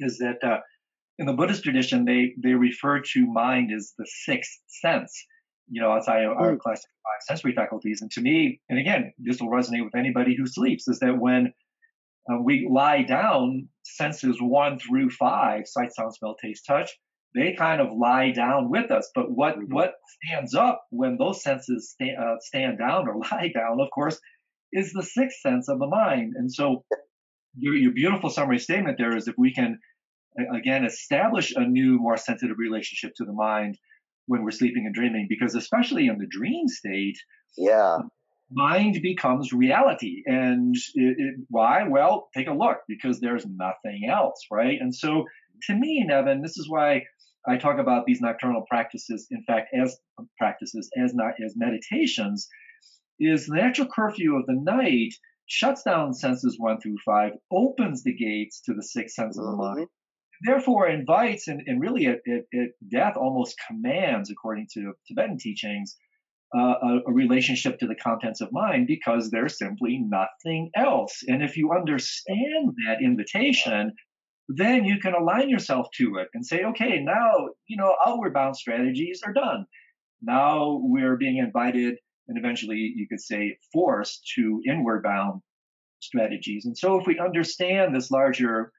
is 0.00 0.18
that 0.18 0.42
uh, 0.42 0.58
in 1.18 1.26
the 1.26 1.32
Buddhist 1.32 1.62
tradition, 1.62 2.04
they 2.04 2.34
they 2.42 2.54
refer 2.54 3.00
to 3.00 3.26
mind 3.26 3.70
as 3.74 3.92
the 3.98 4.06
sixth 4.06 4.58
sense. 4.66 5.24
You 5.70 5.80
know, 5.80 5.92
outside 5.92 6.24
of 6.24 6.36
our 6.36 6.56
classic 6.56 6.90
five 7.02 7.22
sensory 7.22 7.54
faculties. 7.54 8.02
And 8.02 8.10
to 8.12 8.20
me, 8.20 8.60
and 8.68 8.78
again, 8.78 9.14
this 9.18 9.40
will 9.40 9.48
resonate 9.48 9.84
with 9.84 9.94
anybody 9.94 10.36
who 10.36 10.46
sleeps, 10.46 10.88
is 10.88 10.98
that 10.98 11.18
when 11.18 11.54
uh, 12.30 12.38
we 12.38 12.68
lie 12.70 13.02
down, 13.02 13.68
senses 13.82 14.36
one 14.40 14.78
through 14.78 15.10
five, 15.10 15.66
sight, 15.66 15.94
sound, 15.94 16.14
smell, 16.14 16.36
taste, 16.42 16.66
touch, 16.66 16.90
they 17.34 17.54
kind 17.58 17.80
of 17.80 17.88
lie 17.92 18.30
down 18.30 18.70
with 18.70 18.90
us. 18.90 19.10
But 19.14 19.30
what 19.30 19.56
mm-hmm. 19.56 19.74
what 19.74 19.94
stands 20.22 20.54
up 20.54 20.82
when 20.90 21.16
those 21.18 21.42
senses 21.42 21.90
sta- 21.90 22.16
uh, 22.16 22.36
stand 22.40 22.78
down 22.78 23.08
or 23.08 23.16
lie 23.30 23.50
down, 23.54 23.80
of 23.80 23.88
course, 23.94 24.18
is 24.72 24.92
the 24.92 25.02
sixth 25.02 25.40
sense 25.40 25.68
of 25.68 25.78
the 25.78 25.86
mind. 25.86 26.34
And 26.36 26.52
so, 26.52 26.84
your, 27.56 27.74
your 27.74 27.92
beautiful 27.92 28.30
summary 28.30 28.58
statement 28.58 28.98
there 28.98 29.16
is 29.16 29.28
if 29.28 29.34
we 29.38 29.52
can 29.52 29.78
again 30.54 30.84
establish 30.84 31.52
a 31.54 31.64
new, 31.64 31.98
more 31.98 32.16
sensitive 32.16 32.56
relationship 32.58 33.12
to 33.16 33.24
the 33.24 33.32
mind 33.32 33.78
when 34.26 34.42
we're 34.42 34.50
sleeping 34.50 34.86
and 34.86 34.94
dreaming, 34.94 35.26
because 35.28 35.54
especially 35.54 36.06
in 36.06 36.18
the 36.18 36.26
dream 36.26 36.66
state, 36.68 37.18
yeah. 37.56 37.98
Mind 38.50 39.00
becomes 39.02 39.52
reality. 39.52 40.22
And 40.26 40.76
it, 40.94 41.16
it, 41.18 41.34
why? 41.48 41.88
Well, 41.88 42.28
take 42.36 42.46
a 42.46 42.52
look 42.52 42.78
because 42.86 43.18
there's 43.18 43.46
nothing 43.46 44.02
else, 44.08 44.46
right? 44.50 44.78
And 44.80 44.94
so, 44.94 45.24
to 45.64 45.74
me, 45.74 46.04
Nevin, 46.06 46.42
this 46.42 46.58
is 46.58 46.68
why 46.68 47.04
I 47.46 47.58
talk 47.58 47.78
about 47.78 48.06
these 48.06 48.20
nocturnal 48.20 48.64
practices, 48.68 49.26
in 49.30 49.42
fact, 49.44 49.74
as 49.74 49.98
practices, 50.38 50.90
as 50.96 51.14
not 51.14 51.34
as 51.44 51.54
meditations, 51.56 52.48
is 53.20 53.46
the 53.46 53.56
natural 53.56 53.88
curfew 53.88 54.36
of 54.36 54.46
the 54.46 54.54
night 54.54 55.14
shuts 55.46 55.82
down 55.82 56.14
senses 56.14 56.56
one 56.58 56.80
through 56.80 56.96
five, 57.04 57.32
opens 57.50 58.02
the 58.02 58.14
gates 58.14 58.60
to 58.62 58.74
the 58.74 58.82
sixth 58.82 59.14
sense 59.14 59.38
of 59.38 59.44
the 59.44 59.56
mind, 59.56 59.86
mm-hmm. 59.86 60.50
therefore 60.50 60.88
invites 60.88 61.48
and, 61.48 61.62
and 61.66 61.80
really 61.80 62.06
at, 62.06 62.20
at, 62.26 62.44
at, 62.58 62.68
death 62.90 63.16
almost 63.16 63.56
commands, 63.66 64.30
according 64.30 64.66
to 64.74 64.94
Tibetan 65.06 65.38
teachings, 65.38 65.96
uh, 66.56 66.74
a, 66.82 67.00
a, 67.08 67.12
relationship 67.12 67.78
to 67.78 67.86
the 67.86 67.96
contents 67.96 68.40
of 68.40 68.52
mind 68.52 68.86
because 68.86 69.30
there's 69.30 69.58
simply 69.58 69.98
nothing 69.98 70.70
else. 70.76 71.22
And 71.26 71.42
if 71.42 71.56
you 71.56 71.72
understand 71.72 72.74
that 72.86 73.02
invitation, 73.02 73.92
then 74.48 74.84
you 74.84 74.98
can 74.98 75.14
align 75.14 75.48
yourself 75.48 75.86
to 75.94 76.16
it 76.16 76.28
and 76.34 76.44
say, 76.44 76.64
okay, 76.64 77.00
now, 77.00 77.48
you 77.66 77.76
know, 77.76 77.94
outward 78.04 78.34
bound 78.34 78.56
strategies 78.56 79.22
are 79.24 79.32
done. 79.32 79.66
Now 80.22 80.80
we're 80.82 81.16
being 81.16 81.38
invited 81.38 81.96
and 82.28 82.38
eventually 82.38 82.92
you 82.94 83.06
could 83.08 83.20
say 83.20 83.58
forced 83.72 84.30
to 84.36 84.62
inward 84.68 85.02
bound 85.02 85.40
strategies. 86.00 86.64
And 86.66 86.76
so 86.76 86.98
if 86.98 87.06
we 87.06 87.18
understand 87.18 87.94
this 87.94 88.10
larger 88.10 88.72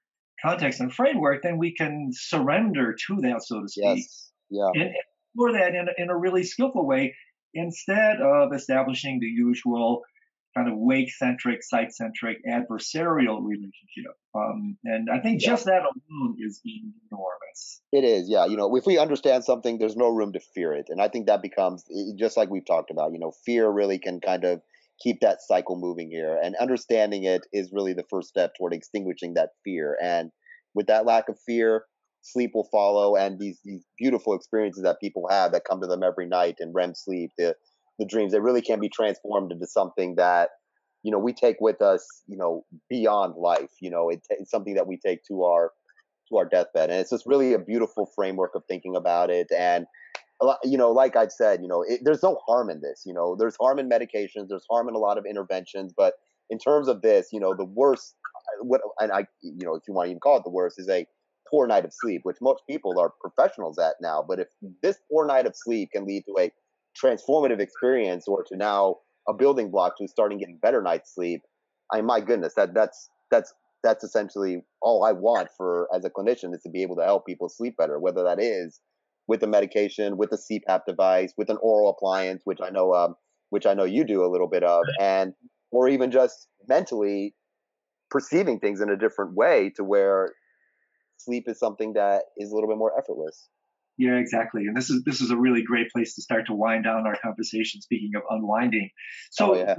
context 0.44 0.80
and 0.80 0.94
framework, 0.94 1.42
then 1.44 1.58
we 1.58 1.74
can 1.74 2.10
surrender 2.12 2.96
to 3.08 3.22
that, 3.22 3.44
so 3.44 3.62
to 3.62 3.68
speak. 3.68 3.84
Yes. 3.84 4.32
Yeah. 4.50 4.70
And 4.74 4.92
explore 5.36 5.54
that 5.54 5.76
in, 5.76 5.88
in 5.98 6.10
a 6.10 6.18
really 6.18 6.44
skillful 6.44 6.86
way 6.86 7.16
instead 7.54 8.22
of 8.22 8.54
establishing 8.54 9.20
the 9.20 9.28
usual 9.28 10.02
kind 10.56 10.69
of 10.69 10.76
wake 10.77 11.11
centric, 11.11 11.61
sight 11.64 11.94
centric, 11.94 12.38
adversarial 12.45 13.44
relationship. 13.44 14.14
Um, 14.34 14.77
and 14.84 15.10
I 15.10 15.19
think 15.19 15.41
just 15.41 15.65
that 15.65 15.82
alone 15.82 16.38
is 16.40 16.61
enormous. 16.65 17.82
It 17.91 18.03
is, 18.03 18.30
yeah. 18.30 18.45
You 18.45 18.57
know, 18.57 18.76
if 18.76 18.86
we 18.86 18.98
understand 18.98 19.44
something, 19.44 19.77
there's 19.77 19.98
no 19.98 20.10
room 20.10 20.34
to 20.34 20.40
fear 20.40 20.73
it. 20.73 20.88
And 20.90 21.02
I 21.02 21.07
think 21.07 21.27
that 21.27 21.41
becomes 21.41 21.84
just 22.18 22.38
like 22.38 22.49
we've 22.49 22.65
talked 22.65 22.91
about, 22.91 23.11
you 23.11 23.19
know, 23.19 23.34
fear 23.45 23.69
really 23.69 23.99
can 23.99 24.22
kind 24.22 24.45
of 24.45 24.61
keep 25.02 25.19
that 25.22 25.41
cycle 25.41 25.77
moving 25.77 26.10
here. 26.10 26.38
And 26.41 26.56
understanding 26.56 27.26
it 27.26 27.41
is 27.52 27.72
really 27.73 27.94
the 27.94 28.06
first 28.10 28.30
step 28.30 28.53
toward 28.57 28.73
extinguishing 28.73 29.34
that 29.34 29.49
fear. 29.64 29.98
And 30.02 30.32
with 30.73 30.88
that 30.88 31.06
lack 31.06 31.27
of 31.30 31.38
fear, 31.45 31.86
sleep 32.22 32.52
will 32.56 32.68
follow 32.72 33.15
and 33.15 33.40
these 33.40 33.60
these 33.64 33.86
beautiful 33.99 34.34
experiences 34.34 34.84
that 34.84 34.99
people 34.99 35.27
have 35.30 35.52
that 35.52 35.64
come 35.64 35.80
to 35.80 35.88
them 35.88 36.02
every 36.02 36.26
night 36.26 36.56
in 36.60 36.73
REM 36.73 36.95
sleep, 36.95 37.32
the 37.38 37.56
the 37.99 38.05
dreams. 38.05 38.31
They 38.31 38.39
really 38.39 38.61
can 38.61 38.80
be 38.80 38.89
transformed 38.89 39.51
into 39.51 39.67
something 39.67 40.15
that 40.15 40.49
you 41.03 41.11
know 41.11 41.19
we 41.19 41.34
take 41.34 41.57
with 41.61 41.81
us 41.81 42.05
you 42.27 42.35
know 42.35 42.65
beyond 42.89 43.35
life 43.38 43.69
you 43.80 43.91
know 43.91 44.09
it, 44.09 44.22
it's 44.31 44.49
something 44.49 44.73
that 44.73 44.88
we 44.88 44.97
take 44.97 45.23
to 45.26 45.43
our 45.43 45.72
to 46.30 46.38
our 46.38 46.45
deathbed. 46.45 46.89
And 46.89 46.99
it's 46.99 47.11
just 47.11 47.27
really 47.27 47.53
a 47.53 47.59
beautiful 47.59 48.09
framework 48.15 48.55
of 48.55 48.63
thinking 48.67 48.95
about 48.95 49.30
it. 49.30 49.47
And 49.55 49.85
you 50.65 50.77
know 50.77 50.91
like 50.91 51.15
i've 51.15 51.31
said 51.31 51.61
you 51.61 51.67
know 51.67 51.81
it, 51.88 52.01
there's 52.03 52.22
no 52.22 52.38
harm 52.45 52.69
in 52.69 52.81
this 52.81 53.03
you 53.05 53.13
know 53.13 53.38
there's 53.39 53.55
harm 53.55 53.80
in 53.80 53.89
medications 53.89 54.49
there's 54.49 54.65
harm 54.69 54.89
in 54.89 54.95
a 54.95 54.99
lot 54.99 55.17
of 55.17 55.26
interventions. 55.26 55.93
But 55.95 56.15
in 56.49 56.59
terms 56.59 56.88
of 56.88 57.01
this 57.01 57.30
you 57.31 57.39
know 57.39 57.55
the 57.55 57.65
worst 57.65 58.15
what 58.61 58.81
and 58.99 59.11
I 59.11 59.27
you 59.41 59.65
know 59.65 59.76
if 59.76 59.84
you 59.88 59.93
want 59.93 60.07
to 60.07 60.11
even 60.11 60.19
call 60.19 60.38
it 60.38 60.43
the 60.43 60.49
worst 60.49 60.80
is 60.80 60.89
a 60.89 61.05
poor 61.49 61.67
night 61.67 61.85
of 61.85 61.93
sleep, 61.93 62.22
which 62.23 62.38
most 62.41 62.63
people 62.69 62.99
are 62.99 63.13
professionals 63.22 63.77
at 63.77 63.95
now. 64.01 64.23
But 64.27 64.39
if 64.39 64.47
this 64.81 64.97
poor 65.09 65.26
night 65.26 65.45
of 65.45 65.55
sleep 65.55 65.91
can 65.93 66.05
lead 66.05 66.23
to 66.26 66.35
a 66.39 66.51
transformative 67.01 67.59
experience 67.59 68.27
or 68.27 68.43
to 68.43 68.55
now 68.55 68.97
a 69.27 69.34
building 69.34 69.72
block 69.72 69.97
to 69.97 70.07
starting 70.07 70.38
getting 70.38 70.59
better 70.61 70.81
night's 70.81 71.13
sleep, 71.13 71.41
I 71.91 71.97
mean, 71.97 72.05
my 72.05 72.19
goodness, 72.19 72.53
that 72.55 72.73
that's 72.73 73.09
that's 73.31 73.53
that's 73.84 74.03
essentially 74.03 74.63
all 74.81 75.03
I 75.03 75.11
want 75.11 75.49
for 75.55 75.88
as 75.93 76.03
a 76.05 76.09
clinician 76.09 76.53
is 76.53 76.61
to 76.63 76.69
be 76.69 76.81
able 76.81 76.95
to 76.95 77.03
help 77.03 77.26
people 77.26 77.49
sleep 77.49 77.77
better, 77.77 77.99
whether 77.99 78.23
that 78.23 78.41
is 78.41 78.80
with 79.27 79.43
a 79.43 79.47
medication, 79.47 80.17
with 80.17 80.31
a 80.31 80.38
CPAP 80.38 80.81
device, 80.88 81.34
with 81.38 81.49
an 81.49 81.57
oral 81.61 81.89
appliance, 81.89 82.41
which 82.45 82.59
I 82.61 82.69
know 82.69 82.93
um, 82.93 83.15
which 83.49 83.65
I 83.65 83.73
know 83.73 83.84
you 83.84 84.03
do 84.03 84.23
a 84.26 84.31
little 84.31 84.47
bit 84.47 84.63
of, 84.63 84.84
and 84.99 85.34
or 85.72 85.88
even 85.88 86.11
just 86.11 86.47
mentally 86.67 87.35
perceiving 88.09 88.59
things 88.59 88.81
in 88.81 88.89
a 88.89 88.97
different 88.97 89.35
way 89.35 89.72
to 89.76 89.84
where 89.84 90.34
sleep 91.17 91.45
is 91.47 91.59
something 91.59 91.93
that 91.93 92.23
is 92.38 92.51
a 92.51 92.55
little 92.55 92.69
bit 92.69 92.77
more 92.77 92.97
effortless. 92.97 93.49
Yeah, 93.97 94.15
exactly. 94.15 94.65
And 94.67 94.76
this 94.76 94.89
is 94.89 95.03
this 95.03 95.22
is 95.22 95.31
a 95.31 95.38
really 95.38 95.63
great 95.63 95.89
place 95.91 96.15
to 96.15 96.22
start 96.22 96.47
to 96.47 96.53
wind 96.53 96.84
down 96.84 97.07
our 97.07 97.17
conversation. 97.22 97.81
Speaking 97.81 98.11
of 98.15 98.23
unwinding, 98.30 98.89
so 99.31 99.53
oh, 99.53 99.57
yeah. 99.57 99.76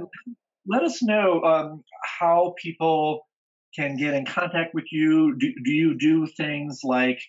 let 0.65 0.83
us 0.83 1.03
know 1.03 1.41
um, 1.43 1.83
how 2.03 2.55
people 2.61 3.27
can 3.75 3.95
get 3.95 4.15
in 4.15 4.25
contact 4.25 4.73
with 4.73 4.85
you. 4.91 5.35
Do, 5.37 5.53
do 5.63 5.71
you 5.71 5.97
do 5.97 6.25
things 6.25 6.81
like 6.83 7.19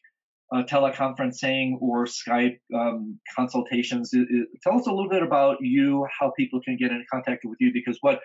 uh, 0.50 0.62
teleconferencing 0.62 1.76
or 1.80 2.06
Skype 2.06 2.58
um, 2.74 3.20
consultations? 3.36 4.14
It, 4.14 4.26
it, 4.30 4.48
tell 4.62 4.78
us 4.78 4.86
a 4.86 4.90
little 4.90 5.10
bit 5.10 5.22
about 5.22 5.58
you, 5.60 6.06
how 6.18 6.32
people 6.38 6.60
can 6.64 6.78
get 6.78 6.90
in 6.90 7.04
contact 7.12 7.42
with 7.44 7.58
you, 7.60 7.70
because 7.72 7.98
what 8.00 8.20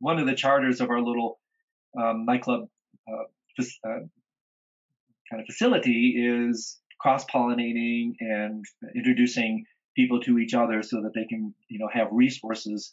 one 0.00 0.18
of 0.18 0.26
the 0.26 0.34
charters 0.34 0.82
of 0.82 0.90
our 0.90 1.00
little 1.00 1.38
um, 1.98 2.26
nightclub 2.26 2.68
uh, 3.08 3.62
uh, 3.86 4.00
kind 5.30 5.40
of 5.40 5.46
facility 5.46 6.14
is 6.18 6.78
cross 7.02 7.24
pollinating 7.24 8.12
and 8.20 8.64
introducing 8.94 9.64
people 9.96 10.20
to 10.20 10.38
each 10.38 10.54
other 10.54 10.82
so 10.82 11.02
that 11.02 11.12
they 11.14 11.24
can 11.26 11.52
you 11.68 11.78
know 11.78 11.88
have 11.92 12.08
resources 12.12 12.92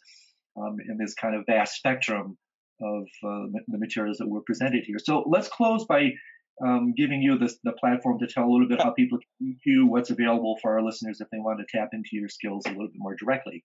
um, 0.56 0.76
in 0.88 0.98
this 0.98 1.14
kind 1.14 1.34
of 1.36 1.44
vast 1.46 1.74
spectrum 1.76 2.36
of 2.82 3.02
uh, 3.24 3.46
the 3.68 3.78
materials 3.78 4.18
that 4.18 4.28
were 4.28 4.40
presented 4.40 4.84
here. 4.84 4.98
So 4.98 5.24
let's 5.26 5.48
close 5.48 5.84
by 5.84 6.10
um, 6.64 6.94
giving 6.96 7.22
you 7.22 7.38
this, 7.38 7.58
the 7.64 7.72
platform 7.72 8.18
to 8.18 8.26
tell 8.26 8.44
a 8.44 8.50
little 8.50 8.68
bit 8.68 8.82
how 8.82 8.90
people 8.90 9.18
can 9.38 9.58
do 9.64 9.86
what's 9.86 10.10
available 10.10 10.58
for 10.60 10.72
our 10.72 10.82
listeners 10.82 11.20
if 11.20 11.28
they 11.30 11.38
want 11.38 11.60
to 11.60 11.78
tap 11.78 11.90
into 11.92 12.10
your 12.12 12.28
skills 12.28 12.64
a 12.66 12.70
little 12.70 12.88
bit 12.88 12.96
more 12.96 13.14
directly. 13.16 13.64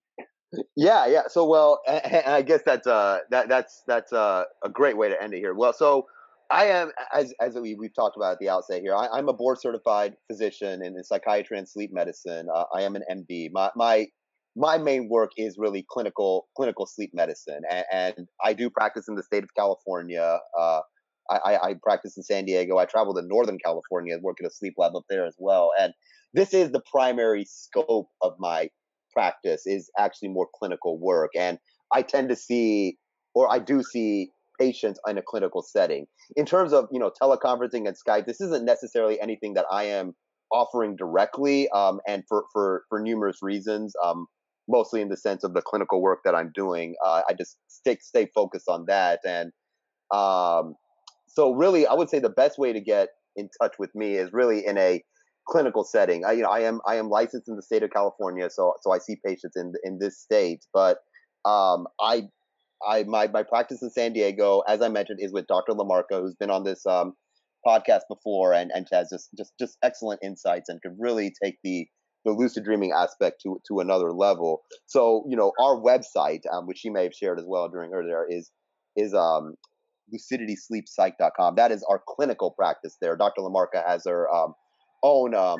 Yeah, 0.76 1.08
yeah. 1.08 1.24
So, 1.28 1.46
well, 1.46 1.82
I 1.88 2.42
guess 2.42 2.62
that's 2.66 2.88
uh, 2.88 3.20
that 3.32 3.50
that's 3.50 3.84
that's 3.88 4.14
uh, 4.14 4.44
a 4.64 4.70
great 4.70 4.96
way 4.98 5.10
to 5.10 5.22
end 5.22 5.34
it 5.34 5.40
here. 5.40 5.54
Well, 5.54 5.74
so 5.74 6.08
I 6.52 6.66
am, 6.66 6.92
as 7.14 7.34
as 7.42 7.56
we, 7.56 7.76
we've 7.76 7.96
talked 7.96 8.16
about 8.18 8.34
at 8.34 8.40
the 8.40 8.50
outset 8.50 8.82
here, 8.82 8.96
I, 8.96 9.18
am 9.18 9.30
a 9.30 9.34
board 9.34 9.60
certified 9.60 10.16
physician 10.30 10.84
in, 10.84 10.96
in, 10.96 11.04
psychiatry 11.04 11.58
and 11.58 11.68
sleep 11.68 11.92
medicine. 11.94 12.48
Uh, 12.54 12.66
I 12.74 12.84
am 12.84 12.96
an 12.96 13.04
MD. 13.12 13.50
My 13.52 13.72
my 13.76 14.08
my 14.56 14.78
main 14.78 15.10
work 15.10 15.32
is 15.38 15.58
really 15.58 15.86
clinical 15.90 16.48
clinical 16.56 16.86
sleep 16.86 17.12
medicine, 17.14 17.62
and, 17.70 17.86
and 17.92 18.28
I 18.44 18.54
do 18.54 18.70
practice 18.70 19.06
in 19.08 19.16
the 19.16 19.24
state 19.24 19.44
of 19.44 19.50
California. 19.56 20.40
Uh, 20.58 20.82
I, 21.28 21.58
I, 21.58 21.74
practice 21.82 22.18
in 22.18 22.24
San 22.24 22.46
Diego. 22.46 22.78
I 22.78 22.86
travel 22.86 23.16
to 23.16 23.22
Northern 23.24 23.58
California, 23.58 24.14
and 24.14 24.22
work 24.22 24.38
at 24.40 24.48
a 24.48 24.54
sleep 24.54 24.76
lab 24.78 24.96
up 24.96 25.06
there 25.10 25.26
as 25.26 25.36
well. 25.40 25.72
And 25.80 25.92
this 26.34 26.54
is 26.54 26.72
the 26.72 26.84
primary 26.92 27.46
scope 27.46 28.10
of 28.22 28.34
my 28.38 28.70
practice 29.12 29.66
is 29.66 29.90
actually 29.98 30.30
more 30.30 30.48
clinical 30.54 31.00
work. 31.00 31.32
And 31.36 31.58
I 31.92 32.04
tend 32.04 32.30
to 32.30 32.36
see, 32.36 32.98
or 33.34 33.52
I 33.52 33.60
do 33.60 33.82
see 33.82 34.30
patients 34.60 35.00
in 35.08 35.18
a 35.18 35.22
clinical 35.22 35.62
setting. 35.62 36.06
In 36.36 36.46
terms 36.46 36.74
of 36.74 36.88
you 36.92 37.00
know 37.00 37.12
teleconferencing 37.22 37.88
and 37.88 37.96
Skype, 37.96 38.26
this 38.26 38.42
isn't 38.42 38.66
necessarily 38.66 39.20
anything 39.22 39.54
that 39.56 39.66
I 39.72 39.84
am 39.86 40.14
offering 40.52 40.96
directly, 40.96 41.70
um, 41.70 42.00
and 42.08 42.24
for 42.28 42.46
for 42.54 42.84
for 42.90 43.00
numerous 43.00 43.38
reasons. 43.42 43.94
Um, 44.04 44.28
mostly 44.68 45.02
in 45.02 45.10
the 45.10 45.18
sense 45.18 45.44
of 45.44 45.54
the 45.54 45.62
clinical 45.62 46.02
work 46.02 46.20
that 46.26 46.34
I'm 46.34 46.52
doing, 46.56 46.96
uh, 47.06 47.22
I 47.30 47.34
just 47.34 47.58
stay 47.68 47.98
stay 48.02 48.28
focused 48.34 48.68
on 48.68 48.86
that. 48.88 49.20
And 49.26 49.52
um, 50.14 50.76
so, 51.28 51.52
really, 51.52 51.86
I 51.86 51.94
would 51.94 52.10
say 52.10 52.20
the 52.20 52.30
best 52.30 52.58
way 52.58 52.74
to 52.74 52.80
get 52.80 53.10
in 53.36 53.50
touch 53.62 53.76
with 53.78 53.94
me 53.94 54.16
is 54.16 54.32
really 54.34 54.66
in 54.66 54.78
a 54.78 55.04
clinical 55.48 55.84
setting. 55.84 56.26
I, 56.26 56.34
you 56.34 56.44
know, 56.44 56.50
I 56.50 56.62
am 56.62 56.82
I 56.88 56.96
am 56.96 57.10
licensed 57.10 57.48
in 57.48 57.56
the 57.56 57.62
state 57.62 57.84
of 57.84 57.92
California, 57.92 58.50
so 58.50 58.74
so 58.82 58.92
I 58.92 59.00
see 59.00 59.18
patients 59.26 59.56
in 59.56 59.74
in 59.84 60.00
this 60.00 60.20
state, 60.20 60.66
but 60.74 61.00
um, 61.46 61.88
I 62.00 62.24
I 62.88 63.04
my 63.04 63.28
my 63.28 63.44
practice 63.44 63.82
in 63.82 63.90
San 63.90 64.14
Diego, 64.14 64.62
as 64.68 64.82
I 64.82 64.90
mentioned, 64.90 65.20
is 65.22 65.34
with 65.34 65.48
Dr. 65.48 65.74
LaMarca, 65.74 66.22
who's 66.22 66.36
been 66.36 66.50
on 66.50 66.64
this 66.64 66.86
um, 66.86 67.14
podcast 67.66 68.02
before 68.10 68.54
and 68.54 68.72
and 68.74 68.88
has 68.92 69.10
just 69.10 69.30
just 69.38 69.54
just 69.60 69.78
excellent 69.84 70.22
insights 70.24 70.70
and 70.70 70.82
could 70.82 70.96
really 71.00 71.34
take 71.44 71.58
the 71.64 71.88
the 72.24 72.32
lucid 72.32 72.64
dreaming 72.64 72.92
aspect 72.92 73.42
to 73.44 73.60
to 73.68 73.80
another 73.80 74.12
level. 74.12 74.62
So 74.86 75.26
you 75.28 75.38
know 75.38 75.52
our 75.60 75.76
website, 75.76 76.42
um, 76.52 76.68
which 76.68 76.80
she 76.80 76.90
may 76.90 77.04
have 77.04 77.14
shared 77.14 77.40
as 77.40 77.46
well 77.48 77.70
during 77.70 77.92
her 77.92 78.04
there, 78.04 78.26
is 78.30 78.52
is 78.96 79.14
um, 79.14 79.56
luciditysleeppsych.com. 80.14 81.56
That 81.56 81.72
is 81.72 81.86
our 81.90 82.02
clinical 82.08 82.52
practice 82.52 82.98
there. 83.02 83.16
Dr. 83.16 83.42
LaMarca 83.42 83.86
has 83.86 84.04
her 84.06 84.30
um, 84.34 84.54
own 85.04 85.36
um, 85.36 85.60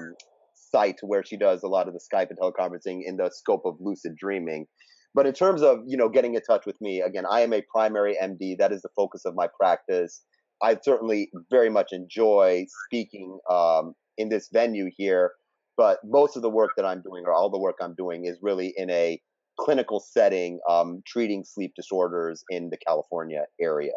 site 0.54 1.00
where 1.02 1.24
she 1.24 1.38
does 1.38 1.64
a 1.64 1.68
lot 1.68 1.88
of 1.88 1.94
the 1.94 2.00
Skype 2.00 2.28
and 2.30 2.40
teleconferencing 2.40 3.02
in 3.06 3.18
the 3.18 3.30
scope 3.34 3.64
of 3.66 3.76
lucid 3.80 4.16
dreaming. 4.18 4.68
But 5.16 5.26
in 5.26 5.34
terms 5.34 5.62
of 5.62 5.80
you 5.88 5.96
know 5.98 6.10
getting 6.10 6.36
in 6.36 6.42
touch 6.42 6.66
with 6.66 6.80
me, 6.82 7.02
again, 7.02 7.26
I 7.30 7.40
am 7.42 7.54
a 7.54 7.64
primary 7.74 8.18
MD. 8.22 8.58
That 8.58 8.74
is 8.74 8.82
the 8.82 8.90
focus 8.96 9.24
of 9.26 9.34
my 9.34 9.48
practice. 9.60 10.22
I 10.62 10.78
certainly 10.84 11.32
very 11.50 11.70
much 11.70 11.92
enjoy 11.92 12.66
speaking 12.86 13.40
um, 13.50 13.94
in 14.18 14.30
this 14.30 14.50
venue 14.52 14.92
here, 14.96 15.32
but 15.78 16.00
most 16.04 16.36
of 16.36 16.42
the 16.42 16.50
work 16.50 16.72
that 16.76 16.86
I'm 16.86 17.02
doing, 17.02 17.24
or 17.26 17.34
all 17.34 17.50
the 17.50 17.60
work 17.60 17.78
I'm 17.82 17.96
doing, 17.96 18.26
is 18.26 18.38
really 18.42 18.74
in 18.76 18.90
a 18.90 19.20
clinical 19.58 20.02
setting, 20.02 20.60
um, 20.70 21.02
treating 21.08 21.46
sleep 21.46 21.72
disorders 21.78 22.44
in 22.50 22.70
the 22.70 22.78
California 22.78 23.46
area. 23.60 23.94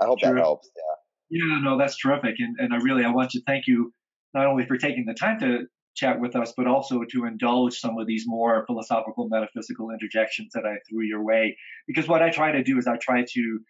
I 0.00 0.04
hope 0.04 0.20
that 0.20 0.36
helps. 0.36 0.68
Yeah. 0.76 0.82
Yeah, 1.30 1.58
no, 1.60 1.76
that's 1.78 1.96
terrific, 1.96 2.36
and 2.38 2.56
and 2.58 2.72
I 2.72 2.76
really 2.78 3.04
I 3.04 3.10
want 3.10 3.30
to 3.30 3.42
thank 3.46 3.66
you 3.66 3.92
not 4.34 4.46
only 4.46 4.66
for 4.66 4.76
taking 4.76 5.04
the 5.06 5.14
time 5.14 5.38
to 5.40 5.60
chat 5.98 6.20
with 6.20 6.36
us, 6.36 6.52
but 6.56 6.66
also 6.66 7.02
to 7.12 7.24
indulge 7.26 7.78
some 7.78 7.98
of 7.98 8.06
these 8.06 8.24
more 8.26 8.64
philosophical, 8.66 9.28
metaphysical 9.28 9.90
interjections 9.90 10.52
that 10.54 10.64
I 10.64 10.76
threw 10.88 11.04
your 11.04 11.22
way. 11.22 11.56
Because 11.86 12.06
what 12.08 12.22
I 12.22 12.30
try 12.30 12.52
to 12.52 12.62
do 12.62 12.78
is 12.78 12.86
I 12.86 12.96
try 12.96 13.24
to 13.34 13.60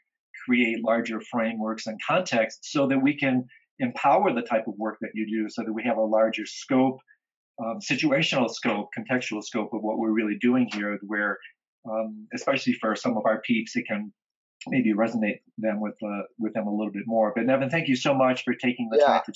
create 0.45 0.85
larger 0.85 1.21
frameworks 1.21 1.87
and 1.87 1.99
context 2.07 2.71
so 2.71 2.87
that 2.89 2.99
we 2.99 3.17
can 3.17 3.47
empower 3.79 4.33
the 4.33 4.43
type 4.43 4.67
of 4.67 4.75
work 4.77 4.99
that 5.01 5.11
you 5.15 5.27
do 5.27 5.49
so 5.49 5.63
that 5.63 5.73
we 5.73 5.83
have 5.85 5.97
a 5.97 6.03
larger 6.03 6.47
scope, 6.47 6.99
um, 7.65 7.79
situational 7.81 8.51
scope, 8.51 8.89
contextual 8.97 9.43
scope 9.43 9.71
of 9.73 9.83
what 9.83 9.99
we're 9.99 10.13
really 10.13 10.37
doing 10.41 10.69
here, 10.73 10.99
where, 11.07 11.39
um, 11.91 12.27
especially 12.35 12.75
for 12.75 12.95
some 12.95 13.17
of 13.17 13.25
our 13.25 13.41
peeps, 13.41 13.77
it 13.77 13.87
can 13.87 14.13
maybe 14.67 14.93
resonate 14.93 15.41
them 15.57 15.81
with 15.81 15.97
uh, 16.03 16.23
with 16.39 16.53
them 16.55 16.67
a 16.67 16.75
little 16.75 16.93
bit 16.93 17.05
more. 17.07 17.33
But 17.35 17.47
Nevin, 17.47 17.71
thank 17.71 17.89
you 17.89 17.97
so 17.97 18.15
much 18.15 18.45
for 18.45 18.55
taking 18.55 18.89
the 18.91 18.99
yeah. 18.99 19.07
time 19.07 19.23
to 19.27 19.33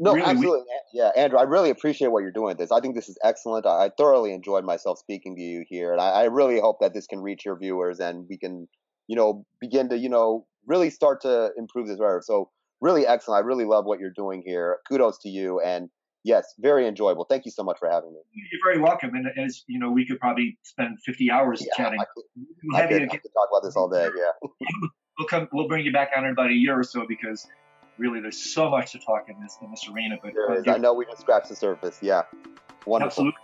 no, 0.00 0.14
really, 0.14 0.26
absolutely. 0.26 0.60
We, 0.60 1.00
yeah, 1.00 1.10
Andrew, 1.14 1.38
I 1.38 1.42
really 1.42 1.68
appreciate 1.68 2.08
what 2.08 2.22
you're 2.22 2.32
doing 2.32 2.46
with 2.46 2.58
this. 2.58 2.72
I 2.72 2.80
think 2.80 2.94
this 2.94 3.10
is 3.10 3.18
excellent. 3.22 3.66
I, 3.66 3.84
I 3.84 3.90
thoroughly 3.98 4.32
enjoyed 4.32 4.64
myself 4.64 4.98
speaking 4.98 5.36
to 5.36 5.42
you 5.42 5.62
here. 5.68 5.92
And 5.92 6.00
I, 6.00 6.08
I, 6.08 6.24
really 6.24 6.58
hope 6.58 6.78
that 6.80 6.94
this 6.94 7.06
can 7.06 7.20
reach 7.20 7.44
your 7.44 7.58
viewers 7.58 8.00
and 8.00 8.24
we 8.30 8.38
can, 8.38 8.66
you 9.08 9.16
know, 9.16 9.44
begin 9.60 9.90
to, 9.90 9.98
you 9.98 10.08
know, 10.08 10.46
really 10.66 10.88
start 10.88 11.20
to 11.22 11.50
improve 11.58 11.86
this 11.86 11.98
better. 11.98 12.22
So 12.24 12.48
really 12.80 13.06
excellent. 13.06 13.44
I 13.44 13.46
really 13.46 13.66
love 13.66 13.84
what 13.84 14.00
you're 14.00 14.10
doing 14.16 14.42
here. 14.44 14.78
Kudos 14.88 15.18
to 15.18 15.28
you. 15.28 15.60
And 15.60 15.90
yes, 16.24 16.54
very 16.58 16.88
enjoyable. 16.88 17.26
Thank 17.28 17.44
you 17.44 17.50
so 17.50 17.62
much 17.62 17.78
for 17.78 17.90
having 17.90 18.14
me. 18.14 18.20
You're 18.32 18.72
very 18.72 18.82
welcome. 18.82 19.10
And 19.14 19.26
as 19.38 19.64
you 19.66 19.78
know, 19.78 19.90
we 19.90 20.06
could 20.06 20.18
probably 20.18 20.58
spend 20.62 20.96
50 21.04 21.30
hours 21.30 21.62
yeah, 21.62 21.72
chatting. 21.76 22.00
I 22.00 22.04
could, 22.04 22.24
I 22.74 22.86
could, 22.86 23.02
I 23.02 23.06
could 23.18 23.32
talk 23.34 23.48
about 23.52 23.64
this 23.64 23.76
all 23.76 23.90
day. 23.90 24.08
Yeah. 24.16 24.48
we'll 25.18 25.28
come. 25.28 25.46
We'll 25.52 25.68
bring 25.68 25.84
you 25.84 25.92
back 25.92 26.12
on 26.16 26.24
in 26.24 26.30
about 26.30 26.50
a 26.50 26.54
year 26.54 26.78
or 26.78 26.84
so 26.84 27.04
because 27.06 27.46
really 28.00 28.20
there's 28.20 28.52
so 28.52 28.70
much 28.70 28.92
to 28.92 28.98
talk 28.98 29.28
in 29.28 29.36
this 29.40 29.58
in 29.62 29.70
this 29.70 29.88
arena. 29.88 30.16
But. 30.20 30.68
I 30.68 30.78
know 30.78 30.94
we 30.94 31.04
just 31.04 31.20
scratched 31.20 31.50
the 31.50 31.56
surface. 31.56 31.98
Yeah, 32.02 32.22
wonderful. 32.86 33.06
Absolutely. 33.06 33.40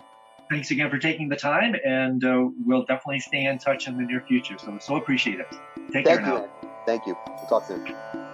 Thanks 0.50 0.70
again 0.70 0.90
for 0.90 0.98
taking 0.98 1.28
the 1.28 1.36
time, 1.36 1.74
and 1.84 2.24
uh, 2.24 2.48
we'll 2.64 2.84
definitely 2.84 3.20
stay 3.20 3.44
in 3.44 3.58
touch 3.58 3.88
in 3.88 3.96
the 3.96 4.04
near 4.04 4.22
future. 4.26 4.56
So 4.58 4.78
so 4.80 4.96
appreciate 4.96 5.40
it. 5.40 5.46
Take 5.92 6.04
Thank 6.04 6.06
care 6.06 6.20
you. 6.20 6.26
now. 6.26 6.48
Thank 6.86 7.06
you. 7.06 7.16
We'll 7.26 7.46
talk 7.48 7.64
soon. 7.66 8.25